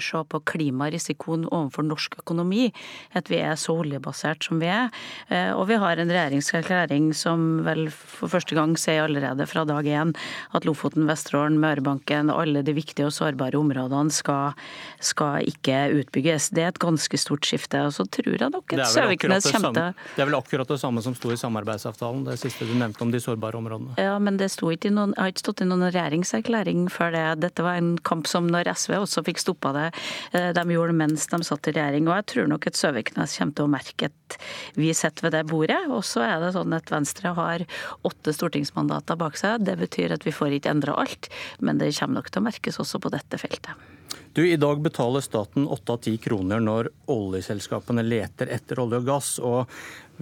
se 0.00 0.22
på 0.24 0.40
klimarisikoen 0.48 1.44
overfor 1.50 1.84
norsk 1.86 2.16
økonomi, 2.22 2.70
at 3.18 3.28
vi 3.30 3.40
er 3.42 3.58
så 3.60 3.76
oljebasert 3.82 4.46
som 4.46 4.62
vi 4.62 4.70
er. 4.72 4.88
Eh, 5.28 5.50
og 5.52 5.66
vi 5.68 5.78
har 5.80 6.00
en 6.00 6.12
regjeringserklæring 6.12 7.10
som 7.16 7.62
vel 7.66 7.88
for 7.92 8.32
første 8.32 8.56
gang 8.56 8.74
sier 8.80 9.04
allerede 9.04 9.46
fra 9.50 9.66
dag 9.68 9.84
én 9.84 10.14
at 10.56 10.66
Lofoten, 10.68 11.04
Vesterålen, 11.10 11.60
Mørebanken, 11.60 12.32
alle 12.32 12.62
de 12.64 12.74
viktige 12.76 13.08
og 13.08 13.14
sårbare 13.16 13.58
områdene 13.60 14.12
skal, 14.14 14.56
skal, 15.00 15.44
ikke 15.48 15.78
utbygges. 16.00 16.50
Det 16.54 16.64
er 16.64 16.72
et 16.72 16.82
ganske 16.82 17.20
stort 17.20 17.46
skifte. 17.46 17.80
Og 17.82 17.92
så 17.96 18.06
tror 18.08 18.38
jeg 18.38 18.52
nok 18.52 18.76
at 18.76 18.86
Søviknes 18.92 19.50
kommer 19.50 19.76
til 19.76 20.16
Det 20.16 20.24
er 20.24 20.30
vel 20.30 20.38
akkurat 20.38 20.68
det 20.68 20.80
samme 20.80 21.02
som 21.04 21.16
sto 21.18 21.32
i 21.32 21.38
samarbeidsavtalen, 21.40 22.24
det 22.28 22.38
siste 22.40 22.68
du 22.68 22.74
nevnte 22.78 23.04
om 23.04 23.12
de 23.12 23.20
sårbare 23.22 23.58
områdene? 23.60 23.96
Ja, 24.00 24.16
men 24.22 24.38
det 24.40 24.52
sto 24.54 24.70
ikke 24.72 24.90
i 24.90 24.94
noen, 24.94 25.14
har 25.18 25.32
ikke 25.32 25.44
stått 25.46 25.64
i 25.64 25.68
noen 25.68 25.84
regjeringserklæring 25.90 26.86
før 26.92 27.12
det. 27.14 27.26
Dette 27.42 27.64
var 27.66 27.80
en 27.80 27.94
kamp 28.06 28.28
som 28.30 28.48
når 28.50 28.72
SV 28.72 28.96
også 29.02 29.24
fikk 29.26 29.42
stoppa 29.42 29.72
det 29.76 29.81
det 29.82 29.90
eh, 30.38 30.50
de 30.56 30.64
gjorde 30.76 30.96
mens 30.96 31.28
de 31.30 31.42
satt 31.46 31.68
i 31.68 31.76
regjering. 31.76 32.08
Og 32.08 32.18
jeg 32.20 32.28
tror 32.34 32.50
nok 32.52 32.68
at 32.70 32.78
Søviknes 32.78 33.36
kommer 33.38 33.58
til 33.58 33.68
å 33.68 33.72
merke 33.76 34.10
at 34.10 34.38
vi 34.78 34.92
sitter 34.96 35.28
ved 35.28 35.36
det 35.36 35.44
bordet. 35.50 35.80
Og 35.92 36.04
så 36.06 36.24
er 36.26 36.36
det 36.42 36.52
sånn 36.56 36.76
at 36.76 36.92
Venstre 36.92 37.34
har 37.36 37.66
åtte 38.08 38.34
stortingsmandater 38.36 39.18
bak 39.20 39.38
seg. 39.40 39.66
Det 39.66 39.78
betyr 39.80 40.16
at 40.16 40.26
vi 40.26 40.34
får 40.34 40.58
ikke 40.58 40.72
endra 40.72 40.96
alt, 41.02 41.30
men 41.60 41.80
det 41.82 41.92
kommer 41.98 42.20
nok 42.20 42.30
til 42.32 42.42
å 42.42 42.48
merkes 42.48 42.80
også 42.82 43.02
på 43.02 43.12
dette 43.12 43.40
feltet. 43.40 43.90
Du, 44.32 44.40
I 44.48 44.56
dag 44.56 44.80
betaler 44.80 45.20
staten 45.20 45.66
åtte 45.68 45.92
av 45.92 45.98
ti 46.04 46.14
kroner 46.20 46.60
når 46.60 46.88
oljeselskapene 47.12 48.04
leter 48.04 48.48
etter 48.52 48.80
olje 48.80 49.02
og 49.02 49.08
gass. 49.08 49.34
og 49.38 49.68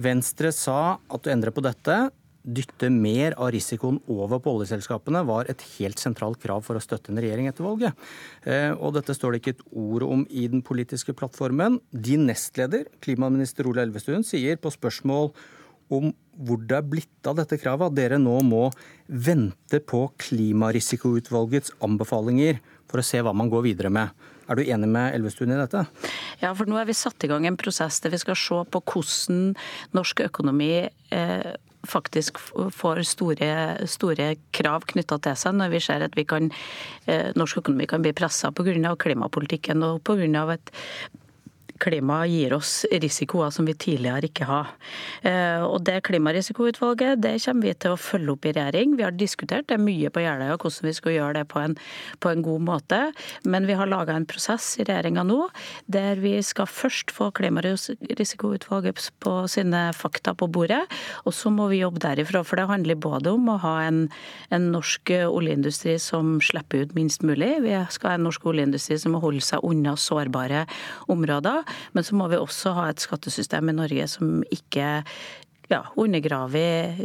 Venstre 0.01 0.51
sa 0.55 0.97
at 0.99 1.27
å 1.27 1.31
endre 1.31 1.53
på 1.55 1.63
dette 1.63 2.09
dytte 2.41 2.89
mer 2.93 3.35
av 3.37 3.51
risikoen 3.53 3.99
over 4.09 4.41
på 4.41 4.55
oljeselskapene 4.57 5.21
var 5.27 5.49
et 5.51 5.61
helt 5.75 6.01
sentralt 6.01 6.41
krav 6.41 6.65
for 6.65 6.77
å 6.77 6.83
støtte 6.83 7.13
en 7.13 7.21
regjering 7.21 7.49
etter 7.49 7.65
valget. 7.65 8.09
Eh, 8.43 8.71
og 8.73 8.95
dette 8.97 9.15
står 9.17 9.35
det 9.35 9.41
ikke 9.41 9.55
et 9.57 9.65
ord 9.71 10.05
om 10.07 10.25
i 10.29 10.47
den 10.51 10.63
politiske 10.65 11.15
plattformen. 11.17 11.79
Din 11.91 12.25
nestleder, 12.29 12.87
klimaminister 13.05 13.69
Ola 13.69 13.85
Elvestuen, 13.85 14.25
sier 14.27 14.57
på 14.61 14.73
spørsmål 14.73 15.31
om 15.91 16.11
hvor 16.41 16.61
det 16.63 16.77
er 16.77 16.87
blitt 16.87 17.27
av 17.27 17.35
dette 17.37 17.59
kravet, 17.59 17.91
at 17.91 17.97
dere 17.97 18.17
nå 18.21 18.37
må 18.47 18.69
vente 19.05 19.81
på 19.83 20.05
Klimarisikoutvalgets 20.23 21.75
anbefalinger 21.83 22.61
for 22.89 23.01
å 23.01 23.05
se 23.05 23.19
hva 23.21 23.33
man 23.35 23.51
går 23.51 23.65
videre 23.67 23.91
med. 23.93 24.13
Er 24.49 24.57
du 24.57 24.63
enig 24.65 24.89
med 24.91 25.15
Elvestuen 25.15 25.53
i 25.53 25.59
dette? 25.59 25.83
Ja, 26.41 26.51
for 26.57 26.67
nå 26.67 26.79
har 26.79 26.87
vi 26.89 26.95
satt 26.97 27.23
i 27.23 27.29
gang 27.31 27.45
en 27.47 27.59
prosess 27.59 28.01
der 28.03 28.11
vi 28.15 28.19
skal 28.23 28.39
se 28.39 28.63
på 28.71 28.81
hvordan 28.81 29.53
norsk 29.95 30.23
økonomi 30.25 30.73
eh, 30.87 31.51
faktisk 31.87 32.37
får 32.75 33.03
store, 33.07 33.51
store 33.89 34.35
krav 34.55 34.85
knytta 34.91 35.17
til 35.23 35.37
seg 35.39 35.57
når 35.57 35.73
vi 35.73 35.81
ser 35.83 36.05
at 36.05 36.17
vi 36.17 36.25
kan, 36.27 36.51
eh, 37.07 37.31
norsk 37.35 37.63
økonomi 37.63 37.87
kan 37.87 38.01
bli 38.01 38.13
pressa 38.13 38.51
pga. 38.51 38.95
klimapolitikken 38.95 39.83
og 39.83 40.03
pga. 40.03 40.53
et 40.53 40.71
klima 41.81 42.21
gir 42.29 42.53
oss 42.55 42.83
risikoer 43.01 43.51
som 43.53 43.65
vi 43.67 43.75
tidligere 43.75 44.29
ikke 44.29 44.47
har. 44.49 44.71
Eh, 45.25 45.63
og 45.65 45.81
Det 45.85 46.01
klimarisikoutvalget 46.07 47.21
det 47.23 47.37
kommer 47.43 47.67
vi 47.67 47.73
til 47.73 47.95
å 47.95 47.99
følge 47.99 48.35
opp 48.35 48.45
i 48.45 48.53
regjering. 48.55 48.95
Vi 48.97 49.05
har 49.05 49.15
diskutert 49.17 49.67
det 49.71 49.79
mye 49.81 50.11
på 50.13 50.23
Jeløya 50.23 50.57
hvordan 50.61 50.87
vi 50.87 50.93
skal 50.93 51.15
gjøre 51.15 51.33
det 51.39 51.45
på 51.51 51.61
en, 51.61 51.75
på 52.19 52.31
en 52.31 52.43
god 52.45 52.65
måte. 52.67 52.99
Men 53.43 53.67
vi 53.69 53.77
har 53.77 53.89
laga 53.89 54.15
en 54.15 54.27
prosess 54.29 54.75
i 54.79 54.85
regjeringa 54.85 55.25
nå 55.27 55.39
der 55.91 56.21
vi 56.21 56.35
skal 56.45 56.69
først 56.69 57.11
få 57.11 57.31
klimarisikoutvalget 57.37 59.09
på 59.23 59.35
sine 59.51 59.89
fakta 59.97 60.33
på 60.37 60.47
bordet, 60.51 60.83
og 61.25 61.33
så 61.35 61.51
må 61.53 61.67
vi 61.71 61.81
jobbe 61.81 62.01
derifra. 62.03 62.43
For 62.45 62.59
det 62.59 62.69
handler 62.69 62.99
både 63.01 63.33
om 63.33 63.49
å 63.49 63.59
ha 63.63 63.75
en, 63.87 64.03
en 64.53 64.69
norsk 64.73 65.13
oljeindustri 65.25 65.97
som 66.01 66.37
slipper 66.43 66.85
ut 66.85 66.95
minst 66.97 67.25
mulig. 67.25 67.53
Vi 67.65 67.75
skal 67.93 68.13
ha 68.13 68.19
en 68.19 68.27
norsk 68.27 68.45
oljeindustri 68.51 68.99
som 69.01 69.15
må 69.15 69.21
holde 69.23 69.43
seg 69.45 69.63
unna 69.67 69.95
sårbare 69.99 70.65
områder. 71.11 71.65
Men 71.93 72.07
så 72.07 72.17
må 72.17 72.29
vi 72.31 72.39
også 72.39 72.75
ha 72.77 72.89
et 72.91 73.03
skattesystem 73.03 73.71
i 73.71 73.77
Norge 73.77 74.09
som 74.11 74.41
ikke 74.51 74.89
ja, 75.71 75.81
undergraver, 75.95 76.97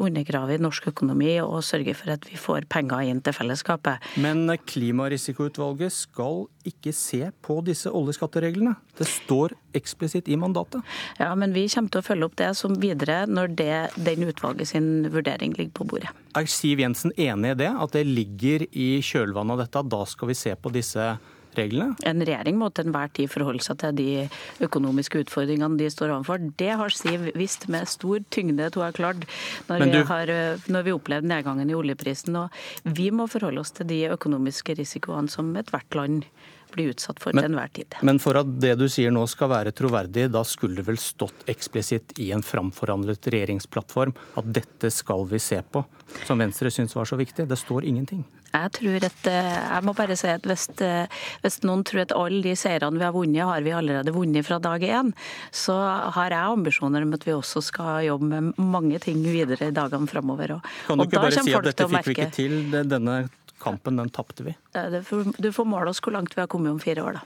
undergraver, 0.00 0.60
norsk 0.62 0.88
økonomi 0.92 1.34
og 1.42 1.62
sørger 1.66 1.96
for 1.98 2.14
at 2.14 2.26
vi 2.28 2.38
får 2.40 2.68
penger 2.70 3.08
inn 3.10 3.22
til 3.24 3.34
fellesskapet. 3.36 4.02
Men 4.22 4.46
Klimarisikoutvalget 4.68 5.94
skal 5.94 6.46
ikke 6.68 6.94
se 6.94 7.32
på 7.42 7.58
disse 7.66 7.90
oljeskattereglene. 7.90 8.76
Det 8.98 9.08
står 9.08 9.56
eksplisitt 9.76 10.30
i 10.30 10.38
mandatet. 10.38 10.84
Ja, 11.18 11.32
men 11.38 11.54
vi 11.56 11.66
kommer 11.72 11.92
til 11.92 12.02
å 12.02 12.06
følge 12.06 12.28
opp 12.28 12.38
det 12.38 12.52
som 12.58 12.78
videre 12.82 13.22
når 13.26 13.54
det, 13.58 13.76
den 13.96 14.28
utvalget 14.28 14.70
sin 14.74 14.90
vurdering 15.12 15.56
ligger 15.58 15.74
på 15.80 15.88
bordet. 15.94 16.14
Er 16.38 16.48
Siv 16.48 16.80
Jensen 16.80 17.14
enig 17.18 17.56
i 17.56 17.60
det, 17.64 17.70
at 17.74 17.94
det 17.96 18.06
ligger 18.08 18.66
i 18.70 18.90
kjølvannet 19.04 19.56
av 19.56 19.64
dette, 19.66 19.86
da 19.96 20.04
skal 20.08 20.30
vi 20.30 20.38
se 20.38 20.54
på 20.56 20.72
disse 20.74 21.00
reglene? 21.00 21.31
En 21.58 22.24
regjering 22.24 22.56
må 22.58 22.70
til 22.72 22.88
enhver 22.88 23.12
tid 23.16 23.30
forholde 23.32 23.64
seg 23.64 23.80
til 23.82 23.96
de 23.98 24.64
økonomiske 24.64 25.24
utfordringene 25.26 25.78
de 25.80 25.90
står 25.92 26.14
overfor. 26.14 26.42
Det 26.58 26.72
har 26.80 26.94
Siv 27.02 27.28
visst 27.38 27.68
med 27.72 27.88
stor 27.90 28.22
tyngde 28.32 28.68
at 28.68 28.76
hun 28.78 28.86
har 28.86 28.96
klart 28.96 29.26
når, 29.68 29.84
du... 29.84 29.90
vi 29.90 30.02
har 30.08 30.32
når 30.72 30.86
vi 30.86 30.96
opplevde 30.96 31.28
nedgangen 31.28 31.70
i 31.70 31.76
oljeprisen. 31.76 32.36
Og 32.38 32.92
vi 32.96 33.10
må 33.14 33.28
forholde 33.30 33.62
oss 33.62 33.74
til 33.76 33.88
de 33.90 34.04
økonomiske 34.14 34.76
risikoene 34.78 35.32
som 35.32 35.52
ethvert 35.58 35.98
land 35.98 36.26
blir 36.72 36.92
utsatt 36.94 37.20
for 37.20 37.36
men, 37.36 37.44
til 37.44 37.52
enhver 37.52 37.72
tid. 37.76 37.96
Men 38.06 38.20
for 38.22 38.38
at 38.40 38.52
det 38.62 38.74
du 38.80 38.86
sier 38.90 39.12
nå 39.14 39.24
skal 39.30 39.50
være 39.52 39.74
troverdig, 39.76 40.28
da 40.32 40.44
skulle 40.48 40.80
det 40.80 40.86
vel 40.88 41.00
stått 41.00 41.44
eksplisitt 41.52 42.16
i 42.22 42.30
en 42.32 42.44
framforhandlet 42.46 43.28
regjeringsplattform 43.32 44.14
at 44.40 44.52
dette 44.60 44.92
skal 44.94 45.26
vi 45.28 45.40
se 45.42 45.60
på, 45.62 45.84
som 46.26 46.40
Venstre 46.40 46.72
syns 46.72 46.96
var 46.96 47.08
så 47.08 47.20
viktig. 47.20 47.48
Det 47.48 47.60
står 47.60 47.88
ingenting. 47.88 48.24
Jeg 48.52 48.72
tror 48.76 49.04
at, 49.08 49.26
eh, 49.30 49.50
jeg 49.56 49.84
må 49.86 49.94
bare 49.96 50.16
si 50.18 50.28
at 50.28 50.44
hvis, 50.48 50.66
eh, 50.84 51.06
hvis, 51.40 51.60
noen 51.64 51.84
tror 51.88 52.04
at 52.04 52.14
alle 52.16 52.42
de 52.44 52.52
seirene 52.58 53.00
vi 53.00 53.06
har 53.06 53.14
vunnet, 53.14 53.44
har 53.48 53.64
vi 53.64 53.72
allerede 53.72 54.12
vunnet 54.12 54.44
fra 54.44 54.58
dag 54.60 54.82
én, 54.84 55.12
så 55.50 55.76
har 56.12 56.34
jeg 56.34 56.56
ambisjoner 56.58 57.06
om 57.06 57.14
at 57.16 57.24
vi 57.24 57.32
også 57.32 57.62
skal 57.64 58.04
jobbe 58.04 58.28
med 58.28 58.58
mange 58.60 59.00
ting 59.00 59.22
videre 59.24 59.70
i 59.70 59.76
dagene 59.76 60.08
framover. 60.10 60.58
Kan 60.86 61.00
du 61.00 61.06
ikke 61.06 61.22
bare 61.22 61.32
si 61.38 61.54
at 61.54 61.70
dette 61.70 61.88
fikk 61.88 62.10
vi 62.10 62.16
ikke 62.18 62.32
til, 62.36 62.58
denne 62.70 63.16
kampen 63.62 63.96
den 63.96 64.10
tapte 64.12 64.44
vi? 64.44 64.54
Du 64.74 65.48
får 65.54 65.68
måle 65.68 65.92
oss 65.92 66.02
hvor 66.02 66.12
langt 66.12 66.36
vi 66.36 66.42
har 66.42 66.50
kommet 66.50 66.74
om 66.74 66.82
fire 66.82 67.06
år, 67.06 67.20
da. 67.20 67.24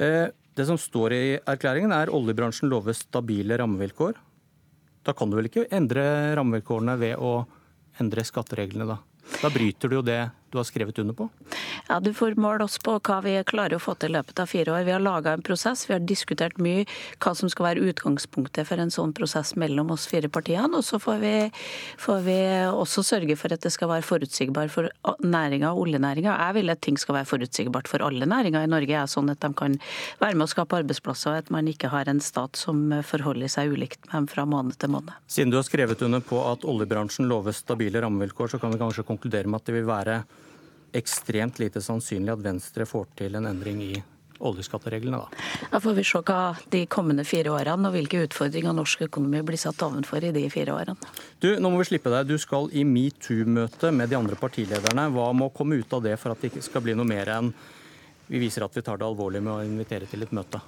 Eh, 0.00 0.28
det 0.54 0.66
som 0.68 0.78
står 0.78 1.12
i 1.12 1.24
erklæringen 1.50 1.92
er 1.92 2.12
oljebransjen 2.14 2.70
lover 2.70 2.94
stabile 2.96 3.58
rammevilkår. 3.58 4.14
Da 5.04 5.12
kan 5.12 5.28
du 5.28 5.36
vel 5.36 5.50
ikke 5.50 5.66
endre 5.74 6.04
rammevilkårene 6.38 6.94
ved 7.00 7.18
å 7.20 7.42
endre 8.00 8.24
skattereglene, 8.24 8.86
da? 8.88 8.98
Da 9.40 9.50
bryter 9.52 9.90
du 9.90 9.98
jo 9.98 10.04
det 10.06 10.20
du 10.54 10.60
har 10.62 10.68
skrevet 10.68 10.98
under 11.02 11.16
på? 11.18 11.28
Ja, 11.88 12.00
Du 12.00 12.12
får 12.14 12.38
måle 12.40 12.64
oss 12.64 12.78
på 12.78 12.96
hva 12.98 13.20
vi 13.24 13.34
klarer 13.44 13.76
å 13.76 13.82
få 13.82 13.96
til 13.98 14.12
i 14.12 14.16
løpet 14.16 14.40
av 14.40 14.50
fire 14.50 14.72
år. 14.72 14.84
Vi 14.86 14.94
har 14.94 15.02
laga 15.02 15.34
en 15.34 15.42
prosess, 15.44 15.84
vi 15.88 15.94
har 15.96 16.04
diskutert 16.04 16.58
mye 16.62 16.84
hva 17.18 17.34
som 17.36 17.50
skal 17.50 17.68
være 17.70 17.84
utgangspunktet 17.90 18.68
for 18.68 18.80
en 18.80 18.92
sånn 18.94 19.14
prosess 19.16 19.54
mellom 19.60 19.90
oss 19.94 20.06
fire 20.10 20.30
partiene. 20.32 20.70
Og 20.78 20.84
så 20.86 21.00
får 21.02 21.18
vi, 21.22 21.34
får 22.00 22.22
vi 22.26 22.38
også 22.70 23.04
sørge 23.06 23.36
for 23.40 23.54
at 23.54 23.64
det 23.64 23.72
skal 23.74 23.90
være 23.90 24.06
forutsigbart 24.06 24.72
for 24.72 24.90
næringa 25.24 25.72
og 25.72 25.84
oljenæringa. 25.86 26.36
Jeg 26.38 26.58
vil 26.58 26.74
at 26.74 26.82
ting 26.84 27.00
skal 27.00 27.18
være 27.18 27.30
forutsigbart 27.32 27.90
for 27.90 28.04
alle 28.06 28.28
næringer 28.30 28.64
i 28.64 28.70
Norge, 28.70 28.94
er 28.94 29.10
sånn 29.10 29.32
at 29.32 29.42
de 29.42 29.52
kan 29.58 29.76
være 30.22 30.38
med 30.38 30.46
å 30.46 30.52
skape 30.54 30.80
arbeidsplasser, 30.82 31.34
og 31.34 31.44
at 31.44 31.52
man 31.54 31.68
ikke 31.70 31.90
har 31.92 32.08
en 32.10 32.22
stat 32.22 32.56
som 32.60 32.86
forholder 33.06 33.50
seg 33.50 33.74
ulikt 33.74 34.06
med 34.06 34.16
dem 34.16 34.30
fra 34.30 34.46
måned 34.48 34.78
til 34.78 34.94
måned. 34.94 35.12
Siden 35.30 35.52
du 35.52 35.58
har 35.58 35.66
skrevet 35.66 36.02
under 36.06 36.22
på 36.24 36.40
at 36.46 36.64
oljebransjen 36.68 37.28
lover 37.30 37.56
stabile 37.56 38.02
rammevilkår, 38.04 38.54
så 38.54 38.62
kan 38.62 38.72
vi 38.72 38.80
kanskje 38.80 39.06
konkludere 39.08 39.50
med 39.50 39.62
at 39.62 39.68
det 39.68 39.78
vil 39.78 39.88
være 39.88 40.22
ekstremt 40.94 41.60
lite 41.62 41.82
sannsynlig 41.82 42.34
at 42.34 42.42
Venstre 42.44 42.86
får 42.88 43.08
til 43.18 43.38
en 43.38 43.48
endring 43.50 43.82
i 43.84 43.94
oljeskattereglene, 44.44 45.18
da. 45.18 45.44
Da 45.72 45.80
får 45.80 45.94
vi 45.96 46.04
se 46.06 46.20
hva 46.26 46.40
de 46.72 46.82
kommende 46.90 47.24
fire 47.26 47.52
årene 47.54 47.88
og 47.88 47.94
hvilke 47.96 48.24
utfordringer 48.26 48.74
norsk 48.76 49.06
økonomi 49.06 49.42
blir 49.46 49.60
satt 49.60 49.82
ovenfor 49.86 50.26
i 50.26 50.32
de 50.34 50.42
fire 50.52 50.74
årene. 50.74 50.96
Du, 51.40 51.52
nå 51.60 51.70
må 51.70 51.80
vi 51.80 51.88
slippe 51.88 52.12
deg. 52.12 52.28
Du 52.28 52.36
skal 52.40 52.68
i 52.74 52.84
metoo-møte 52.88 53.92
med 53.94 54.10
de 54.10 54.18
andre 54.18 54.38
partilederne. 54.40 55.06
Hva 55.14 55.30
må 55.36 55.50
komme 55.54 55.78
ut 55.80 55.96
av 55.96 56.04
det 56.04 56.18
for 56.20 56.34
at 56.34 56.42
det 56.42 56.52
ikke 56.52 56.66
skal 56.66 56.84
bli 56.84 56.96
noe 56.98 57.08
mer 57.08 57.30
enn 57.36 57.54
vi 58.26 58.40
viser 58.40 58.64
at 58.64 58.76
vi 58.76 58.82
tar 58.84 58.98
det 59.00 59.06
alvorlig 59.06 59.42
med 59.44 59.52
å 59.52 59.64
invitere 59.66 60.08
til 60.08 60.24
et 60.24 60.32
møte? 60.34 60.60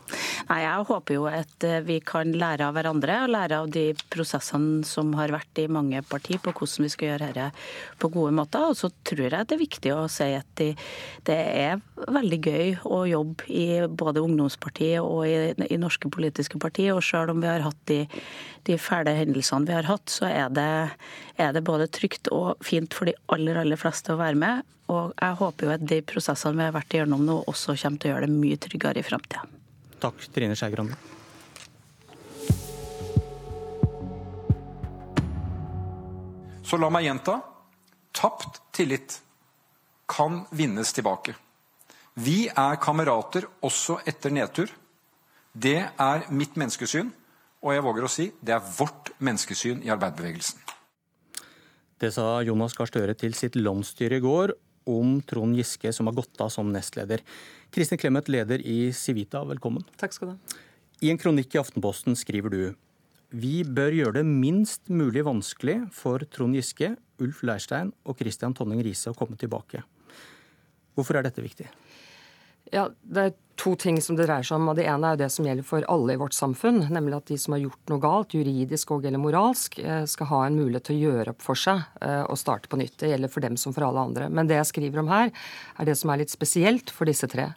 Nei, 0.47 0.59
Jeg 0.63 0.85
håper 0.91 1.17
jo 1.17 1.25
at 1.31 1.65
eh, 1.67 1.81
vi 1.87 1.97
kan 2.05 2.31
lære 2.37 2.69
av 2.69 2.77
hverandre 2.77 3.17
og 3.25 3.33
lære 3.33 3.61
av 3.63 3.71
de 3.73 3.87
prosessene 4.13 4.85
som 4.87 5.15
har 5.19 5.33
vært 5.35 5.63
i 5.63 5.67
mange 5.73 6.03
partier 6.07 6.43
på 6.43 6.53
hvordan 6.53 6.87
vi 6.87 6.93
skal 6.93 7.11
gjøre 7.11 7.31
dette 7.33 7.49
på 8.03 8.11
gode 8.13 8.35
måter. 8.37 8.69
Og 8.69 8.77
så 8.79 8.93
tror 9.09 9.25
jeg 9.27 9.49
det 9.49 9.57
er 9.57 9.63
viktig 9.63 9.95
å 9.95 10.05
si 10.13 10.29
at 10.37 10.49
det, 10.61 10.69
det 11.27 11.39
er 11.65 11.81
veldig 12.05 12.41
gøy 12.45 12.77
å 12.85 13.01
jobbe 13.09 13.49
i 13.49 13.67
både 13.89 14.25
ungdomspartiet 14.27 15.01
og 15.01 15.25
i, 15.27 15.57
i 15.73 15.81
norske 15.81 16.13
politiske 16.13 16.61
partier. 16.63 16.93
Og 16.95 17.05
selv 17.07 17.33
om 17.33 17.43
vi 17.43 17.51
har 17.51 17.65
hatt 17.65 17.83
de, 17.91 18.03
de 18.69 18.79
fæle 18.79 19.17
hendelsene 19.17 19.67
vi 19.67 19.79
har 19.79 19.89
hatt, 19.89 20.07
så 20.13 20.29
er 20.29 20.53
det, 20.53 20.71
er 21.41 21.57
det 21.57 21.65
både 21.67 21.89
trygt 21.89 22.29
og 22.35 22.55
fint 22.65 22.93
for 22.93 23.09
de 23.09 23.17
aller, 23.33 23.65
aller 23.65 23.81
fleste 23.81 24.13
å 24.13 24.21
være 24.21 24.45
med. 24.45 24.76
Og 24.93 25.13
jeg 25.19 25.37
håper 25.41 25.67
jo 25.67 25.75
at 25.75 25.85
de 25.91 25.99
prosessene 26.07 26.61
vi 26.61 26.67
har 26.69 26.75
vært 26.77 26.95
igjennom 26.95 27.25
nå, 27.27 27.41
også 27.51 27.75
kommer 27.81 28.03
til 28.03 28.11
å 28.11 28.15
gjøre 28.15 28.29
det 28.29 28.39
mye 28.39 28.59
tryggere 28.63 29.03
i 29.03 29.07
framtida. 29.07 29.43
Takk, 30.03 30.27
Trine 30.33 30.57
Skei 30.59 30.75
Grande. 30.75 30.99
Så 36.67 36.79
la 36.83 36.91
meg 36.91 37.07
gjenta. 37.07 37.41
Tapt 38.17 38.61
tillit 38.75 39.21
kan 40.11 40.45
vinnes 40.57 40.93
tilbake. 40.95 41.35
Vi 42.17 42.47
er 42.49 42.79
kamerater 42.81 43.45
også 43.67 44.01
etter 44.09 44.33
nedtur. 44.33 44.71
Det 45.53 45.79
er 45.85 46.27
mitt 46.33 46.57
menneskesyn, 46.57 47.11
og 47.63 47.75
jeg 47.75 47.85
våger 47.85 48.07
å 48.07 48.11
si 48.11 48.27
det 48.41 48.55
er 48.57 48.65
vårt 48.79 49.13
menneskesyn 49.19 49.83
i 49.85 49.93
arbeiderbevegelsen. 49.93 50.63
Det 51.97 52.11
sa 52.13 52.43
Jonas 52.45 52.77
Gahr 52.77 52.91
Støre 52.91 53.15
til 53.17 53.37
sitt 53.37 53.57
landsstyre 53.57 54.19
i 54.19 54.25
går, 54.25 54.53
om 54.87 55.19
Trond 55.27 55.59
Giske, 55.59 55.93
som 55.93 56.09
har 56.09 56.17
gått 56.17 56.41
av 56.41 56.51
som 56.55 56.71
nestleder. 56.73 57.23
Kristin 57.75 58.01
Clemet, 58.01 58.31
leder 58.33 58.63
i 58.63 58.93
Civita, 58.97 59.43
velkommen. 59.45 59.85
Takk 60.01 60.17
skal 60.17 60.33
du 60.33 60.35
ha. 60.37 60.59
I 61.05 61.13
en 61.13 61.21
kronikk 61.21 61.55
i 61.55 61.61
Aftenposten 61.61 62.17
skriver 62.17 62.55
du 62.55 62.61
vi 63.35 63.65
bør 63.67 63.91
gjøre 63.91 64.21
det 64.21 64.29
minst 64.29 64.87
mulig 64.87 65.25
vanskelig 65.27 65.81
for 65.93 66.23
Trond 66.31 66.55
Giske, 66.55 66.93
Ulf 67.21 67.43
Leirstein 67.43 67.91
og 68.07 68.21
Christian 68.21 68.55
Tonning 68.55 68.85
Riise 68.87 69.11
å 69.11 69.19
komme 69.19 69.35
tilbake. 69.41 69.83
Hvorfor 70.95 71.19
er 71.19 71.27
dette 71.27 71.43
viktig? 71.43 71.67
Ja, 72.75 72.89
Det 73.03 73.23
er 73.23 73.35
to 73.57 73.73
ting 73.79 73.99
som 74.05 74.17
det 74.19 74.27
dreier 74.27 74.45
seg 74.45 74.59
om. 74.59 74.69
og 74.71 74.77
Det 74.77 74.87
ene 74.89 75.09
er 75.09 75.17
jo 75.17 75.23
det 75.25 75.31
som 75.33 75.47
gjelder 75.49 75.67
for 75.67 75.87
alle 75.93 76.15
i 76.15 76.21
vårt 76.21 76.37
samfunn. 76.37 76.83
Nemlig 76.93 77.17
at 77.17 77.31
de 77.33 77.39
som 77.41 77.57
har 77.57 77.63
gjort 77.65 77.93
noe 77.93 78.03
galt, 78.03 78.37
juridisk 78.37 78.93
og 78.93 79.07
eller 79.07 79.23
moralsk, 79.23 79.79
eh, 79.81 80.05
skal 80.05 80.31
ha 80.33 80.45
en 80.47 80.59
mulighet 80.59 80.89
til 80.91 80.97
å 80.97 81.05
gjøre 81.07 81.35
opp 81.35 81.43
for 81.43 81.59
seg 81.59 81.83
eh, 82.03 82.23
og 82.27 82.39
starte 82.41 82.69
på 82.69 82.79
nytt. 82.81 82.99
Det 83.01 83.11
gjelder 83.13 83.33
for 83.33 83.47
dem 83.47 83.57
som 83.57 83.75
for 83.77 83.87
alle 83.87 84.05
andre. 84.11 84.29
Men 84.29 84.47
det 84.51 84.59
jeg 84.61 84.73
skriver 84.73 85.01
om 85.03 85.09
her, 85.13 85.33
er 85.79 85.89
det 85.89 85.97
som 85.97 86.11
er 86.11 86.23
litt 86.23 86.35
spesielt 86.35 86.93
for 86.93 87.09
disse 87.09 87.29
tre. 87.33 87.53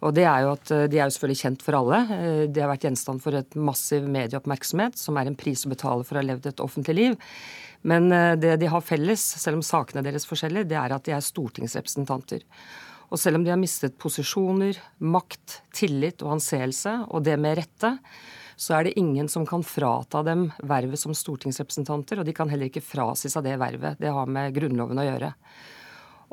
Og 0.00 0.14
det 0.16 0.24
er 0.24 0.46
jo 0.46 0.52
at 0.56 0.70
eh, 0.74 0.86
De 0.88 0.98
er 0.98 1.06
jo 1.06 1.14
selvfølgelig 1.14 1.42
kjent 1.44 1.62
for 1.62 1.78
alle. 1.78 2.02
De 2.50 2.60
har 2.60 2.72
vært 2.72 2.88
gjenstand 2.88 3.22
for 3.22 3.38
et 3.38 3.56
massiv 3.56 4.08
medieoppmerksomhet, 4.08 4.98
som 4.98 5.16
er 5.20 5.30
en 5.30 5.38
pris 5.38 5.66
å 5.66 5.72
betale 5.72 6.04
for 6.04 6.16
å 6.16 6.24
ha 6.24 6.30
levd 6.32 6.50
et 6.50 6.64
offentlig 6.64 6.96
liv. 6.96 7.18
Men 7.80 8.10
det 8.36 8.58
de 8.60 8.68
har 8.68 8.82
felles, 8.84 9.22
selv 9.40 9.56
om 9.56 9.62
sakene 9.64 10.02
deres 10.04 10.26
forskjellige, 10.28 10.68
det 10.68 10.76
er 10.76 10.92
at 10.92 11.06
de 11.06 11.14
er 11.16 11.22
stortingsrepresentanter. 11.24 12.42
Og 13.10 13.18
selv 13.18 13.40
om 13.40 13.44
de 13.44 13.50
har 13.50 13.58
mistet 13.58 13.98
posisjoner, 13.98 14.78
makt, 15.02 15.60
tillit 15.74 16.22
og 16.22 16.36
anseelse, 16.36 16.92
og 17.10 17.24
det 17.26 17.34
med 17.42 17.58
rette, 17.58 17.96
så 18.60 18.76
er 18.76 18.86
det 18.86 18.98
ingen 19.00 19.28
som 19.32 19.46
kan 19.48 19.64
frata 19.64 20.22
dem 20.26 20.50
vervet 20.68 21.00
som 21.00 21.14
stortingsrepresentanter, 21.16 22.20
og 22.20 22.28
de 22.28 22.34
kan 22.36 22.50
heller 22.52 22.68
ikke 22.68 22.84
frasi 22.84 23.30
seg 23.32 23.46
det 23.46 23.56
vervet. 23.60 23.98
Det 23.98 24.12
har 24.14 24.30
med 24.30 24.54
Grunnloven 24.54 25.00
å 25.00 25.06
gjøre. 25.06 25.32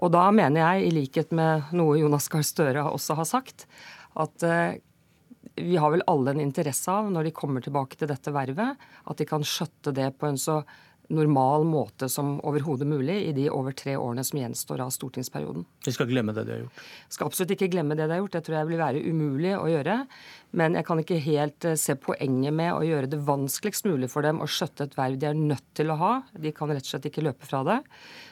Og 0.04 0.12
da 0.14 0.28
mener 0.36 0.62
jeg, 0.62 0.84
i 0.90 0.96
likhet 1.00 1.32
med 1.34 1.72
noe 1.78 1.98
Jonas 1.98 2.28
Gahr 2.30 2.46
Støre 2.46 2.84
også 2.92 3.16
har 3.18 3.30
sagt, 3.30 3.66
at 4.20 4.46
eh, 4.46 4.78
vi 5.58 5.80
har 5.80 5.94
vel 5.94 6.06
alle 6.12 6.36
en 6.36 6.44
interesse 6.44 6.92
av, 6.92 7.08
når 7.10 7.30
de 7.30 7.38
kommer 7.40 7.64
tilbake 7.66 7.98
til 7.98 8.12
dette 8.12 8.34
vervet, 8.36 8.78
at 8.78 9.18
de 9.18 9.26
kan 9.26 9.46
skjøtte 9.46 9.96
det 9.96 10.12
på 10.20 10.30
en 10.30 10.38
så 10.38 10.60
normal 11.14 11.64
måte 11.68 12.10
som 12.12 12.36
overhodet 12.46 12.88
mulig 12.88 13.16
i 13.30 13.34
de 13.36 13.48
over 13.54 13.76
tre 13.78 13.96
årene 13.98 14.24
som 14.28 14.40
gjenstår 14.40 14.82
av 14.84 14.92
stortingsperioden. 14.96 15.66
Vi 15.86 15.94
skal 15.96 16.10
glemme 16.10 16.36
det 16.36 16.44
de 16.48 16.56
har 16.56 16.66
gjort? 16.66 16.82
Skal 17.14 17.30
absolutt 17.30 17.54
ikke 17.56 17.70
glemme 17.72 17.96
det 17.96 18.10
de 18.10 18.16
har 18.16 18.22
gjort. 18.24 18.36
Det 18.36 18.44
tror 18.48 18.58
jeg 18.60 18.70
vil 18.72 18.82
være 18.82 19.04
umulig 19.08 19.54
å 19.56 19.66
gjøre. 19.72 19.98
Men 20.60 20.78
jeg 20.80 20.88
kan 20.88 21.02
ikke 21.02 21.20
helt 21.24 21.68
eh, 21.68 21.78
se 21.80 21.98
poenget 22.00 22.56
med 22.56 22.74
å 22.74 22.84
gjøre 22.86 23.12
det 23.12 23.20
vanskeligst 23.28 23.88
mulig 23.88 24.12
for 24.12 24.28
dem 24.28 24.40
å 24.44 24.48
skjøtte 24.52 24.88
et 24.88 24.96
verv 25.00 25.18
de 25.20 25.30
er 25.30 25.40
nødt 25.40 25.66
til 25.78 25.92
å 25.92 26.00
ha. 26.00 26.14
De 26.34 26.54
kan 26.56 26.72
rett 26.72 26.86
og 26.86 26.92
slett 26.92 27.10
ikke 27.10 27.26
løpe 27.26 27.48
fra 27.48 27.64
det 27.68 27.80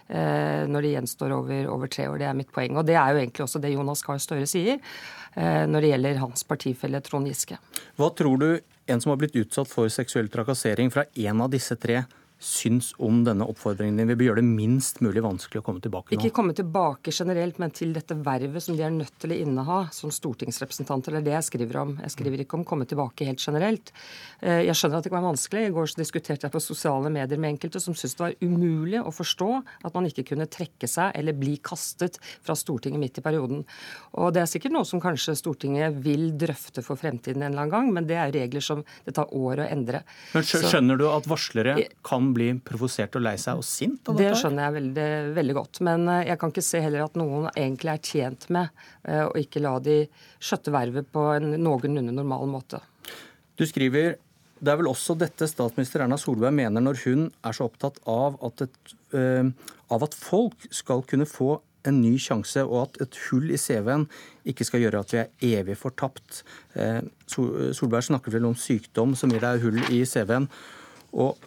eh, 0.09 0.63
når 0.67 0.87
det 0.87 0.93
gjenstår 0.95 1.35
over, 1.35 1.71
over, 1.71 1.91
tre 1.91 2.07
år. 2.11 2.19
Det 2.21 2.29
er 2.29 2.37
mitt 2.39 2.53
poeng. 2.55 2.79
Og 2.79 2.87
det 2.87 2.99
er 2.99 3.15
jo 3.15 3.23
egentlig 3.23 3.47
også 3.47 3.63
det 3.63 3.75
Jonas 3.75 4.03
Gahr 4.05 4.21
Støre 4.23 4.47
sier 4.49 4.77
eh, 4.77 5.63
når 5.67 5.79
det 5.79 5.91
gjelder 5.93 6.23
hans 6.23 6.47
partifelle 6.47 7.03
Trond 7.05 7.31
Giske. 7.31 7.59
Hva 7.99 8.11
tror 8.15 8.39
du 8.41 8.49
en 8.85 9.01
som 9.01 9.11
har 9.11 9.19
blitt 9.21 9.35
utsatt 9.39 9.69
for 9.69 9.89
seksuell 9.89 10.29
trakassering 10.31 10.91
fra 10.93 11.07
en 11.15 11.41
av 11.41 11.51
disse 11.53 11.75
tre, 11.81 12.03
syns 12.39 12.91
om 13.01 13.23
denne 13.25 13.45
oppfordringen 13.47 13.97
din? 13.97 14.09
Vi 14.11 14.17
bør 14.19 14.29
gjøre 14.29 14.41
det 14.41 14.49
minst 14.49 14.99
mulig 15.03 15.23
vanskelig 15.23 15.61
å 15.61 15.65
komme 15.65 15.81
tilbake 15.83 16.13
nå. 16.13 16.19
Ikke 16.19 16.35
komme 16.35 16.55
tilbake 16.57 17.13
generelt, 17.15 17.59
men 17.61 17.73
til 17.75 17.93
dette 17.95 18.17
vervet 18.25 18.63
som 18.63 18.77
de 18.77 18.85
er 18.85 18.93
nødt 18.93 19.15
til 19.21 19.33
å 19.33 19.39
inneha 19.45 19.79
som 19.95 20.13
stortingsrepresentanter. 20.13 21.15
Det 21.15 21.21
er 21.23 21.27
det 21.29 21.35
jeg 21.37 21.47
skriver 21.49 21.81
om. 21.81 21.95
Jeg 22.03 22.15
skriver 22.15 22.43
ikke 22.43 22.59
om 22.59 22.65
komme 22.67 22.87
tilbake 22.89 23.27
helt 23.29 23.43
generelt. 23.43 23.93
Eh, 24.41 24.65
jeg 24.67 24.77
skjønner 24.77 24.99
at 24.99 25.07
det 25.07 25.13
kan 25.13 25.21
være 25.21 25.31
vanskelig. 25.31 25.65
I 25.65 25.75
går 25.75 25.91
så 25.91 26.01
diskuterte 26.01 26.47
jeg 26.47 26.55
på 26.55 26.63
sosiale 26.63 27.11
medier 27.13 27.41
med 27.41 27.55
enkelte 27.55 27.81
som 27.83 27.95
syntes 27.97 28.17
det 28.19 28.25
var 28.25 28.37
umulig 28.43 29.01
å 29.01 29.15
forstå 29.15 29.49
at 29.87 29.95
man 29.95 30.09
ikke 30.09 30.27
kunne 30.31 30.49
trekke 30.51 30.89
seg 30.91 31.15
eller 31.15 31.37
bli 31.37 31.57
kastet 31.63 32.19
fra 32.45 32.57
Stortinget 32.57 33.01
midt 33.01 33.19
i 33.21 33.25
perioden. 33.25 33.63
Og 34.19 34.33
det 34.35 34.43
er 34.43 34.51
sikkert 34.51 34.75
noe 34.75 34.87
som 34.87 35.01
kanskje 35.03 35.37
Stortinget 35.39 35.97
vil 36.05 36.31
drøfte 36.39 36.83
for 36.85 36.99
fremtiden 36.99 37.43
en 37.43 37.51
eller 37.51 37.65
annen 37.65 37.73
gang, 37.73 37.91
men 37.95 38.09
det 38.09 38.19
er 38.19 38.33
regler 38.35 38.63
som 38.63 38.83
det 39.05 39.15
tar 39.17 39.31
år 39.35 39.63
å 39.63 39.69
endre. 39.69 40.03
Men 40.35 40.45
skjønner 40.47 40.99
du 40.99 41.07
at 41.09 41.27
varslere 41.29 41.77
kan 42.05 42.24
bli 42.33 42.49
provosert 42.65 43.15
og 43.17 43.23
lei 43.25 43.35
seg 43.41 43.59
og 43.59 43.65
sint? 43.67 44.09
Av 44.09 44.17
det 44.17 44.31
skjønner 44.39 44.67
jeg 44.67 44.75
veldig, 44.77 45.07
veldig, 45.35 45.55
godt. 45.57 45.81
Men 45.85 46.07
eh, 46.11 46.25
jeg 46.31 46.39
kan 46.41 46.53
ikke 46.53 46.65
se 46.65 46.81
heller 46.83 47.05
at 47.05 47.19
noen 47.19 47.49
egentlig 47.53 47.93
er 47.93 48.03
tjent 48.09 48.47
med 48.55 48.85
eh, 49.03 49.23
å 49.25 49.33
ikke 49.39 49.63
la 49.63 49.75
de 49.83 50.01
skjøtte 50.39 50.73
vervet 50.75 51.09
på 51.11 51.25
en 51.35 51.55
noenlunde 51.55 52.15
normal 52.15 52.49
måte. 52.51 52.81
Du 53.55 53.65
skriver 53.67 54.17
det 54.55 54.71
er 54.71 54.79
vel 54.79 54.87
også 54.87 55.17
dette 55.19 55.49
statsminister 55.51 56.01
Erna 56.01 56.17
Solberg 56.17 56.55
mener 56.55 56.81
når 56.81 57.01
hun 57.03 57.25
er 57.45 57.55
så 57.55 57.67
opptatt 57.67 57.99
av 58.09 58.37
at, 58.47 58.63
et, 58.63 58.93
uh, 59.11 59.49
av 59.91 60.05
at 60.07 60.15
folk 60.15 60.63
skal 60.73 61.03
kunne 61.05 61.27
få 61.27 61.57
en 61.85 61.99
ny 62.01 62.15
sjanse, 62.17 62.63
og 62.65 62.79
at 62.85 63.01
et 63.05 63.17
hull 63.27 63.51
i 63.53 63.59
CV-en 63.61 64.07
ikke 64.49 64.65
skal 64.65 64.81
gjøre 64.81 65.03
at 65.03 65.13
vi 65.13 65.19
er 65.21 65.59
evig 65.59 65.75
fortapt. 65.77 66.39
Solberg 67.29 68.07
snakker 68.07 68.33
vel 68.33 68.47
om 68.49 68.57
sykdom 68.57 69.13
som 69.13 69.29
gir 69.29 69.43
deg 69.43 69.61
hull 69.61 69.77
i 69.93 70.01
CV-en. 70.09 70.47
Og 71.15 71.37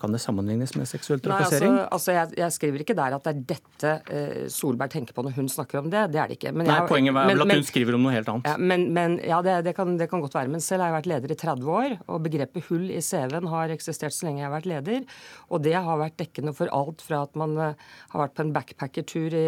kan 0.00 0.14
det 0.14 0.20
sammenlignes 0.22 0.72
med 0.78 0.88
seksuell 0.88 1.20
trakassering? 1.20 1.74
Nei, 1.74 1.82
altså, 1.84 1.96
altså 1.96 2.14
jeg, 2.14 2.38
jeg, 2.40 2.54
skriver 2.54 2.84
ikke 2.84 2.94
der 2.96 3.16
at 3.16 3.26
det 3.26 3.32
er 3.32 3.40
dette 3.50 3.90
uh, 4.08 4.46
Solberg 4.52 4.92
tenker 4.94 5.16
på 5.16 5.24
når 5.26 5.34
hun 5.36 5.50
snakker 5.52 5.82
om 5.82 5.90
det. 5.92 6.06
Det 6.14 6.22
er 6.22 6.30
det 6.30 6.38
ikke. 6.38 6.54
Men 6.56 6.68
Nei, 6.70 6.78
jeg, 6.78 6.88
Poenget 6.88 7.12
er 7.12 7.28
vel 7.28 7.44
at 7.44 7.52
hun 7.58 7.66
skriver 7.68 7.98
om 7.98 8.06
noe 8.06 8.14
helt 8.14 8.30
annet. 8.32 8.48
Ja, 8.48 8.54
men, 8.56 8.86
men 8.96 9.18
ja, 9.20 9.42
det, 9.44 9.58
det, 9.66 9.74
kan, 9.76 9.92
det, 10.00 10.08
kan, 10.08 10.22
godt 10.24 10.38
være. 10.38 10.52
Men 10.54 10.64
selv 10.64 10.84
har 10.84 10.90
jeg 10.90 10.96
vært 10.96 11.10
leder 11.12 11.34
i 11.34 11.38
30 11.42 11.68
år, 11.76 11.96
og 12.06 12.22
begrepet 12.24 12.70
hull 12.70 12.86
i 12.94 13.02
CV-en 13.04 13.50
har 13.52 13.74
eksistert 13.74 14.16
så 14.16 14.28
lenge 14.28 14.40
jeg 14.40 14.48
har 14.48 14.54
vært 14.54 14.70
leder. 14.70 15.04
Og 15.52 15.64
det 15.66 15.76
har 15.76 16.00
vært 16.00 16.16
dekkende 16.22 16.56
for 16.56 16.72
alt 16.72 17.04
fra 17.04 17.20
at 17.26 17.36
man 17.40 17.58
uh, 17.60 17.92
har 18.14 18.24
vært 18.24 18.38
på 18.38 18.46
en 18.46 18.54
backpackertur 18.56 19.36
i, 19.36 19.46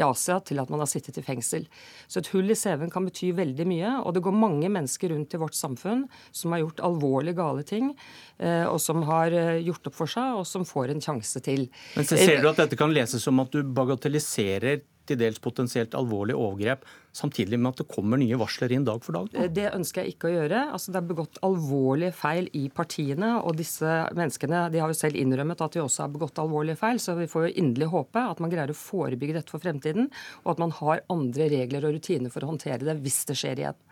i 0.00 0.04
Asia, 0.06 0.40
til 0.40 0.64
at 0.64 0.72
man 0.72 0.80
har 0.80 0.88
sittet 0.88 1.20
i 1.20 1.26
fengsel. 1.26 1.68
Så 2.08 2.24
et 2.24 2.32
hull 2.32 2.48
i 2.48 2.56
CV-en 2.56 2.92
kan 2.92 3.04
bety 3.04 3.34
veldig 3.36 3.68
mye. 3.68 3.92
Og 4.00 4.16
det 4.16 4.24
går 4.24 4.40
mange 4.48 4.72
mennesker 4.72 5.12
rundt 5.12 5.36
i 5.36 5.44
vårt 5.44 5.60
samfunn 5.60 6.06
som 6.32 6.56
har 6.56 6.64
gjort 6.64 6.80
alvorlig 6.88 7.36
gale 7.36 7.68
ting, 7.68 7.92
uh, 8.40 8.64
og 8.72 8.80
som 8.80 9.04
har 9.10 9.36
gjort 9.60 9.89
opp 9.90 9.98
for 9.98 10.10
seg, 10.10 10.38
og 10.40 10.46
som 10.48 10.64
får 10.68 10.94
en 10.94 11.04
sjanse 11.04 11.42
til. 11.44 11.66
Men 11.98 12.08
så 12.08 12.16
Ser 12.20 12.40
du 12.40 12.48
at 12.52 12.62
dette 12.62 12.78
kan 12.78 12.94
leses 12.94 13.22
som 13.26 13.42
at 13.42 13.52
du 13.52 13.60
bagatelliserer 13.66 14.80
til 15.10 15.18
dels 15.20 15.40
potensielt 15.42 15.94
alvorlige 15.98 16.38
overgrep, 16.38 16.84
samtidig 17.16 17.58
med 17.58 17.72
at 17.72 17.82
det 17.82 17.88
kommer 17.90 18.20
nye 18.20 18.38
varsler 18.38 18.72
inn 18.74 18.86
dag 18.86 19.02
for 19.02 19.16
dag? 19.16 19.30
Nå? 19.34 19.46
Det 19.56 19.66
ønsker 19.72 20.04
jeg 20.04 20.14
ikke 20.14 20.30
å 20.30 20.34
gjøre. 20.36 20.62
Altså, 20.76 20.94
det 20.94 21.00
er 21.00 21.08
begått 21.10 21.40
alvorlige 21.46 22.14
feil 22.14 22.50
i 22.56 22.64
partiene. 22.74 23.32
Og 23.42 23.58
disse 23.58 23.96
menneskene 24.16 24.66
de 24.70 24.82
har 24.82 24.92
jo 24.92 24.98
selv 25.00 25.18
innrømmet 25.18 25.64
at 25.66 25.76
de 25.76 25.82
også 25.82 26.04
har 26.06 26.14
begått 26.14 26.38
alvorlige 26.42 26.78
feil. 26.80 27.02
Så 27.02 27.16
vi 27.18 27.28
får 27.30 27.48
jo 27.48 27.54
inderlig 27.64 27.90
håpe 27.94 28.26
at 28.34 28.42
man 28.42 28.52
greier 28.52 28.70
å 28.72 28.78
forebygge 28.78 29.40
dette 29.40 29.54
for 29.54 29.62
fremtiden, 29.62 30.10
og 30.44 30.54
at 30.54 30.62
man 30.62 30.74
har 30.78 31.04
andre 31.12 31.50
regler 31.52 31.88
og 31.88 31.98
rutiner 31.98 32.32
for 32.32 32.46
å 32.46 32.52
håndtere 32.52 32.86
det 32.86 33.00
hvis 33.02 33.24
det 33.30 33.38
skjer 33.40 33.64
igjen. 33.64 33.86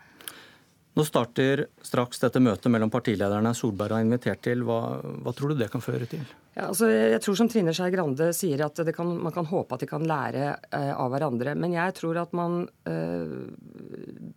Nå 0.97 1.05
starter 1.05 1.67
straks 1.85 2.19
dette 2.19 2.41
møtet 2.41 2.71
mellom 2.73 2.89
partilederne 2.91 3.53
Solberg 3.55 3.93
har 3.95 4.03
invitert 4.03 4.41
til. 4.43 4.63
Hva, 4.67 4.99
hva 5.23 5.33
tror 5.37 5.53
du 5.53 5.59
det 5.61 5.69
kan 5.71 5.83
føre 5.83 6.07
til? 6.09 6.23
Ja, 6.55 6.65
altså, 6.65 6.89
jeg 6.89 7.21
tror 7.23 7.37
som 7.39 7.49
Trine 7.51 7.73
Skei 7.77 7.91
Grande 7.93 8.31
sier 8.35 8.65
at 8.65 8.81
kan, 8.95 9.13
man 9.21 9.35
kan 9.35 9.47
håpe 9.47 9.77
at 9.77 9.85
de 9.85 9.89
kan 9.89 10.03
lære 10.09 10.47
eh, 10.75 10.91
av 10.91 11.13
hverandre. 11.13 11.53
Men 11.55 11.77
jeg 11.77 11.95
tror 12.01 12.19
at 12.23 12.33
man 12.35 12.63
eh, 12.89 13.35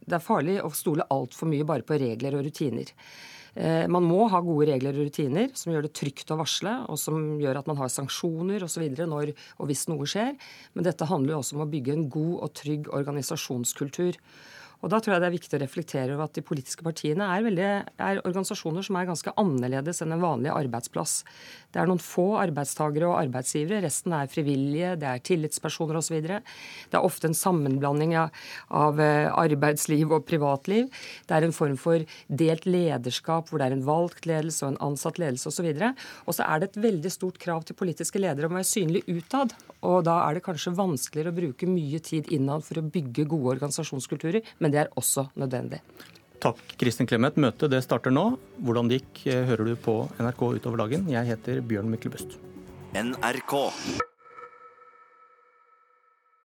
Det 0.05 0.19
er 0.19 0.23
farlig 0.23 0.61
å 0.63 0.71
stole 0.77 1.09
altfor 1.11 1.51
mye 1.51 1.67
bare 1.67 1.89
på 1.89 1.99
regler 1.99 2.37
og 2.39 2.45
rutiner. 2.47 2.93
Eh, 3.55 3.89
man 3.89 4.05
må 4.07 4.29
ha 4.33 4.41
gode 4.45 4.71
regler 4.71 4.97
og 4.97 5.09
rutiner 5.09 5.51
som 5.59 5.75
gjør 5.75 5.89
det 5.89 5.97
trygt 5.99 6.31
å 6.33 6.39
varsle, 6.41 6.79
og 6.89 7.01
som 7.01 7.41
gjør 7.41 7.59
at 7.61 7.69
man 7.69 7.81
har 7.81 7.91
sanksjoner 7.93 8.65
osv. 8.69 8.87
når 9.03 9.35
og 9.35 9.69
hvis 9.73 9.89
noe 9.91 10.09
skjer. 10.09 10.37
Men 10.77 10.87
dette 10.89 11.09
handler 11.09 11.35
jo 11.35 11.43
også 11.43 11.59
om 11.59 11.67
å 11.67 11.71
bygge 11.73 11.97
en 11.97 12.09
god 12.13 12.35
og 12.39 12.55
trygg 12.61 12.93
organisasjonskultur. 12.93 14.21
Og 14.83 14.91
Da 14.91 14.99
tror 14.99 15.15
jeg 15.15 15.23
det 15.23 15.29
er 15.29 15.37
viktig 15.37 15.57
å 15.57 15.63
reflektere 15.63 16.15
over 16.17 16.27
at 16.27 16.35
de 16.35 16.43
politiske 16.43 16.83
partiene 16.83 17.29
er, 17.31 17.45
veldig, 17.47 17.67
er 18.03 18.21
organisasjoner 18.27 18.83
som 18.83 18.97
er 18.99 19.07
ganske 19.07 19.35
annerledes 19.39 20.03
enn 20.03 20.17
en 20.17 20.25
vanlig 20.25 20.51
arbeidsplass. 20.51 21.21
Det 21.73 21.81
er 21.81 21.87
noen 21.89 22.03
få 22.03 22.33
arbeidstagere 22.41 23.07
og 23.07 23.21
arbeidsgivere, 23.21 23.81
resten 23.85 24.13
er 24.17 24.31
frivillige, 24.31 24.97
det 24.99 25.09
er 25.09 25.23
tillitspersoner 25.25 26.01
osv. 26.01 26.19
Det 26.27 26.99
er 26.99 27.07
ofte 27.07 27.31
en 27.31 27.39
sammenblanding 27.39 28.17
av, 28.19 29.01
eh, 29.01 29.31
arbeidsliv 29.31 30.13
og 30.19 30.27
privatliv. 30.27 30.91
Det 31.31 31.37
er 31.37 31.47
en 31.47 31.55
form 31.55 31.79
for 31.79 32.03
delt 32.29 32.67
lederskap 32.67 33.49
hvor 33.49 33.63
det 33.63 33.71
er 33.71 33.77
en 33.79 33.87
valgt 33.87 34.27
ledelse 34.27 34.67
og 34.67 34.73
en 34.73 34.91
ansatt 34.91 35.23
ledelse 35.23 35.47
osv. 35.47 35.71
Og 36.27 36.35
så 36.35 36.43
er 36.43 36.59
det 36.59 36.73
et 36.73 36.83
veldig 36.83 37.13
stort 37.13 37.39
krav 37.39 37.65
til 37.65 37.79
politiske 37.79 38.19
ledere 38.19 38.51
om 38.51 38.57
å 38.57 38.61
være 38.61 38.73
synlig 38.73 39.07
utad. 39.07 39.55
Og 39.83 40.03
da 40.05 40.19
er 40.27 40.35
det 40.35 40.45
kanskje 40.45 40.75
vanskeligere 40.75 41.31
å 41.31 41.39
bruke 41.39 41.71
mye 41.71 42.03
tid 42.03 42.27
innad 42.35 42.67
for 42.67 42.83
å 42.83 42.87
bygge 42.91 43.29
gode 43.31 43.57
organisasjonskulturer. 43.57 44.43
men 44.59 44.72
men 44.73 44.79
det 44.79 44.87
er 44.87 44.93
også 44.97 45.27
nødvendig. 45.37 45.83
Takk, 46.43 46.59
Kristin 46.81 47.07
Clemet. 47.07 47.37
Møtet 47.37 47.71
det 47.71 47.83
starter 47.85 48.11
nå. 48.11 48.39
Hvordan 48.65 48.89
det 48.89 49.03
gikk, 49.03 49.27
eh, 49.29 49.45
hører 49.47 49.69
du 49.69 49.77
på 49.77 50.09
NRK 50.19 50.43
utover 50.57 50.87
dagen. 50.87 51.07
Jeg 51.09 51.29
heter 51.29 51.61
Bjørn 51.61 51.91
Myklebust. 51.93 52.39
NRK. 52.95 53.55